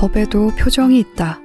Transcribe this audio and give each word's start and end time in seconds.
법에도 0.00 0.50
표정이 0.58 0.98
있다. 0.98 1.42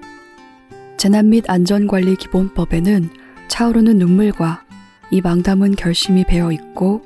재난 0.95 1.27
및 1.27 1.43
안전관리 1.49 2.15
기본법에는 2.15 3.09
차오르는 3.49 3.97
눈물과 3.97 4.63
이 5.11 5.19
망담은 5.19 5.75
결심이 5.75 6.23
배어 6.23 6.53
있고 6.53 7.01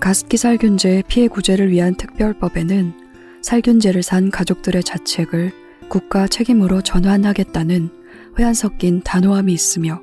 가습기 0.00 0.38
살균제 0.38 1.02
피해 1.06 1.28
구제를 1.28 1.70
위한 1.70 1.96
특별법에는 1.96 2.94
살균제를 3.42 4.02
산 4.02 4.30
가족들의 4.30 4.82
자책을 4.84 5.52
국가 5.90 6.26
책임으로 6.26 6.80
전환하겠다는 6.80 7.90
회한 8.38 8.54
섞인 8.54 9.02
단호함이 9.02 9.52
있으며 9.52 10.00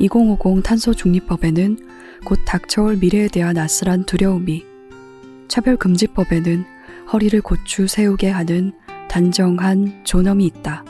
2050 0.00 0.62
탄소 0.62 0.92
중립법에는 0.92 1.78
곧 2.26 2.40
닥쳐올 2.44 2.98
미래에 2.98 3.28
대한 3.28 3.56
아슬한 3.56 4.04
두려움이 4.04 4.66
차별금지법에는 5.48 6.66
허리를 7.10 7.40
고추 7.40 7.86
세우게 7.86 8.28
하는 8.28 8.74
단정한 9.08 10.00
존엄이 10.04 10.46
있다. 10.46 10.84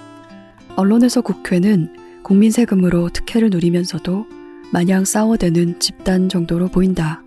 언론에서 0.77 1.21
국회는 1.21 1.95
국민 2.23 2.51
세금으로 2.51 3.11
특혜를 3.11 3.51
누리면서도 3.51 4.27
마냥 4.73 5.05
싸워대는 5.05 5.79
집단 5.79 6.29
정도로 6.29 6.69
보인다. 6.69 7.23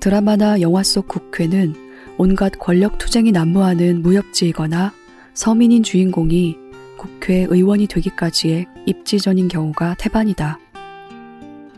드라마나 0.00 0.60
영화 0.60 0.82
속 0.82 1.06
국회는 1.08 1.74
온갖 2.16 2.52
권력 2.58 2.98
투쟁이 2.98 3.30
난무하는 3.30 4.02
무협지이거나 4.02 4.92
서민인 5.34 5.82
주인공이 5.82 6.56
국회의원이 6.96 7.86
되기까지의 7.86 8.66
입지전인 8.86 9.48
경우가 9.48 9.94
태반이다. 9.98 10.58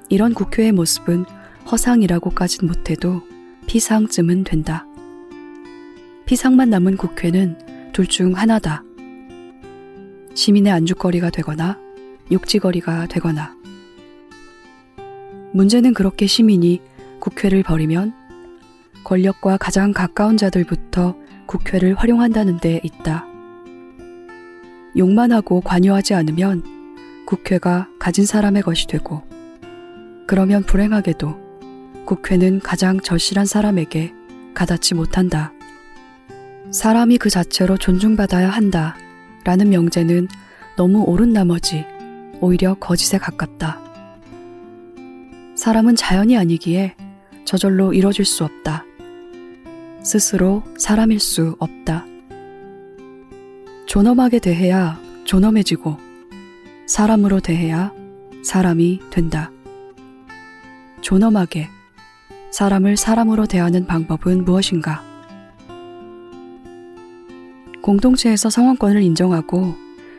이런 0.08 0.32
국회의 0.32 0.72
모습은 0.72 1.24
허상이라고까진 1.70 2.66
못해도 2.66 3.22
피상쯤은 3.66 4.44
된다. 4.44 4.86
피상만 6.30 6.70
남은 6.70 6.96
국회는 6.96 7.58
둘 7.92 8.06
중 8.06 8.36
하나다. 8.36 8.84
시민의 10.32 10.72
안주거리가 10.72 11.28
되거나 11.30 11.76
욕지거리가 12.30 13.06
되거나. 13.06 13.56
문제는 15.52 15.92
그렇게 15.92 16.28
시민이 16.28 16.82
국회를 17.18 17.64
버리면 17.64 18.14
권력과 19.02 19.56
가장 19.56 19.92
가까운 19.92 20.36
자들부터 20.36 21.16
국회를 21.46 21.96
활용한다는 21.96 22.60
데 22.60 22.80
있다. 22.84 23.26
욕만 24.96 25.32
하고 25.32 25.60
관여하지 25.60 26.14
않으면 26.14 26.62
국회가 27.26 27.88
가진 27.98 28.24
사람의 28.24 28.62
것이 28.62 28.86
되고, 28.86 29.24
그러면 30.28 30.62
불행하게도 30.62 32.04
국회는 32.04 32.60
가장 32.60 33.00
절실한 33.00 33.46
사람에게 33.46 34.14
가닿지 34.54 34.94
못한다. 34.94 35.52
사람이 36.70 37.18
그 37.18 37.30
자체로 37.30 37.76
존중받아야 37.76 38.48
한다. 38.48 38.96
라는 39.44 39.70
명제는 39.70 40.28
너무 40.76 41.02
옳은 41.02 41.32
나머지 41.32 41.84
오히려 42.40 42.74
거짓에 42.74 43.18
가깝다. 43.18 43.80
사람은 45.56 45.96
자연이 45.96 46.36
아니기에 46.36 46.94
저절로 47.44 47.92
이뤄질 47.92 48.24
수 48.24 48.44
없다. 48.44 48.84
스스로 50.02 50.62
사람일 50.78 51.18
수 51.18 51.56
없다. 51.58 52.06
존엄하게 53.86 54.38
대해야 54.38 54.98
존엄해지고 55.24 55.96
사람으로 56.86 57.40
대해야 57.40 57.92
사람이 58.44 59.00
된다. 59.10 59.50
존엄하게 61.00 61.68
사람을 62.52 62.96
사람으로 62.96 63.46
대하는 63.46 63.86
방법은 63.86 64.44
무엇인가? 64.44 65.09
공동체에서 67.82 68.50
성원권을 68.50 69.02
인정하고 69.02 69.74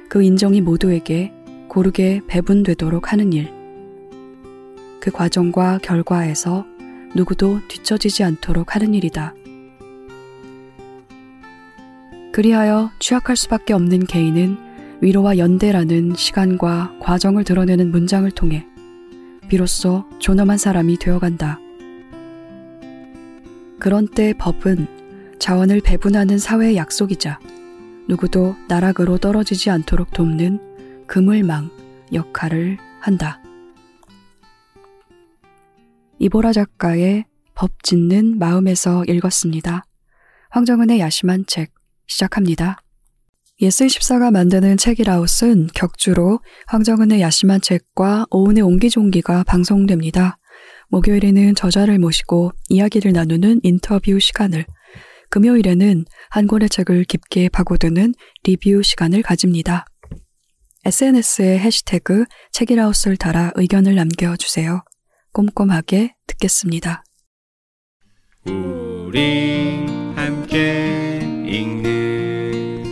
그 0.09 0.23
인정이 0.23 0.61
모두에게 0.61 1.31
고르게 1.67 2.21
배분되도록 2.27 3.11
하는 3.11 3.33
일. 3.33 3.51
그 4.99 5.11
과정과 5.11 5.79
결과에서 5.81 6.65
누구도 7.15 7.59
뒤처지지 7.67 8.23
않도록 8.23 8.75
하는 8.75 8.93
일이다. 8.93 9.33
그리하여 12.31 12.91
취약할 12.99 13.35
수밖에 13.35 13.73
없는 13.73 14.05
개인은 14.05 14.57
위로와 15.01 15.37
연대라는 15.37 16.15
시간과 16.15 16.95
과정을 16.99 17.43
드러내는 17.43 17.91
문장을 17.91 18.29
통해 18.31 18.65
비로소 19.49 20.05
존엄한 20.19 20.57
사람이 20.57 20.97
되어간다. 20.97 21.59
그런 23.79 24.07
때 24.07 24.33
법은 24.37 25.00
자원을 25.41 25.81
배분하는 25.81 26.37
사회의 26.37 26.75
약속이자 26.75 27.39
누구도 28.07 28.55
나락으로 28.67 29.17
떨어지지 29.17 29.71
않도록 29.71 30.11
돕는 30.11 31.07
그물망 31.07 31.71
역할을 32.13 32.77
한다. 32.99 33.41
이보라 36.19 36.53
작가의 36.53 37.25
법 37.55 37.81
짓는 37.81 38.37
마음에서 38.37 39.03
읽었습니다. 39.05 39.83
황정은의 40.51 40.99
야심한 40.99 41.45
책 41.47 41.71
시작합니다. 42.05 42.77
예스24가 43.61 44.31
만드는 44.31 44.77
책읽아웃은 44.77 45.69
격주로 45.73 46.39
황정은의 46.67 47.19
야심한 47.19 47.61
책과 47.61 48.27
오은의 48.29 48.61
옹기종기가 48.61 49.43
방송됩니다. 49.45 50.37
목요일에는 50.89 51.55
저자를 51.55 51.97
모시고 51.97 52.51
이야기를 52.69 53.13
나누는 53.13 53.61
인터뷰 53.63 54.19
시간을, 54.19 54.65
금요일에는 55.31 56.05
한 56.29 56.45
권의 56.47 56.69
책을 56.69 57.05
깊게 57.05 57.49
파고드는 57.49 58.13
리뷰 58.43 58.83
시간을 58.83 59.23
가집니다. 59.23 59.85
SNS에 60.85 61.57
해시태그 61.57 62.25
책읽아웃을 62.51 63.17
달아 63.17 63.51
의견을 63.55 63.95
남겨주세요. 63.95 64.83
꼼꼼하게 65.31 66.13
듣겠습니다. 66.27 67.03
우리 68.45 69.85
함께 70.15 71.19
읽는 71.45 72.83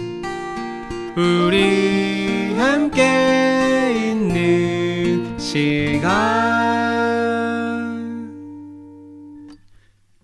우리 1.18 2.54
함께 2.56 4.12
있는 4.12 5.38
시간 5.38 6.20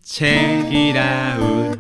책이라웃 0.04 1.75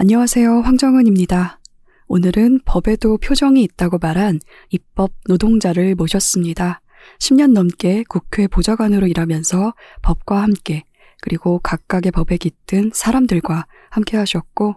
안녕하세요. 0.00 0.60
황정은입니다. 0.60 1.58
오늘은 2.06 2.60
법에도 2.64 3.18
표정이 3.18 3.62
있다고 3.64 3.98
말한 3.98 4.38
입법 4.70 5.10
노동자를 5.26 5.94
모셨습니다. 5.94 6.80
10년 7.18 7.52
넘게 7.52 8.04
국회 8.08 8.46
보좌관으로 8.46 9.06
일하면서 9.08 9.74
법과 10.02 10.42
함께 10.42 10.84
그리고 11.20 11.58
각각의 11.58 12.12
법에 12.12 12.36
깃든 12.36 12.92
사람들과 12.94 13.66
함께 13.90 14.16
하셨고 14.16 14.76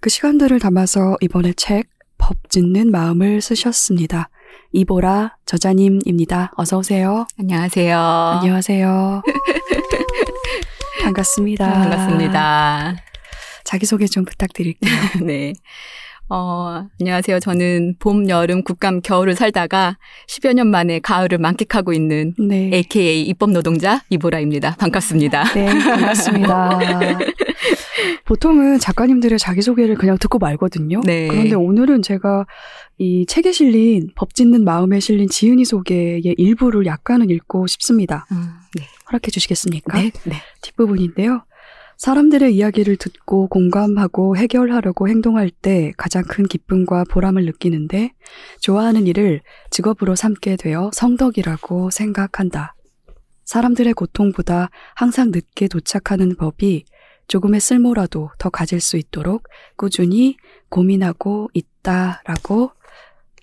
그 0.00 0.10
시간들을 0.10 0.58
담아서 0.60 1.16
이번에 1.20 1.52
책 1.54 1.96
법 2.18 2.50
짓는 2.50 2.90
마음을 2.90 3.40
쓰셨습니다. 3.40 4.30
이보라 4.72 5.36
저자님입니다. 5.46 6.52
어서 6.56 6.78
오세요. 6.78 7.26
안녕하세요. 7.38 7.98
안녕하세요. 7.98 9.22
반갑습니다. 11.02 11.72
반갑습니다. 11.72 12.96
자기소개 13.66 14.06
좀 14.06 14.24
부탁드릴게요. 14.24 14.92
네. 15.26 15.52
어, 16.28 16.84
안녕하세요. 17.00 17.38
저는 17.38 17.96
봄, 18.00 18.28
여름, 18.28 18.64
국감, 18.64 19.00
겨울을 19.00 19.36
살다가 19.36 19.96
10여 20.28 20.54
년 20.54 20.68
만에 20.68 20.98
가을을 20.98 21.38
만끽하고 21.38 21.92
있는 21.92 22.34
네. 22.36 22.70
AKA 22.72 23.22
입법 23.22 23.50
노동자 23.50 24.02
이보라입니다. 24.10 24.74
반갑습니다. 24.76 25.52
네, 25.54 25.66
반갑습니다. 25.66 26.78
보통은 28.24 28.80
작가님들의 28.80 29.38
자기소개를 29.38 29.94
그냥 29.94 30.18
듣고 30.18 30.38
말거든요. 30.38 31.00
네. 31.04 31.28
그런데 31.28 31.54
오늘은 31.54 32.02
제가 32.02 32.44
이 32.98 33.24
책에 33.26 33.52
실린 33.52 34.10
법 34.16 34.34
짓는 34.34 34.64
마음에 34.64 34.98
실린 34.98 35.28
지은이 35.28 35.64
소개의 35.64 36.22
일부를 36.36 36.86
약간은 36.86 37.30
읽고 37.30 37.68
싶습니다. 37.68 38.26
음, 38.32 38.48
네. 38.74 38.82
허락해 39.08 39.30
주시겠습니까? 39.30 39.96
네. 39.96 40.10
네. 40.24 40.36
뒷부분인데요. 40.62 41.44
사람들의 41.96 42.54
이야기를 42.54 42.96
듣고 42.96 43.48
공감하고 43.48 44.36
해결하려고 44.36 45.08
행동할 45.08 45.50
때 45.50 45.92
가장 45.96 46.22
큰 46.24 46.46
기쁨과 46.46 47.04
보람을 47.10 47.46
느끼는데 47.46 48.12
좋아하는 48.60 49.06
일을 49.06 49.40
직업으로 49.70 50.14
삼게 50.14 50.56
되어 50.56 50.90
성덕이라고 50.92 51.90
생각한다. 51.90 52.74
사람들의 53.44 53.94
고통보다 53.94 54.70
항상 54.94 55.30
늦게 55.30 55.68
도착하는 55.68 56.36
법이 56.36 56.84
조금의 57.28 57.60
쓸모라도 57.60 58.30
더 58.38 58.50
가질 58.50 58.80
수 58.80 58.96
있도록 58.96 59.48
꾸준히 59.76 60.36
고민하고 60.68 61.48
있다라고 61.54 62.72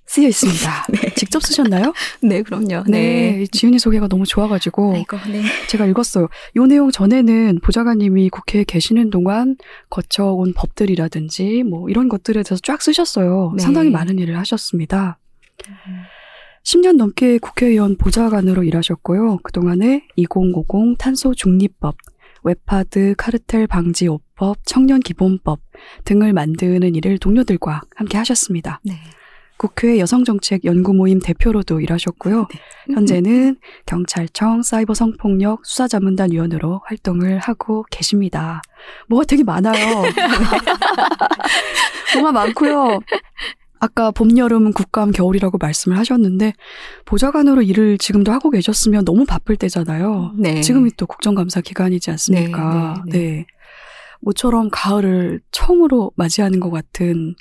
쓰여 0.05 0.27
있습니다. 0.27 0.85
직접 1.15 1.41
쓰셨나요? 1.41 1.93
네, 2.21 2.41
그럼요. 2.41 2.83
네. 2.87 3.45
지은이 3.51 3.79
소개가 3.79 4.07
너무 4.07 4.25
좋아가지고 4.25 4.93
아이고, 4.95 5.17
네. 5.31 5.43
제가 5.67 5.85
읽었어요. 5.85 6.27
요 6.55 6.65
내용 6.65 6.91
전에는 6.91 7.59
보좌관님이 7.63 8.29
국회에 8.29 8.63
계시는 8.63 9.09
동안 9.09 9.55
거쳐온 9.89 10.53
법들이라든지 10.53 11.63
뭐 11.63 11.89
이런 11.89 12.09
것들에 12.09 12.43
대해서 12.43 12.61
쫙 12.61 12.81
쓰셨어요. 12.81 13.53
네. 13.57 13.63
상당히 13.63 13.89
많은 13.89 14.19
일을 14.19 14.37
하셨습니다. 14.37 15.19
10년 16.63 16.95
넘게 16.95 17.37
국회의원 17.39 17.97
보좌관으로 17.97 18.63
일하셨고요. 18.63 19.39
그동안에 19.43 20.07
2050 20.15 20.97
탄소 20.97 21.33
중립법, 21.33 21.97
웹하드 22.43 23.15
카르텔 23.17 23.67
방지 23.67 24.07
5법, 24.07 24.57
청년 24.65 24.99
기본법 24.99 25.59
등을 26.05 26.33
만드는 26.33 26.95
일을 26.95 27.17
동료들과 27.17 27.81
함께 27.95 28.17
하셨습니다. 28.17 28.79
네. 28.83 28.95
국회 29.57 29.99
여성정책 29.99 30.65
연구 30.65 30.93
모임 30.93 31.19
대표로도 31.19 31.79
일하셨고요. 31.79 32.47
네. 32.49 32.93
현재는 32.93 33.57
경찰청 33.85 34.61
사이버 34.61 34.93
성폭력 34.93 35.65
수사자문단 35.65 36.31
위원으로 36.31 36.81
활동을 36.85 37.39
하고 37.39 37.85
계십니다. 37.89 38.61
뭐가 39.07 39.25
되게 39.25 39.43
많아요. 39.43 40.03
뭐가 42.15 42.31
많고요. 42.31 42.99
아까 43.79 44.11
봄, 44.11 44.37
여름, 44.37 44.71
국감, 44.71 45.11
겨울이라고 45.11 45.57
말씀을 45.57 45.97
하셨는데 45.97 46.53
보좌관으로 47.03 47.61
일을 47.61 47.97
지금도 47.97 48.31
하고 48.31 48.49
계셨으면 48.49 49.03
너무 49.03 49.25
바쁠 49.25 49.57
때잖아요. 49.57 50.33
네. 50.37 50.61
지금이 50.61 50.91
또 50.95 51.05
국정감사 51.05 51.59
기간이지 51.59 52.09
않습니까? 52.11 53.03
네, 53.07 53.11
네, 53.11 53.19
네. 53.19 53.45
모처럼 54.21 54.69
가을을 54.71 55.41
처음으로 55.51 56.11
맞이하는 56.15 56.61
것 56.61 56.71
같은 56.71 57.35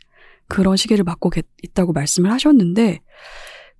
그런 0.52 0.76
시기를 0.76 1.04
맞고 1.04 1.30
계- 1.30 1.42
있다고 1.62 1.92
말씀을 1.92 2.30
하셨는데 2.32 3.00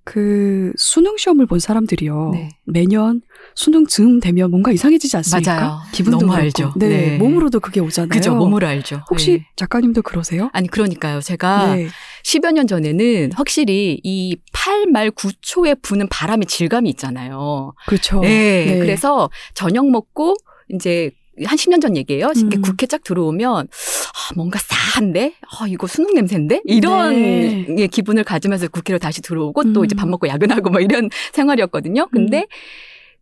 그 0.05 0.73
수능 0.75 1.15
시험을 1.15 1.45
본 1.45 1.59
사람들이요. 1.59 2.31
네. 2.33 2.49
매년 2.65 3.21
수능 3.55 3.85
즈음 3.85 4.19
되면 4.19 4.51
뭔가 4.51 4.71
이상해지지 4.73 5.15
않습니까? 5.17 5.55
맞아요. 5.55 5.79
기분도 5.93 6.17
너무 6.17 6.31
그렇고. 6.33 6.43
알죠. 6.43 6.73
네, 6.75 6.87
네. 6.89 7.17
몸으로도 7.17 7.61
그게 7.61 7.79
오잖아요. 7.79 8.09
그죠. 8.09 8.35
몸으로 8.35 8.67
알죠. 8.67 9.01
혹시 9.09 9.31
네. 9.37 9.45
작가님도 9.55 10.01
그러세요? 10.01 10.49
아니, 10.51 10.67
그러니까요. 10.67 11.21
제가 11.21 11.75
네. 11.75 11.87
10여 12.25 12.51
년 12.51 12.67
전에는 12.67 13.31
확실히 13.33 14.01
이 14.03 14.35
8말 14.53 15.11
9초에 15.11 15.81
부는 15.81 16.07
바람의 16.09 16.47
질감이 16.47 16.89
있잖아요. 16.89 17.73
그렇죠. 17.87 18.19
네. 18.19 18.65
네. 18.65 18.79
그래서 18.79 19.29
저녁 19.53 19.89
먹고 19.89 20.35
이제 20.69 21.11
한 21.45 21.57
10년 21.57 21.81
전 21.81 21.97
얘기예요. 21.97 22.31
음. 22.35 22.61
국회 22.61 22.85
쫙 22.85 23.03
들어오면 23.03 23.67
아, 23.67 24.33
뭔가 24.35 24.59
싸한데? 24.59 25.33
아, 25.41 25.65
이거 25.67 25.87
수능 25.87 26.13
냄새인데? 26.13 26.61
이런 26.65 27.13
네. 27.15 27.65
예, 27.79 27.87
기분을 27.87 28.23
가지면서 28.23 28.67
국회로 28.67 28.99
다시 28.99 29.21
들어오고 29.21 29.73
또 29.73 29.81
음. 29.81 29.85
이제 29.85 29.95
밥 29.95 30.07
먹고 30.07 30.27
야근하고 30.27 30.69
뭐 30.69 30.79
이런 30.79 31.09
생활이었거든요. 31.33 32.07
근데 32.11 32.45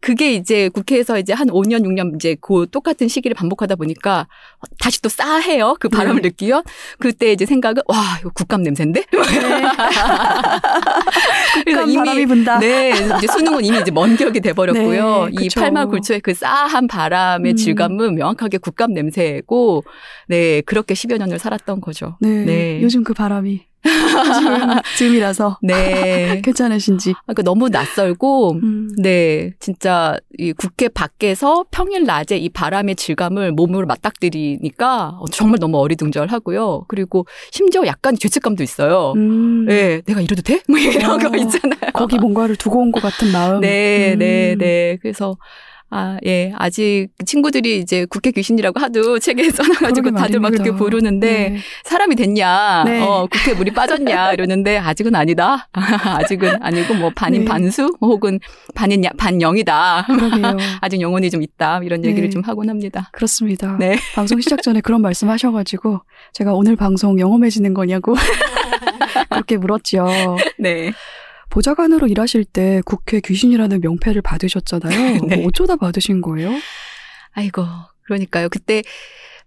그게 0.01 0.33
이제 0.33 0.67
국회에서 0.69 1.19
이제 1.19 1.31
한 1.31 1.47
5년, 1.47 1.83
6년 1.83 2.15
이제 2.15 2.35
그 2.41 2.65
똑같은 2.71 3.07
시기를 3.07 3.35
반복하다 3.35 3.75
보니까 3.75 4.27
다시 4.79 4.99
또 5.01 5.09
싸해요. 5.09 5.75
그 5.79 5.89
바람을 5.89 6.23
네. 6.23 6.29
느끼면 6.29 6.63
그때 6.99 7.31
이제 7.31 7.45
생각은 7.45 7.83
와, 7.87 8.17
이거 8.19 8.31
국감 8.31 8.63
냄새인데? 8.63 9.03
그래서 11.63 11.85
국감 11.85 12.05
바람이 12.05 12.25
분다. 12.25 12.59
네, 12.59 12.93
이제 13.17 13.27
수능은 13.27 13.63
이미 13.63 13.79
이제 13.79 13.91
먼 13.91 14.15
기억이 14.15 14.41
돼버렸고요. 14.41 15.25
네, 15.25 15.31
이. 15.43 15.47
8말 15.49 15.87
9초의 15.91 16.23
그 16.23 16.33
싸한 16.33 16.87
바람의 16.87 17.53
음. 17.53 17.55
질감은 17.55 18.15
명확하게 18.15 18.57
국감 18.57 18.93
냄새고, 18.93 19.83
네, 20.27 20.61
그렇게 20.61 20.95
10여 20.95 21.19
년을 21.19 21.37
살았던 21.37 21.79
거죠. 21.81 22.17
네. 22.21 22.43
네. 22.45 22.81
요즘 22.81 23.03
그 23.03 23.13
바람이 23.13 23.70
즈음이라서 24.97 25.57
네. 25.63 26.41
괜찮으신지. 26.45 27.13
그러니까 27.25 27.41
너무 27.43 27.69
낯설고, 27.69 28.53
음. 28.53 28.89
네, 28.97 29.51
진짜 29.59 30.17
이 30.37 30.53
국회 30.53 30.87
밖에서 30.87 31.65
평일 31.71 32.03
낮에 32.05 32.37
이 32.37 32.49
바람의 32.49 32.95
질감을 32.95 33.51
몸으로 33.53 33.87
맞닥뜨리니까 33.87 35.19
정말 35.31 35.57
너무 35.59 35.77
어리둥절하고요. 35.79 36.85
그리고 36.87 37.25
심지어 37.51 37.85
약간 37.85 38.15
죄책감도 38.17 38.63
있어요. 38.63 39.13
음. 39.15 39.65
네, 39.65 40.01
내가 40.05 40.21
이래도 40.21 40.41
돼? 40.41 40.61
뭐 40.67 40.77
이런 40.77 41.11
어, 41.11 41.17
거 41.29 41.35
있잖아요. 41.37 41.79
거기 41.93 42.17
뭔가를 42.17 42.55
두고 42.55 42.79
온 42.79 42.91
것 42.91 43.01
같은 43.01 43.31
마음. 43.31 43.61
네, 43.61 44.13
음. 44.13 44.19
네, 44.19 44.55
네. 44.57 44.97
그래서 45.01 45.37
아, 45.93 46.17
예. 46.25 46.53
아직 46.57 47.09
친구들이 47.25 47.79
이제 47.79 48.05
국회 48.09 48.31
귀신이라고 48.31 48.79
하도 48.79 49.19
책에 49.19 49.43
써놔가지고 49.51 50.11
다들 50.11 50.39
막 50.39 50.51
그렇게. 50.51 50.71
부르는데 50.71 51.49
네. 51.49 51.57
사람이 51.83 52.15
됐냐, 52.15 52.83
네. 52.85 53.01
어, 53.01 53.27
국회 53.29 53.53
물이 53.53 53.71
빠졌냐 53.71 54.31
이러는데 54.31 54.77
아직은 54.77 55.13
아니다. 55.15 55.67
아직은 55.73 56.63
아니고 56.63 56.93
뭐 56.93 57.11
반인 57.13 57.41
네. 57.41 57.45
반수 57.45 57.93
혹은 57.99 58.39
반인 58.73 59.03
야- 59.03 59.09
반영이다. 59.17 60.07
아직 60.79 61.01
영혼이 61.01 61.29
좀 61.29 61.43
있다. 61.43 61.81
이런 61.83 62.05
얘기를 62.05 62.23
네. 62.23 62.29
좀 62.29 62.41
하곤 62.43 62.69
합니다. 62.69 63.09
그렇습니다. 63.11 63.75
네. 63.77 63.97
방송 64.15 64.39
시작 64.39 64.63
전에 64.63 64.79
그런 64.79 65.01
말씀 65.01 65.29
하셔가지고 65.29 65.99
제가 66.33 66.53
오늘 66.53 66.77
방송 66.77 67.19
영험해지는 67.19 67.73
거냐고 67.73 68.15
그렇게 69.29 69.57
물었죠. 69.57 70.07
네. 70.57 70.93
보좌관으로 71.51 72.07
일하실 72.07 72.45
때 72.45 72.81
국회 72.85 73.19
귀신이라는 73.19 73.81
명패를 73.81 74.23
받으셨잖아요. 74.23 75.19
네. 75.27 75.35
뭐 75.35 75.47
어쩌다 75.47 75.75
받으신 75.75 76.21
거예요? 76.21 76.51
아이고. 77.33 77.63
그러니까요. 78.03 78.49
그때 78.49 78.81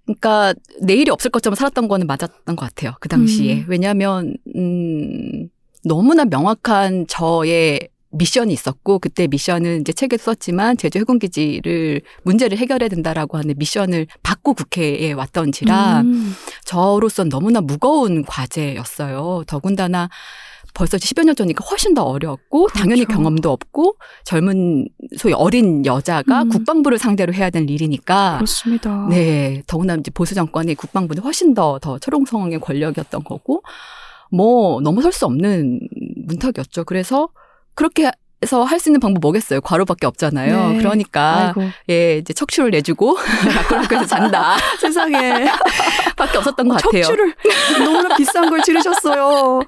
그러니까 0.05 0.55
내일이 0.81 1.11
없을 1.11 1.31
것처럼 1.31 1.57
살았던 1.57 1.89
거는 1.89 2.07
맞았던 2.07 2.57
것 2.57 2.57
같아요. 2.57 2.93
그 3.01 3.09
당시에. 3.09 3.55
음. 3.55 3.65
왜냐하면 3.69 4.37
음 4.55 5.49
너무나 5.83 6.25
명확한 6.25 7.07
저의 7.09 7.89
미션이 8.11 8.53
있었고 8.53 9.01
그때 9.01 9.27
미션은 9.27 9.81
이제 9.81 9.93
책에 9.93 10.17
썼지만 10.17 10.77
제주 10.77 10.99
해군 10.99 11.19
기지를 11.19 12.01
문제를 12.23 12.57
해결해야 12.59 12.89
된다라고 12.89 13.39
하는 13.39 13.55
미션을 13.57 14.07
받고 14.23 14.55
국회에 14.55 15.13
왔던지라 15.13 16.03
음. 16.03 16.33
저로선 16.65 17.29
너무나 17.29 17.61
무거운 17.61 18.25
과제였어요. 18.25 19.45
더군다나 19.47 20.09
벌써 20.75 20.97
10여 20.97 21.25
년 21.25 21.37
전이니까 21.37 21.65
훨씬 21.65 21.95
더 21.95 22.19
당연히 22.75 23.05
그렇죠. 23.05 23.17
경험도 23.19 23.51
없고 23.51 23.97
젊은 24.25 24.87
소위 25.17 25.33
어린 25.33 25.87
여자가 25.87 26.43
음. 26.43 26.49
국방부를 26.49 26.99
상대로 26.99 27.33
해야 27.33 27.49
될 27.51 27.71
일이니까 27.71 28.35
그렇습니다. 28.39 29.07
네, 29.09 29.63
더구나 29.67 29.95
이제 29.95 30.11
보수 30.11 30.35
정권의 30.35 30.75
국방부는 30.75 31.23
훨씬 31.23 31.55
더더 31.55 31.99
초롱성의 32.01 32.59
권력이었던 32.61 33.23
거고 33.25 33.63
뭐 34.33 34.81
넘어설 34.81 35.13
수 35.13 35.27
없는 35.27 35.81
문턱이었죠. 36.27 36.85
그래서 36.85 37.29
그렇게 37.75 38.11
해서 38.43 38.63
할 38.63 38.79
수 38.79 38.91
있는 38.91 39.01
방법 39.01 39.21
뭐겠어요? 39.21 39.63
과로밖에 39.63 40.07
없잖아요. 40.07 40.73
네. 40.73 40.79
그러니까 40.79 41.55
아이고 41.57 41.71
예, 41.89 42.19
이제 42.19 42.35
척추를 42.35 42.71
내주고 42.73 43.17
라크라크에서 43.57 44.05
잔다. 44.07 44.57
세상에 44.79 45.47
밖에 46.17 46.37
없었던 46.39 46.69
것 46.69 46.83
같아요. 46.83 47.03
척추를 47.05 47.35
너무나 47.79 48.15
비싼 48.17 48.51
걸 48.51 48.61
치르셨어요. 48.63 49.61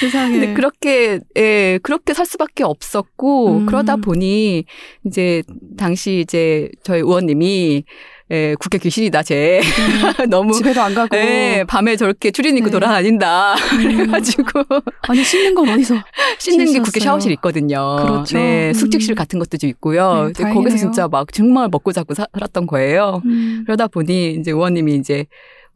세상에. 0.00 0.32
근데 0.38 0.54
그렇게 0.54 1.20
예 1.36 1.78
그렇게 1.82 2.14
살 2.14 2.26
수밖에 2.26 2.64
없었고 2.64 3.58
음. 3.58 3.66
그러다 3.66 3.96
보니 3.96 4.64
이제 5.04 5.42
당시 5.76 6.20
이제 6.20 6.68
저희 6.82 7.00
의원님이 7.00 7.84
예 8.30 8.54
국회 8.60 8.76
귀신이다 8.76 9.22
쟤 9.22 9.60
너무 10.28 10.52
집에도 10.52 10.82
안 10.82 10.94
가고 10.94 11.16
예 11.16 11.64
밤에 11.66 11.96
저렇게 11.96 12.30
추린 12.30 12.56
입고 12.58 12.66
네. 12.66 12.72
돌아다닌다 12.72 13.54
그래가지고 13.70 14.64
아니 15.08 15.24
씻는 15.24 15.54
건 15.54 15.68
어디서? 15.70 15.94
씻는 16.38 16.58
게 16.58 16.72
씻었어요. 16.72 16.82
국회 16.82 17.00
샤워실 17.00 17.32
있거든요. 17.32 17.96
그렇죠. 18.02 18.36
네 18.36 18.68
음. 18.68 18.72
숙직실 18.74 19.14
같은 19.14 19.38
것도 19.38 19.56
좀 19.56 19.70
있고요. 19.70 20.30
네. 20.36 20.52
거기서 20.52 20.76
진짜 20.76 21.08
막 21.08 21.32
정말 21.32 21.68
먹고 21.72 21.92
자고 21.92 22.12
사- 22.12 22.26
살았던 22.34 22.66
거예요. 22.66 23.22
음. 23.24 23.62
그러다 23.64 23.86
보니 23.88 24.34
이제 24.34 24.50
의원님이 24.50 24.96
이제 24.96 25.24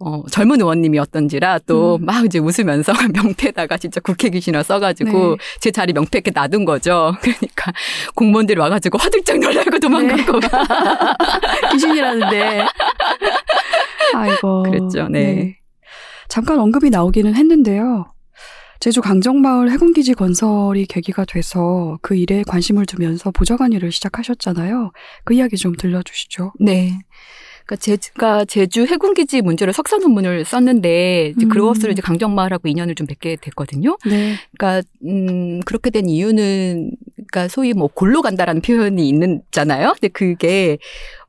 어, 0.05 0.23
젊은 0.31 0.61
의원님이었던지라 0.61 1.61
또 1.61 1.97
음. 1.97 2.05
막 2.05 2.25
이제 2.25 2.39
웃으면서 2.39 2.93
명패에다가 3.15 3.77
진짜 3.77 4.01
국회 4.01 4.29
귀신을 4.31 4.65
써가지고 4.65 5.11
네. 5.11 5.37
제 5.61 5.71
자리 5.71 5.93
명패 5.93 6.19
이렇게 6.19 6.31
놔둔 6.35 6.65
거죠. 6.65 7.15
그러니까 7.23 7.73
공무원들이 8.15 8.59
와가지고 8.59 8.99
화들짝 8.99 9.39
놀라고 9.39 9.79
도망가고 9.79 10.41
네. 10.41 10.49
귀신이라는데. 11.73 12.67
아이고. 14.15 14.63
그랬죠. 14.65 15.09
네. 15.09 15.57
잠깐 16.29 16.59
언급이 16.59 16.91
나오기는 16.91 17.35
했는데요. 17.35 18.13
제주 18.81 19.01
강정마을 19.01 19.71
해군기지 19.71 20.15
건설이 20.15 20.87
계기가 20.87 21.25
돼서 21.25 21.99
그 22.03 22.17
일에 22.17 22.43
관심을 22.43 22.85
두면서 22.85 23.31
보좌관 23.31 23.73
일을 23.73 23.93
시작하셨잖아요. 23.93 24.91
그 25.25 25.35
이야기 25.35 25.57
좀 25.57 25.77
들려주시죠. 25.77 26.55
네. 26.59 26.99
그러니까 27.67 27.77
제가 27.77 28.45
제주 28.45 28.85
해군기지 28.85 29.43
문제로 29.43 29.73
석사 29.73 29.99
논문을 29.99 30.45
썼는데 30.45 31.35
이제 31.37 31.47
음. 31.47 31.49
그것으로 31.49 31.93
이제 31.93 32.03
강정마을하고 32.03 32.69
인연을 32.69 32.95
좀 32.95 33.07
맺게 33.09 33.37
됐거든요. 33.41 33.97
네. 34.05 34.35
그러니까 34.57 34.87
음 35.05 35.61
그렇게 35.61 35.91
된 35.91 36.09
이유는 36.09 36.93
그러니까 37.17 37.49
소위 37.49 37.73
뭐 37.73 37.89
골로 37.89 38.23
간다라는 38.23 38.63
표현이 38.63 39.09
있는잖아요. 39.09 39.95
근데 39.95 40.09
그게 40.09 40.79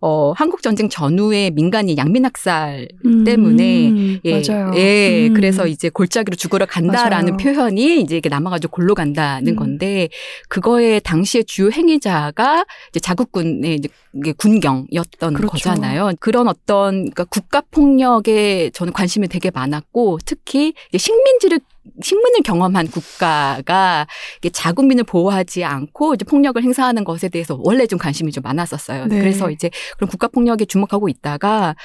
어, 0.05 0.33
한국 0.36 0.62
전쟁 0.62 0.89
전후에 0.89 1.50
민간이 1.51 1.95
양민학살 1.95 2.89
음, 3.05 3.24
때문에 3.24 4.19
예, 4.25 4.31
맞아요. 4.33 4.74
예, 4.75 5.29
음. 5.29 5.33
그래서 5.33 5.65
이제 5.65 5.88
골짜기로 5.88 6.36
죽으러 6.36 6.65
간다라는 6.65 7.38
맞아요. 7.38 7.55
표현이 7.55 8.01
이제 8.01 8.17
이게 8.17 8.27
남아가지고 8.27 8.75
골로 8.75 8.95
간다는 8.95 9.53
음. 9.53 9.55
건데 9.55 10.10
그거의 10.50 11.00
당시의 11.00 11.45
주요 11.45 11.72
행위자가 11.72 12.65
이제 12.89 13.00
자국군의 13.00 13.75
이제 13.75 14.33
군경이었던 14.33 15.36
그렇죠. 15.36 15.51
거잖아요. 15.51 16.12
그런 16.19 16.50
어떤 16.50 16.95
그러니까 17.03 17.24
국가 17.24 17.62
폭력에 17.72 18.72
저는 18.74 18.91
관심이 18.91 19.29
되게 19.29 19.51
많았고 19.51 20.19
특히 20.25 20.74
식민지를 20.93 21.62
식민을 22.02 22.42
경험한 22.44 22.88
국가가 22.88 24.08
자국민을 24.52 25.04
보호하지 25.04 25.63
않고 25.63 26.16
이제 26.16 26.25
폭력을 26.25 26.62
행사하는 26.62 27.04
것에 27.04 27.30
대해서 27.30 27.58
원래 27.62 27.86
좀 27.88 28.00
관심이 28.00 28.32
좀 28.32 28.42
많았었어요. 28.44 29.06
네. 29.06 29.20
그래서 29.20 29.52
이제 29.52 29.70
그런 29.98 30.10
국가 30.10 30.28
폭력에 30.28 30.66
주목하고 30.66 31.10
있다가 31.10 31.75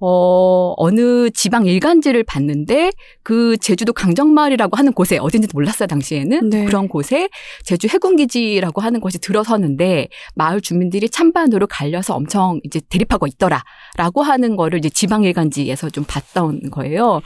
어, 0.00 0.74
어느 0.76 1.28
지방 1.30 1.66
일간지를 1.66 2.22
봤는데 2.22 2.92
그 3.22 3.56
제주도 3.58 3.92
강정마을이라고 3.92 4.76
하는 4.76 4.92
곳에 4.92 5.18
어딘지도 5.18 5.52
몰랐어요, 5.54 5.88
당시에는. 5.88 6.50
네. 6.50 6.64
그런 6.66 6.88
곳에 6.88 7.28
제주 7.64 7.88
해군기지라고 7.88 8.80
하는 8.80 9.00
곳이 9.00 9.18
들어서는데 9.18 10.08
마을 10.34 10.60
주민들이 10.60 11.08
찬반으로 11.08 11.66
갈려서 11.66 12.14
엄청 12.14 12.60
이제 12.62 12.80
대립하고 12.88 13.26
있더라라고 13.26 14.22
하는 14.22 14.56
거를 14.56 14.78
이제 14.78 14.88
지방 14.88 15.24
일간지에서 15.24 15.90
좀 15.90 16.04
봤던 16.06 16.70
거예요. 16.70 17.20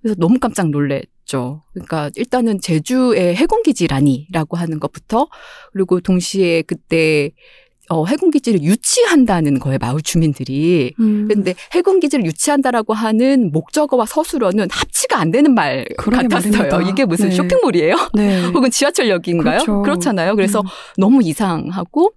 그래서 0.00 0.16
너무 0.18 0.38
깜짝 0.38 0.70
놀랬죠. 0.70 1.62
그러니까 1.72 2.10
일단은 2.16 2.60
제주의 2.60 3.34
해군기지라니라고 3.34 4.56
하는 4.56 4.80
것부터 4.80 5.28
그리고 5.72 6.00
동시에 6.00 6.62
그때 6.62 7.32
어, 7.90 8.04
해군 8.04 8.30
기지를 8.30 8.62
유치한다는 8.62 9.58
거예요, 9.58 9.78
마을 9.80 10.02
주민들이. 10.02 10.92
음, 11.00 11.26
근데 11.28 11.54
해군 11.72 12.00
기지를 12.00 12.26
유치한다라고 12.26 12.92
하는 12.92 13.50
목적어와 13.52 14.04
서술어는 14.06 14.68
합치가 14.70 15.18
안 15.18 15.30
되는 15.30 15.54
말 15.54 15.86
같았어요. 15.96 16.28
말입니다. 16.28 16.82
이게 16.82 17.04
무슨 17.04 17.30
네. 17.30 17.34
쇼핑몰이에요? 17.34 17.96
네. 18.14 18.44
혹은 18.52 18.70
지하철역인가요? 18.70 19.60
그렇죠. 19.60 19.82
그렇잖아요. 19.82 20.36
그래서 20.36 20.60
음. 20.60 20.66
너무 20.98 21.22
이상하고 21.22 22.12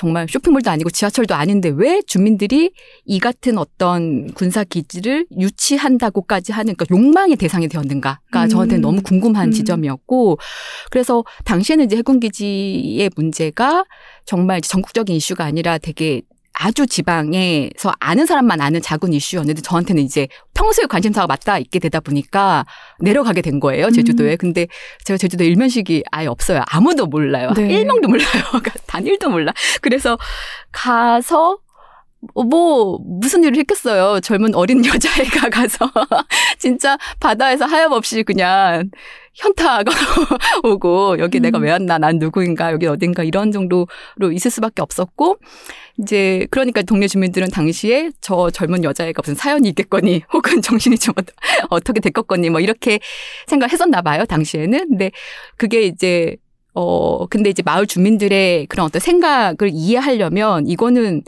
정말 0.00 0.26
쇼핑몰도 0.30 0.70
아니고 0.70 0.88
지하철도 0.88 1.34
아닌데 1.34 1.70
왜 1.74 2.00
주민들이 2.06 2.72
이 3.04 3.18
같은 3.18 3.58
어떤 3.58 4.32
군사 4.32 4.64
기지를 4.64 5.26
유치한다고까지 5.38 6.52
하는 6.52 6.74
그러니까 6.74 6.86
욕망의 6.96 7.36
대상이 7.36 7.68
되었는가가 7.68 8.44
음. 8.44 8.48
저한테는 8.48 8.80
너무 8.80 9.02
궁금한 9.02 9.48
음. 9.48 9.52
지점이었고 9.52 10.38
그래서 10.90 11.22
당시에는 11.44 11.84
이제 11.84 11.96
해군 11.96 12.18
기지의 12.18 13.10
문제가 13.14 13.84
정말 14.24 14.60
전국적인 14.60 15.14
이슈가 15.16 15.44
아니라 15.44 15.78
되게 15.78 16.22
아주 16.52 16.86
지방에서 16.86 17.92
아는 18.00 18.26
사람만 18.26 18.60
아는 18.60 18.82
작은 18.82 19.14
이슈였는데 19.14 19.62
저한테는 19.62 20.02
이제 20.02 20.28
평소에 20.52 20.86
관심사가 20.86 21.26
맞닿아 21.26 21.58
있게 21.58 21.78
되다 21.78 22.00
보니까 22.00 22.66
내려가게 22.98 23.40
된 23.40 23.60
거예요 23.60 23.90
제주도에. 23.90 24.32
음. 24.32 24.36
근데 24.36 24.66
제가 25.04 25.16
제주도 25.16 25.44
일면식이 25.44 26.04
아예 26.10 26.26
없어요. 26.26 26.62
아무도 26.68 27.06
몰라요. 27.06 27.52
네. 27.56 27.80
일명도 27.80 28.08
몰라요. 28.08 28.26
단일도 28.86 29.30
몰라. 29.30 29.52
그래서 29.80 30.18
가서 30.70 31.52
어, 31.52 31.58
뭐 32.34 32.98
무슨 33.02 33.42
일을 33.44 33.56
했겠어요. 33.58 34.20
젊은 34.20 34.54
어린 34.54 34.84
여자애가 34.84 35.48
가서. 35.48 35.90
진짜 36.58 36.98
바다에서 37.18 37.64
하염없이 37.64 38.22
그냥 38.24 38.90
현타가 39.34 39.84
오고 40.64 41.18
여기 41.18 41.38
음. 41.38 41.42
내가 41.42 41.58
왜 41.58 41.70
왔나? 41.70 41.98
난 41.98 42.18
누구인가? 42.18 42.72
여기 42.72 42.86
어딘가? 42.86 43.22
이런 43.22 43.52
정도로 43.52 44.32
있을 44.32 44.50
수밖에 44.50 44.82
없었고 44.82 45.38
이제 45.98 46.46
그러니까 46.50 46.82
동네 46.82 47.08
주민들은 47.08 47.48
당시에 47.48 48.10
저 48.20 48.50
젊은 48.50 48.84
여자애가 48.84 49.22
무슨 49.22 49.34
사연이 49.34 49.68
있겠거니 49.70 50.22
혹은 50.32 50.60
정신이 50.60 50.98
좀 50.98 51.14
어떻게 51.70 52.00
됐겠거니 52.00 52.50
뭐 52.50 52.60
이렇게 52.60 53.00
생각했었나 53.46 54.02
봐요 54.02 54.26
당시에는. 54.26 54.88
근데 54.90 55.10
그게 55.56 55.82
이제 55.82 56.36
어 56.74 57.26
근데 57.26 57.48
이제 57.50 57.62
마을 57.64 57.86
주민들의 57.86 58.66
그런 58.66 58.86
어떤 58.86 59.00
생각을 59.00 59.70
이해하려면 59.72 60.66
이거는 60.68 61.22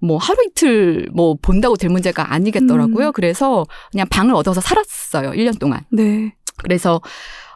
뭐 0.00 0.16
하루 0.18 0.38
이틀 0.44 1.08
뭐 1.12 1.36
본다고 1.40 1.76
될 1.76 1.90
문제가 1.90 2.32
아니겠더라고요. 2.32 3.08
음. 3.08 3.12
그래서 3.12 3.64
그냥 3.90 4.06
방을 4.08 4.34
얻어서 4.34 4.60
살았어요. 4.60 5.32
1년 5.32 5.58
동안. 5.58 5.84
네. 5.90 6.34
그래서 6.56 7.00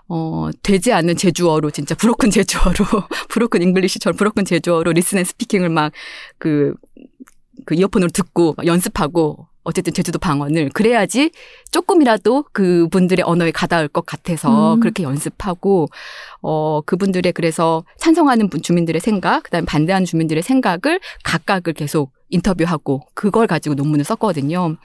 어 0.09 0.51
되지 0.63 0.93
않는 0.93 1.17
제주어로 1.17 1.71
진짜 1.71 1.95
broken 1.95 2.31
제주어로 2.31 2.75
broken 3.31 3.63
English처럼 3.63 4.17
broken 4.17 4.45
제주어로 4.45 4.93
listen 4.93 5.19
and 5.19 5.25
speaking을 5.25 5.71
막그그 5.71 6.75
이어폰으로 7.73 8.11
듣고 8.11 8.55
막 8.57 8.67
연습하고 8.67 9.49
어쨌든 9.65 9.95
제주도 9.95 10.19
방언을 10.19 10.71
그래야지 10.75 11.31
조금이라도 11.73 12.45
그분들의 12.53 13.25
언어에 13.25 13.51
가닿을 13.51 13.89
것 13.89 14.05
같아서 14.05 14.75
음. 14.75 14.81
그렇게 14.81 15.03
연습하고 15.03 15.89
어 16.43 16.83
그분들의 16.83 17.33
그래서 17.33 17.83
찬성하는 17.99 18.51
분 18.51 18.61
주민들의 18.61 19.01
생각 19.01 19.45
그다음에 19.45 19.65
반대하는 19.65 20.05
주민들의 20.05 20.43
생각을 20.43 21.01
각각을 21.25 21.73
계속 21.75 22.13
인터뷰하고 22.35 23.03
그걸 23.15 23.47
가지고 23.47 23.75
논문을 23.75 24.05
썼거든요. 24.05 24.77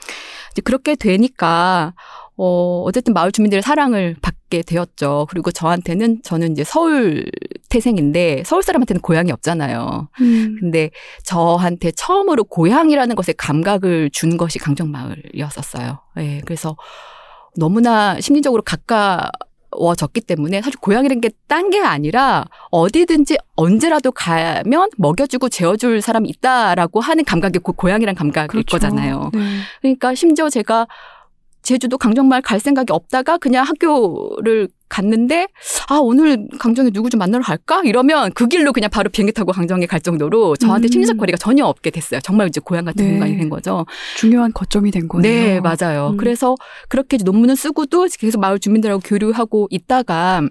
이제 0.52 0.62
그렇게 0.62 0.96
되니까 0.96 1.94
어 2.38 2.84
어쨌든 2.86 3.14
마을 3.14 3.32
주민들의 3.32 3.62
사랑을 3.62 4.16
받게 4.22 4.62
되었죠. 4.62 5.28
그리고 5.30 5.52
저한테는 5.52 6.22
저는 6.24 6.54
이제 6.54 6.64
서울 6.64 7.26
태생인데 7.70 8.44
서울 8.46 8.64
사람한테는 8.64 9.02
고향이 9.02 9.32
없잖아요. 9.32 10.10
음. 10.22 10.58
근데 10.60 10.90
저한테 11.24 11.92
처음으로 11.92 12.46
고향이라는 12.46 13.16
것에 13.16 13.34
감각을 13.34 14.10
준 14.12 14.38
것이 14.38 14.58
강정마을이었었어요. 14.60 16.00
예, 16.20 16.42
그래서 16.46 16.78
너무나 17.58 18.20
심리적으로 18.22 18.62
가까 18.62 19.30
워졌기 19.72 20.22
때문에 20.22 20.62
사실 20.62 20.80
고향이라는 20.80 21.22
게딴 21.22 21.70
게 21.70 21.80
아니라 21.82 22.46
어디든지 22.72 23.38
언제라도 23.56 24.12
가면 24.12 24.90
먹여주고 24.98 25.50
재워줄 25.50 26.02
사람이 26.02 26.28
있다라고 26.30 27.00
하는 27.02 27.24
감각이 27.24 27.60
고- 27.60 27.74
고향이란 27.74 28.16
감각일 28.16 28.48
그렇죠. 28.48 28.78
거잖아요. 28.78 29.30
네. 29.34 29.40
그러니까 29.82 30.16
심지어 30.16 30.50
제가 30.50 30.88
제주도 31.70 32.00
강정마을 32.00 32.42
갈 32.42 32.60
생각이 32.60 32.92
없다가 32.92 33.38
그냥 33.38 33.64
학교를 33.64 34.70
갔는데 34.90 35.46
아 35.88 36.00
오늘 36.02 36.48
강정에 36.58 36.90
누구 36.90 37.12
좀 37.12 37.20
만나러 37.20 37.44
갈까 37.44 37.84
이러면 37.86 38.32
그 38.34 38.48
길로 38.48 38.74
그냥 38.74 38.90
바로 38.90 39.12
비행기 39.12 39.34
타고 39.34 39.52
강정에 39.52 39.86
갈 39.86 40.02
정도로 40.02 40.56
저한테 40.56 40.88
음. 40.88 40.92
심리적 40.92 41.18
거리가 41.18 41.38
전혀 41.38 41.64
없게 41.66 41.92
됐어요. 41.92 42.22
정말 42.22 42.48
이제 42.48 42.60
고향 42.60 42.86
같은 42.86 43.06
네. 43.06 43.12
공간이 43.12 43.38
된 43.38 43.50
거죠. 43.50 43.86
중요한 44.18 44.52
거점이 44.52 44.90
된 44.90 45.08
거네요. 45.08 45.32
네, 45.32 45.62
맞아요. 45.62 46.10
음. 46.14 46.18
그래서 46.18 46.56
그렇게 46.88 47.18
논문을 47.24 47.56
쓰고도 47.56 48.08
계속 48.18 48.40
마을 48.40 48.58
주민들하고 48.58 49.02
교류하고 49.06 49.68
있다가 49.70 50.42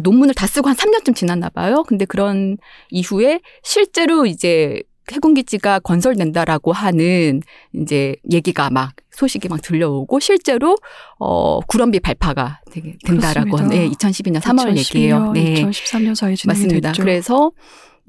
논문을 0.00 0.34
다 0.34 0.46
쓰고 0.46 0.70
한 0.70 0.74
3년쯤 0.74 1.14
지났나 1.14 1.50
봐요. 1.50 1.84
근데 1.86 2.06
그런 2.06 2.56
이후에 2.88 3.40
실제로 3.62 4.24
이제 4.24 4.82
해군기지가 5.12 5.80
건설된다라고 5.80 6.72
하는 6.72 7.42
이제 7.74 8.16
얘기가 8.32 8.70
막 8.70 8.94
소식이 9.10 9.48
막 9.48 9.60
들려오고 9.62 10.20
실제로 10.20 10.76
어 11.18 11.60
구럼비 11.60 12.00
발파가 12.00 12.60
되게 12.70 12.96
된다라고 13.04 13.56
하는 13.58 13.70
네, 13.70 13.88
2012년 13.88 14.40
3월 14.40 14.76
얘기예요. 14.76 15.16
2012년, 15.16 15.32
네. 15.32 15.54
2013년 15.64 16.14
사이에 16.14 16.36
진행이 16.36 16.58
맞습니다. 16.58 16.92
됐죠. 16.92 17.02
그래서 17.02 17.52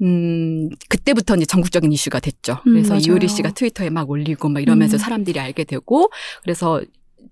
음 0.02 0.68
그때부터 0.88 1.36
이제 1.36 1.44
전국적인 1.44 1.92
이슈가 1.92 2.20
됐죠. 2.20 2.58
그래서 2.64 2.94
음, 2.94 3.00
이효리. 3.00 3.28
씨가 3.28 3.50
트위터에 3.50 3.90
막 3.90 4.08
올리고 4.08 4.48
막 4.48 4.60
이러면서 4.60 4.96
음. 4.96 4.98
사람들이 4.98 5.38
알게 5.40 5.64
되고 5.64 6.10
그래서 6.42 6.80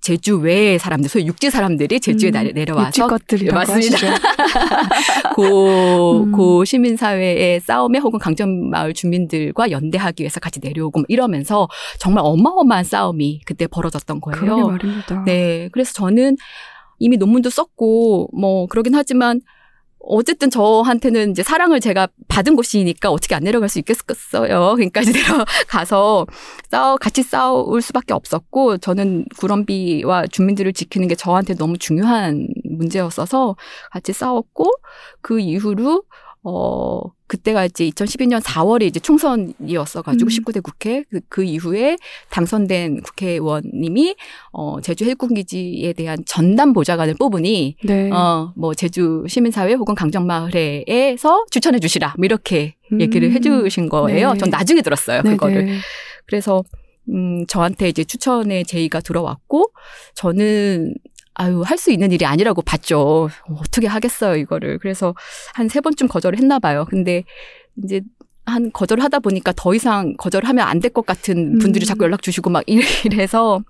제주 0.00 0.38
외의 0.38 0.78
사람들, 0.78 1.08
소위 1.08 1.26
육지 1.26 1.50
사람들이 1.50 2.00
제주에 2.00 2.30
음, 2.30 2.52
내려와서 2.54 3.06
것들이라고 3.06 3.56
맞습니다. 3.56 3.98
고, 5.34 6.24
음. 6.24 6.32
고 6.32 6.64
시민사회의 6.64 7.60
싸움에 7.60 7.98
혹은 7.98 8.18
강점마을 8.18 8.94
주민들과 8.94 9.70
연대하기 9.70 10.22
위해서 10.22 10.40
같이 10.40 10.60
내려오고 10.62 11.00
막 11.00 11.06
이러면서 11.08 11.68
정말 11.98 12.24
어마어마한 12.24 12.84
싸움이 12.84 13.40
그때 13.44 13.66
벌어졌던 13.66 14.20
거예요. 14.20 14.76
네. 15.24 15.68
그래서 15.72 15.92
저는 15.92 16.36
이미 16.98 17.16
논문도 17.16 17.50
썼고, 17.50 18.30
뭐, 18.32 18.66
그러긴 18.66 18.94
하지만, 18.94 19.40
어쨌든 20.10 20.48
저한테는 20.48 21.32
이제 21.32 21.42
사랑을 21.42 21.80
제가 21.80 22.08
받은 22.28 22.56
곳이니까 22.56 23.10
어떻게 23.10 23.34
안 23.34 23.44
내려갈 23.44 23.68
수 23.68 23.78
있겠어요. 23.78 24.74
그러니까 24.74 25.02
이제 25.02 25.12
내려가서 25.68 26.26
싸워, 26.70 26.96
같이 26.96 27.22
싸울 27.22 27.82
수밖에 27.82 28.14
없었고, 28.14 28.78
저는 28.78 29.26
구럼비와 29.38 30.26
주민들을 30.28 30.72
지키는 30.72 31.08
게 31.08 31.14
저한테 31.14 31.54
너무 31.54 31.76
중요한 31.76 32.48
문제였어서 32.64 33.56
같이 33.90 34.14
싸웠고, 34.14 34.70
그 35.20 35.40
이후로, 35.40 36.04
어, 36.50 37.02
그때가 37.26 37.66
이제 37.66 37.86
2012년 37.90 38.40
4월에 38.40 38.84
이제 38.84 38.98
총선이었어가지고 39.00 40.24
음. 40.24 40.28
19대 40.28 40.62
국회 40.62 41.04
그, 41.10 41.20
그 41.28 41.44
이후에 41.44 41.98
당선된 42.30 43.02
국회의원님이 43.02 44.16
어, 44.52 44.80
제주 44.80 45.04
헬군기지에 45.04 45.92
대한 45.92 46.24
전담 46.26 46.72
보좌관을 46.72 47.16
뽑으니 47.18 47.76
네. 47.84 48.10
어, 48.10 48.54
뭐 48.56 48.72
제주 48.72 49.24
시민사회 49.28 49.74
혹은 49.74 49.94
강정마을회에서 49.94 51.44
추천해 51.50 51.78
주시라 51.80 52.14
뭐 52.16 52.24
이렇게 52.24 52.76
얘기를 52.98 53.28
음. 53.28 53.34
해주신 53.34 53.90
거예요. 53.90 54.32
네. 54.32 54.38
전 54.38 54.48
나중에 54.48 54.80
들었어요 54.80 55.20
네, 55.20 55.30
그거를. 55.32 55.66
네. 55.66 55.78
그래서 56.24 56.64
음 57.10 57.46
저한테 57.46 57.90
이제 57.90 58.04
추천의 58.04 58.64
제의가 58.64 59.00
들어왔고 59.00 59.72
저는 60.14 60.94
아유 61.38 61.62
할 61.64 61.78
수 61.78 61.90
있는 61.92 62.10
일이 62.12 62.24
아니라고 62.26 62.62
봤죠. 62.62 63.28
어, 63.48 63.54
어떻게 63.60 63.86
하겠어요 63.86 64.36
이거를. 64.36 64.78
그래서 64.78 65.14
한 65.54 65.68
세 65.68 65.80
번쯤 65.80 66.08
거절을 66.08 66.38
했나 66.38 66.58
봐요. 66.58 66.84
근데 66.90 67.24
이제 67.82 68.00
한 68.46 68.70
거절을 68.72 69.02
하다 69.04 69.18
보니까 69.20 69.52
더 69.56 69.74
이상 69.74 70.14
거절하면 70.16 70.66
안 70.66 70.80
될 70.80 70.90
것 70.92 71.06
같은 71.06 71.58
분들이 71.58 71.84
음. 71.84 71.86
자꾸 71.86 72.04
연락 72.04 72.22
주시고 72.22 72.50
막 72.50 72.64
이래- 72.66 72.82
이래서 73.04 73.62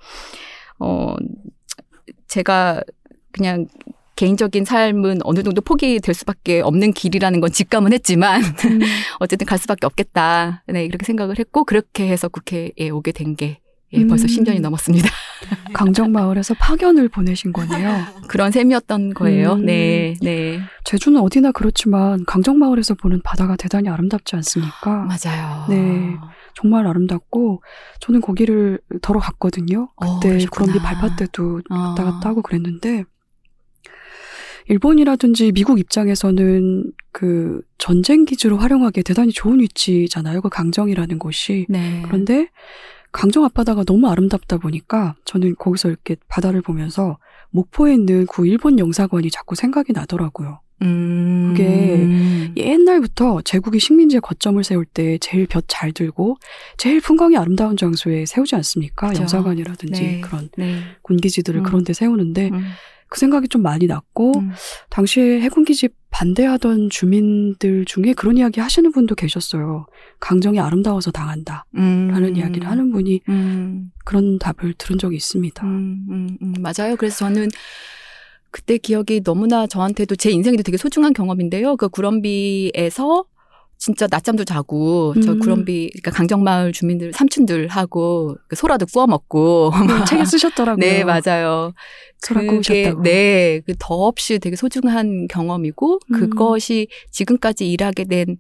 어 0.78 1.14
제가 2.28 2.82
그냥 3.32 3.66
개인적인 4.16 4.64
삶은 4.64 5.20
어느 5.25 5.42
정도 5.42 5.60
포기될 5.60 6.14
수밖에 6.14 6.60
없는 6.60 6.92
길이라는 6.92 7.40
건 7.40 7.52
직감은 7.52 7.92
했지만 7.92 8.42
음. 8.42 8.80
어쨌든 9.20 9.46
갈 9.46 9.58
수밖에 9.58 9.87
없겠다. 9.87 10.64
네, 10.66 10.87
그렇게 10.88 11.04
생각을 11.06 11.38
했고 11.38 11.64
그렇게 11.64 12.08
해서 12.08 12.28
국회에 12.28 12.90
오게 12.90 13.12
된 13.12 13.37
게 13.37 13.60
예, 13.92 14.04
벌써 14.06 14.25
음. 14.25 14.28
10년이 14.28 14.60
넘었습니다. 14.60 15.08
강정마을에서 15.73 16.54
파견을 16.54 17.09
보내신 17.09 17.52
거네요. 17.52 18.04
그런 18.28 18.50
셈이었던 18.50 19.14
거예요. 19.14 19.54
음. 19.54 19.66
네, 19.66 20.14
네. 20.21 20.61
제주는 20.85 21.18
어디나 21.21 21.52
그렇지만 21.52 22.25
강정마을에서 22.26 22.95
보는 22.95 23.21
바다가 23.23 23.57
대단히 23.57 23.88
아름답지 23.88 24.37
않습니까? 24.37 25.07
맞아요. 25.07 25.66
네. 25.68 26.16
정말 26.54 26.87
아름답고 26.87 27.62
저는 28.00 28.21
거기를 28.21 28.80
더러 29.00 29.21
갔거든요. 29.21 29.88
어, 29.97 30.14
그때 30.18 30.30
그러셨구나. 30.30 30.73
구럼비 30.73 30.85
발파 30.85 31.16
때도 31.16 31.61
어. 31.71 31.75
왔다 31.75 32.04
갔다 32.04 32.28
하고 32.30 32.42
그랬는데 32.42 33.04
일본이라든지 34.68 35.52
미국 35.52 35.78
입장에서는 35.78 36.92
그 37.12 37.62
전쟁 37.78 38.25
기지로 38.25 38.59
활용하기에 38.59 39.02
대단히 39.02 39.33
좋은 39.33 39.61
위치잖아요. 39.61 40.42
그 40.42 40.49
강정이라는 40.49 41.18
곳이. 41.18 41.66
네. 41.68 42.02
그런데 42.04 42.49
강정 43.12 43.44
앞바다가 43.44 43.84
너무 43.84 44.08
아름답다 44.08 44.58
보니까 44.58 45.14
저는 45.24 45.54
거기서 45.58 45.88
이렇게 45.88 46.16
바다를 46.28 46.62
보면서 46.62 47.18
목포에 47.50 47.94
있는 47.94 48.26
구 48.26 48.46
일본 48.46 48.78
영사관이 48.78 49.30
자꾸 49.30 49.54
생각이 49.54 49.92
나더라고요. 49.92 50.60
음. 50.82 51.54
그게 51.56 52.52
옛날부터 52.56 53.42
제국이 53.42 53.80
식민지의 53.80 54.20
거점을 54.20 54.62
세울 54.62 54.84
때 54.84 55.18
제일 55.18 55.46
볕 55.46 55.64
잘 55.66 55.92
들고 55.92 56.36
제일 56.76 57.00
풍광이 57.00 57.36
아름다운 57.36 57.76
장소에 57.76 58.26
세우지 58.26 58.54
않습니까? 58.56 59.08
그죠. 59.08 59.22
영사관이라든지 59.22 60.02
네. 60.02 60.20
그런 60.20 60.48
네. 60.56 60.80
군기지들을 61.02 61.60
음. 61.60 61.64
그런 61.64 61.84
데 61.84 61.92
세우는데 61.92 62.50
음. 62.50 62.62
그 63.08 63.18
생각이 63.18 63.48
좀 63.48 63.62
많이 63.62 63.86
났고 63.86 64.38
음. 64.38 64.50
당시에 64.90 65.40
해군기지 65.40 65.88
반대하던 66.10 66.90
주민들 66.90 67.84
중에 67.84 68.14
그런 68.14 68.38
이야기 68.38 68.60
하시는 68.60 68.90
분도 68.92 69.14
계셨어요. 69.14 69.86
강정이 70.20 70.58
아름다워서 70.58 71.10
당한다. 71.10 71.64
음. 71.76 72.08
라는 72.10 72.36
이야기를 72.36 72.68
하는 72.68 72.92
분이 72.92 73.20
음. 73.28 73.92
그런 74.04 74.38
답을 74.38 74.74
들은 74.78 74.98
적이 74.98 75.16
있습니다. 75.16 75.66
음, 75.66 76.06
음, 76.08 76.38
음, 76.42 76.54
맞아요. 76.60 76.96
그래서 76.96 77.18
저는 77.18 77.48
그때 78.50 78.78
기억이 78.78 79.22
너무나 79.22 79.66
저한테도 79.66 80.16
제 80.16 80.30
인생에도 80.30 80.62
되게 80.62 80.76
소중한 80.78 81.12
경험인데요. 81.12 81.76
그 81.76 81.88
구럼비에서 81.88 83.24
진짜 83.78 84.08
낮잠도 84.11 84.44
자고 84.44 85.14
저 85.23 85.32
음. 85.32 85.38
구럼비 85.38 85.90
그러니까 85.92 86.11
강정마을 86.11 86.73
주민들 86.73 87.12
삼촌들하고 87.12 88.37
그 88.49 88.56
소라도 88.56 88.87
구워 88.87 89.06
먹고 89.06 89.73
네, 89.87 90.04
책에 90.04 90.25
쓰셨더라고요. 90.26 90.85
네 90.85 91.04
맞아요. 91.04 91.73
소라 92.18 92.42
구우셨다고. 92.42 93.02
네, 93.02 93.61
그 93.64 93.75
더없이 93.78 94.40
되게 94.40 94.56
소중한 94.56 95.28
경험이고 95.28 96.00
음. 96.11 96.12
그것이 96.12 96.88
지금까지 97.12 97.70
일하게 97.70 98.04
된 98.04 98.37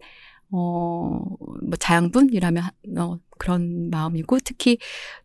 어, 0.50 1.20
뭐 1.62 1.76
자양분이라면 1.78 2.64
어, 2.98 3.18
그런 3.38 3.90
마음이고 3.90 4.38
특히 4.44 4.78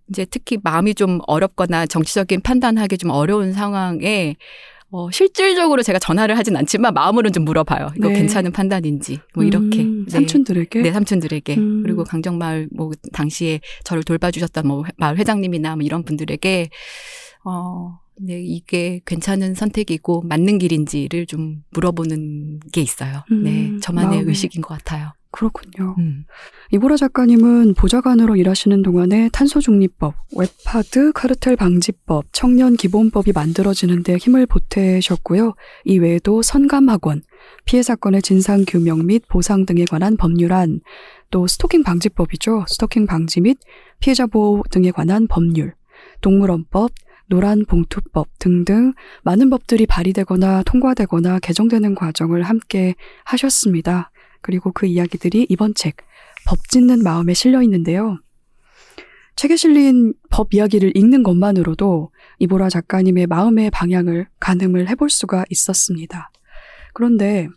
이제 0.10 0.26
특히 0.26 0.60
마음이 0.62 0.94
좀 0.94 1.20
어렵거나 1.26 1.88
정치적인 1.88 2.42
판단하기 2.42 3.00
좀 3.00 3.10
어려운 3.10 3.54
상황에 3.54 4.36
어, 4.96 5.10
실질적으로 5.10 5.82
제가 5.82 5.98
전화를 5.98 6.38
하진 6.38 6.56
않지만 6.56 6.94
마음으로는 6.94 7.34
좀 7.34 7.46
물어봐요. 7.46 7.94
이거 7.98 8.10
네. 8.10 8.14
괜찮은 8.14 8.52
판단인지 8.52 9.18
뭐 9.34 9.44
이렇게 9.44 9.82
음, 9.82 10.06
네. 10.06 10.12
삼촌들에게 10.12 10.82
네, 10.84 10.92
삼촌들에게 10.92 11.56
음. 11.56 11.82
그리고 11.82 12.04
강정마을 12.04 12.70
뭐 12.72 12.92
당시에 13.12 13.60
저를 13.84 14.04
돌봐주셨던 14.04 14.68
뭐 14.68 14.84
마을 14.98 15.18
회장님이나 15.18 15.78
뭐 15.78 15.84
이런 15.84 16.04
분들에게 16.04 16.70
어, 17.44 17.98
네, 18.22 18.40
이게 18.40 19.02
괜찮은 19.08 19.56
선택이고 19.56 20.22
맞는 20.28 20.60
길인지를 20.60 21.26
좀 21.26 21.64
물어보는 21.72 22.60
게 22.72 22.82
있어요. 22.82 23.24
네, 23.32 23.70
음, 23.70 23.80
저만의 23.82 24.18
마음에. 24.20 24.30
의식인 24.30 24.62
것 24.62 24.78
같아요. 24.78 25.14
그렇군요. 25.34 25.96
음. 25.98 26.26
이보라 26.72 26.96
작가님은 26.96 27.74
보좌관으로 27.74 28.36
일하시는 28.36 28.84
동안에 28.84 29.30
탄소중립법, 29.34 30.14
웹하드 30.38 31.12
카르텔 31.14 31.56
방지법, 31.56 32.26
청년 32.32 32.76
기본법이 32.76 33.32
만들어지는 33.34 34.04
데 34.04 34.16
힘을 34.16 34.46
보태셨고요. 34.46 35.56
이 35.86 35.98
외에도 35.98 36.44
선감학원, 36.44 37.24
피해 37.66 37.82
사건의 37.82 38.22
진상 38.22 38.64
규명 38.68 39.08
및 39.08 39.24
보상 39.28 39.66
등에 39.66 39.86
관한 39.86 40.18
법률안, 40.18 40.82
또 41.32 41.48
스토킹 41.48 41.82
방지법이죠. 41.82 42.66
스토킹 42.68 43.08
방지 43.08 43.42
및 43.42 43.58
피해자 44.00 44.28
보호 44.28 44.62
등에 44.70 44.92
관한 44.92 45.28
법률, 45.28 45.74
동물원법, 46.22 46.92
노란 47.26 47.66
봉투법 47.66 48.28
등등 48.38 48.94
많은 49.24 49.50
법들이 49.50 49.88
발의되거나 49.88 50.62
통과되거나 50.64 51.40
개정되는 51.40 51.96
과정을 51.96 52.44
함께 52.44 52.94
하셨습니다. 53.24 54.12
그리고 54.44 54.72
그 54.72 54.86
이야기들이 54.86 55.48
이번 55.50 55.74
책, 55.74 55.98
법 56.46 56.70
짓는 56.70 57.02
마음에 57.02 57.34
실려 57.34 57.64
있는데요. 57.64 58.20
책에 59.36 59.56
실린 59.56 60.14
법 60.30 60.54
이야기를 60.54 60.96
읽는 60.96 61.24
것만으로도 61.24 62.12
이보라 62.38 62.70
작가님의 62.70 63.26
마음의 63.26 63.72
방향을 63.72 64.28
가늠을 64.40 64.90
해볼 64.90 65.10
수가 65.10 65.46
있었습니다. 65.50 66.30
그런데 66.94 67.48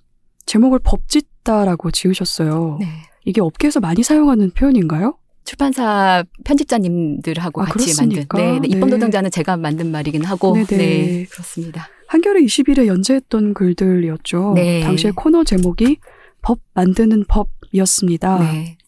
제목을 0.46 0.78
법 0.82 1.08
짓다라고 1.08 1.90
지으셨어요. 1.90 2.78
네. 2.80 2.86
이게 3.26 3.42
업계에서 3.42 3.80
많이 3.80 4.02
사용하는 4.02 4.50
표현인가요? 4.52 5.18
출판사 5.44 6.24
편집자님들하고 6.44 7.62
아, 7.62 7.64
같이 7.66 7.94
그렇습니까? 7.94 8.38
만든 8.38 8.52
네, 8.54 8.60
네, 8.60 8.68
네. 8.68 8.76
입법 8.76 8.88
노동자는 8.88 9.30
제가 9.30 9.56
만든 9.56 9.90
말이긴 9.90 10.24
하고 10.24 10.54
네네. 10.54 10.66
네, 10.76 11.24
그렇습니다. 11.30 11.88
한겨레 12.08 12.40
20일에 12.40 12.86
연재했던 12.86 13.54
글들이었죠. 13.54 14.52
네. 14.54 14.80
당시에 14.80 15.12
코너 15.14 15.44
제목이 15.44 15.98
법 16.46 16.60
만드는 16.74 17.24
법이었습니다. 17.26 18.38
네. 18.38 18.78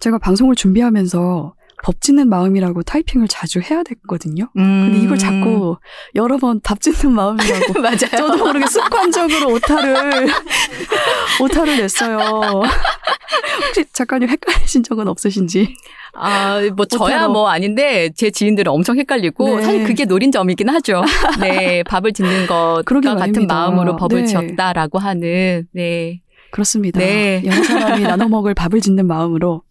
제가 0.00 0.18
방송을 0.18 0.54
준비하면서 0.54 1.54
법 1.82 2.00
짓는 2.02 2.28
마음이라고 2.28 2.82
타이핑을 2.82 3.26
자주 3.26 3.60
해야 3.60 3.82
됐거든요. 3.82 4.50
음. 4.58 4.90
근데 4.90 4.98
이걸 5.02 5.16
자꾸 5.16 5.78
여러 6.14 6.36
번밥 6.36 6.82
짓는 6.82 7.14
마음이라고 7.14 7.72
맞아요. 7.80 7.96
저도 7.96 8.36
모르게 8.44 8.66
습관적으로 8.66 9.54
오타를 9.54 10.28
오타를 11.40 11.78
냈어요. 11.78 12.18
혹시 13.66 13.84
작가님 13.90 14.28
헷갈리신 14.28 14.82
적은 14.82 15.08
없으신지? 15.08 15.74
아, 16.12 16.60
뭐 16.76 16.84
저야. 16.84 17.28
뭐 17.28 17.48
아닌데 17.48 18.10
제 18.14 18.30
지인들은 18.30 18.70
엄청 18.70 18.98
헷갈리고 18.98 19.56
네. 19.56 19.62
사실 19.62 19.84
그게 19.84 20.04
노린 20.04 20.30
점이긴 20.32 20.68
하죠. 20.68 21.02
네, 21.40 21.82
밥을 21.84 22.12
짓는 22.12 22.46
것과 22.46 23.14
같은. 23.14 23.46
마음으로 23.46 23.96
법을 23.96 24.22
네. 24.22 24.26
지었다라고 24.26 24.98
하는 24.98 25.66
네. 25.72 26.20
그렇습니다. 26.50 27.00
네. 27.00 27.42
여러 27.44 27.62
사람이 27.62 28.02
나눠 28.02 28.28
먹을 28.28 28.54
밥을 28.54 28.80
짓는 28.80 29.06
마음으로 29.06 29.62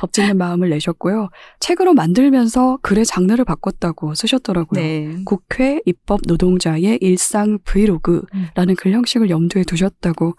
법 0.00 0.12
짓는 0.12 0.36
마음을 0.36 0.70
내셨고요. 0.70 1.28
책으로 1.60 1.94
만들면서 1.94 2.78
글의 2.82 3.06
장르를 3.06 3.44
바꿨다고 3.44 4.14
쓰셨더라고요. 4.14 4.80
네. 4.80 5.16
국회 5.24 5.80
입법 5.86 6.20
노동자의 6.26 6.98
일상 7.00 7.58
브이로그라는 7.64 8.76
글 8.76 8.92
형식을 8.92 9.30
염두에 9.30 9.64
두셨다고 9.64 10.34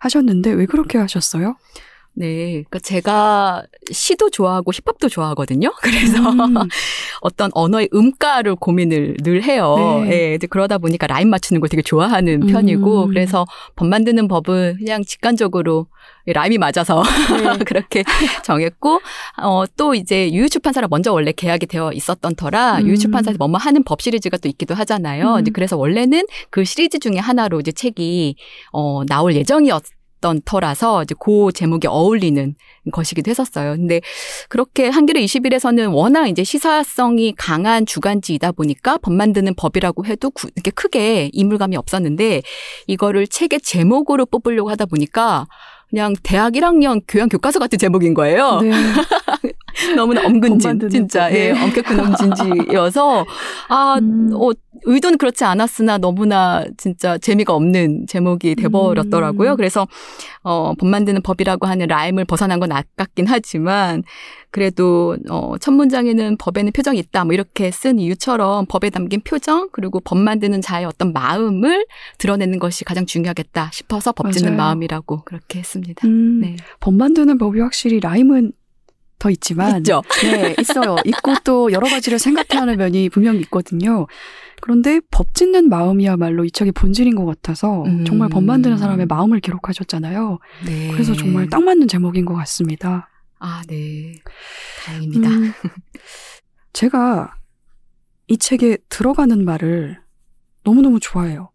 하셨는데 0.00 0.52
왜 0.52 0.66
그렇게 0.66 0.98
하셨어요? 0.98 1.56
네. 2.16 2.62
그러니까 2.62 2.78
제가 2.78 3.64
시도 3.90 4.30
좋아하고 4.30 4.72
힙합도 4.72 5.08
좋아하거든요. 5.08 5.72
그래서 5.82 6.18
음, 6.30 6.54
어떤 7.20 7.50
언어의 7.54 7.88
음가를 7.92 8.54
고민을 8.54 9.16
늘 9.22 9.42
해요. 9.42 9.74
네. 10.06 10.38
예, 10.40 10.46
그러다 10.48 10.78
보니까 10.78 11.06
라임 11.06 11.28
맞추는 11.30 11.60
걸 11.60 11.68
되게 11.68 11.82
좋아하는 11.82 12.42
음. 12.42 12.46
편이고, 12.46 13.08
그래서 13.08 13.44
법 13.74 13.88
만드는 13.88 14.28
법은 14.28 14.76
그냥 14.78 15.04
직관적으로 15.04 15.86
라임이 16.26 16.58
맞아서 16.58 17.02
네. 17.02 17.58
그렇게 17.66 18.04
정했고, 18.44 19.00
어, 19.42 19.64
또 19.76 19.94
이제 19.94 20.32
유유출판사랑 20.32 20.88
먼저 20.90 21.12
원래 21.12 21.32
계약이 21.32 21.66
되어 21.66 21.92
있었던 21.92 22.36
터라 22.36 22.78
음. 22.78 22.86
유유출판사에서 22.86 23.38
뭐뭐 23.38 23.58
하는 23.58 23.82
법 23.82 24.00
시리즈가 24.00 24.36
또 24.38 24.48
있기도 24.48 24.74
하잖아요. 24.74 25.34
음. 25.34 25.40
이제 25.40 25.50
그래서 25.52 25.76
원래는 25.76 26.26
그 26.50 26.64
시리즈 26.64 26.98
중에 26.98 27.18
하나로 27.18 27.60
이제 27.60 27.72
책이 27.72 28.36
어, 28.72 29.02
나올 29.06 29.34
예정이었 29.34 29.82
있었던 30.24 30.40
터라서 30.46 31.02
이제 31.02 31.14
그 31.20 31.50
제목에 31.52 31.86
어울리는 31.86 32.54
것이기도 32.90 33.28
했었어요. 33.28 33.76
근데 33.76 34.00
그렇게 34.48 34.88
한겨레 34.88 35.22
21에서는 35.22 35.94
워낙 35.94 36.26
이제 36.26 36.42
시사성이 36.42 37.34
강한 37.36 37.84
주간지이다 37.84 38.52
보니까 38.52 38.96
법 38.98 39.12
만드는 39.12 39.54
법이라고 39.54 40.06
해도 40.06 40.30
구, 40.30 40.48
이렇게 40.54 40.70
크게 40.70 41.30
이물감이 41.32 41.76
없었는데 41.76 42.42
이거를 42.86 43.26
책의 43.26 43.60
제목으로 43.60 44.24
뽑으려고 44.26 44.70
하다 44.70 44.86
보니까 44.86 45.46
그냥 45.90 46.14
대학 46.22 46.54
1학년 46.54 47.02
교양 47.06 47.28
교과서 47.28 47.58
같은 47.58 47.78
제목인 47.78 48.14
거예요. 48.14 48.60
네. 48.62 48.70
너무나 49.96 50.22
법 50.22 50.30
엄근진 50.30 50.88
진짜 50.88 51.28
법. 51.28 51.36
예, 51.36 51.52
네. 51.52 51.62
엄격한 51.62 52.00
엄진지여서 52.00 53.26
아, 53.68 53.98
음. 54.00 54.30
어, 54.34 54.50
의도는 54.84 55.18
그렇지 55.18 55.44
않았으나 55.44 55.98
너무나 55.98 56.64
진짜 56.76 57.16
재미가 57.18 57.54
없는 57.54 58.06
제목이 58.06 58.54
돼버렸더라고요. 58.56 59.52
음. 59.52 59.56
그래서 59.56 59.86
어, 60.42 60.74
법 60.78 60.88
만드는 60.88 61.22
법이라고 61.22 61.66
하는 61.66 61.86
라임을 61.86 62.24
벗어난 62.24 62.60
건 62.60 62.72
아깝긴 62.72 63.26
하지만 63.26 64.02
그래도 64.50 65.16
어, 65.30 65.54
첫 65.58 65.72
문장에는 65.72 66.36
법에는 66.36 66.72
표정이 66.72 66.98
있다 66.98 67.24
뭐 67.24 67.34
이렇게 67.34 67.70
쓴 67.70 67.98
이유처럼 67.98 68.66
법에 68.66 68.90
담긴 68.90 69.20
표정 69.22 69.68
그리고 69.72 70.00
법 70.00 70.18
만드는 70.18 70.60
자의 70.60 70.84
어떤 70.84 71.12
마음을 71.12 71.86
드러내는 72.18 72.58
것이 72.58 72.84
가장 72.84 73.06
중요하겠다 73.06 73.70
싶어서 73.72 74.12
법 74.12 74.30
짓는. 74.32 74.56
마음이라고 74.56 75.22
그렇게 75.24 75.58
했습니다. 75.58 76.06
음, 76.06 76.40
네. 76.40 76.56
법 76.80 76.94
만드는 76.94 77.38
법이 77.38 77.60
확실히 77.60 77.98
라임은 78.00 78.52
더 79.24 79.30
있지만 79.30 79.78
있죠. 79.78 80.02
네, 80.22 80.54
있어요. 80.60 80.96
있고 81.06 81.34
또 81.44 81.72
여러 81.72 81.88
가지를 81.88 82.18
생각해야 82.18 82.60
하는 82.60 82.76
면이 82.76 83.08
분명히 83.08 83.40
있거든요. 83.40 84.06
그런데 84.60 85.00
법 85.10 85.34
짓는 85.34 85.70
마음이야말로 85.70 86.44
이 86.44 86.50
책의 86.50 86.72
본질인 86.72 87.14
것 87.14 87.24
같아서 87.24 87.84
음. 87.84 88.04
정말 88.04 88.28
법 88.28 88.44
만드는 88.44 88.76
사람의 88.76 89.06
마음을 89.06 89.40
기록하셨잖아요. 89.40 90.38
네. 90.66 90.90
그래서 90.92 91.14
정말 91.14 91.48
딱 91.48 91.62
맞는 91.62 91.88
제목인 91.88 92.26
것 92.26 92.34
같습니다. 92.34 93.08
아, 93.38 93.62
네. 93.66 94.14
다행입니다. 94.84 95.28
음, 95.28 95.52
제가 96.74 97.34
이 98.28 98.36
책에 98.36 98.76
들어가는 98.90 99.42
말을 99.42 100.00
너무너무 100.64 101.00
좋아해요. 101.00 101.50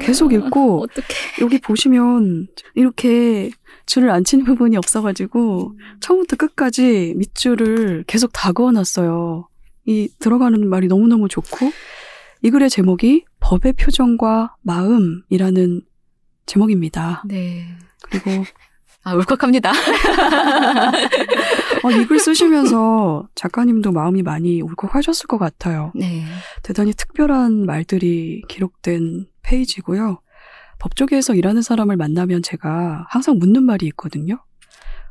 계속 0.00 0.32
읽고 0.32 0.82
어떻게 0.82 1.14
여기 1.40 1.60
보시면 1.60 2.48
이렇게 2.74 3.50
줄을 3.88 4.10
안 4.10 4.22
친 4.22 4.44
부분이 4.44 4.76
없어가지고 4.76 5.72
처음부터 6.00 6.36
끝까지 6.36 7.14
밑줄을 7.16 8.04
계속 8.06 8.30
다 8.32 8.52
그어놨어요. 8.52 9.48
이 9.86 10.08
들어가는 10.18 10.68
말이 10.68 10.86
너무너무 10.86 11.28
좋고 11.28 11.72
이 12.42 12.50
글의 12.50 12.68
제목이 12.68 13.24
법의 13.40 13.72
표정과 13.72 14.54
마음이라는 14.62 15.80
제목입니다. 16.46 17.22
네. 17.26 17.64
그리고 18.02 18.44
아, 19.04 19.14
울컥합니다. 19.14 19.72
어, 21.82 21.90
이글 21.90 22.18
쓰시면서 22.18 23.28
작가님도 23.34 23.92
마음이 23.92 24.22
많이 24.22 24.60
울컥하셨을 24.60 25.26
것 25.28 25.38
같아요. 25.38 25.92
네. 25.94 26.24
대단히 26.62 26.92
특별한 26.92 27.64
말들이 27.64 28.42
기록된 28.48 29.26
페이지고요. 29.42 30.20
법조계에서 30.78 31.34
일하는 31.34 31.62
사람을 31.62 31.96
만나면 31.96 32.42
제가 32.42 33.06
항상 33.08 33.38
묻는 33.38 33.62
말이 33.64 33.86
있거든요. 33.86 34.38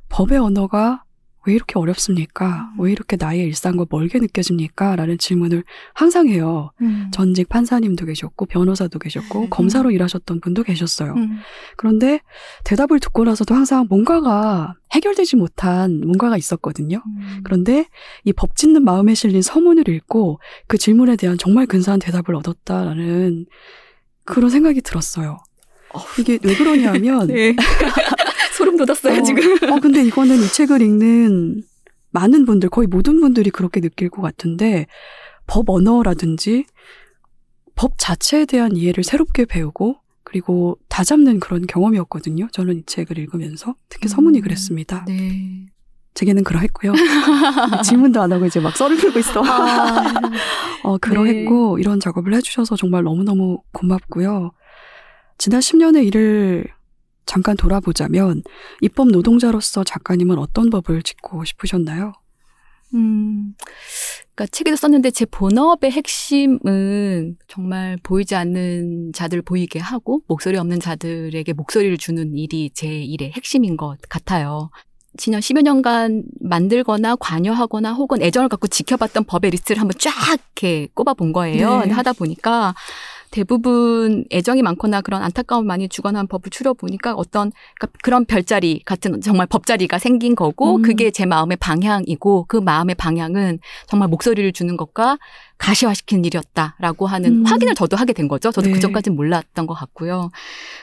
법의 0.10 0.38
언어가 0.38 1.04
왜 1.46 1.54
이렇게 1.54 1.80
어렵습니까? 1.80 2.72
왜 2.78 2.92
이렇게 2.92 3.16
나의 3.18 3.40
일상과 3.40 3.86
멀게 3.90 4.20
느껴집니까? 4.20 4.98
라는 4.98 5.18
질문을 5.18 5.64
항상 5.94 6.28
해요. 6.28 6.72
전직 7.12 7.48
판사님도 7.48 8.06
계셨고, 8.06 8.48
변호사도 8.48 9.00
계셨고, 9.00 9.44
음. 9.44 9.50
검사로 9.50 9.92
일하셨던 9.92 10.42
분도 10.42 10.64
계셨어요. 10.64 11.14
음. 11.14 11.38
그런데 11.78 12.20
대답을 12.66 13.00
듣고 13.00 13.24
나서도 13.24 13.56
항상 13.56 13.88
뭔가가 13.90 14.74
해결되지 14.92 15.38
못한 15.38 16.02
뭔가가 16.02 16.36
있었거든요. 16.38 17.02
그런데 17.46 17.86
이 18.26 18.34
법 18.34 18.58
짓는 18.58 18.84
마음에 18.84 19.14
실린 19.14 19.42
서문을 19.42 19.88
읽고 19.88 20.42
그 20.68 20.78
질문에 20.78 21.16
대한 21.16 21.38
정말 21.38 21.66
근사한 21.66 22.02
대답을 22.02 22.36
얻었다라는 22.36 23.46
그런 24.26 24.50
생각이 24.50 24.82
들었어요. 24.82 25.38
어후. 25.94 26.22
이게 26.22 26.40
왜 26.44 26.56
그러냐면 26.56 27.28
네. 27.28 27.56
소름 28.58 28.78
돋았어요, 28.78 29.20
어, 29.20 29.24
지금. 29.24 29.72
어 29.72 29.80
근데 29.80 30.04
이거는 30.04 30.38
이 30.38 30.48
책을 30.48 30.82
읽는 30.82 31.64
많은 32.12 32.46
분들 32.46 32.70
거의 32.70 32.88
모든 32.88 33.20
분들이 33.22 33.50
그렇게 33.50 33.80
느낄 33.82 34.10
것 34.10 34.22
같은데 34.22 34.88
법 35.46 35.70
언어라든지 35.70 36.66
법 37.76 37.94
자체에 37.98 38.46
대한 38.46 38.76
이해를 38.76 39.04
새롭게 39.04 39.46
배우고 39.46 39.98
그리고 40.24 40.78
다 40.90 41.04
잡는 41.04 41.40
그런 41.40 41.66
경험이었거든요. 41.68 42.50
저는 42.52 42.80
이 42.80 42.84
책을 42.86 43.18
읽으면서 43.18 43.76
특히 43.88 44.10
서문이 44.10 44.40
음. 44.40 44.42
그랬습니다. 44.42 45.06
네. 45.08 45.68
제게는 46.16 46.44
그러했고요. 46.44 46.94
질문도 47.86 48.20
안 48.20 48.32
하고 48.34 48.46
이제 48.48 48.60
막 48.60 48.76
썰을 48.76 48.98
풀고 48.98 49.20
있어. 49.20 49.44
아, 49.46 50.20
어, 50.84 50.98
그러했고 50.98 51.78
이런 51.78 52.00
작업을 52.00 52.34
해주셔서 52.34 52.76
정말 52.76 53.04
너무너무 53.04 53.62
고맙고요. 53.72 54.52
지난 55.38 55.60
10년의 55.60 56.06
일을 56.08 56.66
잠깐 57.26 57.58
돌아보자면 57.58 58.42
입법 58.82 59.10
노동자로서 59.10 59.84
작가님은 59.84 60.38
어떤 60.40 60.70
법을 60.70 61.04
짓고 61.04 61.46
싶으셨나요? 61.46 62.14
음. 62.94 63.54
그러니까 64.34 64.46
책에도 64.52 64.78
썼는데 64.78 65.12
제 65.12 65.26
본업의 65.26 65.92
핵심은 65.92 67.38
정말 67.48 67.98
보이지 68.02 68.36
않는 68.36 69.12
자들 69.14 69.42
보이게 69.42 69.80
하고 69.80 70.22
목소리 70.28 70.58
없는 70.58 70.80
자들에게 70.80 71.52
목소리를 71.54 71.98
주는 71.98 72.36
일이 72.38 72.70
제 72.74 72.88
일의 72.88 73.32
핵심인 73.34 73.76
것 73.78 73.98
같아요. 74.08 74.70
지난 75.18 75.42
10여 75.42 75.64
년간 75.64 76.24
만들거나 76.40 77.16
관여하거나 77.16 77.94
혹은 77.94 78.22
애정을 78.22 78.50
갖고 78.50 78.68
지켜봤던 78.68 79.26
법의 79.26 79.52
리스트를 79.52 79.82
한번 79.82 79.98
쫙 80.00 80.12
이렇게 80.56 80.88
꼽아본 80.94 81.34
거예요. 81.34 81.80
네. 81.82 81.92
하다 81.92 82.14
보니까 82.14 82.76
대부분 83.32 84.26
애정이 84.32 84.62
많거나 84.62 85.02
그런 85.02 85.22
안타까움 85.22 85.68
많이 85.68 85.90
주거나 85.90 86.24
법을 86.24 86.50
추려 86.50 86.74
보니까 86.74 87.14
어떤 87.14 87.52
그러니까 87.78 88.00
그런 88.04 88.26
별자리 88.26 88.82
같은 88.86 89.22
정말 89.22 89.48
법자리가 89.48 90.00
생긴 90.00 90.36
거고 90.36 90.78
음. 90.78 90.82
그게 90.82 91.12
제 91.12 91.26
마음의 91.26 91.58
방향이고 91.58 92.46
그 92.48 92.58
마음의 92.58 92.96
방향은 92.96 93.60
정말 93.88 94.10
목소리를 94.10 94.52
주는 94.54 94.78
것과 94.78 95.18
가시화시키는 95.58 96.26
일이었다라고 96.26 97.08
하는 97.08 97.40
음. 97.40 97.46
확인을 97.46 97.76
저도 97.76 97.98
하게 97.98 98.14
된 98.14 98.28
거죠. 98.28 98.52
저도 98.52 98.68
네. 98.68 98.74
그전까지는 98.74 99.16
몰랐던 99.16 99.68
것 99.68 99.74
같고요. 99.74 100.30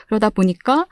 그러다 0.07 0.29
보니까 0.29 0.85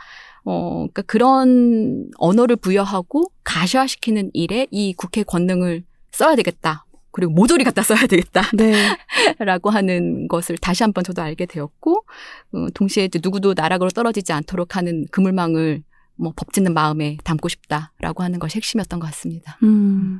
어, 0.46 0.88
그러니까 0.92 1.02
그런 1.04 2.10
언어를 2.18 2.56
부여하고 2.56 3.32
가시화시키는 3.44 4.32
일에 4.34 4.68
이 4.72 4.94
국회 4.94 5.24
권능을 5.24 5.84
써야 6.12 6.36
되겠다. 6.36 6.86
그리고 7.14 7.32
모조리 7.32 7.64
갖다 7.64 7.82
써야 7.84 8.06
되겠다. 8.06 8.42
네. 8.54 8.74
라고 9.40 9.70
하는 9.70 10.28
것을 10.28 10.58
다시 10.58 10.84
한번 10.84 11.04
저도 11.06 11.22
알게 11.22 11.46
되었고, 11.46 12.06
어, 12.54 12.68
동시에 12.74 13.06
이제 13.06 13.20
누구도 13.24 13.54
나락으로 13.56 13.90
떨어지지 13.92 14.34
않도록 14.34 14.76
하는 14.76 15.06
그물망을 15.12 15.84
뭐 16.16 16.34
법 16.36 16.54
짓는 16.54 16.74
마음에 16.74 17.18
담고 17.24 17.48
싶다라고 17.50 18.22
하는 18.24 18.40
것이 18.40 18.58
핵심이었던 18.58 19.00
것 19.00 19.08
같습니다. 19.08 19.58
음, 19.64 20.20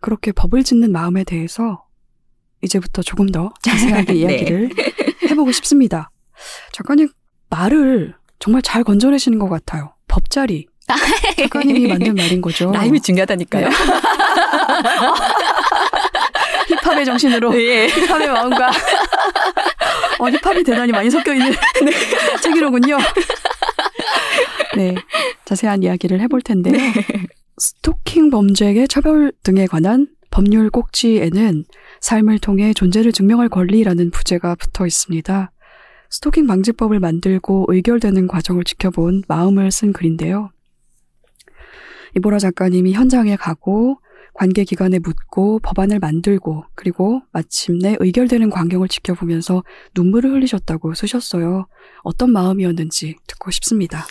그렇게 0.00 0.32
법을 0.32 0.64
짓는 0.64 0.90
마음에 0.92 1.22
대해서 1.24 1.84
이제부터 2.62 3.02
조금 3.02 3.26
더 3.28 3.52
자세하게 3.62 4.12
네. 4.14 4.18
이야기를 4.18 4.70
해보고 5.30 5.52
싶습니다. 5.52 6.10
작가님 6.72 7.08
말을 7.50 8.14
정말 8.38 8.62
잘 8.62 8.82
건져내시는 8.84 9.38
것 9.38 9.48
같아요. 9.48 9.94
법자리. 10.08 10.66
작가님이 11.38 11.86
만든 11.88 12.14
말인 12.14 12.40
거죠. 12.40 12.70
라임이 12.72 13.00
중요하다니까요. 13.00 13.68
힙합의 16.82 17.04
정신으로 17.04 17.54
예. 17.62 17.86
힙합의 17.88 18.28
마음과 18.28 18.70
어, 20.18 20.30
힙합이 20.30 20.64
대단히 20.64 20.92
많이 20.92 21.10
섞여 21.10 21.32
있는 21.32 21.52
책이로군요. 22.42 22.98
네, 24.76 24.94
자세한 25.44 25.82
이야기를 25.82 26.20
해볼 26.20 26.42
텐데요. 26.42 26.76
스토킹 27.58 28.30
범죄의 28.30 28.88
처벌 28.88 29.32
등에 29.42 29.66
관한 29.66 30.08
법률 30.30 30.70
꼭지에는 30.70 31.64
삶을 32.00 32.38
통해 32.38 32.72
존재를 32.72 33.12
증명할 33.12 33.48
권리라는 33.48 34.10
부제가 34.10 34.54
붙어 34.54 34.86
있습니다. 34.86 35.52
스토킹 36.10 36.46
방지법을 36.46 37.00
만들고 37.00 37.66
의결되는 37.68 38.26
과정을 38.26 38.64
지켜본 38.64 39.24
마음을 39.28 39.70
쓴 39.70 39.92
글인데요. 39.92 40.50
이보라 42.16 42.38
작가님이 42.38 42.92
현장에 42.92 43.36
가고 43.36 43.98
관계 44.42 44.64
기관에 44.64 44.98
묻고 44.98 45.60
법안을 45.60 46.00
만들고 46.00 46.64
그리고 46.74 47.22
마침내 47.30 47.94
의결되는 48.00 48.50
광경을 48.50 48.88
지켜보면서 48.88 49.62
눈물을 49.94 50.32
흘리셨다고 50.32 50.94
쓰셨어요. 50.94 51.68
어떤 52.02 52.32
마음이었는지 52.32 53.14
듣고 53.28 53.52
싶습니다. 53.52 54.04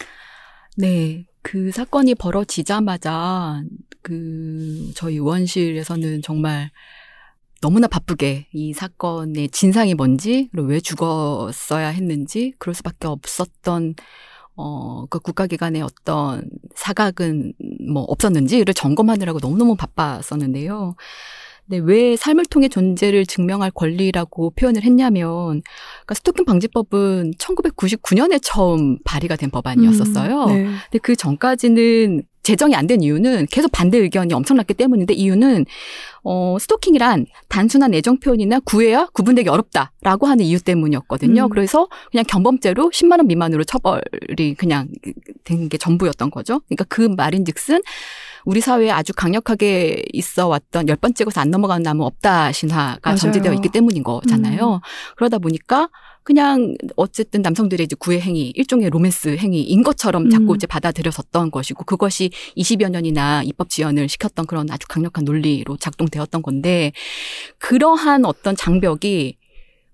네. 0.77 1.25
그 1.41 1.71
사건이 1.71 2.15
벌어지자마자 2.15 3.61
그 4.01 4.91
저희 4.95 5.15
의원실에서는 5.15 6.21
정말 6.21 6.71
너무나 7.59 7.89
바쁘게 7.89 8.47
이 8.53 8.71
사건의 8.71 9.49
진상이 9.49 9.95
뭔지 9.95 10.47
그리고 10.53 10.69
왜 10.69 10.79
죽었어야 10.79 11.89
했는지 11.89 12.53
그럴 12.57 12.73
수밖에 12.73 13.07
없었던 13.07 13.95
어, 14.55 15.05
그 15.09 15.19
국가기관의 15.19 15.81
어떤 15.81 16.49
사각은 16.75 17.53
뭐 17.91 18.03
없었는지를 18.03 18.73
점검하느라고 18.73 19.39
너무너무 19.41 19.75
바빴었는데요. 19.75 20.95
근데 21.67 21.83
왜 21.85 22.17
삶을 22.17 22.45
통해 22.47 22.67
존재를 22.67 23.25
증명할 23.25 23.71
권리라고 23.71 24.49
표현을 24.51 24.83
했냐면, 24.83 25.61
그러니까 26.01 26.15
스토킹 26.15 26.43
방지법은 26.43 27.33
1999년에 27.37 28.39
처음 28.43 28.97
발의가 29.03 29.37
된 29.37 29.49
법안이었었어요. 29.51 30.43
음, 30.45 30.47
네. 30.47 30.63
근데 30.63 30.99
그 31.01 31.15
전까지는 31.15 32.23
제정이 32.43 32.75
안 32.75 32.87
된 32.87 33.01
이유는 33.03 33.45
계속 33.51 33.71
반대 33.71 33.97
의견이 33.99 34.33
엄청났기 34.33 34.73
때문인데 34.73 35.13
이유는 35.13 35.65
어 36.23 36.57
스토킹이란 36.59 37.25
단순한 37.47 37.93
애정 37.93 38.17
표현이나 38.19 38.59
구애와 38.65 39.07
구분되기 39.13 39.47
어렵다라고 39.49 40.27
하는 40.27 40.43
이유 40.45 40.59
때문이었거든요. 40.59 41.43
음. 41.45 41.49
그래서 41.49 41.87
그냥 42.11 42.25
견범죄로 42.27 42.89
10만 42.89 43.17
원 43.19 43.27
미만으로 43.27 43.63
처벌이 43.63 44.55
그냥 44.57 44.87
된 45.43 45.69
게 45.69 45.77
전부였던 45.77 46.31
거죠. 46.31 46.61
그러니까 46.67 46.85
그 46.89 47.01
말인즉슨 47.01 47.81
우리 48.45 48.59
사회에 48.61 48.89
아주 48.89 49.13
강력하게 49.13 50.03
있어 50.13 50.47
왔던 50.47 50.89
열 50.89 50.95
번째 50.95 51.23
것을 51.23 51.39
안 51.39 51.51
넘어가는 51.51 51.83
나무 51.83 52.03
없다 52.05 52.51
신화가 52.51 52.99
맞아요. 53.03 53.17
전제되어 53.17 53.53
있기 53.53 53.69
때문인 53.69 54.01
거잖아요. 54.03 54.75
음. 54.75 54.79
그러다 55.17 55.37
보니까 55.37 55.89
그냥 56.23 56.75
어쨌든 56.95 57.41
남성들의 57.41 57.83
이제 57.83 57.95
구애 57.97 58.19
행위, 58.19 58.51
일종의 58.55 58.89
로맨스 58.89 59.37
행위인 59.37 59.83
것처럼 59.83 60.29
자꾸 60.29 60.53
음. 60.53 60.55
이제 60.55 60.67
받아들여졌던 60.67 61.51
것이고 61.51 61.83
그것이 61.83 62.29
20여 62.55 62.89
년이나 62.89 63.41
입법 63.43 63.69
지연을 63.69 64.07
시켰던 64.07 64.45
그런 64.45 64.69
아주 64.69 64.87
강력한 64.87 65.25
논리로 65.25 65.77
작동되었던 65.77 66.41
건데 66.41 66.91
그러한 67.57 68.25
어떤 68.25 68.55
장벽이 68.55 69.37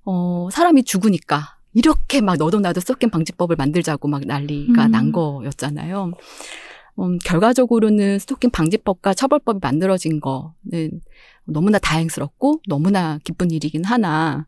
어 0.03 0.49
사람이 0.51 0.83
죽으니까 0.83 1.57
이렇게 1.73 2.21
막 2.21 2.37
너도 2.37 2.59
나도 2.59 2.81
스토킹 2.81 3.09
방지법을 3.09 3.55
만들자고 3.55 4.07
막 4.07 4.25
난리가 4.25 4.87
음. 4.87 4.91
난 4.91 5.11
거였잖아요. 5.11 6.11
음, 6.99 7.19
결과적으로는 7.19 8.19
스토킹 8.19 8.49
방지법과 8.49 9.13
처벌법이 9.13 9.59
만들어진 9.61 10.19
거는 10.19 11.01
너무나 11.45 11.77
다행스럽고 11.77 12.61
너무나 12.67 13.19
기쁜 13.23 13.51
일이긴 13.51 13.83
하나, 13.83 14.47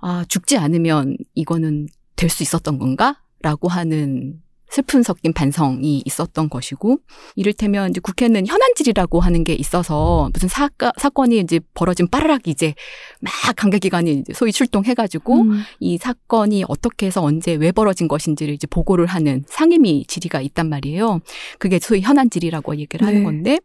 아, 0.00 0.24
죽지 0.28 0.56
않으면 0.56 1.16
이거는 1.34 1.88
될 2.16 2.30
수 2.30 2.42
있었던 2.42 2.78
건가? 2.78 3.20
라고 3.40 3.68
하는 3.68 4.40
슬픈 4.70 5.02
섞인 5.02 5.32
반성이 5.32 6.02
있었던 6.04 6.50
것이고, 6.50 6.98
이를테면 7.36 7.88
이제 7.90 8.00
국회는 8.00 8.46
현안질이라고 8.46 9.20
하는 9.20 9.42
게 9.44 9.54
있어서 9.54 10.28
무슨 10.34 10.48
사가, 10.48 10.92
사건이 10.98 11.38
이제 11.38 11.58
벌어진 11.72 12.06
빠르락 12.08 12.46
이제 12.48 12.74
막 13.20 13.32
관계 13.56 13.78
기관이 13.78 14.12
이제 14.12 14.32
소위 14.34 14.52
출동해 14.52 14.92
가지고 14.92 15.42
음. 15.42 15.62
이 15.80 15.96
사건이 15.96 16.64
어떻게 16.68 17.06
해서 17.06 17.22
언제 17.22 17.54
왜 17.54 17.72
벌어진 17.72 18.08
것인지를 18.08 18.52
이제 18.52 18.66
보고를 18.66 19.06
하는 19.06 19.42
상임위 19.48 20.04
질의가 20.06 20.42
있단 20.42 20.68
말이에요. 20.68 21.20
그게 21.58 21.78
소위 21.78 22.02
현안 22.02 22.28
질의라고 22.28 22.76
얘기를 22.76 23.06
하는 23.06 23.20
네. 23.20 23.24
건데 23.24 23.58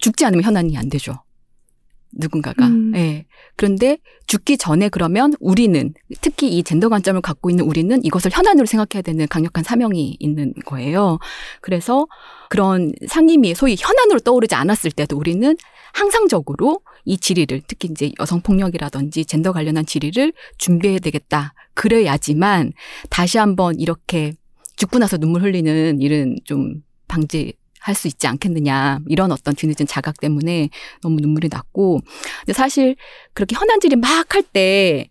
죽지 0.00 0.26
않으면 0.26 0.44
현안이 0.44 0.76
안 0.76 0.90
되죠. 0.90 1.22
누군가가. 2.12 2.66
음. 2.66 2.92
예. 2.96 3.26
그런데 3.56 3.98
죽기 4.26 4.56
전에 4.56 4.88
그러면 4.88 5.32
우리는 5.40 5.92
특히 6.20 6.56
이 6.56 6.62
젠더 6.62 6.88
관점을 6.88 7.20
갖고 7.20 7.50
있는 7.50 7.64
우리는 7.64 8.04
이것을 8.04 8.30
현안으로 8.32 8.66
생각해야 8.66 9.02
되는 9.02 9.26
강력한 9.28 9.64
사명이 9.64 10.16
있는 10.18 10.52
거예요. 10.64 11.18
그래서 11.60 12.06
그런 12.48 12.92
상임위 13.06 13.54
소위 13.54 13.76
현안으로 13.78 14.20
떠오르지 14.20 14.54
않았을 14.54 14.90
때도 14.90 15.16
우리는 15.16 15.56
항상적으로 15.92 16.80
이 17.04 17.18
질의를 17.18 17.62
특히 17.66 17.88
이제 17.90 18.12
여성 18.20 18.40
폭력이라든지 18.40 19.24
젠더 19.24 19.52
관련한 19.52 19.86
질의를 19.86 20.32
준비해야 20.58 20.98
되겠다. 20.98 21.54
그래야지만 21.74 22.72
다시 23.10 23.38
한번 23.38 23.78
이렇게 23.78 24.34
죽고 24.76 24.98
나서 24.98 25.16
눈물 25.16 25.42
흘리는 25.42 26.00
일은 26.00 26.36
좀 26.44 26.82
방지 27.08 27.54
할 27.88 27.94
수 27.94 28.06
있지 28.08 28.26
않겠느냐. 28.26 29.00
이런 29.08 29.32
어떤 29.32 29.54
뒤늦은 29.54 29.86
자각 29.86 30.20
때문에 30.20 30.68
너무 31.02 31.20
눈물이 31.20 31.48
났고. 31.50 32.00
근데 32.40 32.52
사실 32.52 32.96
그렇게 33.34 33.56
현안 33.56 33.80
질의 33.80 33.96
막 33.96 34.34
할 34.34 34.42
때 34.42 35.08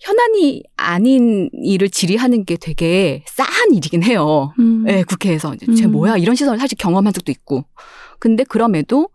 현안이 0.00 0.64
아닌 0.76 1.48
일을 1.52 1.88
질의하는 1.88 2.44
게 2.44 2.56
되게 2.56 3.22
싸한 3.28 3.72
일이긴 3.72 4.02
해요. 4.02 4.52
음. 4.58 4.84
예, 4.88 5.04
국회에서 5.04 5.54
이제 5.54 5.66
쟤 5.74 5.84
음. 5.84 5.92
뭐야 5.92 6.16
이런 6.16 6.34
시선을 6.34 6.58
사실 6.58 6.76
경험한 6.76 7.12
적도 7.12 7.30
있고. 7.30 7.64
근데 8.18 8.42
그럼에도 8.44 9.08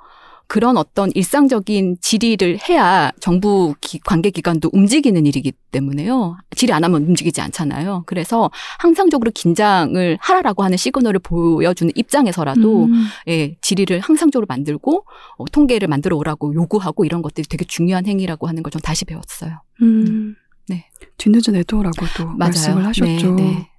그런 0.48 0.78
어떤 0.78 1.12
일상적인 1.14 1.98
질의를 2.00 2.58
해야 2.70 3.12
정부 3.20 3.76
기, 3.82 4.00
관계 4.00 4.30
기관도 4.30 4.70
움직이는 4.72 5.26
일이기 5.26 5.52
때문에요. 5.72 6.38
질의 6.56 6.74
안 6.74 6.86
하면 6.86 7.04
움직이지 7.04 7.42
않잖아요. 7.42 8.04
그래서 8.06 8.50
항상적으로 8.80 9.32
긴장을 9.32 10.18
하라라고 10.22 10.64
하는 10.64 10.78
시그널을 10.78 11.20
보여주는 11.20 11.92
입장에서라도 11.96 12.86
음. 12.86 13.08
예, 13.28 13.56
질의를 13.62 14.00
항상적으로 14.00 14.46
만들고 14.48 15.06
어, 15.38 15.46
통계를 15.52 15.90
만들어 15.90 16.16
오라고 16.16 16.54
요구하고 16.54 17.04
이런 17.04 17.22
것들이 17.22 17.46
되게 17.48 17.66
중요한 17.66 18.06
행위라고 18.08 18.48
하는 18.48 18.64
걸 18.64 18.72
좀 18.72 18.82
다시 18.82 19.06
배웠어요. 19.06 19.62
음. 19.82 20.36
네. 20.68 20.90
뒤늦은 21.18 21.56
애도라고도 21.56 22.28
말씀을 22.38 22.86
하셨죠. 22.86 23.36
네, 23.36 23.44
네. 23.44 23.70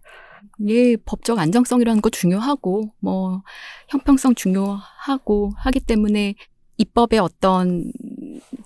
예, 0.66 0.96
법적 0.96 1.38
안정성이라는 1.38 2.00
거 2.02 2.10
중요하고 2.10 2.92
뭐 3.00 3.42
형평성 3.88 4.34
중요하고 4.34 5.52
하기 5.56 5.80
때문에 5.80 6.34
입법의 6.78 7.18
어떤 7.18 7.92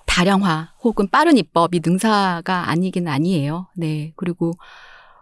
다량화 0.07 0.75
혹은 0.83 1.09
빠른 1.09 1.37
입법이 1.37 1.81
능사가 1.85 2.69
아니긴 2.69 3.09
아니에요. 3.09 3.69
네. 3.75 4.13
그리고 4.17 4.53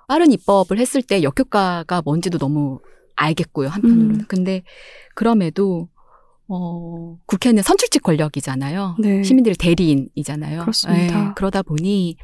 빠른 0.08 0.32
입법을 0.32 0.78
했을 0.78 1.02
때 1.02 1.22
역효과가 1.22 2.02
뭔지도 2.04 2.38
너무 2.38 2.80
알겠고요. 3.16 3.68
한편으로는. 3.68 4.14
음. 4.16 4.24
근데 4.26 4.62
그럼에도 5.14 5.88
어, 6.48 7.16
국회는 7.26 7.62
선출직 7.62 8.02
권력이잖아요. 8.02 8.96
네. 8.98 9.22
시민들의 9.22 9.54
대리인이잖아요. 9.56 10.62
그렇습니다. 10.62 11.28
예, 11.28 11.32
그러다 11.36 11.62
보니 11.62 12.16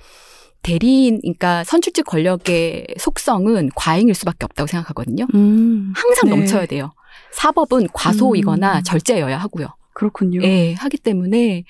대리인, 0.63 1.21
그러니까 1.21 1.63
선출직 1.63 2.05
권력의 2.07 2.89
속성은 2.99 3.71
과잉일 3.77 4.17
수밖에 4.17 4.45
없다고 4.47 4.67
생각하거든요. 4.67 5.29
음. 5.35 5.93
항상 5.95 6.29
네. 6.29 6.37
넘쳐야 6.37 6.67
돼요. 6.67 6.91
사법은 7.31 7.87
과소이거나 7.93 8.79
음. 8.79 8.83
절제여야 8.83 9.39
하고요. 9.39 9.69
그렇군요. 9.97 10.43
예, 10.43 10.75
하기 10.75 10.99
때문에 10.99 11.65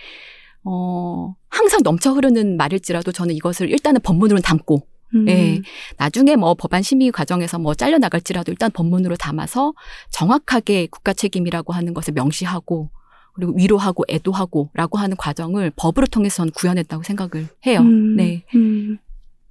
어, 0.64 1.34
항상 1.48 1.80
넘쳐 1.84 2.12
흐르는 2.12 2.56
말일지라도 2.56 3.12
저는 3.12 3.36
이것을 3.36 3.70
일단은 3.70 4.00
법문으로 4.02 4.40
담고 4.40 4.84
음. 5.14 5.28
예. 5.28 5.62
나중에 5.96 6.34
뭐 6.34 6.54
법안 6.54 6.82
심의 6.82 7.12
과정에서 7.12 7.60
뭐 7.60 7.74
잘려 7.74 7.98
나갈지라도 7.98 8.50
일단 8.50 8.72
법문으로 8.72 9.14
담아서 9.14 9.74
정확하게 10.10 10.88
국가 10.90 11.12
책임이라고 11.12 11.72
하는 11.72 11.94
것을 11.94 12.14
명시하고 12.14 12.90
그리고 13.34 13.52
위로하고 13.54 14.04
애도하고라고 14.08 14.98
하는 14.98 15.16
과정을 15.16 15.70
법으로 15.76 16.08
통해서 16.08 16.38
저는 16.38 16.50
구현했다고 16.50 17.04
생각을 17.04 17.46
해요. 17.64 17.80
음. 17.80 18.16
네, 18.16 18.44
음. 18.56 18.98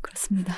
그렇습니다. 0.02 0.54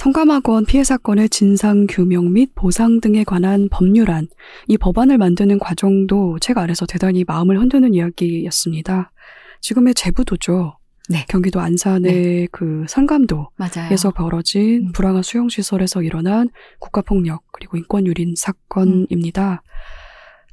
성감학원 0.00 0.64
피해 0.64 0.82
사건의 0.82 1.28
진상 1.28 1.86
규명 1.86 2.32
및 2.32 2.52
보상 2.54 3.02
등에 3.02 3.22
관한 3.22 3.68
법률안, 3.70 4.28
이 4.66 4.78
법안을 4.78 5.18
만드는 5.18 5.58
과정도 5.58 6.38
책 6.38 6.56
안에서 6.56 6.86
대단히 6.86 7.22
마음을 7.22 7.60
흔드는 7.60 7.92
이야기였습니다. 7.92 9.12
지금의 9.60 9.92
제부도죠. 9.92 10.78
네. 11.10 11.26
경기도 11.28 11.60
안산의 11.60 12.48
그 12.50 12.86
상감도에서 12.88 13.50
맞아요. 13.58 13.90
벌어진 14.16 14.86
음. 14.86 14.92
불황한 14.92 15.22
수용시설에서 15.22 16.02
일어난 16.02 16.48
국가폭력 16.78 17.42
그리고 17.52 17.76
인권유린 17.76 18.36
사건입니다. 18.38 19.62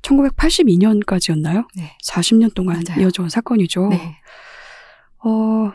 1982년까지였나요? 0.02 1.68
네. 1.78 1.96
40년 2.06 2.54
동안 2.54 2.84
맞아요. 2.86 3.02
이어져 3.02 3.24
온 3.24 3.30
사건이죠. 3.30 3.88
네. 3.92 4.18
어, 5.24 5.72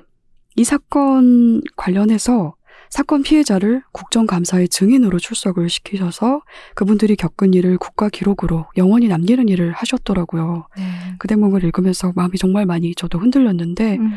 이 0.56 0.64
사건 0.64 1.62
관련해서 1.76 2.54
사건 2.92 3.22
피해자를 3.22 3.82
국정감사의 3.92 4.68
증인으로 4.68 5.18
출석을 5.18 5.70
시키셔서 5.70 6.42
그분들이 6.74 7.16
겪은 7.16 7.54
일을 7.54 7.78
국가 7.78 8.10
기록으로 8.10 8.66
영원히 8.76 9.08
남기는 9.08 9.48
일을 9.48 9.72
하셨더라고요. 9.72 10.66
네. 10.76 10.82
그 11.18 11.26
대목을 11.26 11.64
읽으면서 11.64 12.12
마음이 12.14 12.36
정말 12.36 12.66
많이 12.66 12.94
저도 12.94 13.18
흔들렸는데 13.18 13.96
음. 13.96 14.12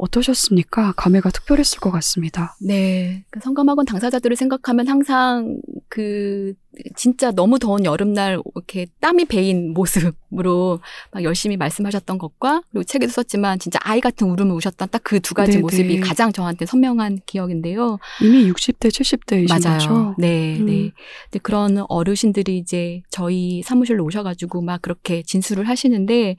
어떠셨습니까? 0.00 0.92
감회가 0.96 1.30
특별했을 1.30 1.78
것 1.80 1.90
같습니다. 1.90 2.56
네. 2.60 3.24
그 3.30 3.40
성감학원 3.40 3.86
당사자들을 3.86 4.36
생각하면 4.36 4.88
항상 4.88 5.60
그 5.88 6.54
진짜 6.96 7.32
너무 7.32 7.58
더운 7.58 7.84
여름날 7.84 8.40
이렇게 8.54 8.86
땀이 9.00 9.24
배인 9.26 9.74
모습으로 9.74 10.78
막 11.10 11.22
열심히 11.24 11.56
말씀하셨던 11.56 12.18
것과 12.18 12.62
그리고 12.70 12.84
책에도 12.84 13.10
썼지만 13.12 13.58
진짜 13.58 13.78
아이 13.82 14.00
같은 14.00 14.28
울음을 14.30 14.54
우셨던 14.54 14.88
딱 14.90 15.00
그 15.02 15.20
두 15.20 15.34
가지 15.34 15.52
네네. 15.52 15.62
모습이 15.62 16.00
가장 16.00 16.32
저한테 16.32 16.66
선명한 16.66 17.20
기억인데요. 17.26 17.98
이미 18.22 18.50
60대, 18.50 18.88
70대이신 18.88 19.48
맞아요. 19.48 19.78
거죠? 19.78 20.14
네, 20.18 20.58
음. 20.58 20.66
네. 20.66 20.92
근데 21.24 21.38
그런 21.42 21.84
어르신들이 21.88 22.56
이제 22.58 23.02
저희 23.10 23.62
사무실로 23.62 24.04
오셔가지고 24.04 24.62
막 24.62 24.80
그렇게 24.80 25.22
진술을 25.22 25.68
하시는데, 25.68 26.36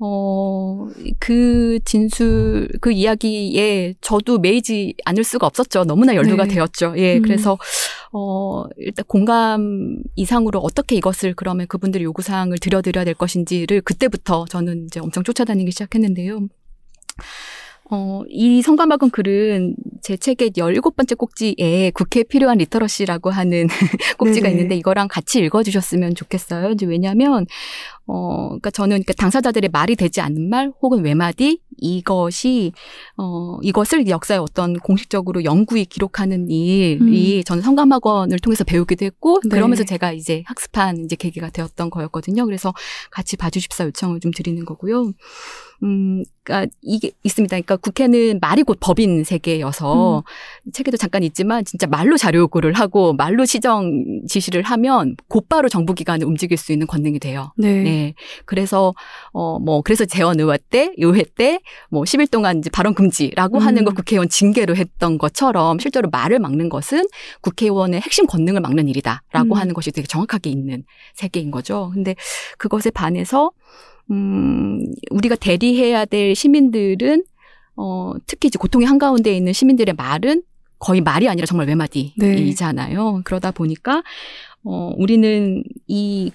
어, 0.00 0.88
그 1.20 1.78
진술, 1.84 2.68
그 2.80 2.90
이야기에 2.90 3.94
저도 4.00 4.38
매이지 4.38 4.94
않을 5.04 5.22
수가 5.22 5.46
없었죠. 5.46 5.84
너무나 5.84 6.14
연루가 6.14 6.44
네. 6.44 6.54
되었죠. 6.54 6.94
예, 6.96 7.16
음. 7.16 7.22
그래서, 7.22 7.58
어, 8.12 8.64
일단 8.76 9.04
공감 9.06 9.98
이상으로 10.16 10.58
어떻게 10.58 10.96
이것을 10.96 11.34
그러면 11.34 11.66
그분들의 11.68 12.04
요구사항을 12.04 12.58
들어드려야 12.58 13.04
될 13.04 13.14
것인지를 13.14 13.82
그때부터 13.82 14.46
저는 14.48 14.86
이제 14.86 15.00
엄청 15.00 15.22
쫓아다니기 15.22 15.70
시작했는데요. 15.70 16.48
어, 17.90 18.22
이 18.28 18.62
선감학원 18.62 19.10
글은 19.10 19.76
제 20.00 20.16
책의 20.16 20.52
17번째 20.52 21.18
꼭지에 21.18 21.90
국회에 21.94 22.22
필요한 22.22 22.58
literacy라고 22.58 23.30
하는 23.30 23.66
꼭지가 24.18 24.48
네네. 24.48 24.50
있는데 24.52 24.76
이거랑 24.76 25.08
같이 25.08 25.40
읽어주셨으면 25.40 26.14
좋겠어요. 26.14 26.70
이제 26.70 26.86
왜냐면, 26.86 27.44
어, 28.06 28.48
그러니까 28.48 28.70
저는 28.70 28.88
그러니까 28.96 29.12
당사자들의 29.14 29.70
말이 29.70 29.96
되지 29.96 30.22
않는 30.22 30.48
말 30.48 30.72
혹은 30.80 31.04
외마디 31.04 31.60
이것이, 31.76 32.72
어, 33.18 33.58
이것을 33.62 34.08
역사에 34.08 34.38
어떤 34.38 34.78
공식적으로 34.78 35.44
영구히 35.44 35.84
기록하는 35.84 36.50
일이 36.50 37.44
저는 37.44 37.62
성감학원을 37.62 38.38
통해서 38.38 38.64
배우기도 38.64 39.04
했고 39.04 39.40
네. 39.44 39.50
그러면서 39.50 39.84
제가 39.84 40.12
이제 40.12 40.42
학습한 40.46 41.04
이제 41.04 41.16
계기가 41.16 41.50
되었던 41.50 41.90
거였거든요. 41.90 42.46
그래서 42.46 42.72
같이 43.10 43.36
봐주십사 43.36 43.84
요청을 43.84 44.20
좀 44.20 44.30
드리는 44.34 44.64
거고요. 44.64 45.12
음, 45.84 46.24
그니까 46.42 46.66
이게 46.82 47.10
있습니다. 47.22 47.54
그러니까 47.54 47.76
국회는 47.76 48.38
말이 48.40 48.62
곧 48.62 48.78
법인 48.80 49.22
세계여서 49.24 50.24
책에도 50.72 50.96
잠깐 50.96 51.22
있지만 51.22 51.64
진짜 51.64 51.86
말로 51.86 52.16
자료 52.16 52.40
요구를 52.40 52.72
하고 52.74 53.12
말로 53.12 53.44
시정 53.44 54.22
지시를 54.26 54.62
하면 54.62 55.16
곧바로 55.28 55.68
정부 55.68 55.94
기관을 55.94 56.26
움직일 56.26 56.56
수 56.58 56.72
있는 56.72 56.86
권능이 56.86 57.18
돼요. 57.18 57.52
네. 57.56 57.82
네. 57.82 58.14
그래서, 58.44 58.94
어, 59.32 59.58
뭐, 59.58 59.82
그래서 59.82 60.04
재원 60.04 60.40
의원 60.40 60.58
때, 60.70 60.92
의회 60.96 61.22
때, 61.22 61.60
뭐, 61.90 62.04
10일 62.04 62.30
동안 62.30 62.58
이제 62.58 62.70
발언 62.70 62.94
금지라고 62.94 63.58
음. 63.58 63.62
하는 63.62 63.84
걸 63.84 63.94
국회의원 63.94 64.28
징계로 64.28 64.76
했던 64.76 65.18
것처럼 65.18 65.78
실제로 65.78 66.08
말을 66.10 66.38
막는 66.38 66.68
것은 66.68 67.06
국회의원의 67.42 68.00
핵심 68.00 68.26
권능을 68.26 68.60
막는 68.60 68.88
일이다라고 68.88 69.54
음. 69.54 69.58
하는 69.58 69.74
것이 69.74 69.90
되게 69.90 70.06
정확하게 70.06 70.50
있는 70.50 70.84
세계인 71.14 71.50
거죠. 71.50 71.90
근데 71.94 72.14
그것에 72.58 72.90
반해서, 72.90 73.50
음, 74.10 74.84
우리가 75.10 75.36
대리해야 75.36 76.04
될 76.04 76.34
시민들은, 76.34 77.24
어, 77.76 78.12
특히 78.26 78.48
이제 78.48 78.58
고통의 78.58 78.86
한가운데 78.86 79.34
있는 79.34 79.52
시민들의 79.52 79.94
말은 79.94 80.42
거의 80.78 81.00
말이 81.00 81.28
아니라 81.28 81.46
정말 81.46 81.66
네. 81.66 81.72
외마디이잖아요. 81.72 83.22
그러다 83.24 83.50
보니까, 83.50 84.02
어, 84.64 84.92
우리는 84.96 85.62
이 85.86 86.32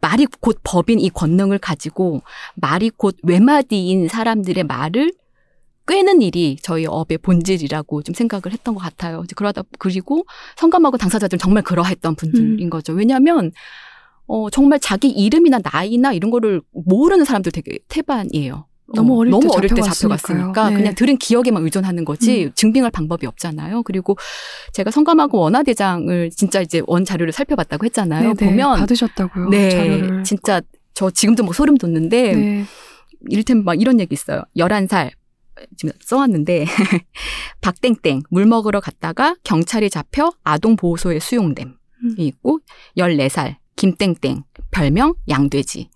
말이 0.00 0.26
곧 0.40 0.58
법인 0.64 0.98
이 0.98 1.10
권능을 1.10 1.58
가지고 1.58 2.22
말이 2.56 2.90
곧 2.90 3.16
외마디인 3.22 4.08
사람들의 4.08 4.64
말을 4.64 5.12
꿰는 5.86 6.22
일이 6.22 6.56
저희 6.60 6.86
업의 6.86 7.18
본질이라고 7.18 8.02
좀 8.02 8.14
생각을 8.14 8.52
했던 8.52 8.74
것 8.74 8.80
같아요. 8.80 9.22
이제 9.24 9.34
그러다 9.36 9.62
그리고 9.78 10.24
성감하고 10.56 10.96
당사자들은 10.96 11.38
정말 11.38 11.62
그러했던 11.62 12.14
분들인 12.16 12.66
음. 12.66 12.70
거죠. 12.70 12.92
왜냐하면 12.92 13.52
어 14.34 14.48
정말 14.48 14.80
자기 14.80 15.10
이름이나 15.10 15.58
나이나 15.62 16.14
이런 16.14 16.30
거를 16.30 16.62
모르는 16.72 17.26
사람들 17.26 17.52
되게 17.52 17.78
태반이에요. 17.88 18.66
너무 18.94 19.20
어릴 19.20 19.30
때 19.30 19.38
너무 19.38 19.52
어릴 19.54 19.68
때 19.68 19.82
잡혀갔으니까요. 19.82 20.16
잡혀갔으니까 20.16 20.70
네. 20.70 20.76
그냥 20.76 20.94
들은 20.94 21.18
기억에만 21.18 21.62
의존하는 21.62 22.06
거지 22.06 22.44
음. 22.44 22.52
증빙할 22.54 22.90
방법이 22.90 23.26
없잖아요. 23.26 23.82
그리고 23.82 24.16
제가 24.72 24.90
성감하고 24.90 25.38
원화 25.38 25.62
대장을 25.62 26.30
진짜 26.30 26.62
이제 26.62 26.80
원 26.86 27.04
자료를 27.04 27.30
살펴봤다고 27.30 27.84
했잖아요. 27.84 28.32
네네. 28.32 28.50
보면 28.50 28.78
받으셨다고요. 28.78 29.50
네 29.50 29.68
자료를. 29.68 30.24
진짜 30.24 30.62
저 30.94 31.10
지금도 31.10 31.44
뭐 31.44 31.52
소름 31.52 31.76
돋는데 31.76 32.32
네. 32.34 32.64
이를테면 33.28 33.64
막 33.64 33.78
이런 33.78 34.00
얘기 34.00 34.14
있어요. 34.14 34.40
11살 34.56 35.10
지금 35.76 35.92
써왔는데 36.00 36.64
박땡땡 37.60 38.22
물 38.30 38.46
먹으러 38.46 38.80
갔다가 38.80 39.36
경찰이 39.44 39.90
잡혀 39.90 40.32
아동 40.42 40.76
보호소에 40.76 41.18
수용됨 41.18 41.68
이 41.68 41.72
음. 42.04 42.14
있고 42.18 42.60
14살 42.96 43.56
김땡땡 43.76 44.44
별명 44.70 45.14
양돼지 45.28 45.90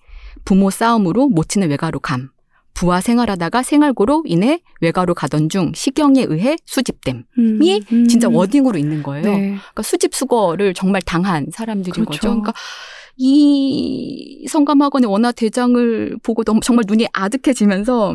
부모 0.45 0.71
싸움으로 0.71 1.29
못 1.29 1.49
치는 1.49 1.71
외가로 1.71 2.01
감 2.01 2.31
부하 2.77 3.01
생활하다가 3.01 3.63
생활고로 3.63 4.25
인해 4.27 4.61
외가로 4.83 5.15
가던 5.15 5.49
중 5.49 5.73
시경에 5.75 6.27
의해 6.29 6.57
수집됨 6.67 7.25
음. 7.39 7.63
이 7.63 7.83
음. 7.91 8.07
진짜 8.07 8.29
워딩으로 8.29 8.79
있는 8.79 9.03
거예요. 9.03 9.25
네. 9.25 9.39
그러니까 9.39 9.83
수집 9.83 10.15
수거를 10.15 10.75
정말 10.75 11.01
당한 11.01 11.47
사람들인 11.51 12.05
그렇죠. 12.05 12.11
거죠. 12.11 12.29
그러니까 12.29 12.53
이 13.17 14.47
성감학원의 14.49 15.11
원화 15.11 15.33
대장을 15.33 16.19
보고 16.23 16.45
너무 16.45 16.61
정말 16.61 16.85
눈이 16.87 17.07
아득해지면서 17.15 18.15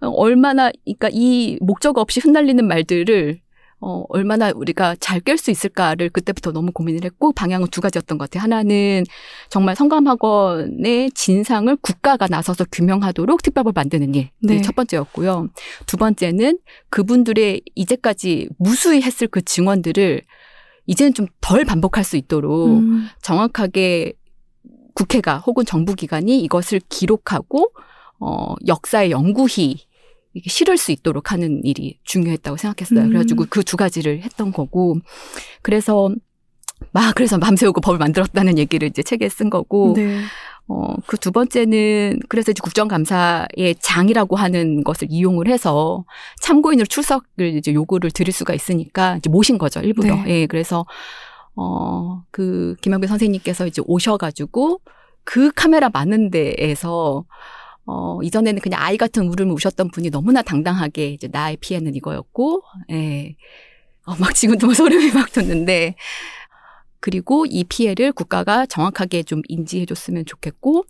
어, 0.00 0.08
얼마나 0.08 0.70
그러니까 0.86 1.10
이 1.12 1.58
목적 1.60 1.98
없이 1.98 2.20
흩날리는 2.20 2.66
말들을 2.66 3.40
어, 3.80 4.04
얼마나 4.08 4.50
우리가 4.54 4.96
잘 4.98 5.20
깰 5.20 5.36
수 5.36 5.50
있을까를 5.50 6.08
그때부터 6.08 6.52
너무 6.52 6.72
고민을 6.72 7.04
했고 7.04 7.32
방향은 7.32 7.68
두 7.68 7.80
가지였던 7.80 8.18
것 8.18 8.28
같아요. 8.28 8.42
하나는 8.42 9.04
정말 9.50 9.76
성감학원의 9.76 11.12
진상을 11.12 11.74
국가가 11.76 12.26
나서서 12.28 12.64
규명하도록 12.72 13.42
특별법 13.42 13.74
만드는 13.74 14.14
일. 14.14 14.30
네. 14.42 14.60
첫 14.62 14.74
번째였고요. 14.74 15.48
두 15.86 15.96
번째는 15.96 16.58
그분들의 16.90 17.62
이제까지 17.74 18.48
무수히 18.58 19.00
했을 19.02 19.28
그 19.28 19.42
증언들을 19.42 20.22
이제는 20.86 21.14
좀 21.14 21.26
덜 21.40 21.64
반복할 21.64 22.04
수 22.04 22.16
있도록 22.16 22.78
음. 22.78 23.06
정확하게 23.22 24.12
국회가 24.94 25.38
혹은 25.38 25.64
정부 25.64 25.94
기관이 25.94 26.40
이것을 26.42 26.80
기록하고 26.88 27.70
어, 28.20 28.54
역사의 28.66 29.10
연구히 29.10 29.86
이게 30.38 30.48
실을 30.50 30.76
수 30.78 30.92
있도록 30.92 31.32
하는 31.32 31.60
일이 31.64 31.98
중요했다고 32.04 32.56
생각했어요. 32.56 33.00
음. 33.04 33.08
그래가지고 33.08 33.46
그 33.50 33.62
두 33.62 33.76
가지를 33.76 34.22
했던 34.22 34.52
거고 34.52 34.96
그래서 35.62 36.10
막 36.92 37.14
그래서 37.14 37.38
밤새우고 37.38 37.80
법을 37.80 37.98
만들었다는 37.98 38.56
얘기를 38.58 38.88
이제 38.88 39.02
책에 39.02 39.28
쓴 39.28 39.50
거고 39.50 39.94
네. 39.96 40.20
어, 40.68 40.94
그 41.06 41.16
두 41.16 41.32
번째는 41.32 42.20
그래서 42.28 42.50
이제 42.52 42.60
국정감사의 42.62 43.76
장이라고 43.80 44.36
하는 44.36 44.84
것을 44.84 45.08
이용을 45.10 45.48
해서 45.48 46.04
참고인으로 46.42 46.86
출석을 46.86 47.56
이제 47.56 47.72
요구를 47.74 48.10
드릴 48.10 48.32
수가 48.32 48.54
있으니까 48.54 49.16
이제 49.16 49.28
모신 49.30 49.58
거죠, 49.58 49.80
일부러. 49.80 50.14
네. 50.14 50.24
예, 50.42 50.46
그래서 50.46 50.84
어, 51.56 52.22
그 52.30 52.76
김영배 52.82 53.06
선생님께서 53.06 53.66
이제 53.66 53.82
오셔가지고 53.86 54.80
그 55.24 55.50
카메라 55.54 55.88
많은 55.90 56.30
데에서 56.30 57.24
어, 57.90 58.22
이전에는 58.22 58.60
그냥 58.60 58.82
아이 58.82 58.98
같은 58.98 59.26
울음을 59.28 59.54
우셨던 59.54 59.90
분이 59.90 60.10
너무나 60.10 60.42
당당하게 60.42 61.08
이제 61.08 61.26
나의 61.32 61.56
피해는 61.56 61.94
이거였고, 61.94 62.62
예. 62.90 63.34
어, 64.04 64.14
막 64.20 64.34
지금도 64.34 64.66
막 64.66 64.74
소름이 64.74 65.12
막 65.12 65.32
돋는데, 65.32 65.94
그리고 67.00 67.46
이 67.46 67.64
피해를 67.64 68.12
국가가 68.12 68.66
정확하게 68.66 69.22
좀 69.22 69.40
인지해줬으면 69.48 70.26
좋겠고, 70.26 70.84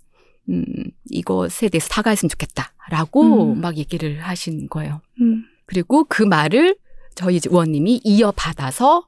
음, 0.49 0.65
이것에 1.09 1.69
대해서 1.69 1.87
사과했으면 1.89 2.29
좋겠다라고 2.31 3.53
음. 3.53 3.61
막 3.61 3.77
얘기를 3.77 4.19
하신 4.19 4.67
거예요. 4.67 4.99
음. 5.21 5.45
그리고 5.67 6.03
그 6.03 6.23
말을 6.23 6.75
저희 7.15 7.37
이제 7.37 7.47
의원님이 7.49 8.01
이어받아서 8.03 9.07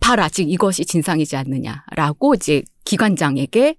봐라, 0.00 0.28
지금 0.28 0.50
이것이 0.50 0.84
진상이지 0.84 1.36
않느냐라고 1.36 2.34
이제 2.34 2.64
기관장에게 2.84 3.76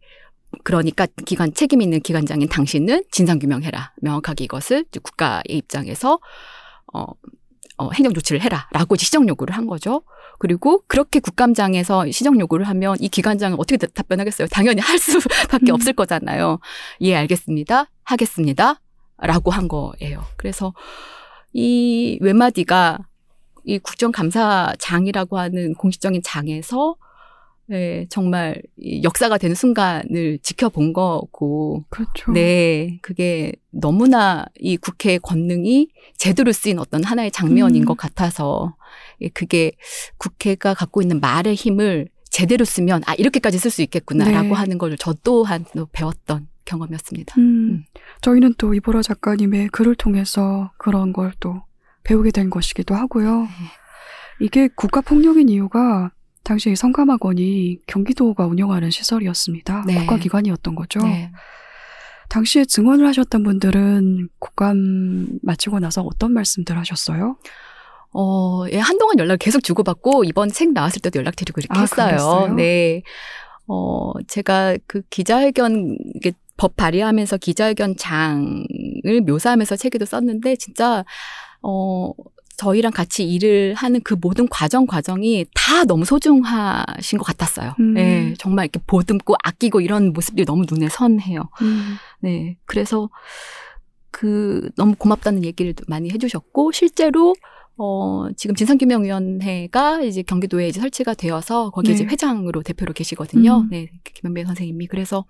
그러니까 0.63 1.07
기관 1.25 1.53
책임 1.53 1.81
있는 1.81 1.99
기관장인 2.01 2.49
당신은 2.49 3.03
진상 3.11 3.39
규명해라. 3.39 3.93
명확하게 4.01 4.43
이것을 4.45 4.85
국가의 5.03 5.43
입장에서 5.49 6.19
어, 6.93 7.05
어, 7.77 7.89
행정 7.93 8.13
조치를 8.13 8.41
해라라고 8.41 8.95
시정 8.97 9.27
요구를 9.27 9.55
한 9.55 9.65
거죠. 9.65 10.03
그리고 10.39 10.83
그렇게 10.87 11.19
국감장에서 11.19 12.09
시정 12.11 12.39
요구를 12.39 12.67
하면 12.67 12.97
이 12.99 13.07
기관장은 13.09 13.57
어떻게 13.59 13.77
대- 13.77 13.87
답변하겠어요? 13.87 14.47
당연히 14.51 14.81
할 14.81 14.97
수밖에 14.99 15.71
음. 15.71 15.75
없을 15.75 15.93
거잖아요. 15.93 16.59
예, 17.01 17.15
알겠습니다. 17.15 17.85
하겠습니다. 18.03 18.81
라고 19.19 19.51
한 19.51 19.67
거예요. 19.67 20.25
그래서 20.37 20.73
이 21.53 22.17
외마디가 22.21 22.97
이 23.65 23.77
국정감사장이라고 23.79 25.37
하는 25.37 25.73
공식적인 25.75 26.21
장에서 26.23 26.95
예, 27.71 28.05
정말 28.09 28.61
이 28.77 29.01
역사가 29.03 29.37
되는 29.37 29.55
순간을 29.55 30.39
지켜본 30.43 30.93
거고, 30.93 31.83
그렇죠. 31.89 32.31
네, 32.33 32.99
그게 33.01 33.53
너무나 33.71 34.45
이 34.59 34.75
국회의 34.77 35.19
권능이 35.19 35.87
제대로 36.17 36.51
쓰인 36.51 36.79
어떤 36.79 37.03
하나의 37.03 37.31
장면인 37.31 37.83
음. 37.83 37.85
것 37.85 37.95
같아서, 37.95 38.75
예, 39.21 39.29
그게 39.29 39.71
국회가 40.17 40.73
갖고 40.73 41.01
있는 41.01 41.19
말의 41.21 41.55
힘을 41.55 42.09
제대로 42.29 42.65
쓰면, 42.65 43.03
아, 43.05 43.13
이렇게까지 43.15 43.57
쓸 43.57 43.71
수 43.71 43.81
있겠구나라고 43.81 44.49
네. 44.49 44.53
하는 44.53 44.77
걸 44.77 44.95
저 44.97 45.13
또한 45.23 45.65
또 45.75 45.87
배웠던 45.91 46.47
경험이었습니다. 46.65 47.35
음. 47.39 47.43
음. 47.43 47.85
저희는 48.21 48.55
또 48.57 48.73
이보라 48.73 49.01
작가님의 49.01 49.69
글을 49.69 49.95
통해서 49.95 50.71
그런 50.77 51.13
걸 51.13 51.31
또 51.39 51.61
배우게 52.03 52.31
된 52.31 52.49
것이기도 52.49 52.95
하고요. 52.95 53.41
네. 53.43 53.47
이게 54.39 54.67
국가 54.75 55.01
폭력인 55.01 55.49
이유가 55.49 56.11
당시 56.51 56.75
성감학원이 56.75 57.77
경기도가 57.87 58.45
운영하는 58.45 58.89
시설이었습니다. 58.89 59.85
네. 59.87 59.95
국가기관이었던 59.99 60.75
거죠. 60.75 60.99
네. 60.99 61.31
당시에 62.27 62.65
증언을 62.65 63.07
하셨던 63.07 63.43
분들은 63.43 64.27
국감 64.37 65.39
마치고 65.43 65.79
나서 65.79 66.01
어떤 66.01 66.33
말씀들 66.33 66.77
하셨어요? 66.77 67.37
어, 68.13 68.65
예, 68.69 68.79
한동안 68.79 69.17
연락 69.19 69.37
계속 69.39 69.63
주고받고 69.63 70.25
이번 70.25 70.49
책 70.49 70.73
나왔을 70.73 71.01
때도 71.01 71.19
연락드리고 71.19 71.61
이렇게 71.61 71.79
아, 71.79 71.83
했어요. 71.83 72.07
그랬어요? 72.07 72.53
네. 72.55 73.03
어, 73.67 74.11
제가 74.27 74.75
그 74.87 75.03
기자회견 75.09 75.97
법 76.57 76.75
발의하면서 76.75 77.37
기자회견 77.37 77.95
장을 77.95 78.65
묘사하면서 79.25 79.77
책에도 79.77 80.03
썼는데 80.03 80.57
진짜 80.57 81.05
어 81.61 82.11
저희랑 82.57 82.91
같이 82.91 83.23
일을 83.23 83.73
하는 83.73 84.01
그 84.03 84.15
모든 84.19 84.47
과정 84.47 84.85
과정이 84.85 85.45
다 85.53 85.83
너무 85.83 86.05
소중하신 86.05 87.17
것 87.17 87.23
같았어요. 87.23 87.75
음. 87.79 87.93
네, 87.93 88.33
정말 88.37 88.65
이렇게 88.65 88.79
보듬고 88.85 89.35
아끼고 89.43 89.81
이런 89.81 90.13
모습들이 90.13 90.45
너무 90.45 90.65
눈에 90.69 90.89
선해요. 90.89 91.49
음. 91.61 91.95
네, 92.19 92.57
그래서 92.65 93.09
그 94.11 94.69
너무 94.75 94.95
고맙다는 94.95 95.43
얘기를 95.43 95.73
많이 95.87 96.11
해주셨고 96.11 96.71
실제로 96.71 97.33
어 97.77 98.27
지금 98.35 98.55
진상규명위원회가 98.55 100.01
이제 100.03 100.21
경기도에 100.21 100.67
이제 100.67 100.79
설치가 100.79 101.13
되어서 101.13 101.71
거기 101.71 101.87
네. 101.87 101.93
이제 101.95 102.03
회장으로 102.03 102.61
대표로 102.61 102.93
계시거든요. 102.93 103.61
음. 103.61 103.69
네, 103.71 103.89
김현배 104.13 104.45
선생님이 104.45 104.87
그래서 104.87 105.25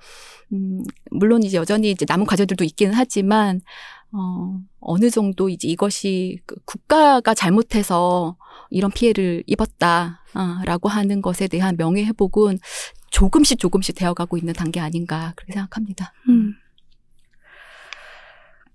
음 0.51 0.83
물론 1.11 1.43
이제 1.43 1.57
여전히 1.57 1.91
이제 1.91 2.05
남은 2.09 2.25
과제들도 2.25 2.63
있기는 2.65 2.93
하지만 2.93 3.61
어 4.13 4.59
어느 4.79 5.09
정도 5.09 5.49
이제 5.49 5.67
이것이 5.67 6.39
그 6.45 6.55
국가가 6.65 7.33
잘못해서 7.33 8.35
이런 8.69 8.91
피해를 8.91 9.43
입었다라고 9.47 10.89
하는 10.89 11.21
것에 11.21 11.47
대한 11.47 11.77
명예 11.77 12.05
회복은 12.05 12.59
조금씩 13.11 13.59
조금씩 13.59 13.95
되어가고 13.95 14.37
있는 14.37 14.53
단계 14.53 14.79
아닌가 14.79 15.33
그렇게 15.35 15.53
생각합니다. 15.53 16.13
음. 16.29 16.55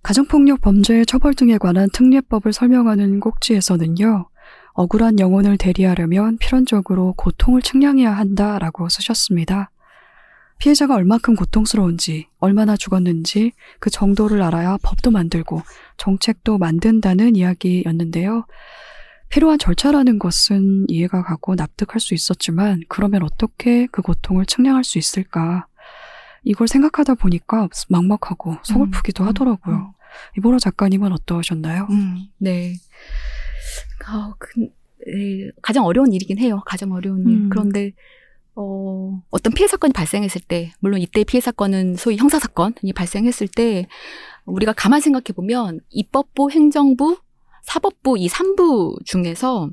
가정폭력 0.02 0.60
범죄 0.60 1.04
처벌 1.04 1.34
등에 1.34 1.58
관한 1.58 1.88
특례법을 1.92 2.52
설명하는 2.52 3.18
꼭지에서는요, 3.18 4.28
억울한 4.74 5.18
영혼을 5.18 5.58
대리하려면 5.58 6.38
필연적으로 6.38 7.14
고통을 7.14 7.60
측량해야 7.60 8.12
한다라고 8.12 8.88
쓰셨습니다. 8.88 9.72
피해자가 10.58 10.94
얼마큼 10.94 11.36
고통스러운지, 11.36 12.28
얼마나 12.38 12.76
죽었는지 12.76 13.52
그 13.78 13.90
정도를 13.90 14.42
알아야 14.42 14.78
법도 14.82 15.10
만들고 15.10 15.62
정책도 15.96 16.58
만든다는 16.58 17.36
이야기였는데요. 17.36 18.46
필요한 19.28 19.58
절차라는 19.58 20.18
것은 20.18 20.86
이해가 20.88 21.22
가고 21.22 21.54
납득할 21.56 22.00
수 22.00 22.14
있었지만, 22.14 22.80
그러면 22.88 23.22
어떻게 23.22 23.86
그 23.86 24.00
고통을 24.02 24.46
측량할 24.46 24.84
수 24.84 24.98
있을까? 24.98 25.66
이걸 26.44 26.68
생각하다 26.68 27.14
보니까 27.16 27.68
막막하고 27.88 28.56
서글프기도 28.62 29.24
음, 29.24 29.28
하더라고요. 29.28 29.76
음. 29.76 29.92
이보라 30.38 30.58
작가님은 30.58 31.12
어떠셨나요? 31.12 31.88
음, 31.90 32.28
네. 32.38 32.74
아, 34.06 34.32
그, 34.38 34.60
네, 34.60 35.50
가장 35.60 35.84
어려운 35.84 36.12
일이긴 36.12 36.38
해요. 36.38 36.62
가장 36.64 36.92
어려운 36.92 37.28
일. 37.28 37.36
음. 37.36 37.48
그런데 37.48 37.92
어, 38.56 39.22
어떤 39.30 39.52
피해 39.52 39.68
사건이 39.68 39.92
발생했을 39.92 40.40
때, 40.40 40.72
물론 40.80 41.00
이때 41.00 41.24
피해 41.24 41.40
사건은 41.40 41.96
소위 41.96 42.16
형사 42.16 42.38
사건이 42.38 42.92
발생했을 42.94 43.48
때 43.48 43.86
우리가 44.46 44.72
가만 44.72 45.00
생각해 45.00 45.34
보면 45.34 45.80
입법부, 45.90 46.50
행정부, 46.50 47.18
사법부 47.62 48.16
이 48.18 48.28
3부 48.28 49.04
중에서 49.04 49.70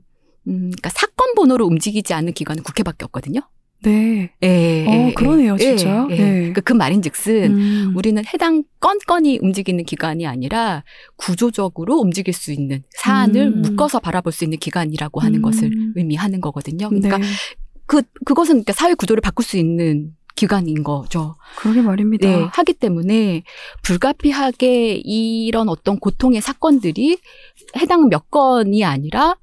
음, 0.47 0.71
그러니까 0.71 0.89
사건 0.89 1.34
번호로 1.36 1.65
움직이지 1.65 2.13
않는 2.13 2.34
기관은 2.34 2.63
국회밖에 2.63 3.05
없거든요. 3.05 3.41
네. 3.84 4.31
예, 4.41 4.86
어, 4.88 5.07
예, 5.09 5.13
그러네요, 5.13 5.55
예, 5.59 5.75
진짜. 5.75 6.07
예. 6.09 6.15
네. 6.15 6.34
그러니까 6.38 6.61
그 6.61 6.73
말인즉슨 6.73 7.57
음. 7.57 7.93
우리는 7.95 8.21
해당 8.34 8.63
건 8.79 8.97
건이 9.05 9.39
움직이는 9.41 9.84
기관이 9.84 10.25
아니라 10.25 10.84
구조적으로 11.17 11.97
움직일 11.97 12.34
수 12.34 12.51
있는 12.51 12.84
사안을 12.91 13.41
음. 13.41 13.61
묶어서 13.61 13.99
바라볼 13.99 14.31
수 14.31 14.45
있는 14.45 14.57
기관이라고 14.57 15.19
하는 15.19 15.39
음. 15.39 15.41
것을 15.41 15.71
의미하는 15.95 16.39
거거든요. 16.39 16.89
그러니까 16.89 17.17
네. 17.17 17.25
그 17.93 18.01
그것은 18.25 18.53
그러니까 18.53 18.73
사회 18.73 18.95
구조를 18.95 19.21
바꿀 19.21 19.45
수 19.45 19.55
있는 19.55 20.15
기관인 20.35 20.83
거죠. 20.83 21.35
그러게 21.57 21.83
말입니다. 21.83 22.27
네, 22.27 22.47
하기 22.51 22.73
때문에 22.73 23.43
불가피하게 23.83 24.95
이런 24.95 25.69
어떤 25.69 25.99
고통의 25.99 26.41
사건들이 26.41 27.19
해당 27.77 28.09
몇 28.09 28.31
건이 28.31 28.83
아니라 28.83 29.35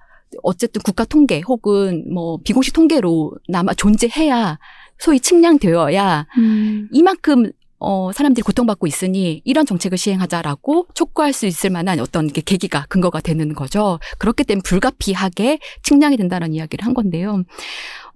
어쨌든 0.42 0.82
국가 0.82 1.04
통계 1.04 1.40
혹은 1.46 2.12
뭐 2.12 2.38
비공식 2.42 2.74
통계로 2.74 3.34
남아 3.46 3.74
존재해야 3.74 4.58
소위 4.98 5.20
측량되어야 5.20 6.26
음. 6.38 6.88
이만큼 6.90 7.52
어, 7.82 8.12
사람들이 8.12 8.42
고통받고 8.42 8.86
있으니 8.86 9.40
이런 9.44 9.64
정책을 9.64 9.96
시행하자라고 9.96 10.88
촉구할 10.92 11.32
수 11.32 11.46
있을 11.46 11.70
만한 11.70 11.98
어떤 11.98 12.28
게 12.28 12.42
계기가 12.42 12.84
근거가 12.90 13.20
되는 13.20 13.54
거죠. 13.54 13.98
그렇기 14.18 14.44
때문에 14.44 14.62
불가피하게 14.62 15.58
측량이 15.82 16.18
된다는 16.18 16.52
이야기를 16.52 16.84
한 16.84 16.92
건데요. 16.92 17.42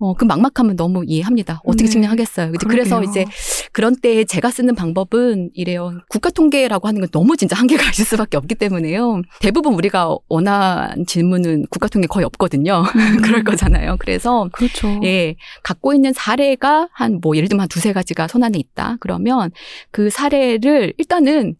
어, 0.04 0.14
그 0.14 0.24
막막함은 0.26 0.76
너무 0.76 1.02
이해합니다. 1.06 1.62
어떻게 1.64 1.84
네, 1.84 1.90
측량하겠어요. 1.90 2.52
근데 2.52 2.66
그래서 2.68 2.96
그러게요. 3.00 3.10
이제 3.10 3.24
그런 3.72 3.96
때에 3.96 4.24
제가 4.24 4.50
쓰는 4.50 4.74
방법은 4.74 5.50
이래요. 5.54 5.98
국가 6.08 6.28
통계라고 6.30 6.86
하는 6.86 7.00
건 7.00 7.08
너무 7.10 7.36
진짜 7.38 7.56
한계가 7.56 7.82
있을 7.90 8.04
수밖에 8.04 8.36
없기 8.36 8.54
때문에요. 8.56 9.22
대부분 9.40 9.74
우리가 9.74 10.14
원한 10.28 11.06
질문은 11.06 11.66
국가 11.70 11.88
통계 11.88 12.06
거의 12.06 12.24
없거든요. 12.26 12.84
그럴 13.24 13.44
거잖아요. 13.44 13.96
그래서 13.98 14.48
그렇죠. 14.52 15.00
예, 15.04 15.36
갖고 15.62 15.94
있는 15.94 16.12
사례가 16.12 16.88
한 16.92 17.14
뭐 17.22 17.36
예를 17.36 17.48
들면 17.48 17.62
한 17.62 17.68
두세 17.68 17.92
가지가 17.92 18.28
손안에 18.28 18.58
있다. 18.58 18.96
그러면 19.00 19.50
그 19.90 20.10
사례를 20.10 20.92
일단은 20.98 21.54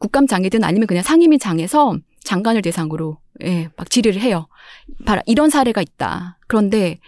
국감장이든 0.00 0.62
아니면 0.62 0.86
그냥 0.86 1.02
상임위장에서 1.02 1.96
장관을 2.22 2.62
대상으로 2.62 3.18
예, 3.42 3.68
막 3.76 3.88
질의를 3.90 4.20
해요. 4.20 4.46
봐라, 5.06 5.22
이런 5.26 5.48
사례가 5.50 5.80
있다. 5.80 6.38
그런데 6.46 6.98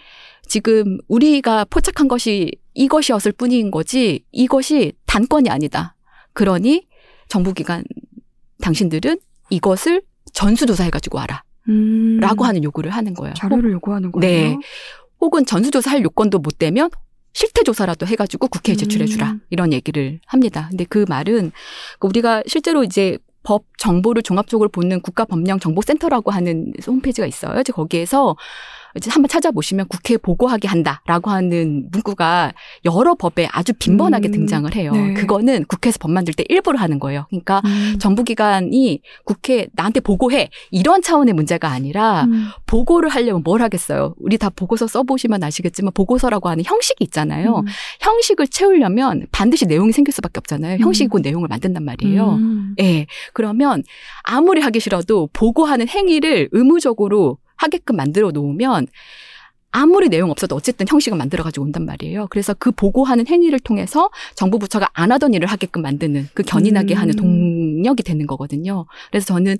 지금 0.51 0.99
우리가 1.07 1.65
포착한 1.67 2.09
것이 2.09 2.51
이것이었을 2.75 3.31
뿐인 3.31 3.71
거지 3.71 4.25
이것이 4.33 4.95
단건이 5.07 5.49
아니다. 5.49 5.95
그러니 6.33 6.89
정부기관 7.29 7.85
당신들은 8.61 9.21
이것을 9.51 10.03
전수조사해가지고 10.33 11.19
와라. 11.19 11.45
음. 11.69 12.19
라고 12.19 12.45
하는 12.45 12.65
요구를 12.65 12.91
하는 12.91 13.15
거예요. 13.15 13.33
자료를 13.35 13.71
요구하는 13.71 14.11
거예요. 14.11 14.49
네. 14.49 14.59
혹은 15.21 15.47
전수조사할 15.47 16.03
요건도 16.03 16.41
못 16.41 16.59
되면 16.59 16.91
실태 17.33 17.63
조사라도 17.63 18.07
해가지고 18.09 18.49
국회에 18.49 18.75
제출해주라. 18.75 19.31
음. 19.31 19.41
이런 19.51 19.73
얘기를 19.73 20.19
합니다. 20.27 20.67
근데 20.69 20.85
그 20.85 21.05
말은 21.09 21.53
그 22.01 22.09
우리가 22.09 22.43
실제로 22.49 22.83
이제 22.83 23.19
법 23.45 23.67
정보를 23.79 24.23
종합적으로 24.23 24.69
보는 24.69 25.01
국가법령정보센터라고 25.01 26.33
하는 26.33 26.73
홈페이지가 26.85 27.29
있어요. 27.29 27.61
이제 27.61 27.73
거기에서 27.73 28.37
이제 28.97 29.11
한번 29.11 29.29
찾아보시면 29.29 29.89
국회에 29.89 30.17
보고하게 30.17 30.69
한다라고 30.69 31.31
하는 31.31 31.89
문구가 31.91 32.53
여러 32.85 33.15
법에 33.15 33.49
아주 33.53 33.73
빈번하게 33.73 34.29
음, 34.29 34.33
등장을 34.33 34.75
해요. 34.75 34.93
네. 34.93 35.15
그거는 35.15 35.65
국회에서 35.65 35.99
법 35.99 36.11
만들 36.11 36.35
때 36.35 36.45
일부러 36.49 36.79
하는 36.79 36.99
거예요. 36.99 37.27
그러니까 37.31 37.63
음. 37.65 37.97
정부기관이 37.99 39.01
국회 39.25 39.69
나한테 39.73 40.01
보고해 40.01 40.51
이런 40.71 41.03
차원의 41.03 41.35
문제가 41.35 41.69
아니라 41.69 42.25
음. 42.25 42.49
보고를 42.67 43.09
하려면 43.09 43.43
뭘 43.45 43.63
하겠어요? 43.63 44.15
우리 44.19 44.39
다 44.39 44.51
보고서 44.51 44.87
써보시면 44.87 45.43
아시겠지만 45.43 45.93
보고서라고 45.93 46.49
하는 46.49 46.65
형식이 46.65 47.05
있잖아요. 47.05 47.59
음. 47.59 47.65
형식을 48.01 48.49
채우려면 48.49 49.27
반드시 49.33 49.67
내용이 49.67 49.93
생길 49.93 50.13
수밖에 50.13 50.39
없잖아요. 50.39 50.79
형식이 50.79 51.09
곧 51.09 51.21
내용을 51.21 51.49
만든단 51.49 51.85
말이에요. 51.85 52.35
음. 52.35 52.75
예. 52.81 53.07
그러면 53.33 53.83
아무리 54.23 54.61
하기 54.61 54.81
싫어도 54.81 55.29
보고하는 55.33 55.89
행위를 55.89 56.49
의무적으로 56.53 57.39
하게끔 57.61 57.97
만들어 57.97 58.31
놓으면 58.31 58.87
아무리 59.73 60.09
내용 60.09 60.31
없어도 60.33 60.57
어쨌든 60.57 60.87
형식을 60.89 61.17
만들어 61.17 61.45
가지고 61.45 61.65
온단 61.65 61.85
말이에요. 61.87 62.27
그래서 62.31 62.55
그 62.59 62.73
보고하는 62.73 63.29
행위를 63.29 63.61
통해서 63.61 64.11
정부 64.35 64.59
부처가 64.59 64.89
안 64.95 65.13
하던 65.13 65.33
일을 65.35 65.47
하게끔 65.47 65.83
만드는 65.83 66.29
그 66.35 66.43
견인하게 66.43 66.95
음. 66.95 66.99
하는 66.99 67.15
동력이 67.15 68.03
되는 68.03 68.27
거거든요. 68.27 68.87
그래서 69.13 69.27
저는 69.27 69.59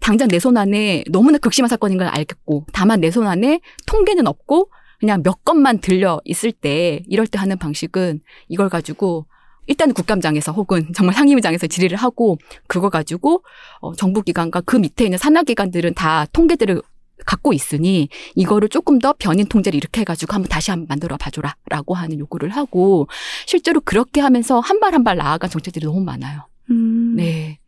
당장 0.00 0.26
내 0.26 0.38
손 0.40 0.56
안에 0.56 1.04
너무나 1.10 1.38
극심한 1.38 1.68
사건인 1.68 1.98
걸 1.98 2.08
알겠고 2.08 2.66
다만 2.72 3.00
내 3.00 3.10
손 3.10 3.28
안에 3.28 3.60
통계는 3.86 4.26
없고 4.26 4.70
그냥 4.98 5.22
몇 5.22 5.44
건만 5.44 5.78
들려 5.78 6.20
있을 6.24 6.50
때 6.50 7.02
이럴 7.06 7.28
때 7.28 7.38
하는 7.38 7.56
방식은 7.58 8.20
이걸 8.48 8.68
가지고 8.68 9.26
일단 9.68 9.92
국감장에서 9.92 10.50
혹은 10.50 10.88
정말 10.96 11.14
상임위장에서 11.14 11.68
질의를 11.68 11.96
하고 11.96 12.38
그거 12.66 12.88
가지고 12.88 13.44
어, 13.80 13.94
정부 13.94 14.22
기관과 14.22 14.62
그 14.62 14.76
밑에 14.76 15.04
있는 15.04 15.16
산하 15.18 15.44
기관들은 15.44 15.94
다 15.94 16.26
통계들을 16.32 16.82
갖고 17.26 17.52
있으니 17.52 18.08
이거를 18.34 18.68
조금 18.68 18.98
더 18.98 19.14
변인 19.18 19.46
통제를 19.46 19.76
이렇게 19.76 20.00
해가지고 20.02 20.34
한번 20.34 20.48
다시 20.48 20.70
한번 20.70 20.86
만들어 20.88 21.16
봐줘라라고 21.16 21.94
하는 21.94 22.18
요구를 22.18 22.50
하고 22.50 23.08
실제로 23.46 23.80
그렇게 23.80 24.20
하면서 24.20 24.60
한 24.60 24.80
발 24.80 24.94
한 24.94 25.04
발 25.04 25.16
나아간 25.16 25.50
정책들이 25.50 25.84
너무 25.86 26.00
많아요. 26.00 26.46
음. 26.70 27.14
네. 27.16 27.58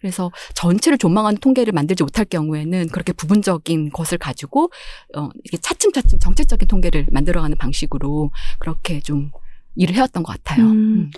그래서 0.00 0.30
전체를 0.54 0.96
조망하는 0.98 1.38
통계를 1.40 1.72
만들지 1.74 2.02
못할 2.02 2.24
경우에는 2.24 2.88
그렇게 2.88 3.12
부분적인 3.12 3.90
것을 3.90 4.16
가지고 4.18 4.70
어 5.16 5.28
이게 5.44 5.58
차츰차츰 5.58 6.18
정책적인 6.18 6.68
통계를 6.68 7.06
만들어가는 7.10 7.56
방식으로 7.58 8.30
그렇게 8.58 9.00
좀 9.00 9.30
일을 9.76 9.94
해왔던 9.94 10.22
것 10.22 10.32
같아요. 10.42 10.64
음. 10.66 11.10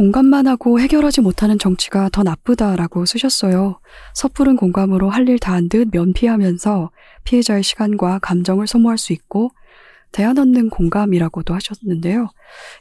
공감만 0.00 0.46
하고 0.46 0.78
해결하지 0.78 1.22
못하는 1.22 1.58
정치가 1.58 2.10
더 2.10 2.22
나쁘다라고 2.22 3.06
쓰셨어요. 3.06 3.80
섣부른 4.12 4.56
공감으로 4.56 5.08
할 5.08 5.26
일 5.30 5.38
다 5.38 5.54
한 5.54 5.70
듯 5.70 5.88
면피하면서 5.90 6.90
피해자의 7.24 7.62
시간과 7.62 8.18
감정을 8.18 8.66
소모할 8.66 8.98
수 8.98 9.14
있고 9.14 9.52
대안 10.12 10.36
없는 10.36 10.68
공감이라고도 10.68 11.54
하셨는데요. 11.54 12.28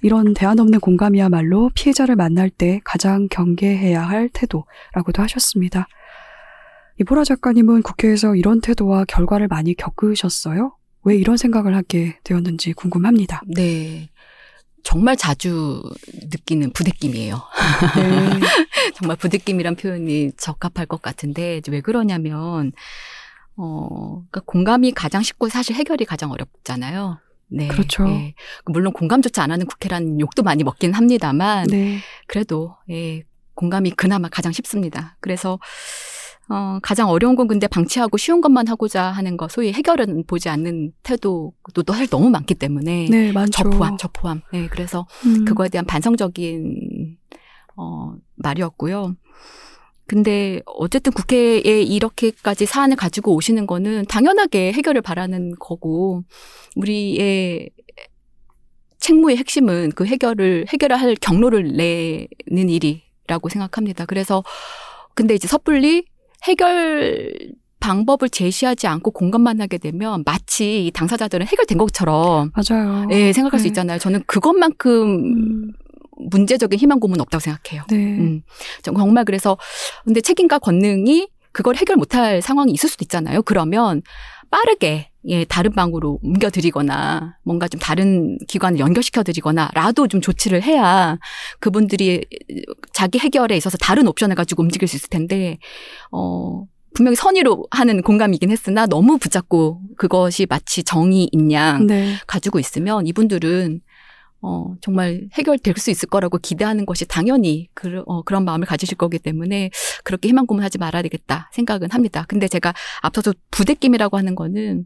이런 0.01 0.33
대안 0.33 0.59
없는 0.59 0.81
공감이야말로 0.81 1.71
피해자를 1.73 2.17
만날 2.17 2.49
때 2.49 2.81
가장 2.83 3.29
경계해야 3.31 4.01
할 4.01 4.27
태도라고도 4.27 5.21
하셨습니다. 5.23 5.87
이보라 6.99 7.23
작가님은 7.23 7.83
국회에서 7.83 8.35
이런 8.35 8.59
태도와 8.59 9.05
결과를 9.05 9.47
많이 9.47 9.73
겪으셨어요? 9.73 10.75
왜 11.05 11.15
이런 11.15 11.37
생각을 11.37 11.77
하게 11.77 12.19
되었는지 12.25 12.73
궁금합니다. 12.73 13.41
네. 13.55 14.09
정말 14.85 15.17
자주 15.17 15.81
느끼는 16.31 16.71
부대낌이에요. 16.71 17.41
네. 17.95 18.29
정말 18.95 19.17
부대낌이란 19.17 19.75
표현이 19.75 20.33
적합할 20.37 20.85
것 20.85 21.01
같은데 21.01 21.59
왜 21.69 21.81
그러냐면 21.81 22.71
어 23.57 23.87
그러니까 24.29 24.41
공감이 24.45 24.91
가장 24.91 25.23
쉽고 25.23 25.49
사실 25.49 25.75
해결이 25.75 26.05
가장 26.05 26.31
어렵잖아요. 26.31 27.17
네. 27.47 27.67
그렇죠. 27.67 28.07
예. 28.07 28.35
물론 28.65 28.93
공감조차 28.93 29.41
안 29.41 29.51
하는 29.51 29.65
국회라는 29.65 30.19
욕도 30.19 30.43
많이 30.43 30.63
먹긴 30.63 30.93
합니다만 30.93 31.65
네. 31.65 31.97
그래도 32.27 32.75
예, 32.91 33.23
공감이 33.55 33.89
그나마 33.89 34.29
가장 34.29 34.51
쉽습니다. 34.51 35.17
그래서 35.19 35.59
어, 36.49 36.79
가장 36.81 37.09
어려운 37.09 37.35
건 37.35 37.47
근데 37.47 37.67
방치하고 37.67 38.17
쉬운 38.17 38.41
것만 38.41 38.67
하고자 38.67 39.03
하는 39.03 39.35
거, 39.37 39.47
소위 39.47 39.71
해결은 39.73 40.25
보지 40.27 40.49
않는 40.49 40.93
태도도 41.03 41.53
또 41.73 41.83
사실 41.87 42.07
너무 42.07 42.29
많기 42.29 42.53
때문에 42.53 43.07
네, 43.09 43.31
많죠. 43.31 43.63
저 43.63 43.69
포함, 43.69 43.97
저 43.97 44.07
포함. 44.09 44.41
네, 44.51 44.67
그래서 44.67 45.07
음, 45.25 45.45
그거에 45.45 45.69
대한 45.69 45.85
반성적인 45.85 47.17
어, 47.77 48.13
말이었고요. 48.35 49.15
근데 50.07 50.61
어쨌든 50.65 51.11
국회에 51.13 51.81
이렇게까지 51.81 52.67
사안을 52.67 52.95
가지고 52.95 53.33
오시는 53.33 53.65
거는 53.65 54.05
당연하게 54.05 54.71
해결을 54.73 55.01
바라는 55.01 55.55
거고 55.59 56.23
우리의 56.75 57.71
책무의 58.99 59.37
핵심은 59.37 59.91
그 59.95 60.05
해결을 60.05 60.65
해결을 60.69 60.99
할 60.99 61.15
경로를 61.15 61.73
내는 61.73 62.69
일이라고 62.69 63.49
생각합니다. 63.49 64.05
그래서 64.05 64.43
근데 65.15 65.33
이제 65.33 65.47
섣불리 65.47 66.05
해결 66.47 67.53
방법을 67.79 68.29
제시하지 68.29 68.87
않고 68.87 69.11
공감만 69.11 69.61
하게 69.61 69.77
되면 69.77 70.23
마치 70.25 70.87
이 70.87 70.91
당사자들은 70.91 71.45
해결된 71.45 71.77
것처럼 71.77 72.51
맞아요. 72.55 73.07
예, 73.11 73.31
생각할 73.31 73.59
수 73.59 73.63
네. 73.63 73.67
있잖아요. 73.69 73.99
저는 73.99 74.23
그것만큼 74.25 74.91
음, 74.91 75.71
문제적인 76.31 76.79
희망 76.79 76.99
고문 76.99 77.21
없다고 77.21 77.39
생각해요. 77.39 77.83
네. 77.89 77.95
음. 77.95 78.41
정말 78.81 79.25
그래서 79.25 79.57
근데 80.03 80.21
책임과 80.21 80.59
권능이 80.59 81.27
그걸 81.51 81.75
해결 81.75 81.95
못할 81.95 82.41
상황이 82.41 82.71
있을 82.71 82.89
수도 82.89 83.03
있잖아요. 83.03 83.43
그러면 83.43 84.01
빠르게 84.49 85.09
예, 85.27 85.43
다른 85.45 85.71
방으로 85.71 86.19
옮겨드리거나 86.21 87.37
뭔가 87.43 87.67
좀 87.67 87.79
다른 87.79 88.37
기관을 88.47 88.79
연결시켜드리거나라도 88.79 90.07
좀 90.07 90.21
조치를 90.21 90.61
해야 90.63 91.17
그분들이 91.59 92.25
자기 92.93 93.17
해결에 93.17 93.57
있어서 93.57 93.77
다른 93.77 94.07
옵션을 94.07 94.35
가지고 94.35 94.63
움직일 94.63 94.87
수 94.87 94.95
있을 94.95 95.09
텐데 95.09 95.57
어 96.11 96.63
분명히 96.93 97.15
선의로 97.15 97.67
하는 97.71 98.01
공감이긴 98.01 98.51
했으나 98.51 98.85
너무 98.85 99.17
붙잡고 99.17 99.81
그것이 99.97 100.45
마치 100.49 100.83
정의인 100.83 101.51
양 101.51 101.87
네. 101.87 102.15
가지고 102.25 102.59
있으면 102.59 103.05
이분들은 103.05 103.81
어, 104.41 104.75
정말 104.79 105.27
해결될 105.33 105.73
수 105.77 105.89
있을 105.89 106.07
거라고 106.07 106.37
기대하는 106.37 106.85
것이 106.85 107.05
당연히 107.05 107.67
그, 107.73 108.03
어, 108.05 108.21
그런 108.21 108.45
마음을 108.45 108.67
가지실 108.67 108.95
거기 108.95 109.17
때문에 109.17 109.71
그렇게 110.03 110.29
희망 110.29 110.45
고문하지 110.45 110.77
말아야 110.77 111.01
되겠다 111.01 111.49
생각은 111.53 111.89
합니다. 111.91 112.25
근데 112.27 112.47
제가 112.47 112.73
앞서서 113.01 113.33
부대낌이라고 113.49 114.17
하는 114.17 114.35
거는 114.35 114.85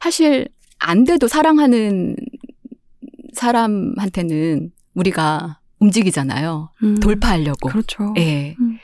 사실 0.00 0.48
안 0.78 1.04
돼도 1.04 1.28
사랑하는 1.28 2.16
사람한테는 3.32 4.70
우리가 4.94 5.60
움직이잖아요. 5.78 6.70
음, 6.82 7.00
돌파하려고. 7.00 7.68
그렇죠. 7.68 8.14
예. 8.18 8.54
음. 8.60 8.78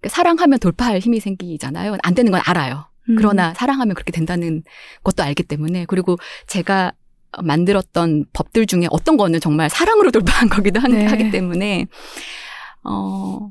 그러니까 0.00 0.08
사랑하면 0.14 0.58
돌파할 0.60 0.98
힘이 1.00 1.20
생기잖아요. 1.20 1.96
안 2.02 2.14
되는 2.14 2.30
건 2.30 2.40
알아요. 2.44 2.86
음, 3.08 3.16
그러나 3.16 3.52
사랑하면 3.54 3.94
그렇게 3.94 4.12
된다는 4.12 4.62
것도 5.02 5.22
알기 5.22 5.42
때문에 5.42 5.86
그리고 5.86 6.16
제가 6.46 6.92
만들었던 7.42 8.26
법들 8.32 8.66
중에 8.66 8.86
어떤 8.90 9.16
거는 9.16 9.40
정말 9.40 9.68
사랑으로 9.70 10.10
돌파한 10.10 10.48
거기도 10.48 10.80
한- 10.80 10.92
네. 10.92 11.06
하기 11.06 11.30
때문에 11.30 11.86
어 12.84 13.50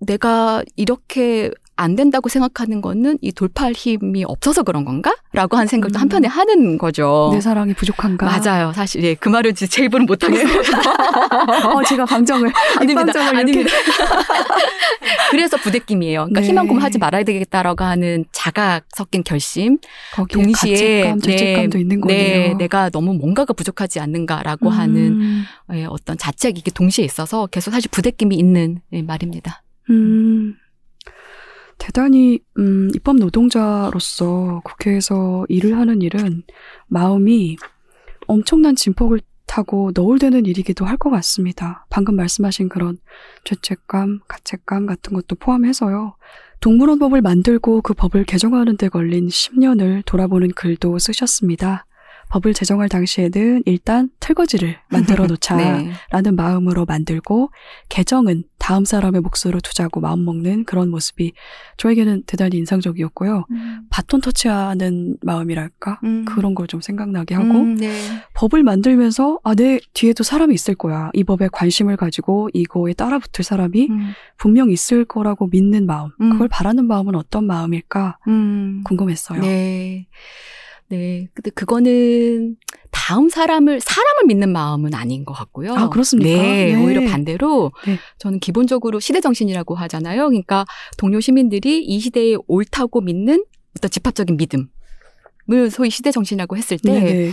내가 0.00 0.62
이렇게 0.76 1.50
안 1.76 1.94
된다고 1.94 2.28
생각하는 2.28 2.80
거는 2.80 3.18
이 3.20 3.32
돌파할 3.32 3.72
힘이 3.72 4.24
없어서 4.24 4.62
그런 4.62 4.84
건가? 4.84 5.14
라고 5.32 5.56
하는 5.56 5.68
생각도 5.68 5.98
음. 5.98 6.00
한편에 6.00 6.26
하는 6.26 6.78
거죠. 6.78 7.30
내 7.32 7.40
사랑이 7.40 7.74
부족한가? 7.74 8.26
맞아요. 8.26 8.72
사실 8.72 9.04
예, 9.04 9.14
그 9.14 9.28
말은 9.28 9.54
제 9.54 9.84
입으로는 9.84 10.06
못하겠어요. 10.06 10.60
어, 11.74 11.82
제가 11.84 12.06
방정을 12.06 12.50
아닙니다. 12.78 13.02
이렇게 13.02 13.18
아닙니다. 13.36 13.70
그래서 15.30 15.56
부대낌이에요. 15.58 16.20
그러니까 16.20 16.40
네. 16.40 16.46
희망 16.46 16.66
고문하지 16.66 16.98
말아야 16.98 17.22
되겠다라고 17.24 17.84
하는 17.84 18.24
자각 18.32 18.84
섞인 18.96 19.22
결심. 19.22 19.78
동시에 20.32 21.02
가책감, 21.02 21.20
죄책감도 21.20 21.78
있는 21.78 22.00
거네요. 22.00 22.18
네, 22.18 22.54
내가 22.54 22.88
너무 22.90 23.14
뭔가가 23.14 23.52
부족하지 23.52 24.00
않는가라고 24.00 24.70
하는 24.70 24.96
음, 25.20 25.44
예, 25.74 25.84
어떤 25.84 26.16
자책이 26.16 26.60
이게 26.60 26.70
동시에 26.70 27.04
있어서 27.04 27.46
계속 27.46 27.70
사실 27.70 27.90
부대낌이 27.90 28.34
있는 28.36 28.80
예, 28.92 29.02
말입니다. 29.02 29.62
음, 29.90 30.54
대단히 31.78 32.40
음, 32.58 32.90
입법 32.94 33.16
노동자로서 33.16 34.60
국회에서 34.64 35.46
일을 35.48 35.76
하는 35.78 36.02
일은 36.02 36.42
마음이 36.88 37.56
엄청난 38.26 38.74
진폭을 38.76 39.20
타고 39.46 39.92
너울대는 39.94 40.46
일이기도 40.46 40.84
할 40.84 40.96
것 40.96 41.10
같습니다. 41.10 41.86
방금 41.90 42.16
말씀하신 42.16 42.68
그런 42.68 42.98
죄책감, 43.44 44.20
가책감 44.26 44.86
같은 44.86 45.14
것도 45.14 45.36
포함해서요. 45.36 46.16
동물원법을 46.60 47.20
만들고 47.22 47.82
그 47.82 47.94
법을 47.94 48.24
개정하는 48.24 48.76
데 48.76 48.88
걸린 48.88 49.28
10년을 49.28 50.02
돌아보는 50.04 50.52
글도 50.52 50.98
쓰셨습니다. 50.98 51.85
법을 52.30 52.54
제정할 52.54 52.88
당시에는 52.88 53.62
일단 53.66 54.10
틀거지를 54.20 54.76
만들어 54.90 55.26
놓자. 55.28 55.56
네. 55.56 55.92
라는 56.10 56.36
마음으로 56.36 56.84
만들고 56.84 57.50
개정은 57.88 58.44
다음 58.58 58.84
사람의 58.84 59.20
몫으로 59.22 59.60
두자고 59.60 60.00
마음먹는 60.00 60.64
그런 60.64 60.90
모습이 60.90 61.32
저에게는 61.76 62.24
대단히 62.26 62.56
인상적이었고요. 62.58 63.46
바톤 63.90 64.20
터치하는 64.20 65.16
마음이랄까? 65.22 66.00
음. 66.04 66.24
그런 66.24 66.54
걸 66.54 66.66
좀 66.66 66.80
생각나게 66.80 67.36
하고 67.36 67.48
음, 67.48 67.76
네. 67.76 67.92
법을 68.34 68.64
만들면서 68.64 69.38
아, 69.44 69.54
내 69.54 69.78
뒤에도 69.94 70.24
사람이 70.24 70.52
있을 70.52 70.74
거야. 70.74 71.10
이 71.14 71.22
법에 71.22 71.48
관심을 71.52 71.96
가지고 71.96 72.48
이거에 72.54 72.92
따라붙을 72.92 73.44
사람이 73.44 73.86
음, 73.88 74.10
분명 74.36 74.68
있을 74.72 75.04
거라고 75.04 75.46
믿는 75.46 75.86
마음. 75.86 76.10
음. 76.20 76.30
그걸 76.32 76.48
바라는 76.48 76.86
마음은 76.88 77.14
어떤 77.14 77.46
마음일까 77.46 78.18
음. 78.26 78.82
궁금했어요. 78.84 79.40
네. 79.42 80.08
네. 80.88 81.28
근데 81.34 81.50
그거는 81.50 82.56
다음 82.90 83.28
사람을, 83.28 83.80
사람을 83.80 84.26
믿는 84.26 84.50
마음은 84.52 84.94
아닌 84.94 85.24
것 85.24 85.32
같고요. 85.32 85.74
아, 85.74 85.88
그렇습니까? 85.88 86.30
네. 86.30 86.74
네. 86.74 86.84
오히려 86.84 87.10
반대로 87.10 87.72
네. 87.86 87.98
저는 88.18 88.40
기본적으로 88.40 89.00
시대 89.00 89.20
정신이라고 89.20 89.74
하잖아요. 89.74 90.28
그러니까 90.28 90.64
동료 90.96 91.20
시민들이 91.20 91.84
이 91.84 92.00
시대에 92.00 92.36
옳다고 92.46 93.00
믿는 93.00 93.44
어떤 93.76 93.90
집합적인 93.90 94.36
믿음. 94.36 94.68
을 95.48 95.70
소위 95.70 95.90
시대 95.90 96.10
정신이라고 96.10 96.56
했을 96.56 96.76
때, 96.76 96.92
네네. 96.92 97.32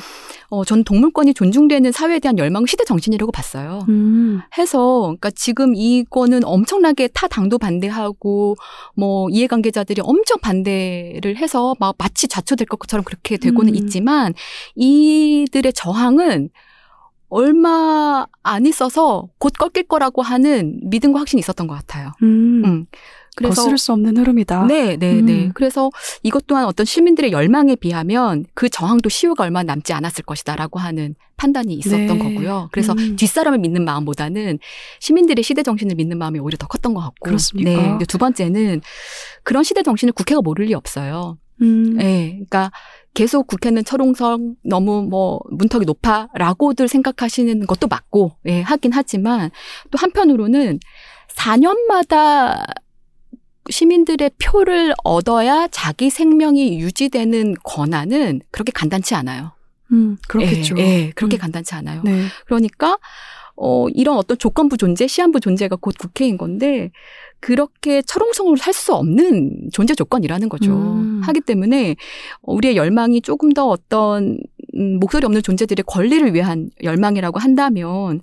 어, 0.50 0.64
전 0.64 0.84
동물권이 0.84 1.34
존중되는 1.34 1.92
사회에 1.92 2.20
대한 2.20 2.38
열망은 2.38 2.68
시대 2.68 2.86
정신이라고 2.86 3.32
봤어요. 3.32 3.86
음, 3.90 4.40
해서 4.56 5.02
그러니까 5.02 5.32
지금 5.32 5.74
이거는 5.74 6.44
엄청나게 6.44 7.08
타 7.08 7.28
당도 7.28 7.58
반대하고 7.58 8.56
뭐 8.96 9.30
이해관계자들이 9.32 10.02
엄청 10.04 10.38
반대를 10.42 11.38
해서 11.38 11.74
막 11.80 11.96
마치 11.98 12.28
좌초될 12.28 12.68
것처럼 12.68 13.04
그렇게 13.04 13.38
되고는 13.38 13.74
음. 13.74 13.76
있지만 13.76 14.36
이들의 14.76 15.74
저항은 15.74 16.50
얼마 17.30 18.28
안 18.44 18.68
있어서 18.68 19.28
곧 19.40 19.54
꺾일 19.58 19.88
거라고 19.88 20.22
하는 20.22 20.80
믿음과 20.84 21.20
확신이 21.20 21.40
있었던 21.40 21.66
것 21.66 21.74
같아요. 21.74 22.12
음. 22.22 22.62
음. 22.64 22.86
그래서 23.36 23.62
거스를 23.62 23.78
수 23.78 23.92
없는 23.94 24.18
흐름이다. 24.18 24.66
네, 24.66 24.98
네, 24.98 25.20
음. 25.20 25.26
네. 25.26 25.52
그래서 25.54 25.90
이것 26.22 26.46
또한 26.48 26.66
어떤 26.66 26.86
시민들의 26.86 27.32
열망에 27.32 27.76
비하면 27.76 28.46
그 28.54 28.70
저항도 28.70 29.10
시효가 29.10 29.44
얼마 29.44 29.64
남지 29.64 29.94
않았을 29.94 30.24
것이다라고 30.24 30.80
하는 30.80 31.16
판단이 31.38 31.74
있었던 31.74 32.08
네. 32.08 32.18
거고요. 32.18 32.70
그래서 32.72 32.94
음. 32.94 33.16
뒷사람을 33.16 33.60
믿는 33.60 33.84
마음보다는 33.86 34.60
시민들의 35.00 35.44
시대 35.44 35.64
정신을 35.64 35.96
믿는 35.96 36.18
마음이 36.18 36.40
오히려 36.40 36.58
더 36.58 36.68
컸던 36.68 36.94
것 36.94 37.02
같고. 37.02 37.26
그렇습니까? 37.26 37.70
네. 37.70 37.90
근데 37.90 38.06
두 38.06 38.18
번째는 38.18 38.82
그런 39.44 39.64
시대 39.64 39.84
정신을 39.84 40.14
국회가 40.14 40.42
모를 40.42 40.66
리 40.66 40.74
없어요. 40.74 41.38
음. 41.62 42.00
예, 42.02 42.32
그러니까 42.32 42.72
계속 43.14 43.48
국회는 43.48 43.84
철옹성 43.84 44.56
너무 44.64 45.04
뭐 45.04 45.40
문턱이 45.52 45.86
높아라고들 45.86 46.88
생각하시는 46.88 47.66
것도 47.68 47.88
맞고, 47.88 48.38
예, 48.48 48.62
하긴 48.62 48.92
하지만 48.94 49.52
또 49.92 49.98
한편으로는 49.98 50.80
4년마다 51.36 52.64
시민들의 53.70 54.32
표를 54.42 54.94
얻어야 55.04 55.68
자기 55.72 56.10
생명이 56.10 56.80
유지되는 56.80 57.56
권한은 57.64 58.42
그렇게 58.52 58.72
간단치 58.72 59.16
않아요. 59.16 59.52
음, 59.92 60.18
그렇겠죠. 60.28 60.76
예, 60.78 60.82
예, 60.82 61.12
그렇게 61.16 61.38
음. 61.38 61.40
간단치 61.40 61.76
않아요. 61.76 62.02
네. 62.04 62.26
그러니까 62.46 62.98
어 63.56 63.88
이런 63.90 64.18
어떤 64.18 64.38
조건부 64.38 64.78
존재, 64.78 65.06
시한부 65.08 65.40
존재가 65.40 65.76
곧 65.76 65.96
국회인 66.00 66.38
건데 66.38 66.92
그렇게 67.40 68.02
철옹성으로 68.02 68.56
살 68.56 68.74
수 68.74 68.94
없는 68.96 69.70
존재 69.72 69.94
조건이라는 69.94 70.50
거죠. 70.50 70.72
음. 70.74 71.22
하기 71.24 71.42
때문에 71.42 71.96
우리의 72.42 72.76
열망이 72.76 73.22
조금 73.22 73.52
더 73.52 73.68
어떤 73.68 74.38
음, 74.76 75.00
목소리 75.00 75.26
없는 75.26 75.42
존재들의 75.44 75.84
권리를 75.86 76.34
위한 76.34 76.70
열망이라고 76.84 77.40
한다면 77.40 78.22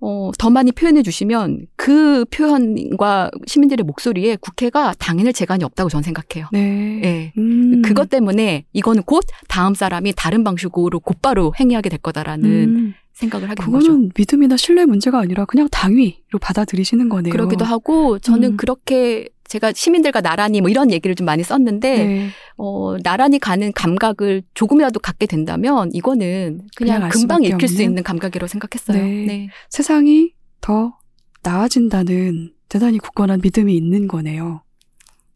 어, 0.00 0.30
더 0.38 0.50
많이 0.50 0.72
표현해 0.72 1.02
주시면 1.02 1.66
그 1.76 2.24
표현과 2.30 3.30
시민들의 3.46 3.84
목소리에 3.84 4.36
국회가 4.36 4.92
당연할 4.98 5.32
재간이 5.32 5.64
없다고 5.64 5.88
저는 5.88 6.02
생각해요. 6.02 6.48
네. 6.52 7.00
예. 7.04 7.32
음. 7.38 7.82
그것 7.82 8.10
때문에 8.10 8.64
이거는 8.72 9.02
곧 9.04 9.24
다음 9.48 9.74
사람이 9.74 10.12
다른 10.16 10.44
방식으로 10.44 11.00
곧바로 11.00 11.52
행위하게 11.58 11.88
될 11.88 11.98
거다라는 11.98 12.50
음. 12.50 12.94
생각을 13.14 13.48
하게 13.48 13.62
된 13.62 13.72
거죠. 13.72 13.86
그거는 13.86 14.10
믿음이나 14.16 14.56
신뢰 14.56 14.84
문제가 14.84 15.20
아니라 15.20 15.44
그냥 15.44 15.68
당위로 15.70 16.38
받아들이시는 16.40 17.08
거네요. 17.08 17.32
그러기도 17.32 17.64
하고 17.64 18.18
저는 18.18 18.52
음. 18.52 18.56
그렇게 18.56 19.28
제가 19.54 19.72
시민들과 19.72 20.20
나란히 20.20 20.60
뭐 20.60 20.68
이런 20.68 20.90
얘기를 20.90 21.14
좀 21.14 21.26
많이 21.26 21.44
썼는데 21.44 22.04
네. 22.04 22.28
어 22.56 22.96
나란히 23.04 23.38
가는 23.38 23.72
감각을 23.72 24.42
조금이라도 24.54 24.98
갖게 24.98 25.26
된다면 25.26 25.90
이거는 25.92 26.62
그냥 26.74 26.94
그냥 26.96 27.02
알 27.04 27.10
금방 27.10 27.44
읽힐 27.44 27.68
수 27.68 27.74
없는? 27.74 27.84
있는 27.84 28.02
감각이라고 28.02 28.48
생각했어요. 28.48 29.00
네. 29.00 29.26
네. 29.26 29.48
세상이 29.70 30.32
더 30.60 30.96
나아진다는 31.44 32.52
대단히 32.68 32.98
굳건한 32.98 33.42
믿음이 33.44 33.76
있는 33.76 34.08
거네요. 34.08 34.64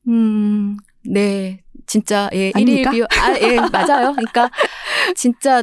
음, 0.09 0.77
네. 1.05 1.62
진짜, 1.87 2.29
예, 2.33 2.51
아닙니까? 2.55 2.91
일일 2.91 2.91
비유. 2.91 3.05
아, 3.05 3.39
예, 3.41 3.57
맞아요. 3.57 4.12
그러니까, 4.12 4.51
진짜, 5.14 5.62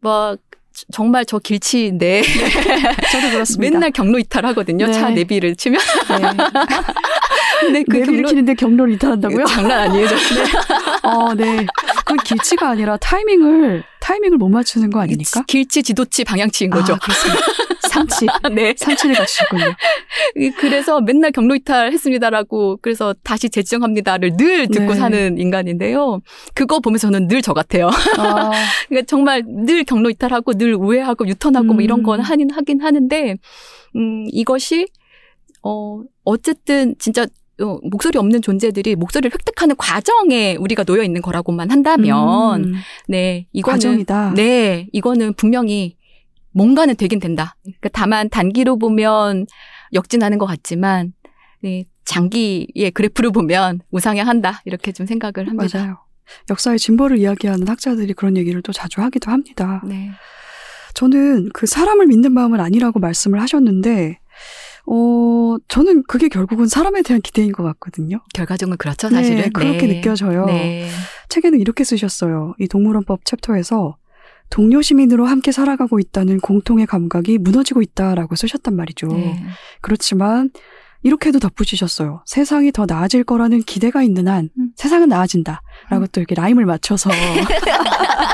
뭐, 0.00 0.36
정말 0.92 1.24
저 1.24 1.38
길치인데. 1.38 2.22
저도 3.12 3.30
그렇습니다. 3.30 3.72
맨날 3.78 3.90
경로 3.90 4.18
이탈하거든요. 4.18 4.86
네. 4.86 4.92
차 4.92 5.10
내비를 5.10 5.56
치면. 5.56 5.80
근데 7.60 7.84
그 7.88 7.96
내비를 7.96 8.06
경로. 8.16 8.28
키는데 8.28 8.54
경로를 8.54 8.94
이탈한다고요? 8.94 9.44
장난 9.46 9.80
아니에요, 9.90 10.08
저. 10.08 10.14
어, 11.08 11.34
네. 11.34 11.66
그건 11.98 12.16
길치가 12.24 12.70
아니라 12.70 12.96
타이밍을 12.96 13.84
타이밍을 14.02 14.36
못 14.36 14.48
맞추는 14.48 14.90
거 14.90 15.00
아닙니까? 15.00 15.44
길치, 15.46 15.82
지도치, 15.84 16.24
방향치인 16.24 16.70
거죠. 16.70 16.94
아, 16.94 16.98
그렇습니다. 16.98 17.40
상치. 17.88 18.26
네. 18.52 18.74
상치를 18.76 19.14
갖추셨군요. 19.14 19.64
이- 20.36 20.50
그래서 20.50 21.00
맨날 21.00 21.30
경로 21.30 21.54
이탈했습니다라고 21.54 22.78
그래서 22.82 23.14
다시 23.22 23.48
재지정합니다를 23.48 24.36
늘 24.36 24.66
듣고 24.66 24.94
네. 24.94 24.94
사는 24.98 25.38
인간인데요. 25.38 26.20
그거 26.54 26.80
보면서 26.80 27.06
저는 27.08 27.28
늘 27.28 27.42
저 27.42 27.52
같아요. 27.52 27.88
아, 28.18 28.50
그러니까 28.88 29.06
정말 29.06 29.42
늘 29.46 29.84
경로 29.84 30.10
이탈하고 30.10 30.54
늘 30.54 30.74
우회하고 30.74 31.26
유턴하고 31.28 31.66
뭐 31.74 31.82
이런 31.82 32.00
음. 32.00 32.02
건 32.02 32.20
하긴 32.20 32.50
하긴 32.50 32.80
하는데 32.80 33.36
음 33.96 34.26
이것이 34.32 34.86
어 35.62 36.00
어쨌든 36.24 36.94
진짜 36.98 37.22
어, 37.22 37.26
목소리 37.58 38.18
없는 38.18 38.42
존재들이 38.42 38.96
목소리를 38.96 39.32
획득하는 39.32 39.76
과정에 39.76 40.56
우리가 40.56 40.84
놓여 40.84 41.02
있는 41.02 41.22
거라고만 41.22 41.70
한다면 41.70 42.64
음, 42.64 42.74
네 43.08 43.46
이거는 43.52 43.76
과정이다. 43.76 44.34
네 44.34 44.88
이거는 44.92 45.34
분명히 45.34 45.96
뭔가는 46.52 46.94
되긴 46.96 47.18
된다. 47.18 47.56
그러니까 47.62 47.88
다만 47.92 48.28
단기로 48.28 48.78
보면 48.78 49.46
역진하는 49.92 50.38
것 50.38 50.46
같지만 50.46 51.12
네, 51.60 51.84
장기의 52.04 52.90
그래프를 52.92 53.30
보면 53.30 53.80
우상향한다 53.90 54.62
이렇게 54.64 54.92
좀 54.92 55.06
생각을 55.06 55.48
합니다. 55.48 55.78
맞아요. 55.78 55.98
역사의 56.50 56.78
진보를 56.78 57.18
이야기하는 57.18 57.68
학자들이 57.68 58.14
그런 58.14 58.36
얘기를 58.36 58.62
또 58.62 58.72
자주 58.72 59.00
하기도 59.02 59.30
합니다. 59.30 59.82
네. 59.86 60.10
저는 60.94 61.50
그 61.52 61.66
사람을 61.66 62.06
믿는 62.06 62.32
마음은 62.32 62.60
아니라고 62.60 63.00
말씀을 63.00 63.40
하셨는데, 63.40 64.18
어, 64.86 65.56
저는 65.68 66.04
그게 66.08 66.28
결국은 66.28 66.66
사람에 66.66 67.02
대한 67.02 67.20
기대인 67.20 67.52
것 67.52 67.62
같거든요. 67.62 68.20
결과적으로 68.34 68.76
그렇죠 68.76 69.08
사실은 69.08 69.42
네, 69.42 69.50
그렇게 69.50 69.86
네. 69.86 69.94
느껴져요. 69.96 70.46
네. 70.46 70.88
책에는 71.28 71.60
이렇게 71.60 71.84
쓰셨어요. 71.84 72.54
이 72.58 72.68
동물원법 72.68 73.24
챕터에서 73.24 73.96
동료 74.50 74.82
시민으로 74.82 75.24
함께 75.24 75.50
살아가고 75.50 75.98
있다는 75.98 76.40
공통의 76.40 76.86
감각이 76.86 77.38
무너지고 77.38 77.80
있다라고 77.80 78.36
쓰셨단 78.36 78.76
말이죠. 78.76 79.06
네. 79.06 79.42
그렇지만 79.80 80.50
이렇게도 81.02 81.38
덧붙이셨어요. 81.38 82.22
세상이 82.26 82.70
더 82.72 82.86
나아질 82.86 83.24
거라는 83.24 83.62
기대가 83.62 84.02
있는 84.02 84.28
한 84.28 84.50
음. 84.58 84.70
세상은 84.76 85.08
나아진다. 85.08 85.62
라고 85.92 86.06
또 86.06 86.20
이렇게 86.20 86.34
라임을 86.34 86.64
맞춰서 86.64 87.10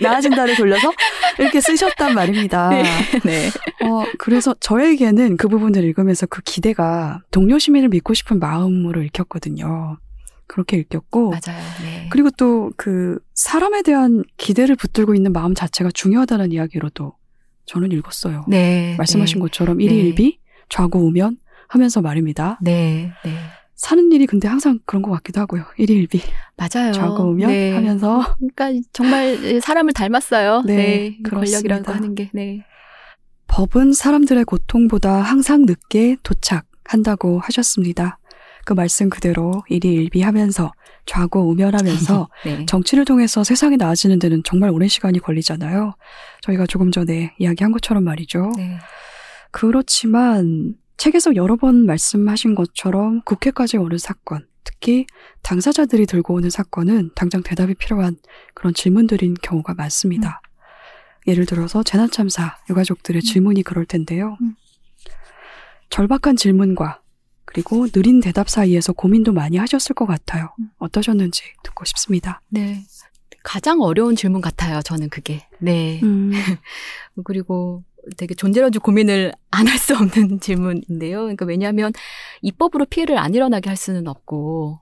나아진다를 0.00 0.56
돌려서 0.56 0.92
이렇게 1.38 1.60
쓰셨단 1.60 2.14
말입니다. 2.14 2.70
네. 2.70 2.84
네. 3.24 3.48
어, 3.86 4.04
그래서 4.18 4.54
저에게는 4.60 5.36
그 5.36 5.48
부분을 5.48 5.84
읽으면서 5.84 6.26
그 6.26 6.42
기대가 6.42 7.20
동료 7.30 7.58
시민을 7.58 7.88
믿고 7.88 8.14
싶은 8.14 8.38
마음으로 8.38 9.02
읽혔거든요. 9.02 9.98
그렇게 10.46 10.76
읽혔고 10.78 11.30
맞아요. 11.30 11.62
네. 11.82 12.08
그리고 12.10 12.30
또 12.30 12.70
그 12.76 13.18
사람에 13.34 13.82
대한 13.82 14.24
기대를 14.36 14.76
붙들고 14.76 15.14
있는 15.14 15.32
마음 15.32 15.54
자체가 15.54 15.90
중요하다는 15.92 16.52
이야기로도 16.52 17.14
저는 17.66 17.92
읽었어요. 17.92 18.44
네. 18.48 18.94
말씀하신 18.98 19.38
네. 19.38 19.42
것처럼 19.42 19.78
네. 19.78 19.84
일희일비 19.84 20.38
좌고우면 20.68 21.36
하면서 21.68 22.00
말입니다. 22.00 22.58
네. 22.60 23.12
네. 23.80 23.86
사는 23.88 24.12
일이 24.12 24.26
근데 24.26 24.46
항상 24.46 24.78
그런 24.84 25.02
것 25.02 25.10
같기도 25.10 25.40
하고요. 25.40 25.64
일희일비 25.78 26.20
맞아요. 26.56 26.92
좌고우면 26.92 27.48
네. 27.48 27.72
하면서 27.72 28.36
그러니까 28.36 28.86
정말 28.92 29.60
사람을 29.60 29.92
닮았어요. 29.94 30.62
네, 30.66 30.76
네. 30.76 31.18
권력이라고 31.28 31.90
하는 31.90 32.14
게. 32.14 32.30
네. 32.34 32.64
법은 33.46 33.92
사람들의 33.92 34.44
고통보다 34.44 35.22
항상 35.22 35.62
늦게 35.62 36.16
도착한다고 36.22 37.40
하셨습니다. 37.40 38.18
그 38.66 38.74
말씀 38.74 39.08
그대로 39.08 39.64
일희일비 39.68 40.20
하면서 40.20 40.70
좌고우면하면서 41.06 42.28
네. 42.44 42.66
정치를 42.66 43.04
통해서 43.06 43.42
세상이 43.42 43.78
나아지는 43.78 44.18
데는 44.18 44.42
정말 44.44 44.70
오랜 44.70 44.88
시간이 44.88 45.18
걸리잖아요. 45.18 45.94
저희가 46.42 46.66
조금 46.66 46.90
전에 46.92 47.34
이야기한 47.38 47.72
것처럼 47.72 48.04
말이죠. 48.04 48.52
네. 48.56 48.78
그렇지만 49.50 50.74
책에서 51.00 51.34
여러 51.34 51.56
번 51.56 51.86
말씀하신 51.86 52.54
것처럼 52.54 53.22
국회까지 53.22 53.78
오는 53.78 53.96
사건, 53.96 54.46
특히 54.64 55.06
당사자들이 55.42 56.04
들고 56.04 56.34
오는 56.34 56.50
사건은 56.50 57.12
당장 57.14 57.42
대답이 57.42 57.72
필요한 57.72 58.18
그런 58.52 58.74
질문들인 58.74 59.32
경우가 59.40 59.72
많습니다. 59.72 60.42
예를 61.26 61.46
들어서 61.46 61.82
재난참사 61.82 62.58
유가족들의 62.68 63.22
질문이 63.22 63.62
그럴 63.62 63.86
텐데요. 63.86 64.36
음. 64.42 64.56
절박한 65.88 66.36
질문과 66.36 67.00
그리고 67.46 67.88
느린 67.88 68.20
대답 68.20 68.50
사이에서 68.50 68.92
고민도 68.92 69.32
많이 69.32 69.56
하셨을 69.56 69.94
것 69.94 70.04
같아요. 70.04 70.54
음. 70.58 70.68
어떠셨는지 70.80 71.44
듣고 71.62 71.86
싶습니다. 71.86 72.42
네. 72.50 72.84
가장 73.42 73.80
어려운 73.80 74.16
질문 74.16 74.42
같아요. 74.42 74.82
저는 74.82 75.08
그게. 75.08 75.46
네. 75.60 75.98
음, 76.02 76.30
그리고 77.24 77.84
되게 78.16 78.34
존재론적 78.34 78.82
고민을 78.82 79.32
안 79.50 79.66
할 79.68 79.78
수 79.78 79.94
없는 79.96 80.40
질문인데요. 80.40 81.20
그러니까 81.20 81.44
왜냐하면 81.44 81.92
입법으로 82.42 82.86
피해를 82.86 83.18
안 83.18 83.34
일어나게 83.34 83.68
할 83.68 83.76
수는 83.76 84.06
없고 84.08 84.80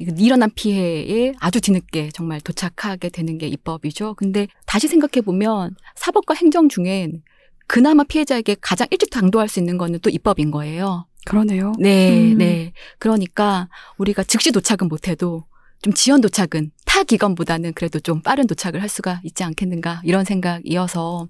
일어난 0.00 0.50
피해에 0.54 1.32
아주 1.40 1.60
뒤늦게 1.60 2.10
정말 2.14 2.40
도착하게 2.40 3.08
되는 3.08 3.36
게 3.38 3.48
입법이죠. 3.48 4.14
근데 4.14 4.46
다시 4.66 4.86
생각해 4.88 5.24
보면 5.24 5.74
사법과 5.96 6.34
행정 6.34 6.68
중엔 6.68 7.22
그나마 7.66 8.04
피해자에게 8.04 8.56
가장 8.60 8.86
일찍 8.90 9.10
당도할 9.10 9.48
수 9.48 9.58
있는 9.58 9.76
거는 9.76 9.98
또 10.00 10.08
입법인 10.10 10.50
거예요. 10.50 11.06
그러네요. 11.26 11.72
네, 11.78 12.32
음. 12.32 12.38
네. 12.38 12.72
그러니까 12.98 13.68
우리가 13.98 14.22
즉시 14.22 14.52
도착은 14.52 14.88
못해도 14.88 15.44
좀 15.82 15.92
지연 15.92 16.20
도착은 16.20 16.70
타 16.86 17.02
기관보다는 17.04 17.72
그래도 17.74 18.00
좀 18.00 18.22
빠른 18.22 18.46
도착을 18.46 18.80
할 18.80 18.88
수가 18.88 19.20
있지 19.24 19.44
않겠는가 19.44 20.00
이런 20.04 20.24
생각이어서 20.24 21.28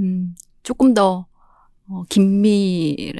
음, 0.00 0.34
조금 0.62 0.94
더 0.94 1.26
어, 1.88 2.02
긴미 2.08 3.12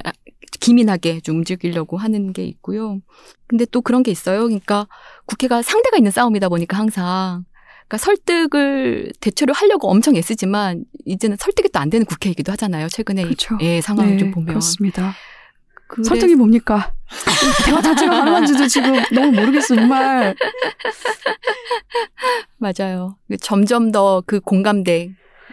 기민하게 0.61 1.21
좀 1.21 1.37
움직이려고 1.37 1.97
하는 1.99 2.33
게 2.33 2.45
있고요. 2.45 3.01
근데 3.47 3.67
또 3.67 3.83
그런 3.83 4.03
게 4.03 4.11
있어요. 4.11 4.45
그러니까 4.45 4.87
국회가 5.27 5.61
상대가 5.63 5.97
있는 5.99 6.11
싸움이다 6.11 6.49
보니까 6.49 6.79
항상 6.79 7.45
그러니까 7.87 7.99
설득을 7.99 9.13
대체로 9.21 9.53
하려고 9.53 9.91
엄청 9.91 10.17
애쓰지만 10.17 10.85
이제는 11.05 11.37
설득이 11.39 11.69
또 11.69 11.81
안 11.81 11.91
되는 11.91 12.07
국회이기도 12.07 12.51
하잖아요. 12.53 12.89
최근에 12.89 13.23
이- 13.23 13.25
그렇죠. 13.27 13.59
예, 13.61 13.81
상황을 13.83 14.13
네, 14.13 14.19
좀 14.19 14.31
보면 14.31 14.47
그렇습니다. 14.49 15.13
그래서- 15.87 16.09
설득이 16.09 16.35
뭡니까? 16.35 16.95
대화 17.67 17.83
자체가 17.83 18.19
가능한지도 18.21 18.67
지금 18.69 18.95
너무 19.13 19.33
모르겠어 19.33 19.75
정말. 19.77 20.35
맞아요. 22.59 23.17
점점 23.41 23.93
더 23.93 24.23
그 24.27 24.41
공감대 24.41 25.11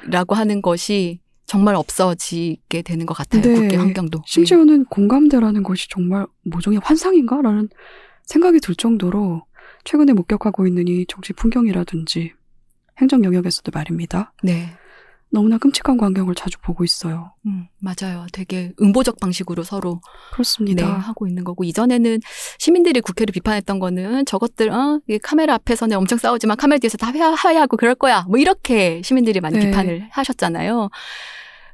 라고 0.10 0.36
하는 0.36 0.62
것이 0.62 1.20
정말 1.46 1.76
없어지게 1.76 2.82
되는 2.82 3.06
것 3.06 3.14
같아요. 3.14 3.42
네. 3.42 3.54
국제 3.54 3.76
환경도. 3.76 4.22
심지어는 4.26 4.86
공감대라는 4.86 5.64
것이 5.64 5.90
정말 5.90 6.26
모종의 6.44 6.80
환상인가라는 6.84 7.70
생각이 8.24 8.60
들 8.60 8.76
정도로 8.76 9.44
최근에 9.84 10.14
목격하고 10.14 10.68
있는 10.68 10.88
이 10.88 11.06
정치 11.08 11.34
풍경이라든지 11.34 12.34
행정 13.00 13.24
영역에서도 13.24 13.70
말입니다. 13.74 14.34
네. 14.44 14.78
너무나 15.32 15.58
끔찍한 15.58 15.98
광경을 15.98 16.36
자주 16.36 16.60
보고 16.60 16.84
있어요. 16.84 17.32
음, 17.46 17.68
맞아요. 17.80 18.26
되게 18.34 18.74
응보적 18.82 19.20
방식으로 19.20 19.64
서로 19.64 20.02
네, 20.04 20.34
그렇습니다. 20.34 20.86
하고 20.88 21.26
있는 21.26 21.44
거고 21.44 21.64
이전에는 21.64 22.20
시민들이 22.60 23.00
국회를 23.00 23.32
비판했던 23.32 23.80
거는 23.80 24.26
저것들 24.26 24.70
어, 24.72 25.00
카메라 25.24 25.54
앞에서는 25.56 25.96
엄청 25.98 26.18
싸우지만 26.18 26.58
카메라 26.58 26.80
뒤에서 26.80 26.98
다 26.98 27.12
회하, 27.12 27.32
하야하고 27.32 27.78
그럴 27.78 27.96
거야. 27.96 28.26
뭐 28.28 28.38
이렇게 28.38 29.02
시민들이 29.04 29.40
많이 29.40 29.58
네. 29.58 29.68
비판을 29.68 30.10
하셨잖아요. 30.12 30.90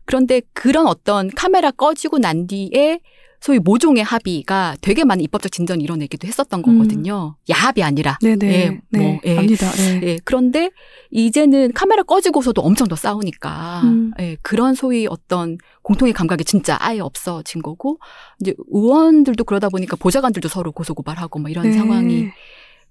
그런데 0.06 0.42
그런 0.54 0.88
어떤 0.88 1.30
카메라 1.32 1.72
꺼지고 1.72 2.20
난 2.20 2.48
뒤에 2.48 3.00
소위 3.48 3.60
모종의 3.60 4.04
합의가 4.04 4.76
되게 4.82 5.06
많은 5.06 5.24
입법적 5.24 5.54
진전을 5.54 5.82
이뤄내기도 5.82 6.28
했었던 6.28 6.62
거거든요. 6.62 7.38
야합이 7.50 7.82
아니라. 7.82 8.18
네네. 8.22 8.46
예, 8.46 8.80
네. 8.90 9.00
뭐, 9.00 9.22
예. 9.24 9.38
압니다. 9.38 9.72
네. 9.72 10.02
예, 10.04 10.20
그런데 10.26 10.70
이제는 11.12 11.72
카메라 11.72 12.04
꺼지고서도 12.04 12.62
엄청 12.62 12.90
더 12.90 12.98
싸우니까 12.98 13.84
음. 13.86 14.12
예, 14.20 14.36
그런 14.42 14.76
소위 14.76 15.08
어떤 15.10 15.58
공통의 15.82 16.14
감각이 16.14 16.44
진짜 16.44 16.76
아예 16.82 17.00
없어진 17.00 17.62
거고 17.62 18.00
이제 18.42 18.54
의원들도 18.70 19.46
그러다 19.46 19.70
보니까 19.70 19.96
보좌관들도 19.96 20.50
서로 20.50 20.74
고소고발하고 20.74 21.40
뭐 21.40 21.50
이런 21.50 21.64
네. 21.64 21.72
상황이 21.72 22.28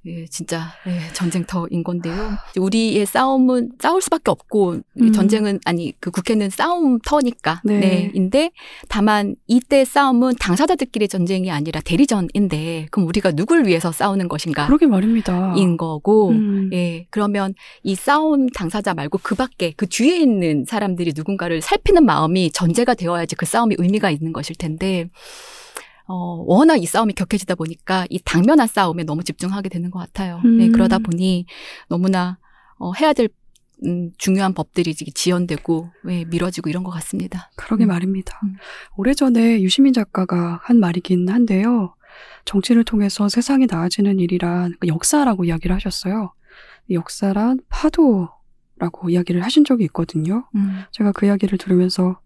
예, 0.07 0.27
진짜 0.27 0.73
예, 0.87 1.13
전쟁터인 1.13 1.83
건데요. 1.83 2.37
우리의 2.57 3.07
싸움은 3.07 3.73
싸울 3.81 4.01
수밖에 4.01 4.31
없고 4.31 4.77
이 4.77 5.03
음. 5.03 5.13
전쟁은 5.13 5.61
아니 5.65 5.93
그 6.01 6.11
국회는 6.11 6.51
싸움터니까 6.51 7.63
네. 7.65 7.79
네. 7.81 8.11
인데 8.15 8.51
다만 8.89 9.35
이때 9.47 9.85
싸움은 9.85 10.37
당사자들끼리 10.39 11.09
전쟁이 11.09 11.51
아니라 11.51 11.81
대리전인데 11.81 12.89
그럼 12.91 13.09
우리가 13.09 13.33
누굴 13.33 13.67
위해서 13.67 13.91
싸우는 13.91 14.29
것인가? 14.29 14.67
그러게 14.67 14.87
말입니다. 14.87 15.55
인 15.57 15.77
거고 15.77 16.31
음. 16.31 16.71
예, 16.73 17.07
그러면 17.11 17.55
이 17.83 17.95
싸움 17.95 18.49
당사자 18.49 18.95
말고 18.95 19.19
그 19.23 19.35
밖에 19.35 19.73
그 19.77 19.87
뒤에 19.87 20.19
있는 20.19 20.65
사람들이 20.67 21.13
누군가를 21.17 21.61
살피는 21.61 22.05
마음이 22.05 22.53
전제가 22.53 22.95
되어야지 22.95 23.35
그 23.35 23.47
싸움이 23.47 23.77
의미가 23.79 24.11
있는 24.11 24.33
것일 24.33 24.57
텐데, 24.57 25.09
어, 26.09 26.45
워낙 26.47 26.77
이 26.77 26.87
싸움이 26.87 27.15
격해지다 27.15 27.55
보니까 27.57 28.07
이 28.11 28.19
당면한 28.25 28.67
싸움에 28.67 29.05
너무 29.05 29.25
집중하게 29.25 29.69
되는 29.69 29.91
것 29.91 29.99
같아요. 29.99 30.41
네, 30.45 30.67
음. 30.67 30.73
그러다 30.73 30.99
보니 30.99 31.47
너무나 31.89 32.39
어, 32.79 32.93
해야 32.93 33.13
될 33.13 33.29
음, 33.85 34.11
중요한 34.17 34.55
법들이 34.55 34.95
지연되고 34.95 35.91
예, 36.09 36.25
미뤄지고 36.25 36.71
이런 36.71 36.83
것 36.83 36.91
같습니다. 36.93 37.51
그러게 37.57 37.85
음. 37.85 37.89
말입니다. 37.89 38.41
음. 38.45 38.57
오래전에 38.97 39.61
유시민 39.61 39.93
작가가 39.93 40.61
한 40.63 40.81
말이긴 40.81 41.29
한데요. 41.29 41.95
정치를 42.47 42.85
통해서 42.85 43.29
세상이 43.29 43.67
나아지는 43.71 44.19
일이란 44.19 44.75
그 44.81 44.89
역사라고 44.89 45.45
이야기를 45.45 45.75
하셨어요. 45.77 46.33
이 46.89 46.95
역사란 46.95 47.61
파도라고 47.69 49.11
이야기를 49.11 49.43
하신 49.43 49.65
적이 49.65 49.85
있거든요. 49.85 50.49
음, 50.55 50.83
제가 50.93 51.13
그 51.13 51.27
이야기를 51.27 51.59
들으면서 51.59 52.21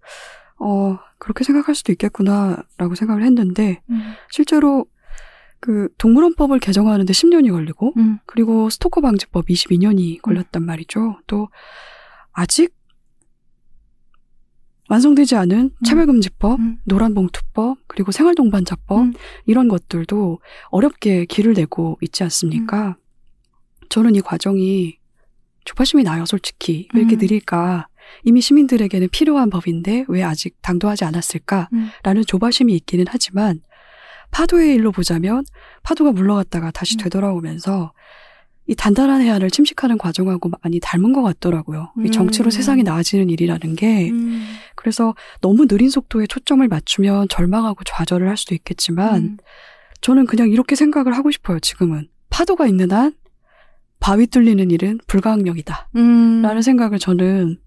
어 0.61 0.99
그렇게 1.19 1.45
생각할 1.45 1.75
수도 1.75 1.93
있겠구나라고 1.93 2.95
생각을 2.95 3.25
했는데 3.25 3.81
음, 3.91 4.15
실제로 4.31 4.87
그 5.61 5.89
동물원법을 5.99 6.59
개정하는데 6.59 7.13
10년이 7.13 7.51
걸리고 7.51 7.93
음, 7.97 8.19
그리고 8.27 8.71
스토커 8.71 9.01
방지법 9.01 9.47
22년이 9.47 10.23
걸렸단 10.23 10.65
말이죠. 10.65 11.19
또 11.27 11.49
아직 12.33 12.75
완성되지 14.89 15.37
않은 15.37 15.71
차별금지법, 15.87 16.59
음. 16.59 16.79
노란봉투법, 16.85 17.79
그리고 17.87 18.11
생활동반자법 18.11 18.99
음. 18.99 19.13
이런 19.47 19.69
것들도 19.69 20.41
어렵게 20.71 21.27
길을 21.27 21.53
내고 21.53 21.97
있지 22.01 22.25
않습니까? 22.25 22.97
저는 23.89 24.17
이 24.17 24.21
과정이 24.21 24.99
조바심이 25.65 26.03
나요, 26.03 26.27
솔직히. 26.27 26.89
왜 26.93 27.03
이렇게 27.03 27.17
음. 27.17 27.19
느릴까? 27.19 27.87
이미 28.25 28.41
시민들에게는 28.41 29.09
필요한 29.11 29.51
법인데 29.51 30.05
왜 30.09 30.23
아직 30.23 30.61
당도하지 30.63 31.05
않았을까? 31.05 31.69
음. 31.73 31.91
라는 32.03 32.23
조바심이 32.27 32.75
있기는 32.75 33.05
하지만 33.09 33.61
파도의 34.31 34.75
일로 34.75 34.93
보자면 34.93 35.45
파도가 35.83 36.13
물러갔다가 36.13 36.71
다시 36.71 36.97
음. 36.97 37.05
되돌아오면서 37.05 37.93
이 38.67 38.75
단단한 38.77 39.21
해안을 39.21 39.51
침식하는 39.51 39.99
과정하고 39.99 40.51
많이 40.63 40.79
닮은 40.81 41.13
것 41.13 41.23
같더라고요. 41.23 41.93
이 41.99 42.03
음. 42.03 42.11
정치로 42.13 42.51
세상이 42.51 42.85
나아지는 42.85 43.29
일이라는 43.29 43.75
게 43.75 44.11
음, 44.11 44.47
그래서 44.77 45.17
너무 45.41 45.67
느린 45.67 45.91
속도에 45.91 46.29
초점을 46.29 46.67
맞추면 46.69 47.29
절망하고 47.29 47.83
좌절을 47.85 48.29
할 48.29 48.37
수도 48.37 48.55
있겠지만 48.55 49.17
음. 49.17 49.37
저는 50.03 50.27
그냥 50.27 50.51
이렇게 50.51 50.77
생각을 50.77 51.17
하고 51.17 51.33
싶어요. 51.33 51.59
지금은 51.59 52.09
파도가 52.31 52.69
있는 52.69 52.93
한 52.93 53.13
바위 53.99 54.29
뚫리는 54.29 54.71
일은 54.71 55.01
불가항력이다. 55.09 55.89
음. 55.97 56.43
라는 56.43 56.63
생각을 56.63 57.01
저는 57.01 57.59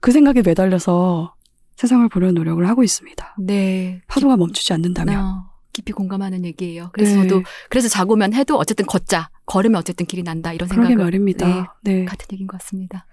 그 0.00 0.12
생각에 0.12 0.42
매달려서 0.42 1.34
세상을 1.76 2.08
보려는 2.08 2.34
노력을 2.34 2.66
하고 2.68 2.82
있습니다. 2.82 3.36
네. 3.38 4.02
파도가 4.06 4.36
멈추지 4.36 4.72
않는다면. 4.72 5.24
어, 5.24 5.50
깊이 5.72 5.92
공감하는 5.92 6.44
얘기예요. 6.44 6.90
그래서 6.92 7.16
네. 7.16 7.28
저도 7.28 7.42
그래서 7.68 7.88
자고면 7.88 8.34
해도 8.34 8.56
어쨌든 8.56 8.86
걷자. 8.86 9.30
걸으면 9.46 9.78
어쨌든 9.78 10.06
길이 10.06 10.22
난다. 10.22 10.52
이런 10.52 10.68
그러게 10.68 10.88
생각을 10.88 11.04
말입니다. 11.04 11.76
네. 11.82 12.04
같은 12.04 12.26
얘기인 12.32 12.46
것 12.46 12.58
같습니다. 12.60 13.06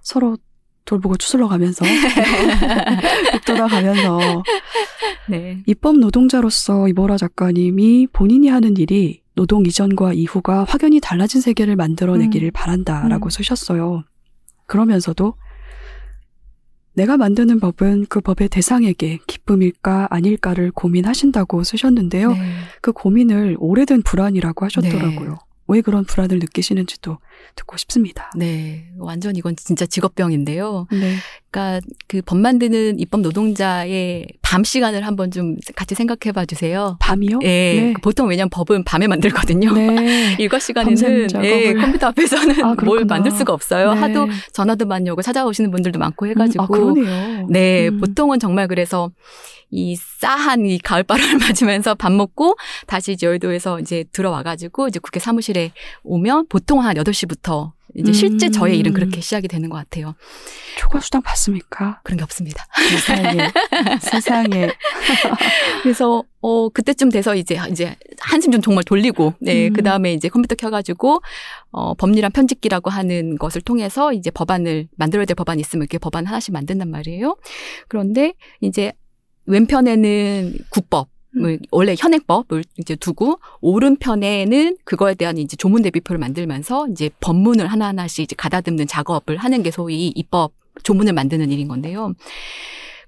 서로 0.00 0.36
돌보고 0.84 1.16
추슬러 1.16 1.46
가면서 1.48 1.84
돌아가면서 3.46 4.42
네. 5.28 5.62
입법 5.66 5.98
노동자로서 5.98 6.88
이보라 6.88 7.16
작가님이 7.16 8.08
본인이 8.12 8.48
하는 8.48 8.76
일이 8.76 9.22
노동 9.34 9.64
이전과 9.64 10.12
이후가 10.14 10.64
확연히 10.64 11.00
달라진 11.00 11.40
세계를 11.40 11.76
만들어내기를 11.76 12.50
바란다라고 12.50 13.26
음. 13.26 13.30
쓰셨어요. 13.30 14.04
그러면서도 14.66 15.34
내가 16.94 17.16
만드는 17.16 17.60
법은 17.60 18.06
그 18.08 18.20
법의 18.20 18.48
대상에게 18.48 19.20
기쁨일까 19.26 20.08
아닐까를 20.10 20.70
고민하신다고 20.72 21.64
쓰셨는데요. 21.64 22.32
네. 22.32 22.38
그 22.80 22.92
고민을 22.92 23.56
오래된 23.58 24.02
불안이라고 24.02 24.64
하셨더라고요. 24.64 25.30
네. 25.30 25.36
왜 25.68 25.80
그런 25.80 26.04
불안을 26.04 26.38
느끼시는지도 26.38 27.18
듣고 27.56 27.76
싶습니다. 27.78 28.30
네. 28.36 28.90
완전 28.98 29.36
이건 29.36 29.56
진짜 29.56 29.86
직업병인데요. 29.86 30.86
네. 30.90 31.16
그러니까 31.52 31.86
그 32.08 32.22
법 32.24 32.38
만드는 32.38 32.98
입법 32.98 33.20
노동자의 33.20 34.26
밤 34.40 34.64
시간을 34.64 35.06
한번 35.06 35.30
좀 35.30 35.56
같이 35.76 35.94
생각해 35.94 36.32
봐 36.32 36.44
주세요. 36.46 36.96
밤이요? 37.00 37.40
예. 37.42 37.46
네. 37.46 37.94
보통 38.02 38.28
왜냐면 38.28 38.48
법은 38.50 38.84
밤에 38.84 39.06
만들거든요. 39.06 39.72
네. 39.72 40.34
일과 40.40 40.58
시간에는. 40.58 41.28
예, 41.44 41.74
컴퓨터 41.74 42.06
앞에서는 42.08 42.64
아, 42.64 42.74
뭘. 42.84 43.04
만들 43.04 43.30
수가 43.30 43.52
없어요. 43.52 43.92
네. 43.94 44.00
하도 44.00 44.28
전화도 44.52 44.86
많이 44.86 45.08
오고 45.10 45.20
찾아오시는 45.22 45.70
분들도 45.70 45.98
많고 45.98 46.26
해 46.26 46.34
가지고 46.34 46.62
음, 46.62 46.64
아, 46.64 46.66
그러네요. 46.94 47.46
네, 47.50 47.88
음. 47.88 47.98
보통은 48.00 48.38
정말 48.38 48.66
그래서 48.68 49.10
이 49.70 49.96
싸한 49.96 50.66
이 50.66 50.78
가을바람을 50.78 51.38
맞으면서 51.48 51.94
밥 51.94 52.12
먹고 52.12 52.56
다시 52.86 53.12
이제 53.12 53.26
여의도에서 53.26 53.80
이제 53.80 54.04
들어와 54.12 54.42
가지고 54.42 54.88
이제 54.88 54.98
국회 54.98 55.18
사무실에 55.20 55.72
오면 56.04 56.46
보통 56.48 56.82
한 56.84 56.94
8시부터 56.96 57.72
이제 57.94 58.12
실제 58.12 58.46
음. 58.46 58.52
저의 58.52 58.78
일은 58.78 58.92
그렇게 58.92 59.20
시작이 59.20 59.48
되는 59.48 59.68
것 59.68 59.76
같아요. 59.76 60.14
초과 60.78 61.00
수당 61.00 61.22
받습니까? 61.22 62.00
그런 62.04 62.16
게 62.16 62.24
없습니다. 62.24 62.64
세상에. 62.90 63.50
세상에. 64.00 64.70
그래서 65.82 66.24
어 66.40 66.68
그때쯤 66.70 67.10
돼서 67.10 67.34
이제 67.34 67.58
이제 67.70 67.96
한숨 68.18 68.50
좀 68.52 68.62
정말 68.62 68.84
돌리고 68.84 69.34
네 69.40 69.68
음. 69.68 69.72
그다음에 69.72 70.12
이제 70.14 70.28
컴퓨터 70.28 70.54
켜가지고 70.54 71.20
어 71.70 71.94
법률안 71.94 72.32
편집기라고 72.32 72.90
하는 72.90 73.36
것을 73.36 73.60
통해서 73.60 74.12
이제 74.12 74.30
법안을 74.30 74.88
만들어야 74.96 75.24
될 75.24 75.34
법안이 75.34 75.60
있으면 75.60 75.82
이렇게 75.82 75.98
법안 75.98 76.26
하나씩 76.26 76.52
만든단 76.52 76.90
말이에요. 76.90 77.36
그런데 77.88 78.34
이제 78.60 78.92
왼편에는 79.46 80.54
국법 80.70 81.08
을 81.38 81.58
원래 81.70 81.94
현행법을 81.98 82.62
이제 82.78 82.94
두고 82.94 83.38
오른편에는 83.62 84.76
그거에 84.84 85.14
대한 85.14 85.38
이제 85.38 85.56
조문 85.56 85.82
대비표를 85.82 86.18
만들면서 86.18 86.88
이제 86.88 87.08
법문을 87.20 87.66
하나하나씩 87.66 88.24
이제 88.24 88.36
가다듬는 88.36 88.86
작업을 88.86 89.38
하는 89.38 89.62
게 89.62 89.70
소위 89.70 90.08
입법 90.08 90.52
조문을 90.82 91.14
만드는 91.14 91.50
일인 91.50 91.68
건데요. 91.68 92.12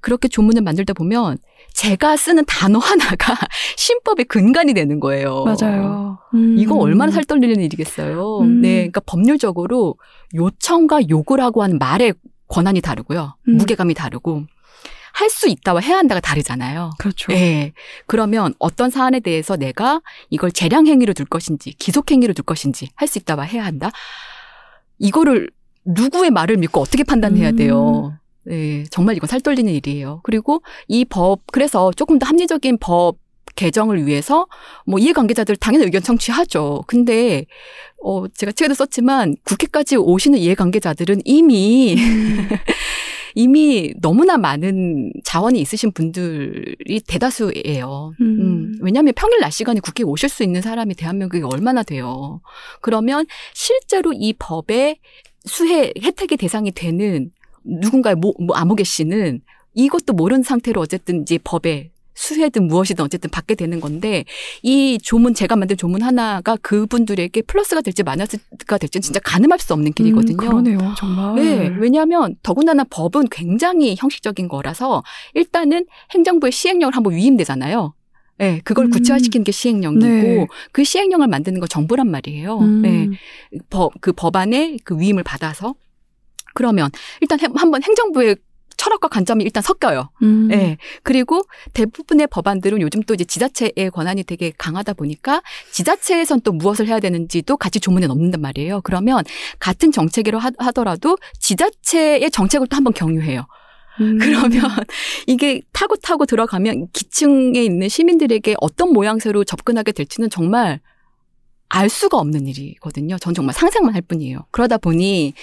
그렇게 0.00 0.28
조문을 0.28 0.62
만들다 0.62 0.92
보면 0.92 1.38
제가 1.72 2.16
쓰는 2.16 2.44
단어 2.46 2.78
하나가 2.78 3.34
신법의 3.76 4.26
근간이 4.26 4.74
되는 4.74 5.00
거예요. 5.00 5.44
맞아요. 5.44 6.18
음. 6.34 6.56
이거 6.58 6.76
얼마나 6.76 7.10
살 7.10 7.24
떨리는 7.24 7.60
일이겠어요. 7.60 8.38
음. 8.40 8.60
네. 8.60 8.74
그러니까 8.76 9.00
법률적으로 9.06 9.96
요청과 10.34 11.08
요구라고 11.08 11.62
하는 11.62 11.78
말의 11.78 12.14
권한이 12.48 12.80
다르고요. 12.80 13.34
음. 13.48 13.56
무게감이 13.56 13.94
다르고 13.94 14.44
할 15.16 15.30
수 15.30 15.48
있다와 15.48 15.80
해야 15.80 15.96
한다가 15.96 16.20
다르잖아요. 16.20 16.90
그렇죠. 16.98 17.32
예. 17.32 17.72
그러면 18.06 18.52
어떤 18.58 18.90
사안에 18.90 19.20
대해서 19.20 19.56
내가 19.56 20.00
이걸 20.28 20.50
재량 20.50 20.86
행위로 20.88 21.12
둘 21.12 21.24
것인지 21.26 21.70
기속 21.78 22.10
행위로 22.10 22.34
둘 22.34 22.44
것인지 22.44 22.88
할 22.96 23.06
수 23.08 23.18
있다와 23.18 23.44
해야 23.44 23.64
한다. 23.64 23.90
이거를 24.98 25.50
누구의 25.84 26.30
말을 26.30 26.56
믿고 26.56 26.80
어떻게 26.80 27.04
판단해야 27.04 27.50
음. 27.50 27.56
돼요? 27.56 28.12
네, 28.46 28.84
정말 28.90 29.16
이건 29.16 29.28
살 29.28 29.40
떨리는 29.40 29.72
일이에요. 29.72 30.20
그리고 30.24 30.62
이 30.88 31.04
법, 31.04 31.40
그래서 31.52 31.92
조금 31.96 32.18
더 32.18 32.26
합리적인 32.26 32.78
법 32.78 33.16
개정을 33.54 34.06
위해서 34.06 34.46
뭐 34.84 34.98
이해관계자들 34.98 35.56
당연히 35.56 35.84
의견 35.84 36.02
청취하죠. 36.02 36.82
근데, 36.88 37.46
어, 38.02 38.26
제가 38.28 38.52
책에도 38.52 38.74
썼지만 38.74 39.36
국회까지 39.44 39.96
오시는 39.96 40.38
이해관계자들은 40.40 41.20
이미, 41.24 41.96
이미 43.34 43.92
너무나 44.00 44.38
많은 44.38 45.12
자원이 45.24 45.60
있으신 45.60 45.92
분들이 45.92 47.00
대다수예요. 47.06 48.12
음. 48.20 48.24
음, 48.40 48.78
왜냐하면 48.80 49.12
평일 49.16 49.40
낮 49.40 49.50
시간에 49.50 49.80
국회에 49.80 50.04
오실 50.04 50.28
수 50.28 50.42
있는 50.42 50.62
사람이 50.62 50.94
대한민국에 50.94 51.42
얼마나 51.42 51.82
돼요. 51.82 52.40
그러면 52.80 53.26
실제로 53.52 54.12
이 54.12 54.32
법의 54.38 54.98
수혜 55.44 55.92
혜택의 56.00 56.38
대상이 56.38 56.70
되는 56.72 57.30
누군가의 57.64 58.16
모, 58.16 58.34
뭐 58.38 58.56
아무개 58.56 58.84
씨는 58.84 59.40
이것도 59.74 60.12
모르는 60.12 60.42
상태로 60.42 60.80
어쨌든 60.80 61.22
이제 61.22 61.38
법에 61.42 61.90
수혜든 62.14 62.66
무엇이든 62.68 63.04
어쨌든 63.04 63.30
받게 63.30 63.54
되는 63.54 63.80
건데 63.80 64.24
이 64.62 64.98
조문 65.02 65.34
제가 65.34 65.56
만든 65.56 65.76
조문 65.76 66.02
하나가 66.02 66.56
그분들에게 66.56 67.42
플러스가 67.42 67.80
될지 67.80 68.02
마이너스가 68.02 68.78
될지 68.78 68.98
는 68.98 69.02
진짜 69.02 69.20
가늠할 69.20 69.58
수 69.58 69.72
없는 69.72 69.92
길이거든요. 69.92 70.36
음, 70.36 70.36
그러네요, 70.36 70.94
정말. 70.96 71.34
네, 71.34 71.68
왜냐하면 71.78 72.36
더군다나 72.42 72.84
법은 72.84 73.28
굉장히 73.30 73.96
형식적인 73.98 74.48
거라서 74.48 75.02
일단은 75.34 75.86
행정부의 76.14 76.52
시행령을 76.52 76.94
한번 76.94 77.14
위임되잖아요. 77.14 77.94
네, 78.38 78.60
그걸 78.64 78.86
음. 78.86 78.90
구체화시키는 78.90 79.44
게 79.44 79.52
시행령이고 79.52 80.06
네. 80.06 80.46
그 80.72 80.82
시행령을 80.82 81.28
만드는 81.28 81.60
건 81.60 81.68
정부란 81.68 82.10
말이에요. 82.10 82.58
음. 82.58 82.82
네, 82.82 83.08
법, 83.70 83.92
그 84.00 84.12
법안의 84.12 84.80
그 84.84 84.98
위임을 84.98 85.22
받아서 85.22 85.74
그러면 86.54 86.90
일단 87.20 87.40
해- 87.40 87.46
한번 87.56 87.82
행정부의 87.82 88.36
철학과 88.76 89.08
관점이 89.08 89.44
일단 89.44 89.62
섞여요. 89.62 90.10
음. 90.22 90.48
예. 90.52 90.76
그리고 91.02 91.42
대부분의 91.72 92.26
법안들은 92.28 92.80
요즘 92.80 93.02
또 93.02 93.14
이제 93.14 93.24
지자체의 93.24 93.90
권한이 93.92 94.24
되게 94.24 94.52
강하다 94.56 94.94
보니까 94.94 95.42
지자체에선 95.72 96.40
또 96.42 96.52
무엇을 96.52 96.86
해야 96.86 97.00
되는지도 97.00 97.56
같이 97.56 97.80
조문에 97.80 98.06
넣는단 98.06 98.40
말이에요. 98.40 98.80
그러면 98.82 99.24
같은 99.58 99.92
정책이라 99.92 100.38
하- 100.38 100.50
하더라도 100.58 101.16
지자체의 101.38 102.30
정책을 102.30 102.66
또 102.68 102.76
한번 102.76 102.92
경유해요. 102.92 103.46
음. 104.00 104.18
그러면 104.18 104.50
이게 105.26 105.60
타고 105.72 105.96
타고 105.96 106.26
들어가면 106.26 106.88
기층에 106.92 107.62
있는 107.62 107.88
시민들에게 107.88 108.56
어떤 108.60 108.92
모양새로 108.92 109.44
접근하게 109.44 109.92
될지는 109.92 110.30
정말 110.30 110.80
알 111.68 111.88
수가 111.88 112.18
없는 112.18 112.46
일이거든요. 112.46 113.18
전 113.18 113.34
정말 113.34 113.54
상상만 113.54 113.94
할 113.94 114.02
뿐이에요. 114.02 114.40
그러다 114.50 114.78
보니 114.78 115.34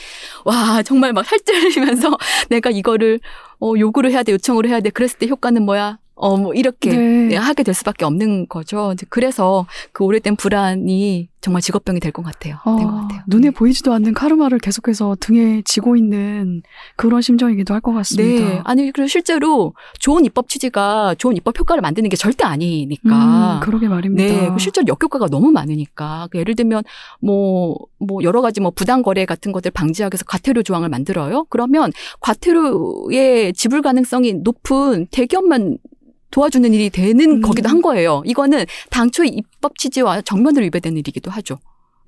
와 0.45 0.82
정말 0.84 1.13
막 1.13 1.26
살찌면서 1.26 2.17
내가 2.49 2.69
이거를 2.69 3.19
어, 3.59 3.74
요구를 3.78 4.11
해야 4.11 4.24
돼, 4.24 4.32
요청을 4.32 4.67
해야 4.67 4.80
돼. 4.80 4.89
그랬을 4.89 5.19
때 5.19 5.28
효과는 5.28 5.63
뭐야? 5.63 5.99
어, 6.15 6.38
뭐 6.38 6.53
이렇게 6.53 6.91
네. 6.91 7.28
네, 7.30 7.36
하게 7.36 7.63
될 7.63 7.74
수밖에 7.74 8.05
없는 8.05 8.47
거죠. 8.47 8.91
이제 8.93 9.05
그래서 9.09 9.65
그 9.91 10.03
오래된 10.03 10.36
불안이 10.36 11.30
정말 11.41 11.61
직업병이 11.61 11.99
될 11.99 12.11
것 12.11 12.23
같아요. 12.23 12.57
된것 12.63 12.87
아, 12.87 13.01
같아요. 13.01 13.21
눈에 13.27 13.49
보이지도 13.51 13.93
않는 13.93 14.13
카르마를 14.13 14.59
계속해서 14.59 15.15
등에 15.19 15.61
지고 15.65 15.95
있는 15.95 16.61
그런 16.95 17.21
심정이기도 17.21 17.73
할 17.73 17.81
것 17.81 17.93
같습니다. 17.93 18.45
네. 18.47 18.61
아니, 18.63 18.91
그리고 18.91 19.07
실제로 19.07 19.73
좋은 19.99 20.23
입법 20.23 20.47
취지가 20.49 21.15
좋은 21.17 21.35
입법 21.35 21.59
효과를 21.59 21.81
만드는 21.81 22.09
게 22.09 22.15
절대 22.15 22.43
아니니까. 22.45 23.55
음, 23.57 23.59
그러게 23.61 23.87
말입니다. 23.87 24.23
네. 24.23 24.49
그 24.51 24.59
실제로 24.59 24.85
역효과가 24.87 25.27
너무 25.27 25.51
많으니까. 25.51 26.27
그 26.31 26.37
예를 26.37 26.55
들면, 26.55 26.83
뭐, 27.21 27.75
뭐, 27.97 28.21
여러 28.23 28.41
가지 28.41 28.61
뭐 28.61 28.69
부당 28.69 29.01
거래 29.01 29.25
같은 29.25 29.51
것들 29.51 29.71
방지하기 29.71 30.13
위해서 30.13 30.25
과태료 30.27 30.61
조항을 30.61 30.89
만들어요. 30.89 31.45
그러면 31.49 31.91
과태료의 32.19 33.53
지불 33.53 33.81
가능성이 33.81 34.33
높은 34.33 35.07
대기업만 35.11 35.77
도와주는 36.32 36.73
일이 36.73 36.89
되는 36.89 37.38
음. 37.38 37.41
거기도 37.41 37.69
한 37.69 37.82
거예요. 37.82 38.23
이거는 38.25 38.65
당초의 38.89 39.29
입법 39.29 39.77
취지와 39.77 40.21
정면으로 40.21 40.63
위배되는 40.65 40.97
일이기도 40.97 41.29
하죠. 41.32 41.59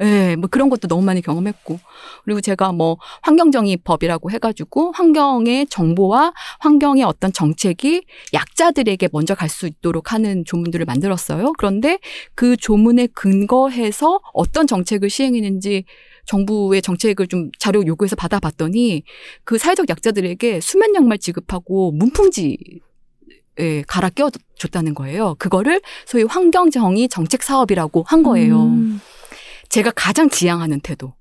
예, 0.02 0.36
뭐 0.36 0.50
그런 0.50 0.70
것도 0.70 0.88
너무 0.88 1.04
많이 1.04 1.22
경험했고. 1.22 1.80
그리고 2.26 2.42
제가 2.42 2.72
뭐 2.72 2.98
환경정의법이라고 3.22 4.32
해가지고 4.32 4.92
환경의 4.94 5.68
정보와 5.68 6.34
환경의 6.60 7.04
어떤 7.04 7.32
정책이 7.32 8.04
약자들에게 8.34 9.10
먼저 9.12 9.36
갈 9.36 9.50
수 9.50 9.68
있도록 9.68 10.12
하는 10.12 10.44
조문들을 10.46 10.84
만들었어요. 10.86 11.54
그런데 11.60 12.00
그 12.34 12.58
조문에 12.58 13.08
근거해서 13.14 14.20
어떤 14.34 14.66
정책을 14.66 15.12
시행했는지 15.12 15.84
정부의 16.26 16.82
정책을 16.82 17.28
좀 17.28 17.52
자료 17.60 17.86
요구해서 17.86 18.16
받아봤더니 18.16 19.04
그 19.44 19.58
사회적 19.60 19.90
약자들에게 19.90 20.60
수면 20.60 20.96
양말 20.96 21.20
지급하고 21.20 21.92
문풍지 21.92 22.58
에 23.60 23.84
갈아 23.84 24.10
끼워줬다는 24.10 24.96
거예요. 24.96 25.36
그거를 25.36 25.82
소위 26.06 26.24
환경정의 26.24 27.08
정책 27.10 27.44
사업이라고 27.44 28.04
한 28.08 28.24
거예요. 28.24 28.64
음, 28.64 29.00
제가 29.70 29.92
가장 29.96 30.30
지향하는 30.30 30.80
태도, 30.80 31.14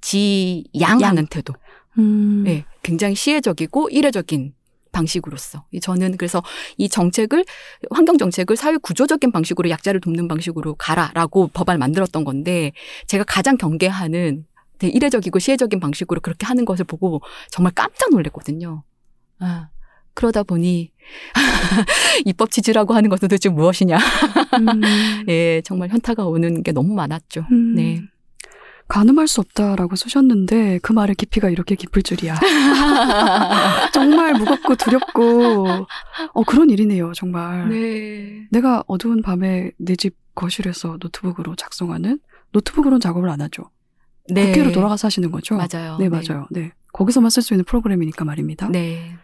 지양하는 0.00 1.26
태도. 1.26 1.52
음. 1.98 2.44
네, 2.44 2.64
굉장히 2.82 3.14
시혜적이고 3.16 3.88
이례적인 3.90 4.54
방식으로서 4.92 5.64
이 5.70 5.80
저는 5.80 6.16
그래서 6.16 6.42
이 6.76 6.88
정책을 6.88 7.44
환경 7.90 8.18
정책을 8.18 8.56
사회 8.56 8.76
구조적인 8.76 9.32
방식으로 9.32 9.70
약자를 9.70 10.00
돕는 10.00 10.28
방식으로 10.28 10.74
가라라고 10.74 11.48
법안을 11.48 11.78
만들었던 11.78 12.24
건데 12.24 12.72
제가 13.06 13.24
가장 13.24 13.56
경계하는 13.56 14.46
되게 14.78 14.92
이례적이고 14.92 15.38
시혜적인 15.38 15.78
방식으로 15.78 16.20
그렇게 16.20 16.46
하는 16.46 16.64
것을 16.64 16.84
보고 16.84 17.20
정말 17.50 17.72
깜짝 17.74 18.10
놀랐거든요. 18.10 18.82
아, 19.38 19.68
그러다 20.14 20.42
보니 20.42 20.90
입법 22.24 22.50
취지라고 22.50 22.94
하는 22.94 23.08
것은 23.10 23.28
도대체 23.28 23.48
무엇이냐? 23.48 23.96
음. 23.96 24.80
예, 25.28 25.62
정말 25.64 25.88
현타가 25.88 26.24
오는 26.26 26.62
게 26.62 26.72
너무 26.72 26.94
많았죠. 26.94 27.46
음. 27.50 27.74
네. 27.74 28.02
가늠할 28.88 29.28
수 29.28 29.40
없다라고 29.40 29.94
쓰셨는데 29.94 30.80
그 30.82 30.92
말의 30.92 31.14
깊이가 31.14 31.48
이렇게 31.48 31.76
깊을 31.76 32.02
줄이야. 32.02 32.34
정말 33.92 34.34
무겁고 34.34 34.74
두렵고 34.74 35.66
어 36.34 36.42
그런 36.44 36.70
일이네요, 36.70 37.12
정말. 37.14 37.68
네. 37.68 38.46
내가 38.50 38.82
어두운 38.86 39.22
밤에 39.22 39.70
내 39.78 39.94
집 39.96 40.16
거실에서 40.34 40.96
노트북으로 41.00 41.54
작성하는 41.56 42.18
노트북으로는 42.52 43.00
작업을 43.00 43.28
안 43.28 43.40
하죠. 43.42 43.64
네. 44.32 44.46
국회로 44.46 44.72
돌아가서 44.72 45.06
하시는 45.08 45.30
거죠. 45.30 45.56
맞아요. 45.56 45.98
네, 45.98 46.08
맞아요. 46.08 46.46
네. 46.50 46.72
거기서만 46.92 47.30
쓸 47.30 47.42
수 47.42 47.52
있는 47.52 47.64
프로그램이니까 47.64 48.24
말입니다. 48.24 48.68
네. 48.68 49.16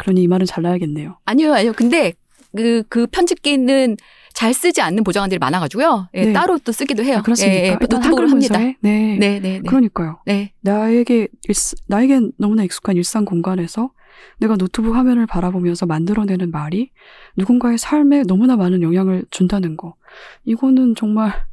그러니 0.00 0.22
이 0.22 0.26
말은 0.26 0.46
잘라야겠네요. 0.46 1.18
아니요, 1.26 1.52
아니요. 1.52 1.72
근데 1.76 2.14
그, 2.56 2.82
그 2.88 3.06
편집기는 3.06 3.98
잘 4.32 4.54
쓰지 4.54 4.80
않는 4.80 5.04
보좌관들이 5.04 5.38
많아가지고요. 5.38 6.08
예, 6.14 6.24
네. 6.24 6.32
따로 6.32 6.58
또 6.58 6.72
쓰기도 6.72 7.04
해요. 7.04 7.18
아, 7.18 7.22
그렇습니까? 7.22 7.54
예, 7.54 7.64
예, 7.64 7.68
일단 7.72 7.86
노트북으로 7.90 8.28
한글 8.28 8.30
합니다. 8.30 8.58
네. 8.58 8.76
네, 8.80 9.18
네, 9.18 9.40
네. 9.40 9.60
그러니까요. 9.60 10.20
네. 10.24 10.54
나에게 10.62 11.28
일, 11.48 11.54
나에겐 11.86 12.32
너무나 12.38 12.64
익숙한 12.64 12.96
일상 12.96 13.26
공간에서 13.26 13.90
내가 14.38 14.56
노트북 14.56 14.94
화면을 14.94 15.26
바라보면서 15.26 15.84
만들어내는 15.84 16.50
말이 16.50 16.90
누군가의 17.36 17.76
삶에 17.76 18.22
너무나 18.22 18.56
많은 18.56 18.80
영향을 18.80 19.26
준다는 19.30 19.76
거. 19.76 19.96
이거는 20.44 20.94
정말 20.94 21.46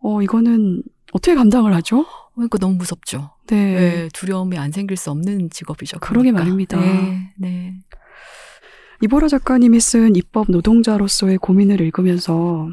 어 0.00 0.20
이거는 0.20 0.82
어떻게 1.12 1.36
감당을 1.36 1.72
하죠? 1.74 2.06
어, 2.36 2.42
이거 2.42 2.58
너무 2.58 2.74
무섭죠. 2.74 3.30
네. 3.46 3.56
예, 3.56 4.08
두려움이 4.12 4.58
안 4.58 4.72
생길 4.72 4.96
수 4.96 5.10
없는 5.10 5.50
직업이죠. 5.50 5.98
그러게 6.00 6.30
그러니까. 6.30 6.44
말입니다. 6.44 6.80
네, 6.80 7.32
네. 7.36 7.74
이보라 9.02 9.28
작가님이 9.28 9.80
쓴 9.80 10.16
입법 10.16 10.50
노동자로서의 10.50 11.38
고민을 11.38 11.80
읽으면서 11.80 12.68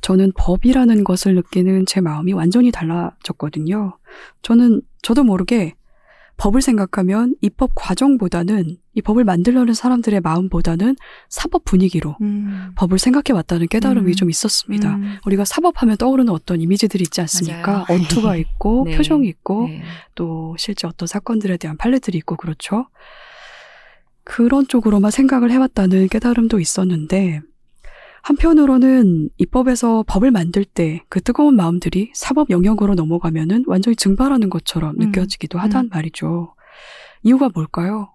저는 0.00 0.32
법이라는 0.36 1.02
것을 1.04 1.34
느끼는 1.34 1.86
제 1.86 2.00
마음이 2.00 2.32
완전히 2.32 2.70
달라졌거든요. 2.70 3.98
저는 4.42 4.82
저도 5.02 5.24
모르게 5.24 5.74
법을 6.36 6.62
생각하면 6.62 7.34
입법 7.40 7.70
과정보다는 7.74 8.76
이 8.94 9.02
법을 9.02 9.24
만들려는 9.24 9.74
사람들의 9.74 10.20
마음보다는 10.20 10.96
사법 11.28 11.64
분위기로 11.64 12.16
음. 12.20 12.72
법을 12.76 12.98
생각해 12.98 13.34
왔다는 13.34 13.68
깨달음이 13.68 14.12
음. 14.12 14.14
좀 14.14 14.30
있었습니다. 14.30 14.96
음. 14.96 15.18
우리가 15.26 15.44
사법하면 15.44 15.96
떠오르는 15.96 16.32
어떤 16.32 16.60
이미지들이 16.60 17.02
있지 17.02 17.20
않습니까? 17.20 17.84
맞아요. 17.88 18.02
어투가 18.02 18.36
있고 18.36 18.84
네. 18.86 18.96
표정이 18.96 19.28
있고 19.28 19.68
네. 19.68 19.82
또 20.14 20.54
실제 20.58 20.86
어떤 20.86 21.06
사건들에 21.06 21.56
대한 21.56 21.76
판례들이 21.76 22.18
있고 22.18 22.36
그렇죠. 22.36 22.88
그런 24.24 24.66
쪽으로만 24.66 25.10
생각을 25.10 25.50
해왔다는 25.50 26.08
깨달음도 26.08 26.58
있었는데 26.58 27.42
한편으로는 28.24 29.28
입법에서 29.38 30.04
법을 30.06 30.30
만들 30.30 30.64
때 30.64 31.04
그 31.08 31.20
뜨거운 31.20 31.56
마음들이 31.56 32.10
사법 32.14 32.50
영역으로 32.50 32.94
넘어가면은 32.94 33.64
완전히 33.66 33.94
증발하는 33.96 34.50
것처럼 34.50 34.96
음. 34.96 35.06
느껴지기도 35.06 35.58
하단 35.58 35.90
말이죠. 35.92 36.54
이유가 37.22 37.48
뭘까요? 37.54 38.12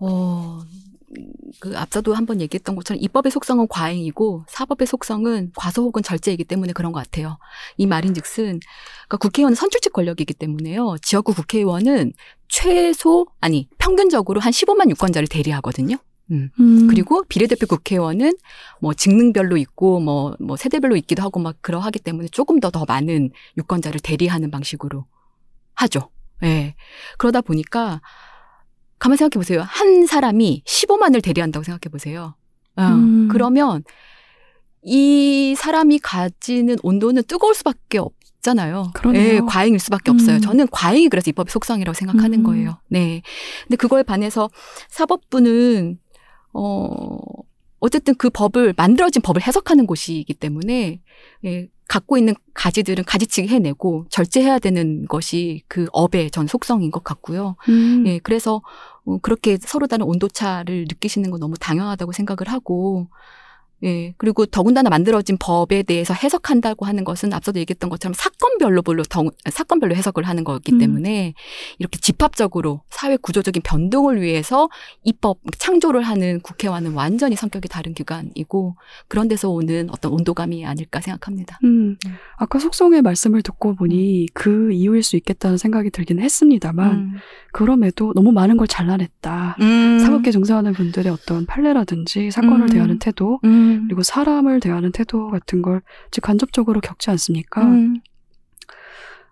어, 0.00 0.60
그 1.60 1.76
앞서도 1.76 2.14
한번 2.14 2.40
얘기했던 2.40 2.76
것처럼 2.76 3.02
입법의 3.02 3.30
속성은 3.32 3.66
과잉이고 3.68 4.44
사법의 4.48 4.86
속성은 4.86 5.52
과소 5.56 5.82
혹은 5.82 6.02
절제이기 6.02 6.44
때문에 6.44 6.72
그런 6.72 6.92
것 6.92 7.00
같아요. 7.02 7.38
이 7.76 7.86
말인즉슨 7.86 8.60
그러니까 9.08 9.16
국회의원은 9.18 9.54
선출직 9.56 9.92
권력이기 9.92 10.34
때문에요. 10.34 10.96
지역구 11.02 11.34
국회의원은 11.34 12.12
최소 12.48 13.26
아니 13.40 13.68
평균적으로 13.78 14.40
한 14.40 14.52
15만 14.52 14.88
유권자를 14.90 15.28
대리하거든요. 15.28 15.96
음. 16.30 16.50
음. 16.60 16.86
그리고 16.88 17.24
비례대표 17.28 17.66
국회의원은 17.66 18.32
뭐 18.80 18.94
직능별로 18.94 19.56
있고 19.56 20.00
뭐, 20.00 20.34
뭐 20.40 20.56
세대별로 20.56 20.96
있기도 20.96 21.22
하고 21.22 21.40
막 21.40 21.56
그러하기 21.60 22.00
때문에 22.00 22.28
조금 22.28 22.60
더더 22.60 22.84
많은 22.86 23.30
유권자를 23.56 24.00
대리하는 24.00 24.50
방식으로 24.50 25.06
하죠. 25.74 26.10
예. 26.42 26.74
그러다 27.16 27.40
보니까 27.40 28.00
가만 28.98 29.16
생각해 29.16 29.40
보세요. 29.40 29.62
한 29.62 30.06
사람이 30.06 30.62
15만을 30.66 31.22
대리한다고 31.22 31.64
생각해 31.64 31.90
보세요. 31.90 32.34
어, 32.76 32.82
음. 32.82 33.28
그러면 33.30 33.82
이 34.82 35.54
사람이 35.56 35.98
가지는 36.00 36.76
온도는 36.82 37.24
뜨거울 37.24 37.54
수밖에 37.54 37.98
없잖아요. 37.98 38.92
그러네요. 38.94 39.34
예, 39.34 39.40
과잉일 39.40 39.78
수밖에 39.80 40.10
없어요. 40.10 40.36
음. 40.36 40.40
저는 40.40 40.66
과잉이 40.70 41.08
그래서 41.08 41.30
입법의 41.30 41.50
속성이라고 41.50 41.94
생각하는 41.94 42.40
음. 42.40 42.44
거예요. 42.44 42.78
네. 42.88 43.22
근데 43.64 43.76
그거에 43.76 44.02
반해서 44.02 44.48
사법부는 44.88 45.98
어 46.52 47.18
어쨌든 47.80 48.14
그 48.16 48.30
법을 48.30 48.74
만들어진 48.76 49.22
법을 49.22 49.42
해석하는 49.42 49.86
곳이기 49.86 50.34
때문에 50.34 51.00
예, 51.44 51.68
갖고 51.88 52.18
있는 52.18 52.34
가지들은 52.54 53.04
가지치기 53.04 53.48
해내고 53.48 54.06
절제해야 54.10 54.58
되는 54.58 55.06
것이 55.06 55.62
그 55.68 55.86
업의 55.92 56.30
전 56.30 56.46
속성인 56.46 56.90
것 56.90 57.02
같고요. 57.02 57.56
음. 57.68 58.04
예, 58.06 58.18
그래서 58.18 58.60
어, 59.06 59.18
그렇게 59.22 59.56
서로 59.60 59.86
다른 59.86 60.06
온도차를 60.06 60.86
느끼시는 60.88 61.30
건 61.30 61.40
너무 61.40 61.56
당연하다고 61.58 62.12
생각을 62.12 62.52
하고, 62.52 63.08
예, 63.84 64.14
그리고 64.16 64.44
더군다나 64.46 64.90
만들어진 64.90 65.36
법에 65.38 65.82
대해서 65.82 66.14
해석한다고 66.14 66.86
하는 66.86 67.04
것은 67.04 67.32
앞서도 67.32 67.60
얘기했던 67.60 67.90
것처럼 67.90 68.12
사건별로 68.14 68.82
별로 68.82 69.02
더, 69.04 69.24
사건별로 69.50 69.94
해석을 69.94 70.24
하는 70.24 70.44
거기 70.44 70.72
음. 70.72 70.78
때문에 70.78 71.34
이렇게 71.78 71.98
집합적으로 71.98 72.82
사회 72.90 73.16
구조적인 73.16 73.62
변동을 73.62 74.20
위해서 74.20 74.68
입법 75.04 75.38
창조를 75.58 76.02
하는 76.02 76.40
국회와는 76.40 76.92
완전히 76.94 77.36
성격이 77.36 77.68
다른 77.68 77.94
기관이고 77.94 78.76
그런 79.06 79.28
데서 79.28 79.50
오는 79.50 79.88
어떤 79.90 80.12
온도감이 80.12 80.66
아닐까 80.66 81.00
생각합니다. 81.00 81.58
음. 81.64 81.78
음. 81.78 81.96
아까 82.36 82.58
속성의 82.58 83.02
말씀을 83.02 83.42
듣고 83.42 83.74
보니 83.74 84.26
그 84.34 84.72
이유일 84.72 85.02
수 85.02 85.16
있겠다는 85.16 85.56
생각이 85.56 85.90
들긴 85.90 86.18
했습니다만 86.20 86.90
음. 86.90 87.14
그럼에도 87.52 88.12
너무 88.14 88.32
많은 88.32 88.56
걸 88.56 88.66
잘라냈다. 88.66 89.56
음. 89.60 89.98
사법계 90.00 90.30
종사하는 90.30 90.72
분들의 90.72 91.10
어떤 91.12 91.46
판례라든지 91.46 92.30
사건을 92.30 92.62
음. 92.62 92.68
대하는 92.68 92.98
태도 92.98 93.40
음. 93.68 93.84
그리고 93.86 94.02
사람을 94.02 94.60
대하는 94.60 94.92
태도 94.92 95.30
같은 95.30 95.62
걸즉 95.62 96.22
간접적으로 96.22 96.80
겪지 96.80 97.10
않습니까? 97.10 97.64
음. 97.64 98.00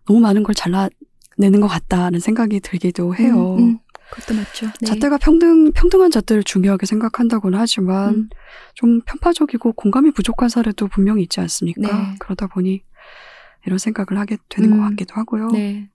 너무 0.07 0.21
많은 0.21 0.43
걸 0.43 0.55
잘라내는 0.55 1.61
것 1.61 1.67
같다는 1.67 2.21
생각이 2.21 2.61
들기도 2.61 3.15
해요. 3.15 3.57
음, 3.57 3.59
음. 3.59 3.79
그것도 4.11 4.39
맞죠. 4.39 4.67
네. 4.81 4.87
잣대가 4.87 5.19
평등 5.19 5.73
평등한 5.73 6.11
잣대를 6.11 6.45
중요하게 6.45 6.87
생각한다고는 6.87 7.59
하지만 7.59 8.15
음. 8.15 8.29
좀 8.75 9.01
편파적이고 9.01 9.73
공감이 9.73 10.13
부족한 10.13 10.49
사례도 10.49 10.89
분명히 10.89 11.23
있지 11.23 11.41
않습니까? 11.41 11.81
네. 11.81 12.15
그러다 12.21 12.47
보니 12.47 12.83
이런 13.67 13.79
생각을 13.79 14.21
하게 14.21 14.37
되는 14.49 14.73
음. 14.73 14.79
것 14.79 14.89
같기도 14.91 15.15
하고요. 15.15 15.49
네. 15.49 15.91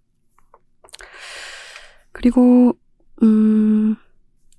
그리고 2.11 2.75
음, 3.23 3.95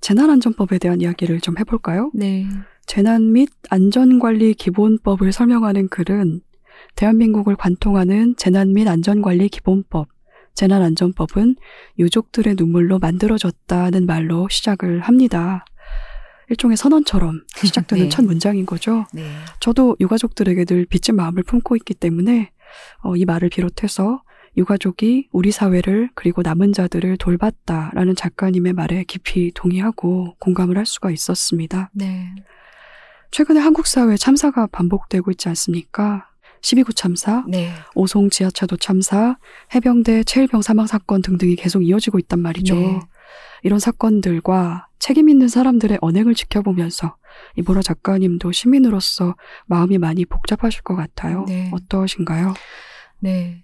재난안전법에 0.01 0.79
대한 0.79 1.01
이야기를 1.01 1.39
좀 1.41 1.57
해볼까요? 1.59 2.11
네. 2.13 2.47
재난 2.85 3.31
및 3.31 3.49
안전관리 3.69 4.53
기본법을 4.53 5.31
설명하는 5.31 5.87
글은 5.89 6.41
대한민국을 6.95 7.55
관통하는 7.55 8.35
재난 8.37 8.73
및 8.73 8.87
안전관리 8.87 9.49
기본법, 9.49 10.09
재난안전법은 10.53 11.55
유족들의 11.97 12.55
눈물로 12.57 12.99
만들어졌다는 12.99 14.05
말로 14.05 14.47
시작을 14.49 14.99
합니다. 15.01 15.65
일종의 16.49 16.77
선언처럼 16.77 17.41
시작되는 17.55 18.05
네. 18.05 18.09
첫 18.09 18.25
문장인 18.25 18.65
거죠. 18.65 19.05
네. 19.13 19.23
저도 19.59 19.95
유가족들에게 19.99 20.65
늘 20.65 20.85
빚진 20.85 21.15
마음을 21.15 21.43
품고 21.43 21.75
있기 21.77 21.93
때문에 21.93 22.51
어, 23.01 23.15
이 23.15 23.25
말을 23.25 23.49
비롯해서 23.49 24.21
유가족이 24.55 25.29
우리 25.31 25.51
사회를 25.51 26.09
그리고 26.13 26.43
남은 26.43 26.73
자들을 26.73 27.17
돌봤다라는 27.17 28.15
작가님의 28.15 28.73
말에 28.73 29.03
깊이 29.05 29.51
동의하고 29.55 30.35
공감을 30.39 30.77
할 30.77 30.85
수가 30.85 31.09
있었습니다. 31.09 31.89
네. 31.93 32.35
최근에 33.33 33.59
한국 33.59 33.87
사회 33.87 34.15
참사가 34.15 34.67
반복되고 34.67 35.31
있지 35.31 35.49
않습니까? 35.49 36.29
12구 36.61 36.95
참사, 36.95 37.43
네. 37.47 37.71
오송 37.95 38.29
지하차도 38.29 38.77
참사, 38.77 39.37
해병대 39.73 40.23
체일병 40.25 40.61
사망 40.61 40.85
사건 40.85 41.23
등등이 41.23 41.55
계속 41.55 41.81
이어지고 41.81 42.19
있단 42.19 42.39
말이죠. 42.39 42.75
네. 42.75 42.99
이런 43.63 43.79
사건들과 43.79 44.87
책임 44.99 45.29
있는 45.29 45.47
사람들의 45.47 45.97
언행을 45.99 46.35
지켜보면서 46.35 47.15
이보라 47.57 47.81
작가님도 47.81 48.51
시민으로서 48.51 49.35
마음이 49.65 49.97
많이 49.97 50.25
복잡하실 50.25 50.83
것 50.83 50.95
같아요. 50.95 51.45
네. 51.47 51.71
어떠신가요? 51.73 52.53
네. 53.19 53.62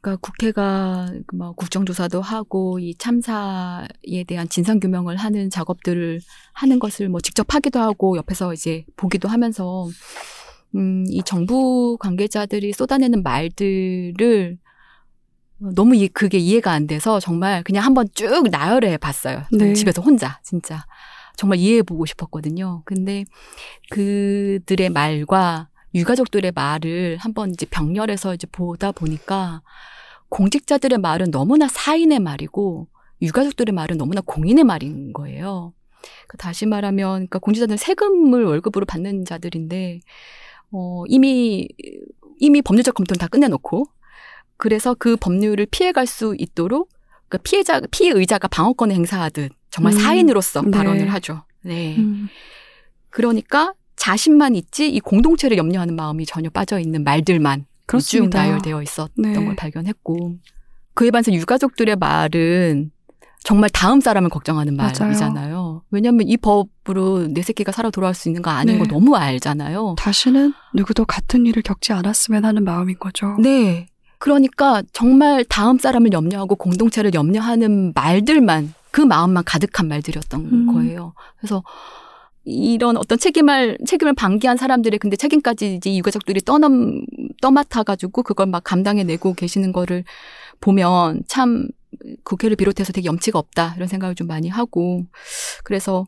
그러니까 0.00 0.16
국회가 0.20 1.12
뭐 1.34 1.52
국정조사도 1.52 2.22
하고 2.22 2.78
이 2.78 2.94
참사에 2.94 4.24
대한 4.26 4.48
진상 4.48 4.80
규명을 4.80 5.16
하는 5.16 5.50
작업들을 5.50 6.20
하는 6.52 6.78
것을 6.78 7.08
뭐 7.08 7.20
직접 7.20 7.54
하기도 7.54 7.80
하고 7.80 8.16
옆에서 8.16 8.54
이제 8.54 8.84
보기도 8.96 9.28
하면서 9.28 9.88
음, 10.74 11.04
이 11.08 11.22
정부 11.22 11.96
관계자들이 11.98 12.72
쏟아내는 12.72 13.22
말들을 13.22 14.58
너무 15.74 15.94
이, 15.94 16.08
그게 16.08 16.38
이해가 16.38 16.72
안 16.72 16.86
돼서 16.86 17.20
정말 17.20 17.62
그냥 17.62 17.84
한번 17.84 18.06
쭉 18.14 18.48
나열해 18.50 18.96
봤어요. 18.96 19.42
네. 19.52 19.74
집에서 19.74 20.00
혼자 20.00 20.40
진짜 20.42 20.86
정말 21.36 21.58
이해해 21.58 21.82
보고 21.82 22.06
싶었거든요. 22.06 22.82
근데 22.86 23.24
그들의 23.90 24.90
말과 24.90 25.69
유가족들의 25.94 26.52
말을 26.52 27.16
한번 27.18 27.50
이제 27.50 27.66
병렬해서 27.66 28.34
이제 28.34 28.46
보다 28.50 28.92
보니까 28.92 29.62
공직자들의 30.28 30.98
말은 30.98 31.30
너무나 31.30 31.68
사인의 31.68 32.20
말이고 32.20 32.88
유가족들의 33.22 33.72
말은 33.72 33.98
너무나 33.98 34.20
공인의 34.24 34.64
말인 34.64 35.12
거예요. 35.12 35.74
그러니까 36.00 36.36
다시 36.38 36.66
말하면 36.66 37.12
그러니까 37.12 37.38
공직자들은 37.40 37.76
세금을 37.76 38.44
월급으로 38.44 38.86
받는 38.86 39.24
자들인데 39.24 40.00
어 40.72 41.04
이미 41.08 41.68
이미 42.38 42.62
법률적 42.62 42.94
검토는 42.94 43.18
다 43.18 43.26
끝내놓고 43.26 43.84
그래서 44.56 44.94
그 44.94 45.16
법률을 45.16 45.66
피해갈 45.70 46.06
수 46.06 46.34
있도록 46.38 46.90
그 47.28 47.38
피해자 47.38 47.80
피해 47.90 48.12
의자가 48.12 48.48
방어권을 48.48 48.94
행사하듯 48.94 49.52
정말 49.70 49.92
음, 49.94 49.98
사인으로서 49.98 50.62
네. 50.62 50.70
발언을 50.70 51.12
하죠. 51.14 51.44
네. 51.62 51.96
음, 51.96 52.28
그러니까 53.10 53.72
자신만 54.00 54.56
있지 54.56 54.88
이 54.88 54.98
공동체를 54.98 55.58
염려하는 55.58 55.94
마음이 55.94 56.24
전혀 56.24 56.48
빠져 56.48 56.78
있는 56.78 57.04
말들만 57.04 57.60
쭉 57.60 57.66
그렇습니다. 57.86 58.42
나열되어 58.42 58.82
있었던 58.82 59.10
네. 59.18 59.44
걸 59.44 59.54
발견했고 59.56 60.36
그에 60.94 61.10
반해서 61.10 61.32
유가족들의 61.34 61.96
말은 61.96 62.92
정말 63.42 63.68
다음 63.70 64.00
사람을 64.00 64.30
걱정하는. 64.30 64.74
말이잖아요. 64.76 65.82
왜냐하면 65.90 66.28
이 66.28 66.38
법으로 66.38 67.28
내 67.28 67.42
새끼가 67.42 67.72
살아 67.72 67.90
돌아올 67.90 68.14
수 68.14 68.28
있는 68.30 68.40
거 68.40 68.50
아닌 68.50 68.74
네. 68.74 68.78
걸 68.78 68.88
너무 68.88 69.16
알잖아요. 69.16 69.96
다시는 69.98 70.54
누구도 70.74 71.04
같은 71.04 71.44
일을 71.44 71.62
겪지 71.62 71.92
않았으면 71.92 72.46
하는 72.46 72.64
마음인 72.64 72.98
거죠. 72.98 73.36
네. 73.38 73.86
그러니까 74.18 74.82
정말 74.92 75.44
다음 75.44 75.78
사람을 75.78 76.12
염려하고 76.12 76.56
공동체를 76.56 77.12
염려하는 77.12 77.92
말들만 77.94 78.72
그 78.90 79.02
마음만 79.02 79.44
가득한 79.44 79.88
말들이었던 79.88 80.40
음. 80.40 80.72
거예요. 80.72 81.12
그래서 81.38 81.62
이런 82.50 82.96
어떤 82.96 83.18
책임을 83.18 83.78
책임을 83.86 84.14
방기한 84.14 84.56
사람들의 84.56 84.98
근데 84.98 85.16
책임까지 85.16 85.76
이제 85.76 85.96
유가족들이 85.96 86.40
떠넘 86.42 87.04
떠맡아 87.40 87.82
가지고 87.84 88.22
그걸 88.22 88.46
막 88.46 88.62
감당해 88.64 89.04
내고 89.04 89.34
계시는 89.34 89.72
거를 89.72 90.04
보면 90.60 91.22
참 91.26 91.68
국회를 92.24 92.56
비롯해서 92.56 92.92
되게 92.92 93.06
염치가 93.06 93.38
없다 93.38 93.74
이런 93.76 93.88
생각을 93.88 94.14
좀 94.14 94.26
많이 94.26 94.48
하고 94.48 95.04
그래서 95.64 96.06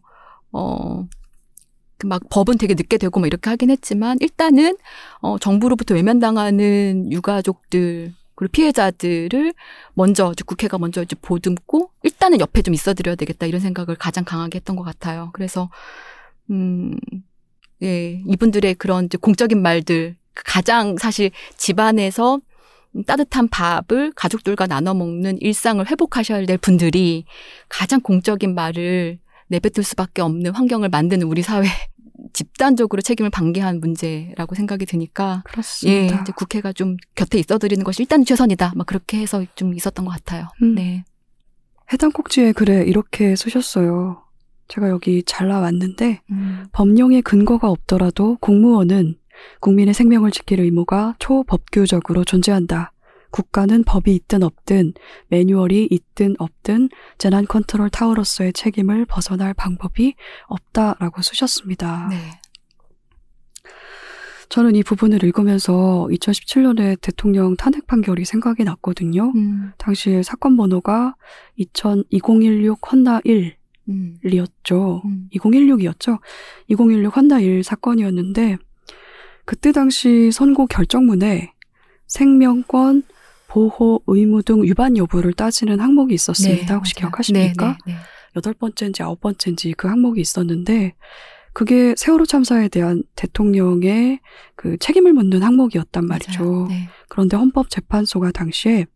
어그막 0.53 2.29
법은 2.31 2.59
되게 2.59 2.75
늦게 2.75 2.99
되고 2.99 3.19
뭐 3.19 3.27
이렇게 3.27 3.51
하긴 3.51 3.71
했지만 3.71 4.19
일단은 4.21 4.77
어 5.21 5.39
정부로부터 5.39 5.95
외면당하는 5.95 7.11
유가족들 7.11 8.13
그리고 8.35 8.51
피해자들을 8.53 9.53
먼저 9.95 10.33
국회가 10.47 10.79
먼저 10.79 11.03
이제 11.03 11.15
보듬고 11.21 11.91
일단은 12.03 12.41
옆에 12.41 12.63
좀 12.63 12.75
있어드려야 12.75 13.15
되겠다 13.15 13.47
이런 13.47 13.61
생각을 13.61 13.95
가장 13.97 14.25
강하게 14.25 14.57
했던 14.57 14.75
것 14.77 14.83
같아요. 14.83 15.31
그래서 15.33 15.71
음, 16.51 16.97
예, 17.83 18.23
이분들의 18.27 18.75
그런 18.77 19.07
이제 19.07 19.19
공적인 19.19 19.61
말들 19.61 20.17
가장 20.35 20.97
사실 20.99 21.31
집안에서 21.57 22.41
따뜻한 23.07 23.49
밥을 23.49 24.13
가족들과 24.15 24.67
나눠 24.67 24.95
먹는 24.95 25.39
일상을 25.41 25.85
회복하셔야 25.91 26.45
될 26.47 26.59
분들이 26.59 27.25
가장 27.69 28.01
공적인 28.01 28.55
말을 28.55 29.19
내뱉을 29.49 29.83
수밖에 29.83 30.23
없는 30.23 30.55
환경을 30.55 30.89
만드는 30.89 31.27
우리 31.27 31.43
사회 31.43 31.67
집단적으로 32.33 33.03
책임을 33.03 33.31
방기한 33.31 33.81
문제라고 33.81 34.55
생각이 34.55 34.87
드니까 34.87 35.43
예, 35.47 35.51
그렇습니다. 35.51 36.21
이제 36.23 36.33
국회가 36.37 36.73
좀 36.73 36.97
곁에 37.15 37.39
있어드리는 37.39 37.83
것이 37.83 38.03
일단 38.03 38.25
최선이다. 38.25 38.73
막 38.77 38.87
그렇게 38.87 39.19
해서 39.19 39.45
좀 39.55 39.75
있었던 39.75 40.05
것 40.05 40.13
같아요. 40.13 40.49
음. 40.63 40.75
네. 40.75 41.05
해당 41.93 42.11
꼭지에 42.13 42.53
글에 42.53 42.85
이렇게 42.85 43.37
쓰셨어요. 43.37 44.23
제가 44.73 44.89
여기 44.89 45.23
잘라왔는데 45.23 46.23
음. 46.31 46.67
법령의 46.73 47.21
근거가 47.23 47.69
없더라도 47.69 48.39
공무원은 48.41 49.17
국민의 49.61 49.93
생명을 49.93 50.31
지킬 50.31 50.61
의무가 50.61 51.15
초법규적으로 51.19 52.25
존재한다. 52.25 52.93
국가는 53.31 53.83
법이 53.85 54.15
있든 54.15 54.43
없든 54.43 54.95
매뉴얼이 55.29 55.89
있든 55.91 56.37
없든 56.39 56.89
재난 57.19 57.47
컨트롤 57.47 57.91
타워로서의 57.91 58.55
책임을 58.55 59.05
벗어날 59.05 59.53
방법이 59.53 60.15
없다라고 60.47 61.21
쓰셨습니다. 61.21 62.09
네. 62.09 62.17
저는 64.49 64.75
이 64.75 64.83
부분을 64.83 65.23
읽으면서 65.25 66.09
2017년에 66.11 66.99
대통령 67.01 67.57
탄핵 67.57 67.87
판결이 67.87 68.25
생각이 68.25 68.65
났거든요. 68.65 69.33
음. 69.35 69.73
당시 69.77 70.23
사건 70.23 70.57
번호가 70.57 71.17
2000, 71.57 72.05
2016 72.11 72.93
헌나 72.93 73.21
1 73.25 73.62
이었죠. 74.25 75.03
음. 75.05 75.29
2016이었죠. 75.35 76.21
2016 76.69 77.17
헌나 77.17 77.41
1 77.41 77.63
사건이었는데 77.63 78.59
그때 79.45 79.73
당시 79.73 80.31
선고 80.33 80.67
결정문에 80.67 81.53
생명권 82.07 83.03
보호 83.49 84.03
의무 84.07 84.43
등 84.43 84.63
위반 84.63 84.97
여부를 84.97 85.33
따지는 85.33 85.81
항목이 85.81 86.15
있었습니다. 86.15 86.75
혹시 86.75 86.95
맞아요. 86.97 87.11
기억하십니까? 87.11 87.67
네, 87.67 87.77
네, 87.87 87.93
네. 87.93 87.99
여덟 88.37 88.55
번째인지 88.55 89.03
아홉 89.03 89.21
번째인지 89.21 89.75
그 89.75 89.89
항목이 89.89 90.21
있었는데 90.21 90.95
그게 91.53 91.95
세월호 91.97 92.25
참사에 92.25 92.69
대한 92.69 93.03
대통령의 93.15 94.21
그 94.57 94.79
책임을 94.79 95.13
묻는 95.13 95.43
항목이었단 95.43 96.07
말이죠. 96.07 96.67
네. 96.71 96.89
그런데 97.09 97.37
헌법재판소가 97.37 98.31
당시에 98.33 98.87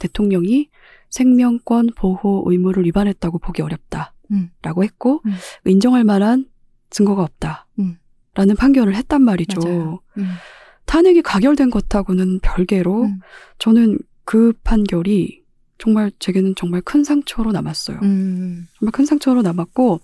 대통령이 0.00 0.68
생명권 1.10 1.90
보호 1.96 2.42
의무를 2.46 2.84
위반했다고 2.86 3.38
보기 3.38 3.62
어렵다. 3.62 4.14
음. 4.32 4.50
라고 4.62 4.84
했고, 4.84 5.22
음. 5.26 5.32
인정할 5.64 6.04
만한 6.04 6.46
증거가 6.90 7.22
없다. 7.22 7.66
음. 7.78 7.98
라는 8.34 8.56
판결을 8.56 8.94
했단 8.94 9.22
말이죠. 9.22 10.00
탄핵이 10.86 11.22
가결된 11.22 11.70
것하고는 11.70 12.40
별개로 12.40 13.04
음. 13.04 13.20
저는 13.58 13.98
그 14.24 14.52
판결이 14.64 15.42
정말 15.78 16.12
제게는 16.18 16.54
정말 16.54 16.80
큰 16.80 17.02
상처로 17.02 17.52
남았어요. 17.52 17.98
음. 18.02 18.66
정말 18.78 18.92
큰 18.92 19.04
상처로 19.04 19.42
남았고 19.42 20.00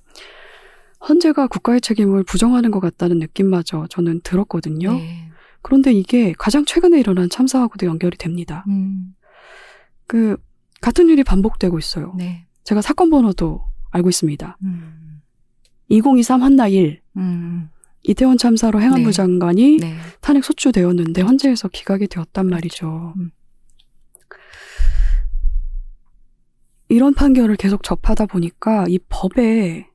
헌재가 1.09 1.47
국가의 1.47 1.81
책임을 1.81 2.25
부정하는 2.25 2.71
것 2.71 2.81
같다는 2.81 3.19
느낌마저 3.19 3.87
저는 3.89 4.21
들었거든요. 4.23 4.93
네. 4.93 5.31
그런데 5.63 5.93
이게 5.93 6.33
가장 6.37 6.65
최근에 6.65 6.99
일어난 6.99 7.31
참사하고도 7.31 7.87
연결이 7.87 8.17
됩니다. 8.17 8.65
음. 8.69 9.15
그 10.07 10.37
같은 10.81 11.09
일이 11.09 11.23
반복되고 11.23 11.79
있어요. 11.79 12.15
네. 12.17 12.47
제가 12.65 12.83
사건 12.83 13.11
번호도 13.11 13.65
알고 13.91 14.09
있습니다. 14.09 14.59
음. 14.63 15.23
2023 15.89 16.43
한나 16.43 16.69
1 16.69 17.01
음. 17.17 17.71
이태원 18.03 18.39
참사로 18.39 18.81
행안부 18.81 19.07
네. 19.07 19.13
장관이 19.13 19.77
네. 19.79 19.97
탄핵 20.21 20.45
소추되었는데 20.45 21.23
헌재에서 21.23 21.69
기각이 21.69 22.07
되었단 22.07 22.47
말이죠. 22.47 23.15
음. 23.17 23.31
이런 26.89 27.13
판결을 27.13 27.57
계속 27.57 27.83
접하다 27.83 28.27
보니까 28.27 28.87
이 28.89 28.99
법의 29.09 29.87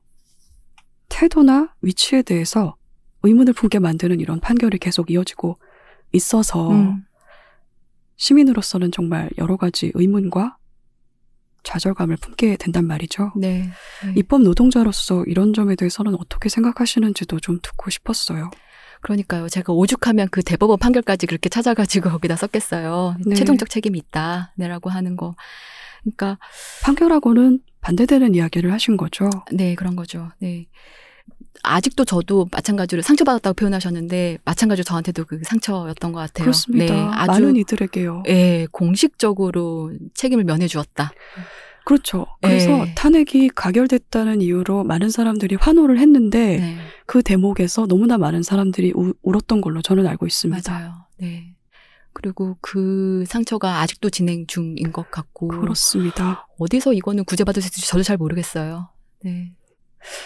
태도나 1.08 1.74
위치에 1.82 2.22
대해서 2.22 2.76
의문을 3.22 3.52
품게 3.52 3.78
만드는 3.80 4.20
이런 4.20 4.38
판결이 4.38 4.78
계속 4.78 5.10
이어지고 5.10 5.58
있어서 6.12 6.70
음. 6.70 7.04
시민으로서는 8.16 8.92
정말 8.92 9.28
여러 9.38 9.56
가지 9.56 9.90
의문과 9.94 10.56
좌절감을 11.64 12.16
품게 12.16 12.56
된단 12.56 12.86
말이죠. 12.86 13.32
네. 13.36 13.70
네. 14.04 14.12
입법 14.16 14.42
노동자로서 14.42 15.24
이런 15.26 15.52
점에 15.52 15.74
대해서는 15.74 16.14
어떻게 16.14 16.48
생각하시는지도 16.48 17.40
좀 17.40 17.58
듣고 17.62 17.90
싶었어요. 17.90 18.50
그러니까요. 19.00 19.48
제가 19.48 19.72
오죽하면 19.72 20.28
그 20.30 20.42
대법원 20.42 20.78
판결까지 20.78 21.26
그렇게 21.26 21.48
찾아가지고 21.48 22.10
거기다 22.10 22.36
썼겠어요. 22.36 23.16
네. 23.26 23.34
최종적 23.34 23.68
책임이 23.68 23.98
있다. 23.98 24.52
네라고 24.56 24.90
하는 24.90 25.16
거. 25.16 25.34
그러니까 26.02 26.38
판결하고는 26.84 27.60
반대되는 27.80 28.34
이야기를 28.34 28.72
하신 28.72 28.96
거죠. 28.96 29.28
네 29.52 29.74
그런 29.74 29.94
거죠. 29.96 30.30
네. 30.38 30.68
아직도 31.62 32.04
저도 32.04 32.46
마찬가지로 32.52 33.00
상처받았다고 33.02 33.54
표현하셨는데 33.54 34.38
마찬가지로 34.44 34.84
저한테도 34.84 35.24
그 35.24 35.40
상처였던 35.44 36.12
것 36.12 36.18
같아요. 36.20 36.44
그렇습니다. 36.44 36.94
네, 36.94 37.00
아주 37.12 37.40
많은 37.42 37.56
이들에게요. 37.56 38.24
예, 38.28 38.66
공식적으로 38.70 39.92
책임을 40.14 40.44
면해 40.44 40.66
주었다. 40.66 41.12
그렇죠. 41.86 42.26
그래서 42.42 42.84
네. 42.84 42.94
탄핵이 42.94 43.50
가결됐다는 43.54 44.40
이유로 44.40 44.84
많은 44.84 45.10
사람들이 45.10 45.56
환호를 45.56 45.98
했는데 45.98 46.58
네. 46.58 46.76
그 47.06 47.22
대목에서 47.22 47.86
너무나 47.86 48.16
많은 48.18 48.42
사람들이 48.42 48.92
우- 48.94 49.12
울었던 49.22 49.60
걸로 49.60 49.82
저는 49.82 50.06
알고 50.06 50.26
있습니다. 50.26 50.70
맞아요. 50.72 50.94
네. 51.18 51.54
그리고 52.14 52.56
그 52.62 53.24
상처가 53.26 53.80
아직도 53.80 54.08
진행 54.10 54.46
중인 54.46 54.92
것 54.92 55.10
같고 55.10 55.48
그렇습니다. 55.48 56.46
어디서 56.58 56.92
이거는 56.94 57.24
구제받을 57.24 57.60
수 57.60 57.68
있을지 57.68 57.88
저도 57.88 58.02
잘 58.02 58.16
모르겠어요. 58.16 58.88
네. 59.24 59.52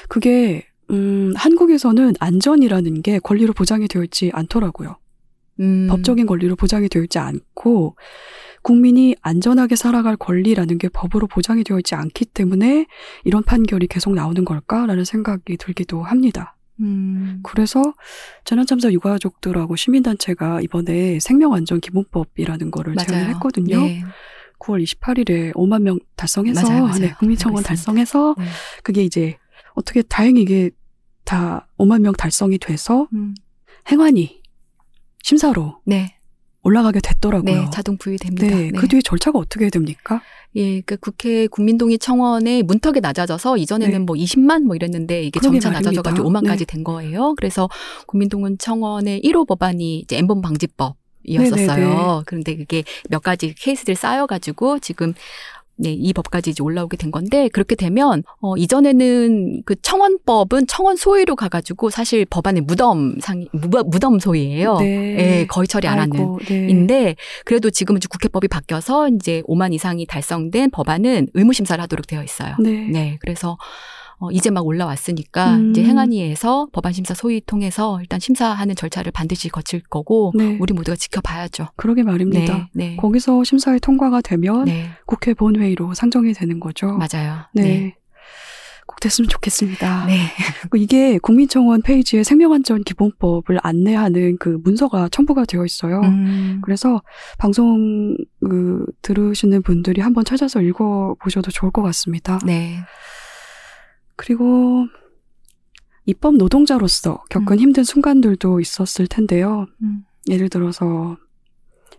그게 0.08 0.67
음, 0.90 1.32
한국에서는 1.36 2.14
안전이라는 2.18 3.02
게 3.02 3.18
권리로 3.18 3.52
보장이 3.52 3.88
되어 3.88 4.02
있지 4.04 4.30
않더라고요. 4.32 4.96
음, 5.60 5.86
법적인 5.90 6.26
권리로 6.26 6.56
보장이 6.56 6.88
되어 6.88 7.02
있지 7.02 7.18
않고 7.18 7.96
국민이 8.62 9.14
안전하게 9.22 9.76
살아갈 9.76 10.16
권리라는 10.16 10.78
게 10.78 10.88
법으로 10.88 11.26
보장이 11.26 11.64
되어 11.64 11.78
있지 11.78 11.94
않기 11.94 12.26
때문에 12.26 12.86
이런 13.24 13.42
판결이 13.42 13.86
계속 13.88 14.14
나오는 14.14 14.44
걸까라는 14.44 15.04
생각이 15.04 15.56
들기도 15.56 16.02
합니다. 16.02 16.56
음, 16.80 17.40
그래서 17.42 17.82
재난참사 18.44 18.92
유가족들하고 18.92 19.74
시민단체가 19.74 20.60
이번에 20.60 21.18
생명안전기본법이라는 21.20 22.70
거를 22.70 22.94
제안을 22.96 23.24
맞아요. 23.24 23.34
했거든요. 23.34 23.80
네. 23.80 24.04
9월 24.60 24.82
28일에 24.82 25.52
5만 25.54 25.82
명 25.82 25.98
달성해서 26.16 26.62
맞아요, 26.68 26.82
맞아요. 26.84 26.98
네, 27.00 27.14
국민청원. 27.18 27.62
달성해서 27.62 28.34
네. 28.38 28.44
그게 28.82 29.04
이제 29.04 29.36
어떻게 29.78 30.02
다행히 30.02 30.42
이게 30.42 30.70
다 31.24 31.68
5만 31.78 32.00
명 32.00 32.12
달성이 32.12 32.58
돼서 32.58 33.06
음, 33.12 33.34
행안위 33.90 34.40
심사로 35.22 35.78
네. 35.84 36.16
올라가게 36.62 37.00
됐더라고요. 37.00 37.54
네, 37.54 37.70
자동 37.70 37.96
부여됩니다. 37.96 38.46
네, 38.46 38.70
그 38.72 38.88
뒤에 38.88 39.00
절차가 39.00 39.38
어떻게 39.38 39.70
됩니까? 39.70 40.20
예, 40.56 40.80
그 40.80 40.96
국회 40.96 41.46
국민동의 41.46 41.98
청원의 41.98 42.64
문턱이 42.64 43.00
낮아져서 43.00 43.56
이전에는 43.58 43.92
네. 43.92 43.98
뭐 44.00 44.16
20만 44.16 44.62
뭐 44.62 44.74
이랬는데 44.74 45.22
이게 45.22 45.38
점차 45.40 45.70
말입니다. 45.70 45.90
낮아져 45.90 46.02
가지고 46.02 46.30
5만까지 46.30 46.58
네. 46.58 46.64
된 46.64 46.84
거예요. 46.84 47.34
그래서 47.36 47.68
국민동은 48.06 48.58
청원의 48.58 49.22
1호 49.22 49.46
법안이 49.46 50.00
이제 50.00 50.16
엠범 50.18 50.42
방지법. 50.42 50.96
이었었어요. 51.24 51.66
네네네. 51.66 52.22
그런데 52.26 52.56
그게 52.56 52.84
몇 53.10 53.22
가지 53.22 53.54
케이스들 53.54 53.94
쌓여가지고 53.94 54.78
지금 54.78 55.12
네, 55.78 55.92
이 55.92 56.12
법까지 56.12 56.50
이제 56.50 56.62
올라오게 56.62 56.96
된 56.96 57.10
건데 57.10 57.48
그렇게 57.48 57.74
되면 57.74 58.22
어 58.40 58.56
이전에는 58.56 59.62
그 59.64 59.76
청원법은 59.80 60.66
청원 60.66 60.96
소위로 60.96 61.36
가 61.36 61.48
가지고 61.48 61.90
사실 61.90 62.24
법안의 62.26 62.62
무덤 62.62 63.16
상 63.20 63.44
무덤 63.52 64.18
소위예요. 64.18 64.78
네. 64.78 65.40
예, 65.40 65.46
거의 65.46 65.68
처리 65.68 65.86
안 65.86 65.98
하는. 65.98 66.36
네. 66.48 66.66
인데 66.68 67.14
그래도 67.44 67.70
지금은 67.70 67.98
이제 67.98 68.08
국회법이 68.10 68.48
바뀌어서 68.48 69.08
이제 69.08 69.42
5만 69.46 69.72
이상이 69.72 70.06
달성된 70.06 70.70
법안은 70.70 71.28
의무 71.34 71.52
심사를 71.52 71.80
하도록 71.82 72.06
되어 72.06 72.22
있어요. 72.22 72.56
네. 72.58 72.88
네, 72.90 73.18
그래서 73.20 73.56
어, 74.20 74.30
이제 74.32 74.50
막 74.50 74.66
올라왔으니까 74.66 75.56
음. 75.56 75.70
이제 75.70 75.84
행안위에서 75.84 76.68
법안 76.72 76.92
심사 76.92 77.14
소위 77.14 77.40
통해서 77.40 78.00
일단 78.00 78.18
심사하는 78.18 78.74
절차를 78.74 79.12
반드시 79.12 79.48
거칠 79.48 79.80
거고 79.80 80.32
네. 80.34 80.56
우리 80.60 80.74
모두가 80.74 80.96
지켜봐야죠. 80.96 81.68
그러게 81.76 82.02
말입니다. 82.02 82.68
네, 82.74 82.90
네, 82.90 82.96
거기서 82.96 83.44
심사에 83.44 83.78
통과가 83.78 84.20
되면 84.20 84.64
네, 84.64 84.90
국회 85.06 85.34
본회의로 85.34 85.94
상정이 85.94 86.32
되는 86.32 86.58
거죠. 86.58 86.98
맞아요. 86.98 87.44
네. 87.54 87.62
네, 87.62 87.94
꼭 88.88 88.98
됐으면 89.00 89.28
좋겠습니다. 89.28 90.06
네, 90.06 90.18
그 90.70 90.78
이게 90.78 91.18
국민청원 91.18 91.82
페이지에 91.82 92.24
생명안전 92.24 92.82
기본법을 92.82 93.60
안내하는 93.62 94.38
그 94.38 94.58
문서가 94.64 95.08
첨부가 95.10 95.44
되어 95.44 95.64
있어요. 95.64 96.00
음, 96.00 96.60
그래서 96.64 97.02
방송 97.38 98.16
그 98.40 98.84
들으시는 99.02 99.62
분들이 99.62 100.00
한번 100.00 100.24
찾아서 100.24 100.60
읽어 100.60 101.14
보셔도 101.22 101.52
좋을 101.52 101.70
것 101.70 101.82
같습니다. 101.82 102.40
네, 102.44 102.78
그리고 104.18 104.88
입법 106.04 106.34
노동자로서 106.34 107.22
겪은 107.30 107.56
음. 107.56 107.58
힘든 107.58 107.84
순간들도 107.84 108.60
있었을 108.60 109.06
텐데요. 109.06 109.66
음, 109.82 110.04
예를 110.28 110.48
들어서 110.48 111.16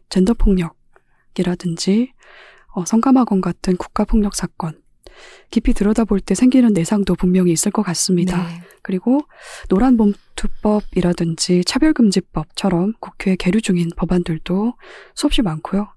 젠더 0.10 0.34
폭력이라든지 0.34 2.12
어, 2.76 2.86
성감학원 2.86 3.40
같은 3.40 3.78
국가 3.78 4.04
폭력 4.04 4.36
사건, 4.36 4.80
깊이 5.50 5.74
들여다볼 5.74 6.20
때 6.20 6.36
생기는 6.36 6.74
내상도 6.74 7.16
분명히 7.16 7.52
있을 7.54 7.72
것 7.72 7.84
같습니다. 7.84 8.48
네. 8.48 8.62
그리고 8.82 9.22
노란 9.70 9.96
봉투법이라든지 9.96 11.64
차별금지법처럼 11.64 12.94
국회에 13.00 13.38
계류 13.38 13.62
중인 13.62 13.90
법안들도 13.96 14.74
수없이 15.16 15.42
많고요. 15.42 15.88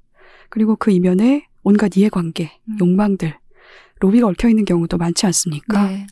그리고 0.51 0.77
그 0.77 0.93
이면에 0.93 1.49
온갖 1.63 1.97
이해관계, 1.97 2.61
음. 2.69 2.77
욕망들, 2.81 3.42
로비가 4.03 4.27
얽혀 4.27 4.49
있는 4.49 4.65
경우도 4.65 4.99
많지 4.99 5.27
않습니까? 5.27 5.89
네. 5.89 6.07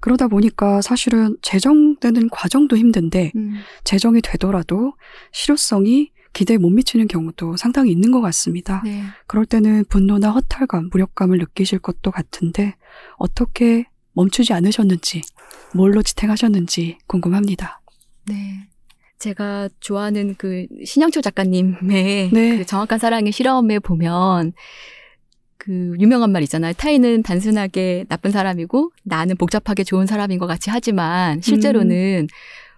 그러다 0.00 0.28
보니까 0.28 0.80
사실은 0.80 1.36
제정되는 1.42 2.30
과정도 2.30 2.76
힘든데 2.76 3.32
음. 3.36 3.56
제정이 3.84 4.22
되더라도 4.22 4.94
실효성이 5.30 6.10
기대에 6.32 6.56
못 6.56 6.70
미치는 6.70 7.06
경우도 7.06 7.56
상당히 7.56 7.90
있는 7.90 8.10
것 8.10 8.20
같습니다. 8.22 8.80
네. 8.84 9.02
그럴 9.26 9.44
때는 9.44 9.84
분노나 9.88 10.30
허탈감, 10.30 10.88
무력감을 10.90 11.36
느끼실 11.38 11.80
것도 11.80 12.10
같은데 12.10 12.76
어떻게 13.18 13.84
멈추지 14.12 14.52
않으셨는지, 14.54 15.22
뭘로 15.74 16.02
지탱하셨는지 16.02 16.98
궁금합니다. 17.06 17.82
네. 18.26 18.68
제가 19.18 19.68
좋아하는 19.80 20.34
그 20.36 20.66
신양초 20.84 21.20
작가님의 21.20 22.30
네. 22.32 22.56
그 22.56 22.64
정확한 22.64 22.98
사랑의 22.98 23.32
실험에 23.32 23.78
보면 23.78 24.54
그 25.60 25.94
유명한 26.00 26.32
말 26.32 26.42
있잖아요. 26.44 26.72
타인은 26.72 27.22
단순하게 27.22 28.06
나쁜 28.08 28.30
사람이고 28.30 28.92
나는 29.04 29.36
복잡하게 29.36 29.84
좋은 29.84 30.06
사람인 30.06 30.38
것 30.38 30.46
같이 30.46 30.70
하지만 30.70 31.42
실제로는 31.42 32.28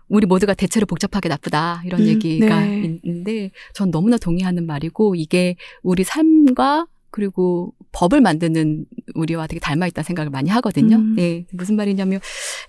우리 0.08 0.26
모두가 0.26 0.52
대체로 0.52 0.84
복잡하게 0.84 1.28
나쁘다 1.28 1.82
이런 1.86 2.00
음, 2.00 2.06
얘기가 2.06 2.60
네. 2.60 2.98
있는데 3.04 3.52
전 3.72 3.92
너무나 3.92 4.16
동의하는 4.18 4.66
말이고 4.66 5.14
이게 5.14 5.54
우리 5.84 6.02
삶과 6.02 6.86
그리고 7.10 7.72
법을 7.92 8.20
만드는 8.20 8.84
우리와 9.14 9.46
되게 9.46 9.60
닮아 9.60 9.86
있다는 9.86 10.04
생각을 10.04 10.30
많이 10.30 10.50
하거든요. 10.50 10.96
음. 10.96 11.14
네. 11.14 11.46
무슨 11.52 11.76
말이냐면 11.76 12.18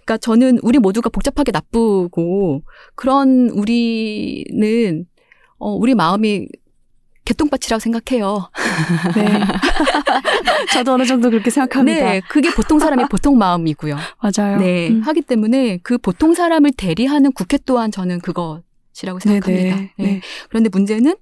그러니까 0.06 0.18
저는 0.20 0.60
우리 0.62 0.78
모두가 0.78 1.10
복잡하게 1.10 1.52
나쁘고 1.52 2.62
그런 2.94 3.50
우리는 3.50 5.06
어 5.58 5.74
우리 5.74 5.96
마음이 5.96 6.48
개똥밭이라고 7.26 7.80
생각해요. 7.80 8.50
네. 9.16 9.26
저도 10.74 10.94
어느 10.94 11.06
정도 11.06 11.30
그렇게 11.30 11.50
생각합니다. 11.50 12.12
네, 12.12 12.22
그게 12.28 12.54
보통 12.54 12.80
사람의 12.80 13.08
보통 13.10 13.38
마음이고요. 13.38 13.98
맞아요. 14.22 14.58
네, 14.58 14.90
음. 14.90 15.02
하기 15.02 15.22
때문에 15.22 15.80
그 15.84 15.98
보통 15.98 16.34
사람을 16.34 16.72
대리하는 16.76 17.32
국회 17.32 17.58
또한 17.66 17.92
저는 17.92 18.20
그것이라고 18.20 19.20
생각합니다. 19.20 19.76
네네. 19.76 19.94
네. 19.98 20.04
네. 20.06 20.22
그런데 20.50 20.70
문제는 20.70 21.16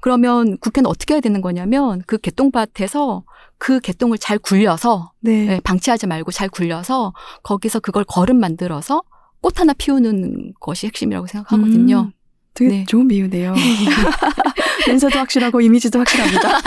그러면 0.00 0.58
국회는 0.58 0.88
어떻게 0.88 1.14
해야 1.14 1.20
되는 1.20 1.40
거냐면 1.40 2.02
그 2.06 2.18
개똥밭에서 2.18 3.24
그 3.58 3.80
개똥을 3.80 4.18
잘 4.18 4.38
굴려서 4.38 5.12
네. 5.20 5.46
네, 5.46 5.60
방치하지 5.60 6.06
말고 6.06 6.30
잘 6.30 6.48
굴려서 6.48 7.14
거기서 7.42 7.80
그걸 7.80 8.04
거름 8.04 8.38
만들어서 8.38 9.02
꽃 9.40 9.60
하나 9.60 9.72
피우는 9.72 10.54
것이 10.60 10.86
핵심이라고 10.86 11.26
생각하거든요. 11.26 12.00
음, 12.00 12.12
되게 12.56 12.70
네. 12.70 12.84
좋은 12.88 13.06
비유네요. 13.06 13.54
멘서도 14.88 15.18
확실하고 15.18 15.60
이미지도 15.60 15.98
확실합니다. 15.98 16.60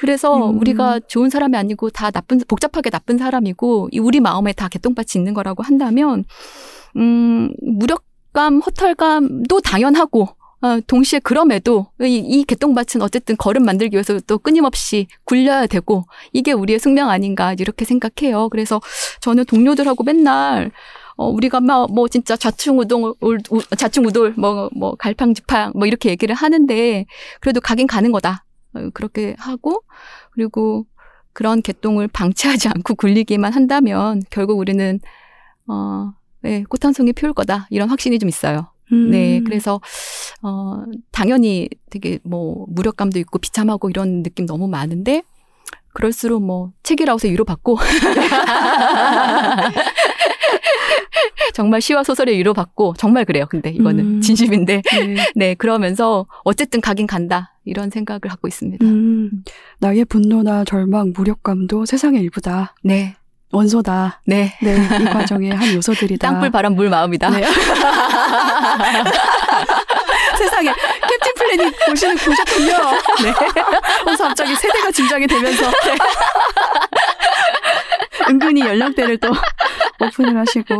그래서 0.00 0.50
음. 0.50 0.58
우리가 0.58 1.00
좋은 1.06 1.28
사람이 1.28 1.56
아니고 1.56 1.90
다 1.90 2.10
나쁜 2.10 2.40
복잡하게 2.48 2.90
나쁜 2.90 3.18
사람이고 3.18 3.90
이 3.92 3.98
우리 3.98 4.20
마음에 4.20 4.52
다 4.52 4.68
개똥밭이 4.68 5.08
있는 5.16 5.34
거라고 5.34 5.62
한다면 5.62 6.24
음 6.96 7.52
무력감, 7.60 8.60
허탈감도 8.60 9.60
당연하고 9.60 10.28
어, 10.62 10.78
동시에 10.86 11.20
그럼에도 11.20 11.86
이, 12.00 12.16
이 12.16 12.44
개똥밭은 12.44 13.00
어쨌든 13.00 13.36
걸음 13.36 13.64
만들기 13.64 13.94
위해서 13.94 14.18
또 14.26 14.38
끊임없이 14.38 15.06
굴려야 15.24 15.66
되고 15.66 16.04
이게 16.32 16.52
우리의 16.52 16.78
숙명 16.78 17.08
아닌가 17.08 17.54
이렇게 17.58 17.84
생각해요. 17.84 18.48
그래서 18.50 18.80
저는 19.20 19.46
동료들하고 19.46 20.04
맨날 20.04 20.70
어, 21.20 21.28
우리가 21.28 21.60
막 21.60 21.88
뭐 21.90 22.08
진짜 22.08 22.34
우- 22.34 23.62
좌충우돌, 23.76 24.34
뭐, 24.38 24.70
뭐, 24.74 24.94
갈팡지팡, 24.96 25.72
뭐 25.74 25.86
이렇게 25.86 26.08
얘기를 26.08 26.34
하는데 26.34 27.04
그래도 27.40 27.60
가긴 27.60 27.86
가는 27.86 28.10
거다. 28.10 28.44
어, 28.74 28.88
그렇게 28.94 29.34
하고 29.38 29.82
그리고 30.32 30.86
그런 31.34 31.60
개똥을 31.62 32.08
방치하지 32.08 32.68
않고 32.74 32.94
굴리기만 32.94 33.52
한다면 33.52 34.22
결국 34.30 34.58
우리는 34.58 34.98
어, 35.68 36.12
네, 36.42 36.64
꽃 36.70 36.84
한 36.86 36.92
송이 36.94 37.12
피울 37.12 37.34
거다. 37.34 37.66
이런 37.70 37.90
확신이 37.90 38.18
좀 38.18 38.28
있어요. 38.30 38.72
음. 38.92 39.10
네, 39.10 39.42
그래서 39.44 39.78
어 40.42 40.84
당연히 41.12 41.68
되게 41.90 42.18
뭐 42.24 42.64
무력감도 42.70 43.18
있고 43.20 43.38
비참하고 43.38 43.90
이런 43.90 44.22
느낌 44.22 44.46
너무 44.46 44.68
많은데 44.68 45.22
그럴수록 45.92 46.42
뭐 46.42 46.72
책이라고서 46.82 47.28
위로받고 47.28 47.78
정말 51.54 51.80
시와 51.80 52.02
소설에 52.04 52.32
위로받고 52.32 52.94
정말 52.98 53.24
그래요. 53.24 53.46
근데 53.48 53.70
이거는 53.70 54.04
음. 54.04 54.20
진심인데 54.20 54.82
네. 54.82 55.16
네 55.34 55.54
그러면서 55.54 56.26
어쨌든 56.44 56.80
가긴 56.80 57.06
간다 57.06 57.54
이런 57.64 57.90
생각을 57.90 58.20
하고 58.28 58.48
있습니다. 58.48 58.84
음, 58.84 59.44
나의 59.80 60.04
분노나 60.04 60.64
절망, 60.64 61.12
무력감도 61.14 61.86
세상의 61.86 62.22
일부다. 62.22 62.74
네, 62.82 63.16
원소다. 63.52 64.22
네. 64.26 64.56
네, 64.62 64.76
이 65.00 65.04
과정의 65.04 65.50
한 65.50 65.74
요소들이다. 65.74 66.26
땅불 66.26 66.50
바람 66.50 66.74
물 66.74 66.88
마음이다. 66.88 67.30
네. 67.30 67.44
세상에 70.38 70.72
캡틴 70.72 71.34
플래닛 71.36 71.74
보시는 71.86 72.16
보셨군요. 72.16 72.72
네. 73.24 73.32
그래서 74.04 74.24
갑자기 74.28 74.54
세대가 74.56 74.90
짐작이 74.90 75.26
되면서 75.26 75.70
네. 75.70 75.96
은근히 78.28 78.60
연령대를 78.60 79.18
또 79.18 79.30
오픈을 80.00 80.36
하시고 80.36 80.74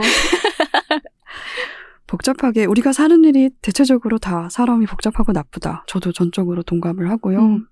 복잡하게 2.07 2.65
우리가 2.65 2.93
사는 2.93 3.23
일이 3.25 3.51
대체적으로 3.63 4.19
다 4.19 4.49
사람이 4.51 4.87
복잡하고 4.87 5.33
나쁘다. 5.33 5.85
저도 5.87 6.13
전적으로 6.13 6.63
동감을 6.63 7.09
하고요. 7.09 7.39
음. 7.39 7.67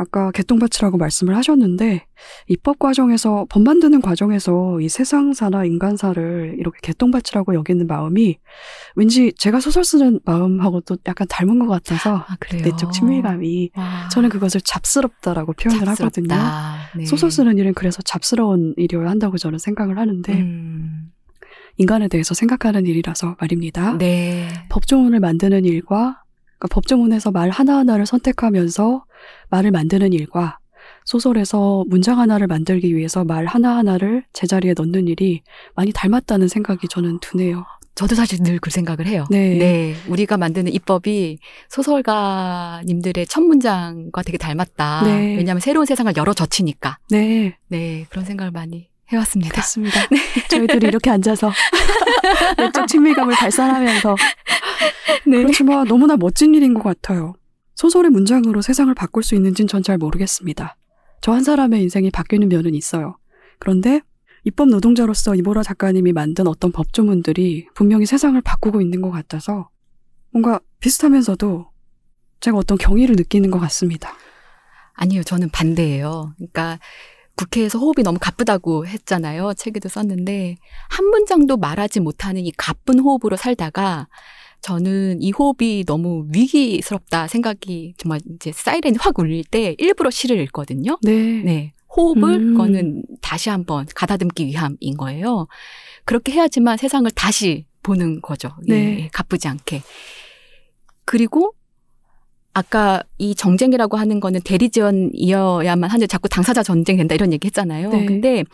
아까 0.00 0.30
개똥밭이라고 0.30 0.96
말씀을 0.96 1.36
하셨는데 1.36 2.06
입법 2.46 2.78
과정에서 2.78 3.46
법 3.48 3.64
만드는 3.64 4.00
과정에서 4.00 4.80
이 4.80 4.88
세상사나 4.88 5.64
인간사를 5.64 6.54
이렇게 6.56 6.78
개똥밭이라고 6.82 7.54
여기는 7.54 7.88
마음이 7.88 8.38
왠지 8.94 9.32
제가 9.36 9.58
소설 9.58 9.84
쓰는 9.84 10.20
마음하고도 10.24 10.98
약간 11.06 11.26
닮은 11.28 11.58
것 11.58 11.66
같아서 11.66 12.24
아. 12.28 12.36
내적 12.52 12.92
친밀감이 12.92 13.72
와, 13.74 14.08
저는 14.10 14.28
그것을 14.28 14.60
잡스럽다라고 14.60 15.52
표현을 15.54 15.88
하거든요. 15.88 16.28
잡스럽다. 16.28 16.76
네. 16.96 17.04
소설 17.04 17.32
쓰는 17.32 17.58
일은 17.58 17.74
그래서 17.74 18.00
잡스러운 18.02 18.74
일이어야 18.76 19.10
한다고 19.10 19.36
저는 19.36 19.58
생각을 19.58 19.98
하는데 19.98 20.32
음, 20.32 21.10
인간에 21.76 22.06
대해서 22.06 22.34
생각하는 22.34 22.86
일이라서 22.86 23.36
말입니다. 23.40 23.98
네. 23.98 24.48
법조문을 24.68 25.18
만드는 25.18 25.64
일과 25.64 26.22
그러니까 26.58 26.74
법조문에서 26.74 27.32
말 27.32 27.50
하나하나를 27.50 28.06
선택하면서 28.06 29.04
말을 29.50 29.70
만드는 29.70 30.12
일과 30.12 30.58
소설에서 31.04 31.84
문장 31.88 32.18
하나를 32.20 32.46
만들기 32.46 32.94
위해서 32.94 33.24
말 33.24 33.46
하나하나를 33.46 34.24
제자리에 34.32 34.74
넣는 34.76 35.08
일이 35.08 35.42
많이 35.74 35.92
닮았다는 35.92 36.48
생각이 36.48 36.86
저는 36.88 37.18
드네요. 37.20 37.64
저도 37.94 38.14
사실 38.14 38.38
늘 38.42 38.60
그 38.60 38.70
생각을 38.70 39.06
해요. 39.06 39.26
네. 39.30 39.96
우리가 40.06 40.36
만드는 40.36 40.72
입법이 40.72 41.38
소설가님들의 41.68 43.26
첫 43.26 43.40
문장과 43.42 44.22
되게 44.22 44.38
닮았다. 44.38 45.02
네. 45.04 45.36
왜냐하면 45.36 45.60
새로운 45.60 45.86
세상을 45.86 46.12
열어 46.16 46.32
젖히니까. 46.32 46.98
네, 47.10 47.56
네, 47.68 48.06
그런 48.10 48.24
생각을 48.24 48.50
많이 48.52 48.88
해왔습니다. 49.10 49.52
그렇습니다. 49.52 50.00
저희들이 50.50 50.86
이렇게 50.86 51.10
앉아서 51.10 51.50
내적 52.58 52.86
친밀감을 52.86 53.34
발산하면서 53.34 54.16
네. 55.26 55.36
그렇지만 55.38 55.86
너무나 55.88 56.16
멋진 56.16 56.54
일인 56.54 56.74
것 56.74 56.82
같아요. 56.82 57.34
소설의 57.78 58.10
문장으로 58.10 58.60
세상을 58.60 58.92
바꿀 58.94 59.22
수 59.22 59.36
있는지는 59.36 59.68
전잘 59.68 59.98
모르겠습니다. 59.98 60.76
저 61.20 61.32
한 61.32 61.44
사람의 61.44 61.80
인생이 61.82 62.10
바뀌는 62.10 62.48
면은 62.48 62.74
있어요. 62.74 63.16
그런데 63.60 64.00
입법 64.42 64.68
노동자로서 64.68 65.36
이보라 65.36 65.62
작가님이 65.62 66.12
만든 66.12 66.48
어떤 66.48 66.72
법조문들이 66.72 67.68
분명히 67.74 68.04
세상을 68.04 68.40
바꾸고 68.42 68.80
있는 68.80 69.00
것 69.00 69.10
같아서 69.12 69.68
뭔가 70.30 70.58
비슷하면서도 70.80 71.70
제가 72.40 72.56
어떤 72.56 72.78
경의를 72.78 73.14
느끼는 73.14 73.50
것 73.52 73.60
같습니다. 73.60 74.12
아니요, 74.94 75.22
저는 75.22 75.50
반대예요. 75.50 76.34
그러니까 76.36 76.80
국회에서 77.36 77.78
호흡이 77.78 78.02
너무 78.02 78.18
가쁘다고 78.20 78.88
했잖아요. 78.88 79.54
책에도 79.54 79.88
썼는데 79.88 80.56
한 80.88 81.06
문장도 81.06 81.56
말하지 81.58 82.00
못하는 82.00 82.44
이 82.44 82.50
가쁜 82.56 82.98
호흡으로 82.98 83.36
살다가 83.36 84.08
저는 84.60 85.22
이 85.22 85.30
호흡이 85.30 85.84
너무 85.86 86.26
위기스럽다 86.32 87.28
생각이 87.28 87.94
정말 87.96 88.20
이제 88.34 88.52
사이렌이 88.52 88.96
확 88.98 89.18
울릴 89.18 89.44
때 89.44 89.74
일부러 89.78 90.10
시를 90.10 90.38
읽거든요. 90.40 90.98
네. 91.02 91.42
네. 91.42 91.72
호흡을 91.96 92.34
음. 92.34 92.52
그거는 92.52 93.02
다시 93.22 93.50
한번 93.50 93.86
가다듬기 93.94 94.46
위함인 94.46 94.96
거예요. 94.96 95.46
그렇게 96.04 96.32
해야지만 96.32 96.76
세상을 96.76 97.10
다시 97.12 97.66
보는 97.82 98.20
거죠. 98.20 98.50
예, 98.68 98.72
네. 98.72 99.00
예, 99.04 99.08
가쁘지 99.12 99.48
않게. 99.48 99.82
그리고 101.04 101.54
아까 102.52 103.02
이 103.18 103.34
정쟁이라고 103.34 103.96
하는 103.96 104.20
거는 104.20 104.40
대리전이어야만 104.42 105.88
하는데 105.88 106.06
자꾸 106.06 106.28
당사자 106.28 106.62
전쟁 106.62 106.96
된다 106.96 107.14
이런 107.14 107.32
얘기 107.32 107.46
했잖아요. 107.46 107.90
네. 107.90 108.04
근데 108.04 108.44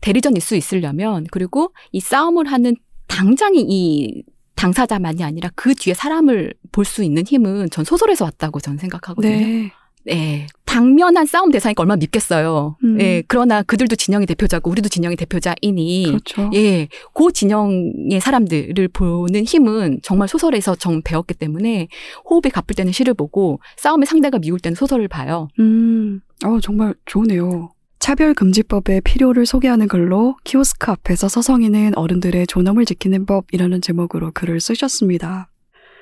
대리전일 0.00 0.40
수 0.40 0.56
있으려면 0.56 1.26
그리고 1.30 1.72
이 1.92 2.00
싸움을 2.00 2.46
하는 2.46 2.74
당장이 3.06 3.64
이 3.68 4.22
당사자만이 4.62 5.24
아니라 5.24 5.50
그 5.56 5.74
뒤에 5.74 5.94
사람을 5.94 6.54
볼 6.70 6.84
수 6.84 7.02
있는 7.02 7.24
힘은 7.26 7.70
전 7.70 7.84
소설에서 7.84 8.24
왔다고 8.26 8.60
저는 8.60 8.78
생각하거든요. 8.78 9.34
네. 9.36 9.72
네. 10.04 10.46
당면한 10.66 11.26
싸움 11.26 11.50
대상이니까 11.50 11.82
얼마나 11.82 11.98
밉겠어요. 11.98 12.76
음. 12.84 13.00
예. 13.00 13.22
그러나 13.28 13.62
그들도 13.62 13.94
진영의 13.96 14.26
대표자고 14.26 14.70
우리도 14.70 14.88
진영의 14.88 15.16
대표자이니 15.16 16.04
그렇죠. 16.06 16.50
예, 16.54 16.88
그 17.14 17.30
진영의 17.32 18.20
사람들을 18.20 18.88
보는 18.88 19.44
힘은 19.44 20.00
정말 20.02 20.28
소설에서 20.28 20.74
정 20.76 21.02
배웠기 21.02 21.34
때문에 21.34 21.88
호흡이 22.28 22.50
가쁠 22.50 22.74
때는 22.74 22.92
시를 22.92 23.14
보고 23.14 23.60
싸움의 23.76 24.06
상대가 24.06 24.38
미울 24.38 24.58
때는 24.60 24.74
소설을 24.74 25.08
봐요. 25.08 25.48
음, 25.60 26.20
어, 26.44 26.58
정말 26.60 26.94
좋네요. 27.06 27.70
차별금지법의 28.02 29.02
필요를 29.02 29.46
소개하는 29.46 29.86
글로 29.86 30.36
키오스크 30.42 30.90
앞에서 30.90 31.28
서성이는 31.28 31.96
어른들의 31.96 32.48
존엄을 32.48 32.84
지키는 32.84 33.26
법이라는 33.26 33.80
제목으로 33.80 34.32
글을 34.32 34.60
쓰셨습니다. 34.60 35.48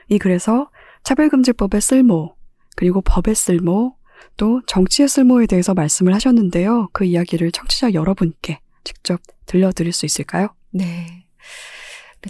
이 0.09 0.19
글에서 0.19 0.71
차별금지법의 1.03 1.83
쓸모, 1.83 2.35
그리고 2.75 3.03
법의 3.03 3.35
쓸모, 3.35 3.97
또 4.39 4.63
정치의 4.67 5.11
쓸모에 5.11 5.45
대해서 5.45 5.75
말씀을 5.75 6.15
하셨는데요. 6.15 6.89
그 6.95 7.05
이야기를 7.05 7.53
청취자 7.53 7.93
여러분께 7.93 8.61
직접 8.83 9.21
들려드릴 9.45 9.93
수 9.93 10.07
있을까요? 10.07 10.49
네. 10.71 11.27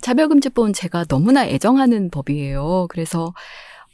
차별금지법은 0.01 0.72
제가 0.72 1.05
너무나 1.05 1.47
애정하는 1.47 2.10
법이에요. 2.10 2.88
그래서 2.90 3.32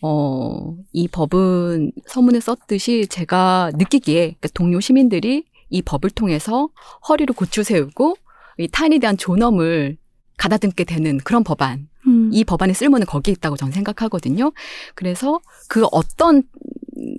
어, 0.00 0.74
이 0.94 1.06
법은 1.06 1.92
서문에 2.06 2.40
썼듯이 2.40 3.08
제가 3.08 3.72
느끼기에 3.74 4.20
그러니까 4.22 4.48
동료 4.54 4.80
시민들이 4.80 5.44
이 5.68 5.82
법을 5.82 6.10
통해서 6.10 6.68
허리를 7.08 7.34
고추 7.34 7.62
세우고 7.62 8.16
이 8.58 8.68
타인에 8.68 8.98
대한 8.98 9.16
존엄을 9.16 9.96
가다듬게 10.36 10.84
되는 10.84 11.18
그런 11.18 11.44
법안. 11.44 11.88
음, 12.06 12.30
이 12.32 12.44
법안의 12.44 12.74
쓸모는 12.74 13.06
거기에 13.06 13.32
있다고 13.32 13.56
저는 13.56 13.72
생각하거든요. 13.72 14.52
그래서 14.94 15.40
그 15.68 15.84
어떤 15.92 16.42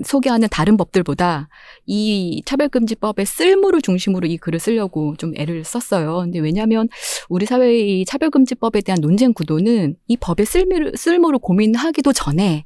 소개하는 0.04 0.48
다른 0.52 0.78
법들보다 0.78 1.50
이 1.86 2.42
차별금지법의 2.46 3.26
쓸모를 3.26 3.82
중심으로 3.82 4.28
이 4.28 4.38
글을 4.38 4.60
쓰려고 4.60 5.16
좀 5.18 5.34
애를 5.36 5.64
썼어요. 5.64 6.18
근데 6.18 6.40
왜냐하면 6.40 6.88
우리 7.30 7.46
사회의 7.46 8.02
이 8.02 8.06
차별금지법에 8.06 8.82
대한 8.82 9.00
논쟁 9.02 9.34
구도는 9.34 9.96
이 10.08 10.18
법의 10.18 10.46
쓸모를, 10.46 10.94
쓸모를 10.96 11.40
고민하기도 11.40 12.14
전에 12.14 12.66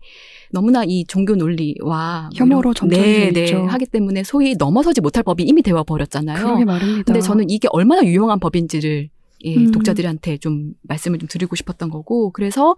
너무나 0.52 0.84
이 0.85 1.06
종교 1.06 1.35
논리와 1.35 2.30
혐오로 2.35 2.73
점철돼 2.73 3.31
네, 3.31 3.45
네. 3.45 3.53
하기 3.53 3.85
때문에 3.85 4.23
소위 4.23 4.56
넘어서지 4.56 5.02
못할 5.02 5.23
법이 5.23 5.43
이미 5.43 5.61
되어 5.61 5.84
버렸잖아요. 5.84 6.43
그러게 6.43 6.65
말입니다. 6.65 7.03
근데 7.06 7.22
저는 7.22 7.49
이게 7.49 7.68
얼마나 7.72 8.03
유용한 8.03 8.39
법인지를 8.39 9.10
예, 9.43 9.55
음. 9.55 9.72
독자들한테 9.72 10.38
좀 10.38 10.73
말씀을 10.84 11.19
좀 11.19 11.27
드리고 11.27 11.55
싶었던 11.55 11.89
거고 11.89 12.31
그래서 12.31 12.76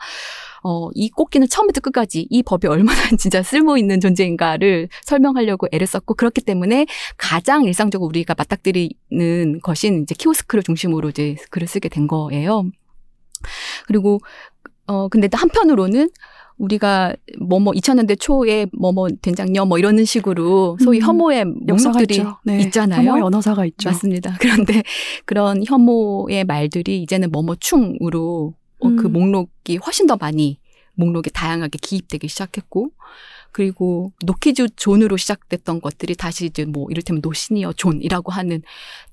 어, 0.64 0.90
이 0.94 1.10
꽃기는 1.10 1.48
처음부터 1.48 1.82
끝까지 1.82 2.28
이 2.30 2.44
법이 2.44 2.68
얼마나 2.68 3.00
진짜 3.18 3.44
쓸모 3.44 3.78
있는 3.78 4.00
존재인가를 4.00 4.90
설명하려고 5.04 5.68
애를 5.72 5.88
썼고 5.88 6.16
그렇기 6.16 6.42
때문에 6.42 6.86
가장 7.18 7.66
일상적으로 7.66 8.08
우리가 8.08 8.36
맞닥뜨리는 8.38 9.60
것인 9.62 10.04
이제 10.04 10.16
키오스크를 10.18 10.64
중심으로 10.64 11.10
이제 11.10 11.36
글을 11.52 11.68
쓰게 11.68 11.90
된 11.90 12.08
거예요. 12.08 12.66
그리고 13.88 14.20
어 14.88 15.08
근데 15.10 15.28
또 15.28 15.38
한편으로는 15.38 16.10
우리가 16.58 17.16
뭐뭐 17.40 17.74
2000년대 17.74 18.20
초에 18.20 18.68
뭐뭐 18.74 19.10
된장녀 19.22 19.66
뭐 19.66 19.78
이러는 19.78 20.06
식으로 20.06 20.78
소위 20.82 21.00
음. 21.00 21.04
혐오의 21.04 21.46
역사가 21.68 22.00
목록들이. 22.00 22.24
네. 22.46 22.62
있잖아요. 22.62 23.10
혐오의 23.10 23.24
언어사가 23.24 23.66
있죠. 23.66 23.90
맞습니다. 23.90 24.38
그런데 24.40 24.84
그런 25.26 25.64
혐오의 25.66 26.46
말들이 26.46 27.02
이제는 27.02 27.32
뭐뭐 27.32 27.56
충으로 27.60 28.54
어, 28.80 28.90
그 28.90 29.08
음. 29.08 29.14
목록이 29.14 29.78
훨씬 29.78 30.08
더 30.08 30.18
많이 30.18 30.60
목록에 30.96 31.30
다양하게 31.32 31.80
기입되기 31.82 32.28
시작했고 32.28 32.92
그리고 33.52 34.12
no 34.26 34.40
kids 34.40 34.70
zone으로 34.76 35.16
시작됐던 35.16 35.80
것들이 35.80 36.16
다시 36.16 36.48
이제 36.48 36.66
뭐 36.66 36.88
이를테면 36.90 37.22
no 37.24 37.36
senior 37.36 37.74
zone이라고 37.74 38.32
하는 38.32 38.64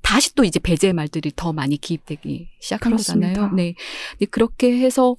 다시 0.01 0.35
또 0.35 0.45
이제 0.45 0.59
배제의 0.59 0.95
말들이 0.95 1.31
더 1.37 1.53
많이 1.53 1.77
기입되기 1.77 2.49
시작한 2.59 2.93
그렇습니다. 2.93 3.29
거잖아요. 3.29 3.55
네. 3.55 3.75
그렇게 4.31 4.79
해서 4.81 5.17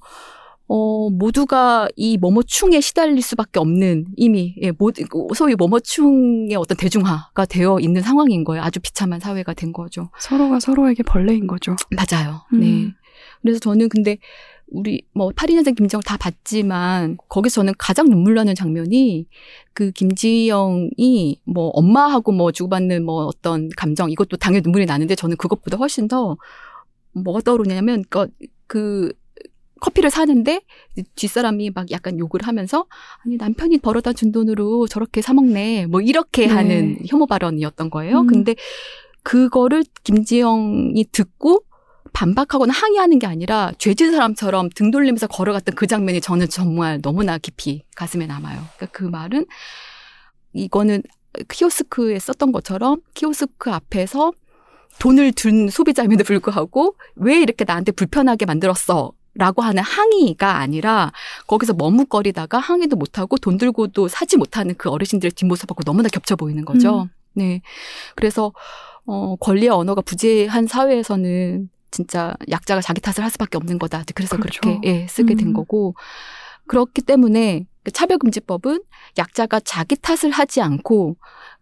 어, 0.74 1.10
모두가 1.10 1.86
이 1.96 2.16
뭐뭐충에 2.16 2.80
시달릴 2.80 3.20
수밖에 3.20 3.60
없는 3.60 4.06
이미, 4.16 4.54
예, 4.62 4.70
모, 4.70 4.90
소위 5.34 5.54
뭐뭐충의 5.54 6.56
어떤 6.56 6.78
대중화가 6.78 7.44
되어 7.44 7.78
있는 7.78 8.00
상황인 8.00 8.42
거예요. 8.42 8.62
아주 8.62 8.80
비참한 8.80 9.20
사회가 9.20 9.52
된 9.52 9.74
거죠. 9.74 10.08
서로가 10.18 10.60
서로에게 10.60 11.02
벌레인 11.02 11.46
거죠. 11.46 11.76
맞아요. 11.90 12.46
음. 12.54 12.60
네. 12.60 12.94
그래서 13.42 13.60
저는 13.60 13.90
근데 13.90 14.16
우리 14.68 15.02
뭐 15.12 15.28
82년생 15.28 15.76
김지영 15.76 16.00
다 16.06 16.16
봤지만 16.16 17.18
거기서 17.28 17.56
저는 17.56 17.74
가장 17.76 18.08
눈물 18.08 18.34
나는 18.34 18.54
장면이 18.54 19.26
그 19.74 19.90
김지영이 19.90 21.42
뭐 21.44 21.68
엄마하고 21.74 22.32
뭐 22.32 22.50
주고받는 22.50 23.04
뭐 23.04 23.26
어떤 23.26 23.68
감정 23.76 24.10
이것도 24.10 24.38
당연히 24.38 24.62
눈물이 24.62 24.86
나는데 24.86 25.16
저는 25.16 25.36
그것보다 25.36 25.76
훨씬 25.76 26.08
더 26.08 26.38
뭐가 27.12 27.42
떠오르냐면 27.42 28.04
그, 28.08 28.28
그 28.66 29.12
커피를 29.82 30.10
사는데 30.10 30.60
뒷사람이 31.16 31.70
막 31.74 31.90
약간 31.90 32.16
욕을 32.18 32.42
하면서 32.44 32.86
아니 33.24 33.36
남편이 33.36 33.78
벌어다 33.78 34.12
준 34.12 34.30
돈으로 34.30 34.86
저렇게 34.86 35.20
사 35.20 35.34
먹네 35.34 35.86
뭐 35.86 36.00
이렇게 36.00 36.46
네. 36.46 36.54
하는 36.54 36.98
혐오 37.06 37.26
발언이었던 37.26 37.90
거예요. 37.90 38.20
음. 38.20 38.26
근데 38.28 38.54
그거를 39.24 39.82
김지영이 40.04 41.06
듣고 41.10 41.64
반박하거나 42.12 42.72
항의하는 42.72 43.18
게 43.18 43.26
아니라 43.26 43.72
죄진 43.78 44.12
사람처럼 44.12 44.70
등 44.70 44.92
돌리면서 44.92 45.26
걸어갔던 45.26 45.74
그 45.74 45.88
장면이 45.88 46.20
저는 46.20 46.48
정말 46.48 47.00
너무나 47.02 47.38
깊이 47.38 47.82
가슴에 47.96 48.26
남아요. 48.26 48.62
그러니까 48.76 48.86
그 48.92 49.02
말은 49.02 49.46
이거는 50.52 51.02
키오스크에 51.48 52.20
썼던 52.20 52.52
것처럼 52.52 53.00
키오스크 53.14 53.70
앞에서 53.70 54.32
돈을 55.00 55.32
둔 55.32 55.70
소비자임에도 55.70 56.22
불구하고 56.22 56.94
왜 57.16 57.40
이렇게 57.40 57.64
나한테 57.64 57.90
불편하게 57.90 58.44
만들었어? 58.44 59.12
라고 59.34 59.62
하는 59.62 59.82
항의가 59.82 60.58
아니라 60.58 61.10
거기서 61.46 61.72
머뭇거리다가 61.72 62.58
항의도 62.58 62.96
못하고 62.96 63.38
돈 63.38 63.56
들고도 63.56 64.08
사지 64.08 64.36
못하는 64.36 64.74
그 64.76 64.90
어르신들의 64.90 65.32
뒷모습하고 65.32 65.82
너무나 65.84 66.08
겹쳐 66.10 66.36
보이는 66.36 66.64
거죠. 66.64 67.02
음. 67.02 67.08
네. 67.34 67.62
그래서 68.14 68.52
어, 69.06 69.36
권리의 69.36 69.70
언어가 69.70 70.02
부재한 70.02 70.66
사회에서는 70.66 71.70
진짜 71.90 72.34
약자가 72.50 72.80
자기 72.80 73.00
탓을 73.00 73.22
할 73.22 73.30
수밖에 73.30 73.56
없는 73.56 73.78
거다. 73.78 74.04
그래서 74.14 74.36
그 74.36 74.42
그렇죠. 74.42 74.60
렇게 74.68 74.80
예, 74.84 75.06
쓰게 75.08 75.34
된 75.34 75.48
음. 75.48 75.52
거고 75.52 75.94
그렇기 76.66 77.02
때문에 77.02 77.66
그 77.82 77.90
차별금지법은 77.90 78.82
약자가 79.18 79.60
자기 79.60 79.96
탓을 79.96 80.30
하지 80.30 80.60
않고 80.60 81.16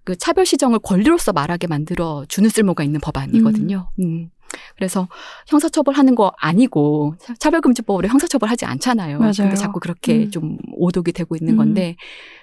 그 0.05 0.17
차별 0.17 0.47
시정을 0.47 0.79
권리로서 0.81 1.33
말하게 1.33 1.67
만들어 1.67 2.25
주는 2.29 2.49
쓸모가 2.49 2.85
있는 2.85 3.01
법안이거든요. 3.01 3.91
음. 4.01 4.31
그래서 4.77 5.09
형사처벌하는 5.49 6.15
거 6.15 6.33
아니고 6.39 7.15
차- 7.21 7.35
차별금지법으로 7.35 8.09
형사처벌하지 8.09 8.65
않잖아요. 8.65 9.19
맞아요. 9.19 9.33
근데 9.37 9.57
자꾸 9.57 9.81
그렇게 9.81 10.25
음. 10.25 10.31
좀 10.31 10.59
오독이 10.73 11.13
되고 11.13 11.37
있는 11.37 11.55
음. 11.55 11.57
건데 11.59 11.97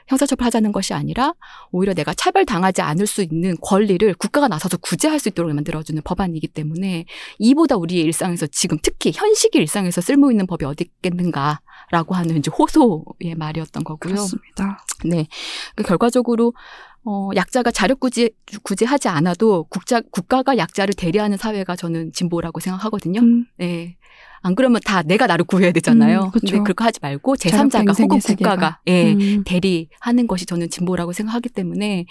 형사처벌하자는 0.07 0.71
것이 0.71 0.93
아니라 0.93 1.33
오히려 1.71 1.93
내가 1.93 2.13
차별당하지 2.13 2.81
않을 2.81 3.07
수 3.07 3.21
있는 3.21 3.55
권리를 3.61 4.13
국가가 4.15 4.47
나서서 4.47 4.77
구제할 4.77 5.19
수 5.19 5.29
있도록 5.29 5.53
만들어주는 5.53 6.01
법안이기 6.03 6.47
때문에 6.47 7.05
이보다 7.39 7.75
우리의 7.75 8.03
일상에서 8.03 8.47
지금 8.47 8.77
특히 8.81 9.11
현식의 9.13 9.61
일상에서 9.61 9.99
쓸모 10.01 10.31
있는 10.31 10.47
법이 10.47 10.63
어디 10.65 10.85
있겠는가라고 10.85 12.15
하는 12.15 12.37
이제 12.37 12.49
호소의 12.57 13.35
말이었던 13.35 13.83
거고요. 13.83 14.13
그렇습니다. 14.13 14.85
네. 15.05 15.27
그 15.75 15.83
결과적으로 15.83 16.53
어, 17.03 17.29
약자가 17.35 17.71
자력 17.71 17.99
구제, 17.99 18.29
구제하지 18.63 19.07
않아도 19.07 19.65
국자, 19.69 20.01
국가가 20.11 20.57
약자를 20.57 20.93
대리하는 20.93 21.37
사회가 21.37 21.75
저는 21.75 22.11
진보라고 22.11 22.59
생각하거든요. 22.59 23.21
음, 23.21 23.45
네. 23.57 23.97
안 24.41 24.55
그러면 24.55 24.81
다 24.85 25.01
내가 25.03 25.25
나를 25.25 25.45
구해야 25.45 25.71
되잖아요. 25.71 26.25
음, 26.25 26.31
그쵸. 26.31 26.47
근데 26.47 26.63
그렇게 26.63 26.83
하지 26.83 26.99
말고 27.01 27.37
자력도 27.37 27.69
제3자가 27.69 27.99
혹은 27.99 28.19
세계가. 28.19 28.49
국가가 28.55 28.79
예, 28.87 29.13
음. 29.13 29.43
대리하는 29.45 30.27
것이 30.27 30.45
저는 30.45 30.69
진보라고 30.69 31.13
생각하기 31.13 31.49
때문에 31.49 32.05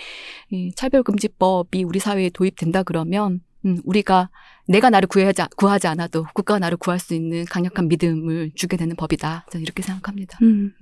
이 0.50 0.72
차별금지법이 0.74 1.84
우리 1.84 1.98
사회에 1.98 2.30
도입된다 2.30 2.82
그러면 2.82 3.40
음, 3.64 3.78
우리가 3.84 4.30
내가 4.68 4.90
나를 4.90 5.08
구하지, 5.08 5.42
구하지 5.56 5.86
않아도 5.88 6.24
국가가 6.34 6.58
나를 6.58 6.76
구할 6.76 6.98
수 6.98 7.14
있는 7.14 7.44
강력한 7.44 7.88
믿음을 7.88 8.50
주게 8.54 8.76
되는 8.76 8.96
법이다. 8.96 9.46
저는 9.50 9.62
이렇게 9.62 9.82
생각합니다. 9.82 10.38
음, 10.42 10.72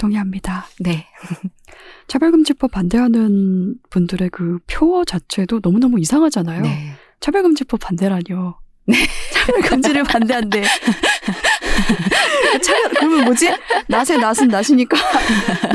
동의합니다. 0.00 0.66
네. 0.80 1.06
차별금지법 2.08 2.70
반대하는 2.72 3.76
분들의 3.90 4.30
그 4.30 4.58
표어 4.66 5.04
자체도 5.04 5.60
너무너무 5.62 6.00
이상하잖아요. 6.00 6.62
네. 6.62 6.94
차별금지법 7.20 7.78
반대라뇨. 7.80 8.58
네. 8.86 8.96
차별금지를 9.32 10.04
반대한대. 10.04 10.62
차별 12.62 12.90
그러면 12.90 13.24
뭐지? 13.24 13.50
낫의 13.88 14.18
낫은 14.20 14.48
낫이니까 14.48 14.96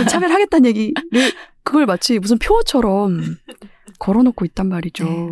차별하겠다는 0.09 0.65
얘기를 0.69 0.93
그걸 1.63 1.85
마치 1.85 2.17
무슨 2.19 2.39
표어처럼 2.39 3.21
걸어놓고 3.99 4.43
있단 4.45 4.67
말이죠. 4.67 5.05
네. 5.05 5.29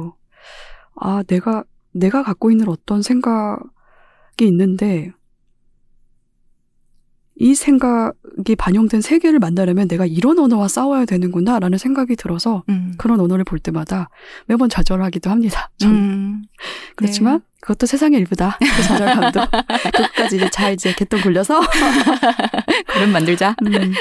아 0.95 1.23
내가 1.27 1.63
내가 1.91 2.23
갖고 2.23 2.51
있는 2.51 2.69
어떤 2.69 3.01
생각이 3.01 3.65
있는데 4.41 5.11
이 7.35 7.55
생각이 7.55 8.55
반영된 8.57 9.01
세계를 9.01 9.39
만나려면 9.39 9.87
내가 9.87 10.05
이런 10.05 10.37
언어와 10.37 10.67
싸워야 10.67 11.05
되는구나라는 11.05 11.77
생각이 11.77 12.15
들어서 12.15 12.63
음. 12.69 12.93
그런 12.97 13.19
언어를 13.19 13.43
볼 13.43 13.59
때마다 13.59 14.09
매번 14.45 14.69
좌절하기도 14.69 15.29
합니다. 15.29 15.71
전 15.77 15.91
음. 15.91 16.41
그렇지만 16.95 17.41
그것도 17.61 17.85
세상의 17.87 18.19
일부다. 18.19 18.57
그 18.59 18.83
좌절감도 18.83 19.39
끝까지 20.15 20.35
이제 20.35 20.49
잘 20.49 20.73
이제 20.73 20.93
개똥 20.93 21.21
굴려서 21.21 21.61
그럼 22.93 23.11
만들자. 23.11 23.55
음, 23.65 23.93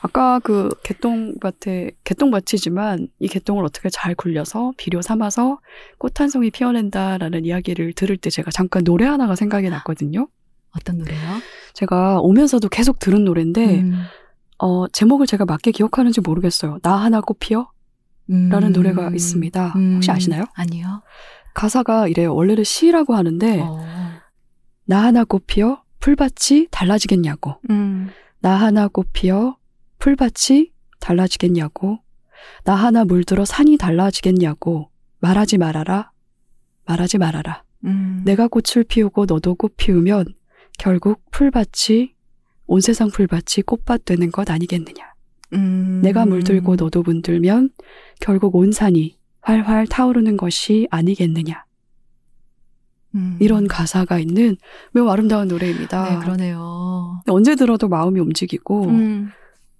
아까 0.00 0.38
그 0.40 0.68
개똥밭에 0.84 1.92
개똥밭이지만 2.04 3.08
이 3.18 3.28
개똥을 3.28 3.64
어떻게 3.64 3.88
잘 3.88 4.14
굴려서 4.14 4.72
비료 4.76 5.00
삼아서 5.00 5.58
꽃 5.98 6.20
한 6.20 6.28
송이 6.28 6.50
피워낸다라는 6.50 7.44
이야기를 7.44 7.92
들을 7.94 8.16
때 8.16 8.30
제가 8.30 8.50
잠깐 8.50 8.84
노래 8.84 9.06
하나가 9.06 9.36
생각이 9.36 9.68
났거든요. 9.70 10.28
어떤 10.76 10.98
노래요? 10.98 11.18
제가 11.78 12.18
오면서도 12.20 12.68
계속 12.70 12.98
들은 12.98 13.22
노래인데 13.22 13.80
음. 13.82 14.02
어, 14.58 14.88
제목을 14.88 15.28
제가 15.28 15.44
맞게 15.44 15.70
기억하는지 15.70 16.20
모르겠어요. 16.20 16.80
나 16.82 16.96
하나 16.96 17.20
꽃 17.20 17.38
피어? 17.38 17.70
라는 18.26 18.68
음. 18.68 18.72
노래가 18.72 19.10
있습니다. 19.10 19.68
혹시 19.94 20.10
아시나요? 20.10 20.44
아니요. 20.54 21.02
가사가 21.54 22.08
이래요. 22.08 22.34
원래는 22.34 22.64
시라고 22.64 23.14
하는데 23.14 23.60
어. 23.60 23.80
나 24.86 25.04
하나 25.04 25.22
꽃 25.22 25.46
피어 25.46 25.82
풀밭이 26.00 26.66
달라지겠냐고. 26.72 27.60
음. 27.70 28.10
나 28.40 28.56
하나 28.56 28.88
꽃 28.88 29.08
피어 29.12 29.56
풀밭이 30.00 30.72
달라지겠냐고. 30.98 32.00
나 32.64 32.74
하나 32.74 33.04
물들어 33.04 33.44
산이 33.44 33.78
달라지겠냐고. 33.78 34.90
말하지 35.20 35.58
말아라. 35.58 36.10
말하지 36.86 37.18
말아라. 37.18 37.62
음. 37.84 38.22
내가 38.24 38.48
꽃을 38.48 38.84
피우고 38.84 39.26
너도 39.26 39.54
꽃 39.54 39.76
피우면 39.76 40.34
결국 40.78 41.22
풀밭이 41.30 42.14
온 42.66 42.80
세상 42.80 43.08
풀밭이 43.08 43.64
꽃밭 43.66 44.04
되는 44.04 44.30
것 44.30 44.50
아니겠느냐. 44.50 45.12
음. 45.54 46.00
내가 46.02 46.26
물들고 46.26 46.76
너도 46.76 47.02
물들면 47.02 47.70
결국 48.20 48.54
온 48.56 48.72
산이 48.72 49.16
활활 49.40 49.86
타오르는 49.86 50.36
것이 50.36 50.86
아니겠느냐. 50.90 51.64
음. 53.14 53.38
이런 53.40 53.66
가사가 53.66 54.18
있는 54.18 54.56
매우 54.92 55.08
아름다운 55.08 55.48
노래입니다. 55.48 56.10
네, 56.10 56.18
그러네요. 56.20 57.22
언제 57.28 57.54
들어도 57.54 57.88
마음이 57.88 58.20
움직이고 58.20 58.84
음. 58.84 59.30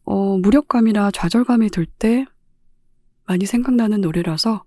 어, 0.05 0.39
무력감이나 0.39 1.11
좌절감이 1.11 1.71
들 1.71 1.87
때 1.87 2.25
많이 3.27 3.45
생각나는 3.45 4.01
노래라서 4.01 4.65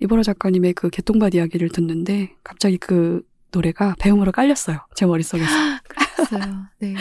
이보라 0.00 0.22
작가님의 0.22 0.74
그 0.74 0.90
개똥밭 0.90 1.34
이야기를 1.34 1.70
듣는데 1.70 2.34
갑자기 2.44 2.76
그 2.76 3.22
노래가 3.50 3.94
배움으로 3.98 4.32
깔렸어요. 4.32 4.78
제 4.94 5.06
머릿속에서. 5.06 5.50
그랬어요. 5.88 6.66
네. 6.78 6.92
네. 6.92 6.94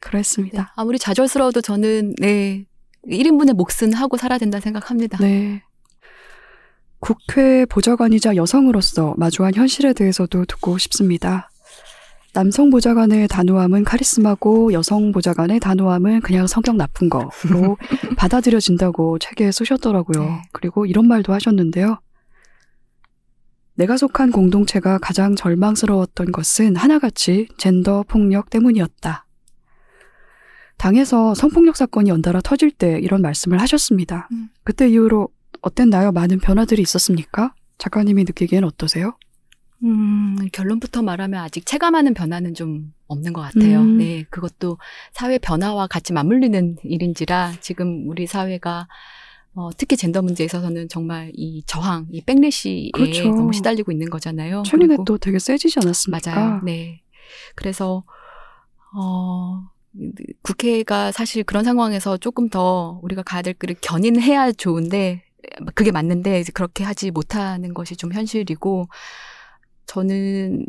그랬습니다. 0.00 0.72
아무리 0.76 0.98
좌절스러워도 0.98 1.60
저는 1.60 2.14
네 2.18 2.66
1인분의 3.08 3.54
몫은 3.54 3.92
하고 3.94 4.16
살아야 4.16 4.38
된다 4.38 4.60
생각합니다. 4.60 5.18
네. 5.18 5.62
국회 7.00 7.66
보좌관이자 7.66 8.34
여성으로서 8.36 9.14
마주한 9.18 9.54
현실에 9.54 9.92
대해서도 9.92 10.46
듣고 10.46 10.78
싶습니다. 10.78 11.50
남성 12.32 12.70
보좌관의 12.70 13.28
단호함은 13.28 13.84
카리스마고 13.84 14.72
여성 14.72 15.12
보좌관의 15.12 15.60
단호함은 15.60 16.20
그냥 16.22 16.46
성격 16.46 16.76
나쁜 16.76 17.08
거로 17.08 17.76
받아들여진다고 18.16 19.18
책에 19.20 19.52
쓰셨더라고요. 19.52 20.24
네. 20.24 20.42
그리고 20.52 20.84
이런 20.86 21.06
말도 21.06 21.32
하셨는데요. 21.32 21.98
내가 23.76 23.96
속한 23.96 24.30
공동체가 24.30 24.98
가장 24.98 25.34
절망스러웠던 25.34 26.32
것은 26.32 26.76
하나같이 26.76 27.48
젠더 27.58 28.04
폭력 28.06 28.50
때문이었다. 28.50 29.26
당에서 30.76 31.34
성폭력 31.34 31.76
사건이 31.76 32.10
연달아 32.10 32.40
터질 32.42 32.70
때 32.70 32.98
이런 33.00 33.22
말씀을 33.22 33.60
하셨습니다. 33.60 34.28
음. 34.32 34.48
그때 34.64 34.88
이후로 34.88 35.28
어땠나요? 35.60 36.12
많은 36.12 36.38
변화들이 36.38 36.82
있었습니까? 36.82 37.54
작가님이 37.78 38.24
느끼기엔 38.24 38.64
어떠세요? 38.64 39.16
음, 39.82 40.36
결론부터 40.52 41.02
말하면 41.02 41.40
아직 41.40 41.66
체감하는 41.66 42.14
변화는 42.14 42.54
좀 42.54 42.92
없는 43.06 43.32
것 43.32 43.42
같아요. 43.42 43.80
음. 43.80 43.98
네, 43.98 44.24
그것도 44.30 44.78
사회 45.12 45.38
변화와 45.38 45.86
같이 45.86 46.12
맞물리는 46.12 46.76
일인지라 46.82 47.52
지금 47.60 48.08
우리 48.08 48.26
사회가 48.26 48.88
어, 49.56 49.70
특히 49.76 49.96
젠더 49.96 50.22
문제에 50.22 50.46
있어서는 50.46 50.88
정말 50.88 51.30
이 51.34 51.62
저항, 51.66 52.06
이 52.10 52.20
백래시에 52.20 52.90
그렇죠. 52.92 53.30
너무 53.30 53.52
시달리고 53.52 53.92
있는 53.92 54.10
거잖아요. 54.10 54.64
최근에 54.66 54.96
또 55.06 55.16
되게 55.16 55.38
세지지 55.38 55.78
않았습니까? 55.82 56.34
맞아요. 56.34 56.60
네. 56.64 57.02
그래서 57.54 58.04
어 58.96 59.62
국회가 60.42 61.12
사실 61.12 61.44
그런 61.44 61.64
상황에서 61.64 62.16
조금 62.16 62.48
더 62.48 62.98
우리가 63.02 63.22
가야 63.22 63.42
될 63.42 63.54
길을 63.54 63.76
견인해야 63.80 64.52
좋은데 64.52 65.22
그게 65.74 65.92
맞는데 65.92 66.40
이제 66.40 66.52
그렇게 66.52 66.82
하지 66.82 67.10
못하는 67.10 67.74
것이 67.74 67.96
좀 67.96 68.12
현실이고 68.12 68.88
저는 69.86 70.66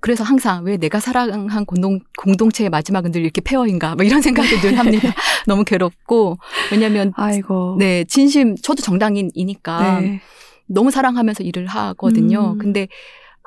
그래서 0.00 0.24
항상 0.24 0.64
왜 0.64 0.76
내가 0.76 0.98
사랑한 0.98 1.64
공동, 1.66 2.00
공동체의 2.16 2.70
마지막은 2.70 3.12
늘 3.12 3.22
이렇게 3.22 3.40
폐허인가 3.40 3.94
뭐 3.94 4.04
이런 4.04 4.22
생각을 4.22 4.60
늘 4.60 4.78
합니다. 4.78 5.14
너무 5.46 5.64
괴롭고 5.64 6.38
왜냐하면 6.72 7.12
아이고. 7.16 7.76
네 7.78 8.04
진심 8.04 8.56
저도 8.56 8.82
정당인이니까 8.82 10.00
네. 10.00 10.20
너무 10.66 10.90
사랑하면서 10.90 11.44
일을 11.44 11.66
하거든요. 11.66 12.52
음. 12.52 12.58
근데 12.58 12.88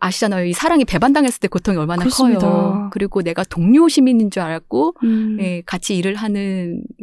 아시잖아요. 0.03 0.45
이 0.45 0.53
사랑이 0.53 0.83
배반당했을 0.83 1.39
때 1.39 1.47
고통이 1.47 1.77
얼마나 1.77 2.01
그렇습니다. 2.01 2.39
커요. 2.41 2.89
그리고 2.91 3.21
내가 3.21 3.43
동료 3.45 3.87
시민인 3.87 4.31
줄 4.31 4.41
알았고, 4.41 4.95
음. 5.03 5.37
예, 5.39 5.61
같이 5.65 5.95
일을 5.95 6.15
하는 6.15 6.83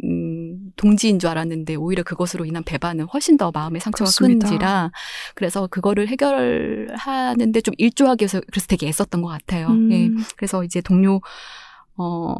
동지인 0.81 1.19
줄 1.19 1.29
알았는데 1.29 1.75
오히려 1.75 2.01
그것으로 2.01 2.43
인한 2.45 2.63
배반은 2.63 3.05
훨씬 3.13 3.37
더 3.37 3.51
마음의 3.51 3.81
상처가 3.81 4.09
그렇습니다. 4.09 4.47
큰지라 4.47 4.91
그래서 5.35 5.67
그거를 5.67 6.07
해결하는데 6.07 7.61
좀 7.61 7.75
일조하기 7.77 8.23
위해서 8.23 8.41
그래서 8.51 8.65
되게 8.67 8.87
애썼던 8.87 9.21
것 9.21 9.27
같아요. 9.27 9.67
음. 9.67 9.91
예, 9.91 10.09
그래서 10.35 10.63
이제 10.63 10.81
동료 10.81 11.21
어, 11.97 12.35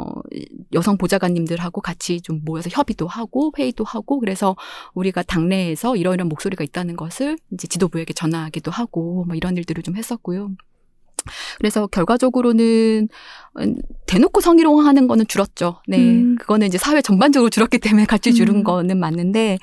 여성 0.73 0.97
보좌관님들하고 0.97 1.81
같이 1.81 2.19
좀 2.21 2.41
모여서 2.43 2.69
협의도 2.71 3.05
하고 3.05 3.51
회의도 3.55 3.83
하고 3.83 4.19
그래서 4.19 4.55
우리가 4.95 5.21
당내에서 5.21 5.95
이러이런 5.95 6.27
목소리가 6.27 6.63
있다는 6.63 6.95
것을 6.95 7.37
이제 7.53 7.67
지도부에게 7.67 8.13
전하기도 8.13 8.71
하고 8.71 9.23
뭐 9.25 9.35
이런 9.35 9.55
일들을 9.57 9.83
좀 9.83 9.95
했었고요. 9.97 10.49
그래서 11.57 11.87
결과적으로는 11.87 13.07
음, 13.59 13.75
대놓고 14.07 14.41
성희롱하는 14.41 15.07
거는 15.07 15.27
줄었죠. 15.27 15.81
네. 15.87 15.97
음. 15.97 16.35
그거는 16.39 16.67
이제 16.67 16.77
사회 16.77 17.01
전반적으로 17.01 17.49
줄었기 17.49 17.79
때문에 17.79 18.05
같이 18.05 18.33
줄은 18.33 18.57
음. 18.57 18.63
거는 18.63 18.99
맞는데 18.99 19.57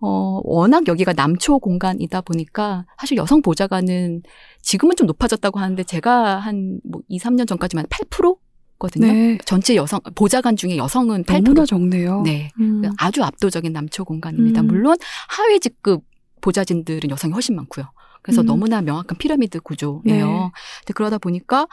어, 0.00 0.40
워낙 0.44 0.88
여기가 0.88 1.12
남초 1.12 1.58
공간이다 1.58 2.22
보니까 2.22 2.86
사실 2.98 3.18
여성 3.18 3.42
보좌관은 3.42 4.22
지금은 4.62 4.96
좀 4.96 5.06
높아졌다고 5.06 5.58
하는데 5.60 5.82
제가 5.84 6.38
한뭐 6.38 7.02
2, 7.08 7.18
3년 7.18 7.46
전까지만 7.46 7.86
8% 7.86 8.36
거든요. 8.78 9.06
네. 9.12 9.38
전체 9.44 9.76
여성 9.76 10.00
보좌관 10.14 10.56
중에 10.56 10.78
여성은 10.78 11.24
8%. 11.24 11.44
너무나 11.44 11.66
적네요. 11.66 12.22
네. 12.22 12.50
음. 12.58 12.82
아주 12.96 13.22
압도적인 13.22 13.72
남초 13.72 14.04
공간입니다. 14.04 14.62
음. 14.62 14.66
물론 14.68 14.96
하위 15.28 15.60
직급 15.60 16.02
보좌진들은 16.40 17.10
여성이 17.10 17.34
훨씬 17.34 17.54
많고요. 17.56 17.84
그래서 18.22 18.42
음. 18.42 18.46
너무나 18.46 18.82
명확한 18.82 19.16
피라미드 19.18 19.60
구조예요. 19.60 20.02
네. 20.04 20.20
근데 20.22 20.92
그러다 20.94 21.18
보니까 21.18 21.66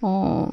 어 0.00 0.48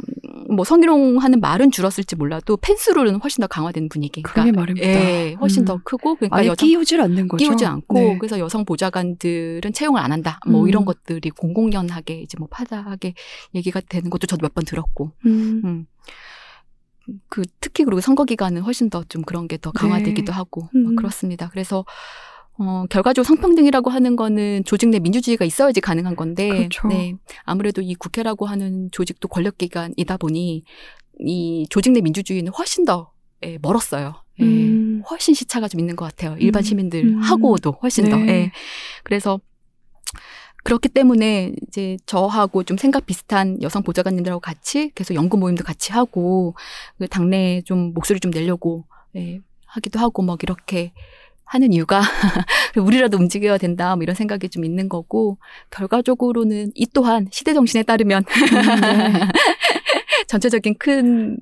뭐 0.52 0.66
성희롱하는 0.66 1.42
말은 1.42 1.70
줄었을지 1.70 2.16
몰라도 2.16 2.58
펜스룰은 2.58 3.18
훨씬 3.18 3.42
더 3.42 3.48
강화된 3.48 3.88
분위기. 3.90 4.24
그러게 4.24 4.52
말입니다. 4.52 4.88
예, 4.88 5.36
훨씬 5.40 5.62
음. 5.64 5.66
더 5.66 5.80
크고 5.84 6.16
그러니까 6.16 6.44
여성 6.46 6.56
끼우질 6.68 7.02
않는 7.02 7.28
거죠. 7.28 7.46
끼우지 7.46 7.66
않고 7.68 7.94
네. 7.94 8.18
그래서 8.18 8.40
여성 8.40 8.66
보좌관들은 8.66 9.72
채용을 9.74 10.02
안 10.02 10.12
한다. 10.12 10.40
뭐 10.48 10.64
음. 10.64 10.68
이런 10.68 10.86
것들이 10.86 11.30
공공연하게 11.30 12.22
이제 12.22 12.36
뭐 12.40 12.48
파다하게 12.50 13.14
얘기가 13.54 13.80
되는 13.88 14.10
것도 14.10 14.26
저도 14.26 14.42
몇 14.42 14.54
번 14.56 14.66
들었고. 14.66 15.12
음. 15.28 15.62
음. 15.66 15.86
그 17.30 17.44
특히 17.60 17.84
그리고 17.84 18.02
선거 18.02 18.26
기간은 18.26 18.62
훨씬 18.64 18.90
더 18.90 19.04
좀 19.10 19.22
그런 19.24 19.48
게 19.48 19.58
더 19.58 19.72
강화되기도 19.72 20.32
네. 20.32 20.36
하고 20.36 20.70
음. 20.76 20.84
막 20.84 20.96
그렇습니다. 20.96 21.50
그래서 21.50 21.86
어 22.60 22.86
결과적으로 22.90 23.24
성평등이라고 23.24 23.90
하는 23.90 24.16
거는 24.16 24.64
조직 24.66 24.90
내 24.90 25.00
민주주의가 25.00 25.46
있어야지 25.46 25.80
가능한 25.80 26.16
건데 26.16 26.50
그렇죠. 26.50 26.88
네. 26.90 27.14
아무래도 27.44 27.82
이 27.82 27.96
국회라고 27.96 28.46
하는 28.46 28.90
조직도 28.92 29.30
권력 29.30 29.58
기관이다 29.58 30.18
보니 30.18 30.64
이 31.20 31.68
조직 31.70 31.94
내 31.94 32.02
민주주의는 32.02 32.52
훨씬 32.52 32.84
더 32.86 33.12
예, 33.46 33.58
멀었어요. 33.62 34.16
예, 34.42 34.44
음. 34.44 35.04
훨씬 35.10 35.34
시차가 35.34 35.68
좀 35.68 35.80
있는 35.80 35.96
것 35.96 36.06
같아요. 36.06 36.36
일반 36.40 36.62
음. 36.62 36.64
시민들 36.64 37.06
음. 37.06 37.22
하고도 37.22 37.78
훨씬 37.82 38.10
더. 38.10 38.18
네. 38.18 38.30
예. 38.30 38.52
그래서 39.04 39.40
그렇기 40.64 40.90
때문에 40.90 41.54
이제 41.68 41.98
저하고 42.06 42.64
좀 42.64 42.78
생각 42.78 43.06
비슷한 43.06 43.62
여성 43.62 43.84
보좌관님들하고 43.84 44.42
같이 44.42 44.92
계속 44.94 45.14
연구 45.16 45.38
모임도 45.38 45.64
같이 45.64 45.94
하고 45.94 46.56
그 46.98 47.08
당내에 47.08 47.62
좀 47.62 47.94
목소리 47.94 48.20
좀 48.20 48.32
내려고 48.32 48.86
예, 49.16 49.40
하기도 49.66 50.00
하고 50.00 50.22
막 50.22 50.44
이렇게 50.44 50.92
하는 51.52 51.74
이유가 51.74 52.02
우리라도 52.78 53.18
움직여야 53.18 53.58
된다 53.58 53.96
뭐 53.96 54.04
이런 54.04 54.16
생각이 54.16 54.50
좀 54.50 54.64
있는 54.64 54.88
거고 54.88 55.38
결과적으로는 55.72 56.72
이 56.76 56.86
또한 56.94 57.28
시대 57.32 57.54
정신에 57.54 57.84
따르면 57.84 58.24
네. 58.24 59.20
전체적인 60.28 60.76
큰 60.78 61.38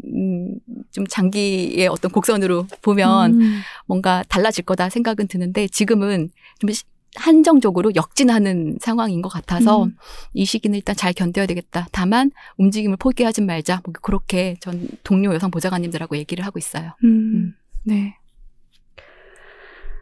좀 0.92 1.06
장기의 1.06 1.88
어떤 1.90 2.10
곡선으로 2.12 2.66
보면 2.82 3.40
음. 3.40 3.60
뭔가 3.86 4.24
달라질 4.30 4.64
거다 4.66 4.90
생각은 4.90 5.28
드는데 5.28 5.68
지금은 5.68 6.30
좀 6.60 6.72
시- 6.72 6.86
한정적으로 7.16 7.92
역진하는 7.96 8.78
상황인 8.82 9.22
것 9.22 9.30
같아서 9.30 9.84
음. 9.84 9.96
이 10.34 10.44
시기는 10.46 10.76
일단 10.76 10.96
잘 10.96 11.14
견뎌야 11.14 11.46
되겠다. 11.46 11.88
다만 11.92 12.32
움직임을 12.58 12.98
포기하지 12.98 13.42
말자. 13.42 13.82
뭐 13.86 13.94
그렇게 14.02 14.56
전 14.60 14.88
동료 15.04 15.34
여성 15.36 15.52
보좌관님들하고 15.52 16.18
얘기를 16.18 16.44
하고 16.46 16.58
있어요. 16.58 16.94
음. 17.04 17.08
음. 17.36 17.54
네. 17.84 18.16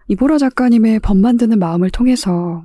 이보라 0.08 0.38
작가님의 0.38 1.00
법 1.00 1.18
만드는 1.18 1.58
마음을 1.60 1.90
통해서 1.90 2.64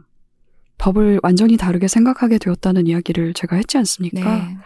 법을 0.79 1.21
완전히 1.23 1.57
다르게 1.57 1.89
생각하게 1.89 2.39
되었다는 2.39 2.87
이야기를 2.87 3.35
제가 3.35 3.57
했지 3.57 3.79
않습니까? 3.79 4.37
네. 4.37 4.57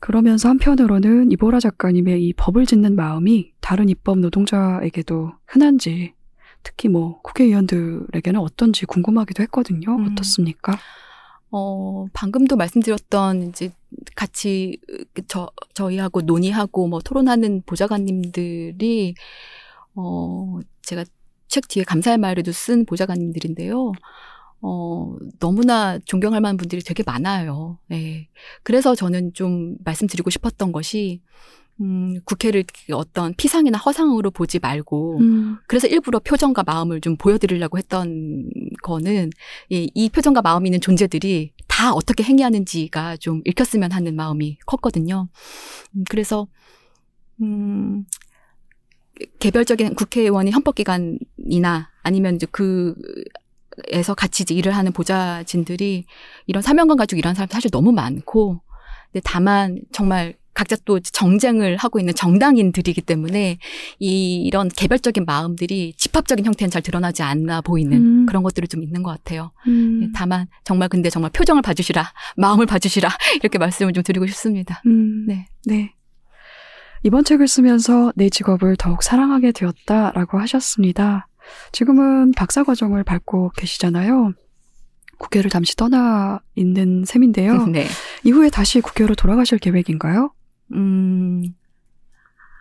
그러면서 0.00 0.48
한편으로는 0.50 1.32
이보라 1.32 1.60
작가님의 1.60 2.26
이 2.26 2.32
법을 2.34 2.66
짓는 2.66 2.94
마음이 2.94 3.52
다른 3.60 3.88
입법 3.88 4.18
노동자에게도 4.18 5.32
흔한지 5.46 6.12
특히 6.62 6.88
뭐 6.88 7.20
국회의원들에게는 7.22 8.40
어떤지 8.40 8.86
궁금하기도 8.86 9.42
했거든요. 9.44 9.96
음. 9.96 10.12
어떻습니까? 10.12 10.78
어, 11.50 12.06
방금도 12.12 12.56
말씀드렸던 12.56 13.50
이제 13.50 13.70
같이 14.16 14.78
저, 15.28 15.48
저희하고 15.74 16.22
논의하고 16.22 16.88
뭐 16.88 17.00
토론하는 17.00 17.62
보좌관님들이 17.64 19.14
어, 19.94 20.58
제가 20.82 21.04
책 21.54 21.68
뒤에 21.68 21.84
감사의 21.84 22.18
말에도 22.18 22.50
쓴 22.50 22.84
보좌관님들인데요. 22.84 23.92
어, 24.60 25.16
너무나 25.38 26.00
존경할 26.00 26.40
만한 26.40 26.56
분들이 26.56 26.82
되게 26.82 27.04
많아요. 27.06 27.78
예. 27.92 28.26
그래서 28.64 28.96
저는 28.96 29.34
좀 29.34 29.76
말씀드리고 29.84 30.30
싶었던 30.30 30.72
것이, 30.72 31.22
음, 31.80 32.18
국회를 32.24 32.64
어떤 32.92 33.34
피상이나 33.34 33.78
허상으로 33.78 34.32
보지 34.32 34.58
말고, 34.58 35.18
음. 35.20 35.58
그래서 35.68 35.86
일부러 35.86 36.18
표정과 36.18 36.64
마음을 36.64 37.00
좀 37.00 37.16
보여드리려고 37.16 37.78
했던 37.78 38.50
거는 38.82 39.30
이, 39.68 39.88
이 39.94 40.08
표정과 40.08 40.42
마음이 40.42 40.68
있는 40.68 40.80
존재들이 40.80 41.52
다 41.68 41.92
어떻게 41.92 42.24
행위하는지가 42.24 43.18
좀 43.18 43.42
읽혔으면 43.44 43.92
하는 43.92 44.16
마음이 44.16 44.58
컸거든요. 44.66 45.28
음, 45.94 46.04
그래서 46.10 46.48
음, 47.42 48.06
개별적인 49.38 49.94
국회의원이 49.94 50.50
헌법기관이나 50.50 51.90
아니면 52.02 52.36
이제 52.36 52.46
그 52.50 52.94
에서 53.88 54.14
같이 54.14 54.44
이제 54.44 54.54
일을 54.54 54.70
하는 54.72 54.92
보좌진들이 54.92 56.04
이런 56.46 56.62
사명감 56.62 56.96
가지고 56.96 57.18
일하는 57.18 57.34
사람이 57.34 57.48
사실 57.50 57.70
너무 57.70 57.90
많고, 57.90 58.60
근데 59.12 59.20
다만 59.24 59.80
정말 59.90 60.34
각자 60.54 60.76
또 60.84 61.00
정쟁을 61.00 61.76
하고 61.76 61.98
있는 61.98 62.14
정당인들이기 62.14 63.02
때문에 63.02 63.58
이, 63.98 64.36
이런 64.42 64.68
개별적인 64.68 65.24
마음들이 65.24 65.94
집합적인 65.96 66.44
형태는 66.44 66.70
잘 66.70 66.80
드러나지 66.80 67.22
않아 67.22 67.60
보이는 67.60 67.92
음. 67.92 68.26
그런 68.26 68.44
것들이 68.44 68.68
좀 68.68 68.84
있는 68.84 69.02
것 69.02 69.10
같아요. 69.10 69.50
음. 69.66 70.02
예, 70.04 70.08
다만 70.14 70.46
정말 70.62 70.88
근데 70.88 71.10
정말 71.10 71.32
표정을 71.32 71.60
봐주시라, 71.60 72.12
마음을 72.36 72.66
봐주시라 72.66 73.08
이렇게 73.42 73.58
말씀을 73.58 73.92
좀 73.92 74.04
드리고 74.04 74.26
싶습니다. 74.28 74.80
음. 74.86 75.26
네. 75.26 75.46
네. 75.66 75.93
이번 77.04 77.22
책을 77.22 77.46
쓰면서 77.46 78.12
내 78.16 78.30
직업을 78.30 78.76
더욱 78.76 79.02
사랑하게 79.02 79.52
되었다라고 79.52 80.38
하셨습니다. 80.40 81.28
지금은 81.70 82.32
박사 82.32 82.64
과정을 82.64 83.04
밟고 83.04 83.50
계시잖아요. 83.58 84.32
국회를 85.18 85.50
잠시 85.50 85.76
떠나 85.76 86.40
있는 86.54 87.04
셈인데요. 87.04 87.66
네. 87.68 87.86
이후에 88.24 88.48
다시 88.48 88.80
국회로 88.80 89.14
돌아가실 89.16 89.58
계획인가요? 89.58 90.32
음, 90.72 91.42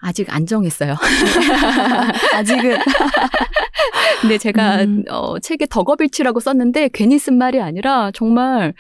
아직 0.02 0.28
안 0.34 0.46
정했어요. 0.46 0.98
아직은. 2.36 2.78
근데 4.20 4.38
제가 4.38 4.84
음. 4.84 5.04
어, 5.10 5.40
책에 5.40 5.68
덕업일치라고 5.68 6.42
썼는데 6.42 6.90
괜히 6.94 7.18
쓴 7.18 7.38
말이 7.38 7.62
아니라 7.62 8.12
정말 8.14 8.74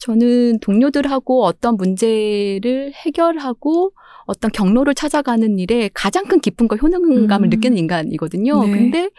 저는 0.00 0.58
동료들하고 0.58 1.44
어떤 1.44 1.76
문제를 1.76 2.92
해결하고 2.94 3.92
어떤 4.26 4.50
경로를 4.50 4.94
찾아가는 4.94 5.58
일에 5.58 5.90
가장 5.92 6.24
큰 6.24 6.40
기쁨과 6.40 6.76
효능감을 6.76 7.48
음. 7.48 7.50
느끼는 7.50 7.76
인간이거든요. 7.76 8.64
네. 8.64 8.70
근데 8.70 9.10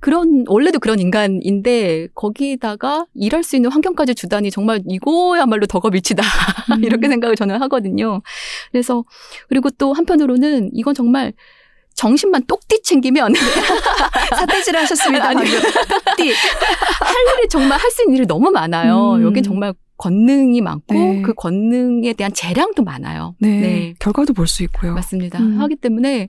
그런 0.00 0.44
원래도 0.48 0.78
그런 0.78 0.98
인간인데 1.00 2.08
거기다가 2.14 3.06
일할 3.14 3.42
수 3.42 3.56
있는 3.56 3.70
환경까지 3.70 4.14
주다니 4.14 4.50
정말 4.50 4.82
이거야말로 4.86 5.66
덕업일치다 5.66 6.22
음. 6.76 6.84
이렇게 6.84 7.08
생각을 7.08 7.36
저는 7.36 7.60
하거든요. 7.62 8.22
그래서 8.70 9.04
그리고 9.48 9.70
또 9.70 9.92
한편으로는 9.92 10.70
이건 10.72 10.94
정말 10.94 11.32
정신만 11.94 12.44
똑띠 12.46 12.82
챙기면 12.82 13.34
사태질 14.34 14.76
하셨습니다. 14.76 15.28
아니, 15.28 15.44
똑띠 15.44 16.22
할 16.30 17.38
일이 17.38 17.48
정말 17.50 17.78
할 17.78 17.90
수 17.90 18.02
있는 18.02 18.16
일이 18.16 18.26
너무 18.26 18.50
많아요. 18.50 19.16
음. 19.16 19.22
여긴 19.24 19.42
정말 19.42 19.74
권능이 20.02 20.60
많고 20.60 20.94
네. 20.94 21.22
그 21.22 21.32
권능에 21.34 22.12
대한 22.14 22.32
재량도 22.32 22.82
많아요. 22.84 23.34
네. 23.40 23.60
네. 23.60 23.94
결과도 24.00 24.32
볼 24.32 24.46
수 24.48 24.62
있고요. 24.64 24.94
맞습니다. 24.94 25.38
음. 25.38 25.60
하기 25.60 25.76
때문에 25.76 26.28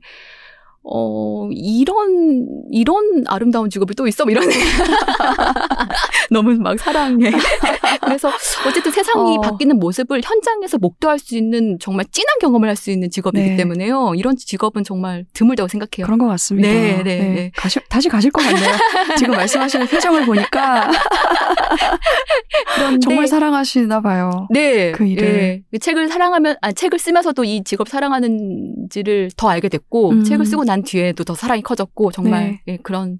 어 0.86 1.50
이런 1.52 2.46
이런 2.70 3.24
아름다운 3.28 3.70
직업이 3.70 3.96
또 3.96 4.06
있어 4.08 4.26
뭐 4.26 4.32
이런 4.32 4.44
너무 6.30 6.54
막 6.56 6.78
사랑해. 6.80 7.32
그래서 8.04 8.30
어쨌든 8.68 8.92
세상이 8.92 9.38
어. 9.38 9.42
바뀌는 9.42 9.80
모습을 9.80 10.22
현장에서 10.24 10.78
목도할 10.78 11.20
수 11.20 11.38
있는 11.38 11.78
정말 11.80 12.06
진한 12.12 12.38
경험을 12.42 12.70
할 12.70 12.74
수 12.76 12.90
있는 12.92 13.10
직업이기 13.12 13.52
네. 13.52 13.56
때문에요. 13.56 14.14
이런 14.16 14.36
직업은 14.36 14.84
정말 14.84 15.26
드물다고 15.34 15.68
생각해요. 15.68 16.06
그런 16.06 16.18
것 16.18 16.28
같습니다. 16.28 16.68
네, 16.68 17.04
네, 17.04 17.20
네. 17.20 17.52
가시, 17.56 17.80
다시 17.88 18.10
가실 18.10 18.32
것 18.32 18.42
같네요. 18.42 18.74
지금 19.16 19.36
말씀하시는 19.36 19.86
표정을 19.88 20.26
보니까 20.26 20.90
그런데 22.76 23.00
정말 23.00 23.28
사랑하시나 23.28 24.02
봐요. 24.02 24.48
네, 24.50 24.92
그 24.92 25.06
일을. 25.06 25.28
예. 25.28 25.62
그 25.72 25.80
책을 25.80 26.08
사랑하면, 26.08 26.56
아, 26.62 26.72
책을 26.72 27.00
쓰면서도 27.00 27.44
이 27.44 27.64
직업 27.64 27.90
사랑하는지를 27.90 29.32
더 29.38 29.50
알게 29.50 29.70
됐고, 29.70 30.10
음. 30.12 30.24
책을 30.24 30.46
쓰고 30.46 30.64
난 30.74 30.84
뒤에도 30.84 31.24
더 31.24 31.36
사랑이 31.36 31.62
커졌고, 31.62 32.12
정말 32.12 32.60
네. 32.66 32.74
예, 32.74 32.78
그런 32.78 33.20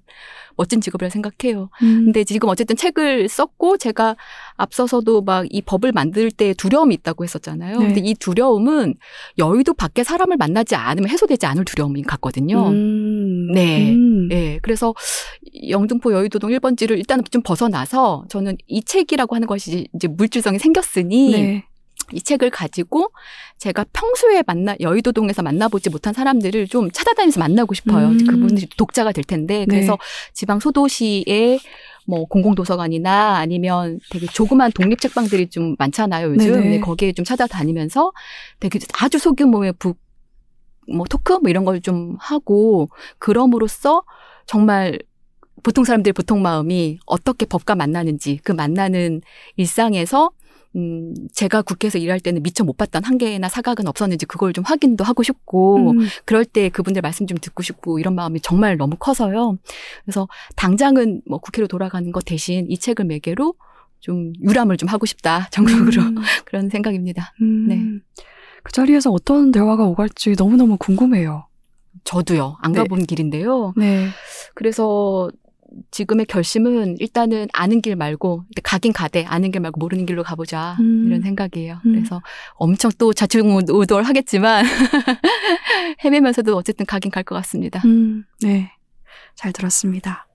멋진 0.56 0.80
직업이라 0.80 1.10
생각해요. 1.10 1.70
음. 1.82 2.04
근데 2.06 2.24
지금 2.24 2.48
어쨌든 2.48 2.76
책을 2.76 3.28
썼고, 3.28 3.78
제가 3.78 4.16
앞서서도 4.56 5.22
막 5.22 5.44
이 5.50 5.62
법을 5.62 5.92
만들 5.92 6.30
때 6.30 6.52
두려움이 6.54 6.94
있다고 6.96 7.24
했었잖아요. 7.24 7.78
네. 7.78 7.86
근데 7.86 8.00
이 8.04 8.14
두려움은 8.14 8.94
여의도 9.38 9.74
밖에 9.74 10.02
사람을 10.02 10.36
만나지 10.36 10.74
않으면 10.74 11.08
해소되지 11.10 11.46
않을 11.46 11.64
두려움인 11.64 12.04
같거든요. 12.04 12.68
음. 12.68 13.52
네. 13.52 13.92
음. 13.92 14.28
예, 14.32 14.58
그래서 14.62 14.94
영등포 15.68 16.12
여의도동 16.12 16.50
1번지를 16.50 16.98
일단 16.98 17.22
좀 17.30 17.42
벗어나서 17.42 18.24
저는 18.28 18.56
이 18.66 18.82
책이라고 18.82 19.34
하는 19.34 19.46
것이 19.46 19.86
이제 19.94 20.08
물질성이 20.08 20.58
생겼으니 20.58 21.30
네. 21.30 21.64
이 22.12 22.20
책을 22.20 22.50
가지고 22.50 23.08
제가 23.58 23.84
평소에 23.92 24.42
만나 24.46 24.74
여의도동에서 24.80 25.42
만나보지 25.42 25.90
못한 25.90 26.12
사람들을 26.14 26.68
좀 26.68 26.90
찾아다니면서 26.90 27.40
만나고 27.40 27.74
싶어요. 27.74 28.08
음. 28.08 28.18
그분들이 28.26 28.68
독자가 28.76 29.12
될 29.12 29.24
텐데 29.24 29.60
네. 29.60 29.66
그래서 29.66 29.98
지방 30.32 30.60
소도시에 30.60 31.58
뭐 32.06 32.26
공공도서관이나 32.26 33.36
아니면 33.36 33.98
되게 34.10 34.26
조그만 34.26 34.70
독립 34.72 35.00
책방들이 35.00 35.48
좀 35.48 35.74
많잖아요 35.78 36.28
요즘 36.32 36.52
네네. 36.52 36.68
네, 36.68 36.80
거기에 36.80 37.12
좀 37.12 37.24
찾아다니면서 37.24 38.12
되게 38.60 38.78
아주 39.00 39.18
소규모의 39.18 39.72
북 39.78 40.04
뭐 40.86 41.06
토크 41.08 41.32
뭐 41.34 41.48
이런 41.50 41.64
걸 41.64 41.80
좀 41.80 42.16
하고 42.20 42.88
그럼으로써 43.18 44.02
정말 44.46 44.98
보통 45.62 45.84
사람들의 45.84 46.12
보통 46.12 46.42
마음이 46.42 46.98
어떻게 47.06 47.46
법과 47.46 47.74
만나는지 47.74 48.38
그 48.44 48.52
만나는 48.52 49.22
일상에서 49.56 50.30
음, 50.76 51.14
제가 51.32 51.62
국회에서 51.62 51.98
일할 51.98 52.20
때는 52.20 52.42
미처 52.42 52.64
못 52.64 52.76
봤던 52.76 53.04
한계나 53.04 53.48
사각은 53.48 53.86
없었는지 53.86 54.26
그걸 54.26 54.52
좀 54.52 54.64
확인도 54.64 55.04
하고 55.04 55.22
싶고, 55.22 55.92
음. 55.92 56.06
그럴 56.24 56.44
때 56.44 56.68
그분들 56.68 57.02
말씀 57.02 57.26
좀 57.26 57.38
듣고 57.38 57.62
싶고, 57.62 57.98
이런 57.98 58.14
마음이 58.14 58.40
정말 58.40 58.76
너무 58.76 58.96
커서요. 58.98 59.56
그래서 60.04 60.28
당장은 60.56 61.22
뭐 61.26 61.38
국회로 61.38 61.68
돌아가는 61.68 62.10
것 62.10 62.24
대신 62.24 62.66
이 62.68 62.78
책을 62.78 63.04
매개로 63.04 63.54
좀 64.00 64.32
유람을 64.42 64.76
좀 64.76 64.88
하고 64.88 65.06
싶다. 65.06 65.48
전국으로. 65.50 66.02
음. 66.02 66.16
그런 66.44 66.68
생각입니다. 66.68 67.32
음. 67.40 67.66
네. 67.68 68.24
그 68.62 68.72
자리에서 68.72 69.10
어떤 69.10 69.50
대화가 69.52 69.84
오갈지 69.84 70.34
너무너무 70.36 70.76
궁금해요. 70.76 71.46
저도요. 72.02 72.56
안 72.60 72.72
네. 72.72 72.80
가본 72.80 73.06
길인데요. 73.06 73.72
네. 73.76 74.08
그래서 74.54 75.30
지금의 75.90 76.26
결심은 76.26 76.96
일단은 77.00 77.48
아는 77.52 77.80
길 77.80 77.96
말고 77.96 78.44
가긴 78.62 78.92
가되 78.92 79.24
아는 79.24 79.50
길 79.50 79.60
말고 79.60 79.78
모르는 79.80 80.06
길로 80.06 80.22
가보자 80.22 80.76
음. 80.80 81.06
이런 81.06 81.22
생각이에요. 81.22 81.80
음. 81.84 81.92
그래서 81.94 82.22
엄청 82.54 82.90
또 82.98 83.12
좌충우돌 83.12 84.02
하겠지만 84.04 84.64
헤매면서도 86.04 86.56
어쨌든 86.56 86.86
가긴 86.86 87.10
갈 87.10 87.24
것 87.24 87.34
같습니다. 87.36 87.80
음, 87.86 88.24
네. 88.42 88.70
잘 89.34 89.52
들었습니다. 89.52 90.26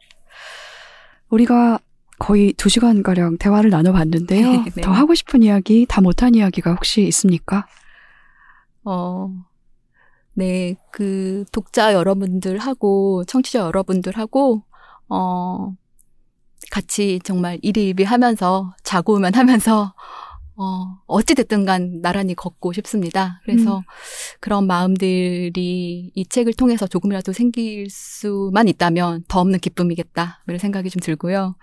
우리가 1.30 1.80
거의 2.18 2.54
두 2.54 2.68
시간 2.68 3.02
가량 3.04 3.38
대화를 3.38 3.70
나눠봤는데요. 3.70 4.52
네. 4.76 4.82
더 4.82 4.92
하고 4.92 5.14
싶은 5.16 5.44
이야기, 5.44 5.86
다 5.88 6.02
못한 6.02 6.36
이야기가 6.36 6.74
혹시 6.74 7.04
있습니까? 7.04 7.68
어, 8.84 9.32
네, 10.34 10.76
그 10.92 11.46
독자 11.52 11.94
여러분들하고 11.94 13.24
청취자 13.26 13.60
여러분들하고 13.60 14.64
어 15.10 15.74
같이 16.72 17.20
정말 17.24 17.58
일희일비 17.62 18.04
하면서 18.04 18.74
자고만 18.84 19.34
하면서 19.36 19.94
어 20.56 20.98
어찌 21.08 21.36
됐든 21.36 21.66
간 21.66 22.02
나란히 22.02 22.36
걷고 22.36 22.74
싶습니다. 22.74 23.42
그래서 23.46 23.78
음. 23.78 23.84
그런 24.40 24.68
마음들이 24.68 26.12
이 26.14 26.26
책을 26.26 26.54
통해서 26.54 26.86
조금이라도 26.86 27.32
생길 27.34 27.88
수만 27.90 28.68
있다면 28.68 29.24
더 29.28 29.40
없는 29.40 29.60
기쁨이겠다. 29.60 30.44
이런 30.48 30.60
생각이 30.60 30.90
좀 30.90 31.00
들고요. 31.00 31.56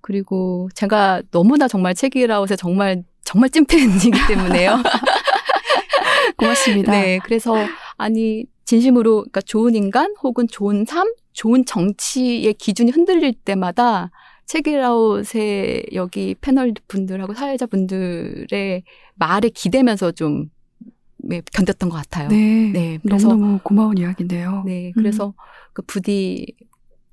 그리고 0.00 0.68
제가 0.74 1.22
너무나 1.30 1.68
정말 1.68 1.94
책이라웃에 1.94 2.56
정말 2.56 3.04
정말 3.24 3.50
찐팬이기 3.50 4.10
때문에요. 4.28 4.82
고맙습니다. 6.36 6.92
네, 6.92 7.18
그래서 7.24 7.54
아니 7.96 8.44
진심으로 8.64 9.16
그러니까 9.16 9.40
좋은 9.40 9.74
인간 9.74 10.14
혹은 10.22 10.46
좋은 10.48 10.84
삶, 10.84 11.06
좋은 11.34 11.64
정치의 11.66 12.54
기준이 12.54 12.90
흔들릴 12.90 13.34
때마다 13.34 14.10
책이라웃의 14.46 15.86
여기 15.92 16.34
패널 16.40 16.72
분들하고 16.88 17.34
사회자 17.34 17.66
분들의 17.66 18.82
말에 19.16 19.48
기대면서 19.50 20.12
좀 20.12 20.50
네, 21.18 21.40
견뎠던 21.40 21.90
것 21.90 21.96
같아요. 21.96 22.28
네. 22.28 22.70
네, 22.72 22.98
그래서 23.02 23.28
너무너무 23.28 23.58
고마운 23.62 23.98
이야기인데요. 23.98 24.62
네, 24.66 24.92
그래서 24.94 25.34
그 25.72 25.82
부디 25.82 26.46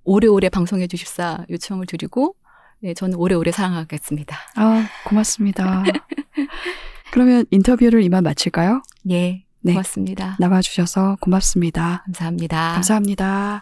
오래오래 0.03 0.49
방송해 0.49 0.87
주십사 0.87 1.45
요청을 1.49 1.85
드리고 1.85 2.35
네, 2.79 2.93
저는 2.93 3.15
오래오래 3.17 3.51
사랑하겠습니다. 3.51 4.35
아, 4.55 4.85
고맙습니다. 5.05 5.83
그러면 7.11 7.45
인터뷰를 7.51 8.03
이만 8.03 8.23
마칠까요? 8.23 8.81
예, 9.09 9.43
네. 9.61 9.73
고맙습니다. 9.73 10.35
나와주셔서 10.39 11.17
고맙습니다. 11.21 12.03
감사합니다. 12.05 12.73
감사합니다. 12.73 13.61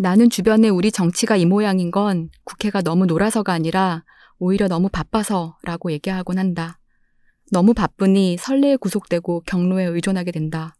나는 0.00 0.30
주변에 0.30 0.68
우리 0.68 0.92
정치가 0.92 1.36
이 1.36 1.44
모양인 1.44 1.90
건 1.90 2.30
국회가 2.44 2.80
너무 2.82 3.06
놀아서가 3.06 3.52
아니라 3.52 4.04
오히려 4.38 4.68
너무 4.68 4.88
바빠서라고 4.88 5.90
얘기하곤 5.90 6.38
한다. 6.38 6.78
너무 7.50 7.74
바쁘니 7.74 8.36
선례에 8.38 8.76
구속되고 8.76 9.42
경로에 9.46 9.84
의존하게 9.86 10.30
된다. 10.30 10.76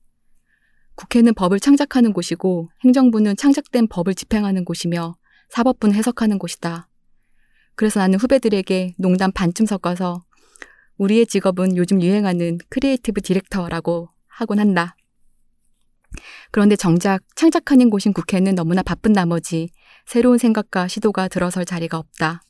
국회는 0.94 1.35
법을 1.35 1.59
창작하는 1.59 2.12
곳이고 2.12 2.70
행정부는 2.85 3.36
창작된 3.36 3.89
법을 3.89 4.14
집행하는 4.14 4.64
곳이며 4.64 5.16
사법부는 5.51 5.94
해석하는 5.97 6.39
곳이다. 6.39 6.89
그래서 7.79 8.01
나는 8.01 8.19
후배들에게 8.19 8.97
농담 8.99 9.31
반쯤 9.31 9.65
섞어서 9.67 10.25
우리의 10.97 11.27
직업은 11.27 11.77
요즘 11.77 12.03
유행하는 12.03 12.59
creative 12.70 13.20
director라고 13.20 14.09
하곤 14.27 14.59
한다. 14.59 14.97
그런데 16.51 16.75
정작 16.75 17.23
창작하는 17.37 17.89
곳인 17.89 18.13
국회는 18.13 18.57
너무나 18.57 18.83
바쁜 18.83 19.13
나머지 19.13 19.71
새로운 20.07 20.39
생각과 20.39 20.89
시도가 20.89 21.29
들어설 21.29 21.65
자리가 21.65 21.99
없다. 21.99 22.43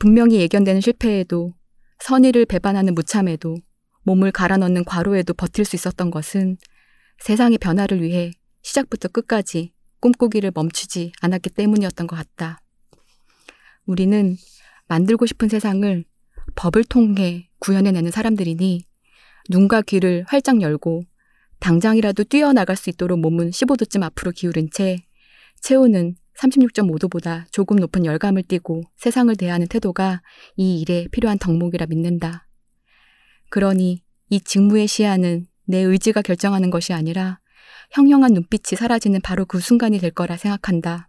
분명히 0.00 0.40
예견되는 0.40 0.80
실패에도 0.80 1.54
선의를 2.00 2.44
배반하는 2.44 2.92
무참에도 2.92 3.54
몸을 4.02 4.32
갈아 4.32 4.56
넣는 4.56 4.84
과로에도 4.84 5.32
버틸 5.32 5.64
수 5.64 5.76
있었던 5.76 6.10
것은 6.10 6.56
세상의 7.20 7.58
변화를 7.58 8.02
위해 8.02 8.32
시작부터 8.62 9.06
끝까지 9.06 9.72
꿈꾸기를 10.00 10.50
멈추지 10.52 11.12
않았기 11.20 11.50
때문이었던 11.50 12.08
것 12.08 12.16
같다. 12.16 12.65
우리는 13.86 14.36
만들고 14.88 15.26
싶은 15.26 15.48
세상을 15.48 16.04
법을 16.54 16.84
통해 16.84 17.48
구현해내는 17.60 18.10
사람들이니 18.10 18.82
눈과 19.48 19.82
귀를 19.82 20.24
활짝 20.28 20.60
열고 20.60 21.04
당장이라도 21.60 22.24
뛰어나갈 22.24 22.76
수 22.76 22.90
있도록 22.90 23.18
몸은 23.20 23.50
15도쯤 23.50 24.02
앞으로 24.02 24.32
기울인 24.32 24.68
채 24.70 24.98
체온은 25.60 26.16
36.5도보다 26.38 27.50
조금 27.50 27.76
높은 27.76 28.04
열감을 28.04 28.42
띠고 28.42 28.82
세상을 28.96 29.34
대하는 29.36 29.66
태도가 29.66 30.22
이 30.56 30.80
일에 30.80 31.08
필요한 31.10 31.38
덕목이라 31.38 31.86
믿는다. 31.86 32.46
그러니 33.48 34.02
이 34.28 34.40
직무의 34.40 34.86
시야는 34.86 35.46
내 35.64 35.78
의지가 35.78 36.22
결정하는 36.22 36.70
것이 36.70 36.92
아니라 36.92 37.40
형형한 37.92 38.32
눈빛이 38.34 38.76
사라지는 38.76 39.20
바로 39.22 39.46
그 39.46 39.60
순간이 39.60 39.98
될 39.98 40.10
거라 40.10 40.36
생각한다. 40.36 41.08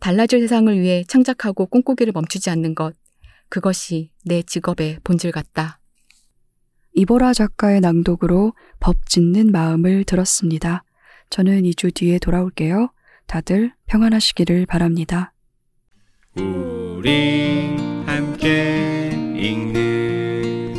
달라질 0.00 0.40
세상을 0.40 0.80
위해 0.80 1.04
창작하고 1.08 1.66
꿈꾸기를 1.66 2.12
멈추지 2.12 2.50
않는 2.50 2.74
것, 2.74 2.94
그것이 3.48 4.10
내 4.24 4.42
직업의 4.42 4.98
본질 5.04 5.32
같다. 5.32 5.80
이보라 6.94 7.32
작가의 7.32 7.80
낭독으로 7.80 8.52
법 8.80 9.08
짓는 9.08 9.50
마음을 9.52 10.04
들었습니다. 10.04 10.84
저는 11.30 11.62
2주 11.62 11.92
뒤에 11.94 12.18
돌아올게요. 12.18 12.90
다들 13.26 13.72
평안하시기를 13.86 14.66
바랍니다. 14.66 15.32
우리 16.36 17.76
함께 18.06 19.10
읽는 19.36 20.74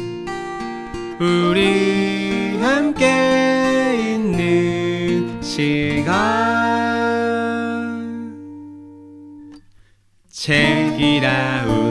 우리 1.20 2.58
함께 2.58 4.14
있는 4.16 5.42
시간 5.42 6.45
책이라웃 10.46 11.85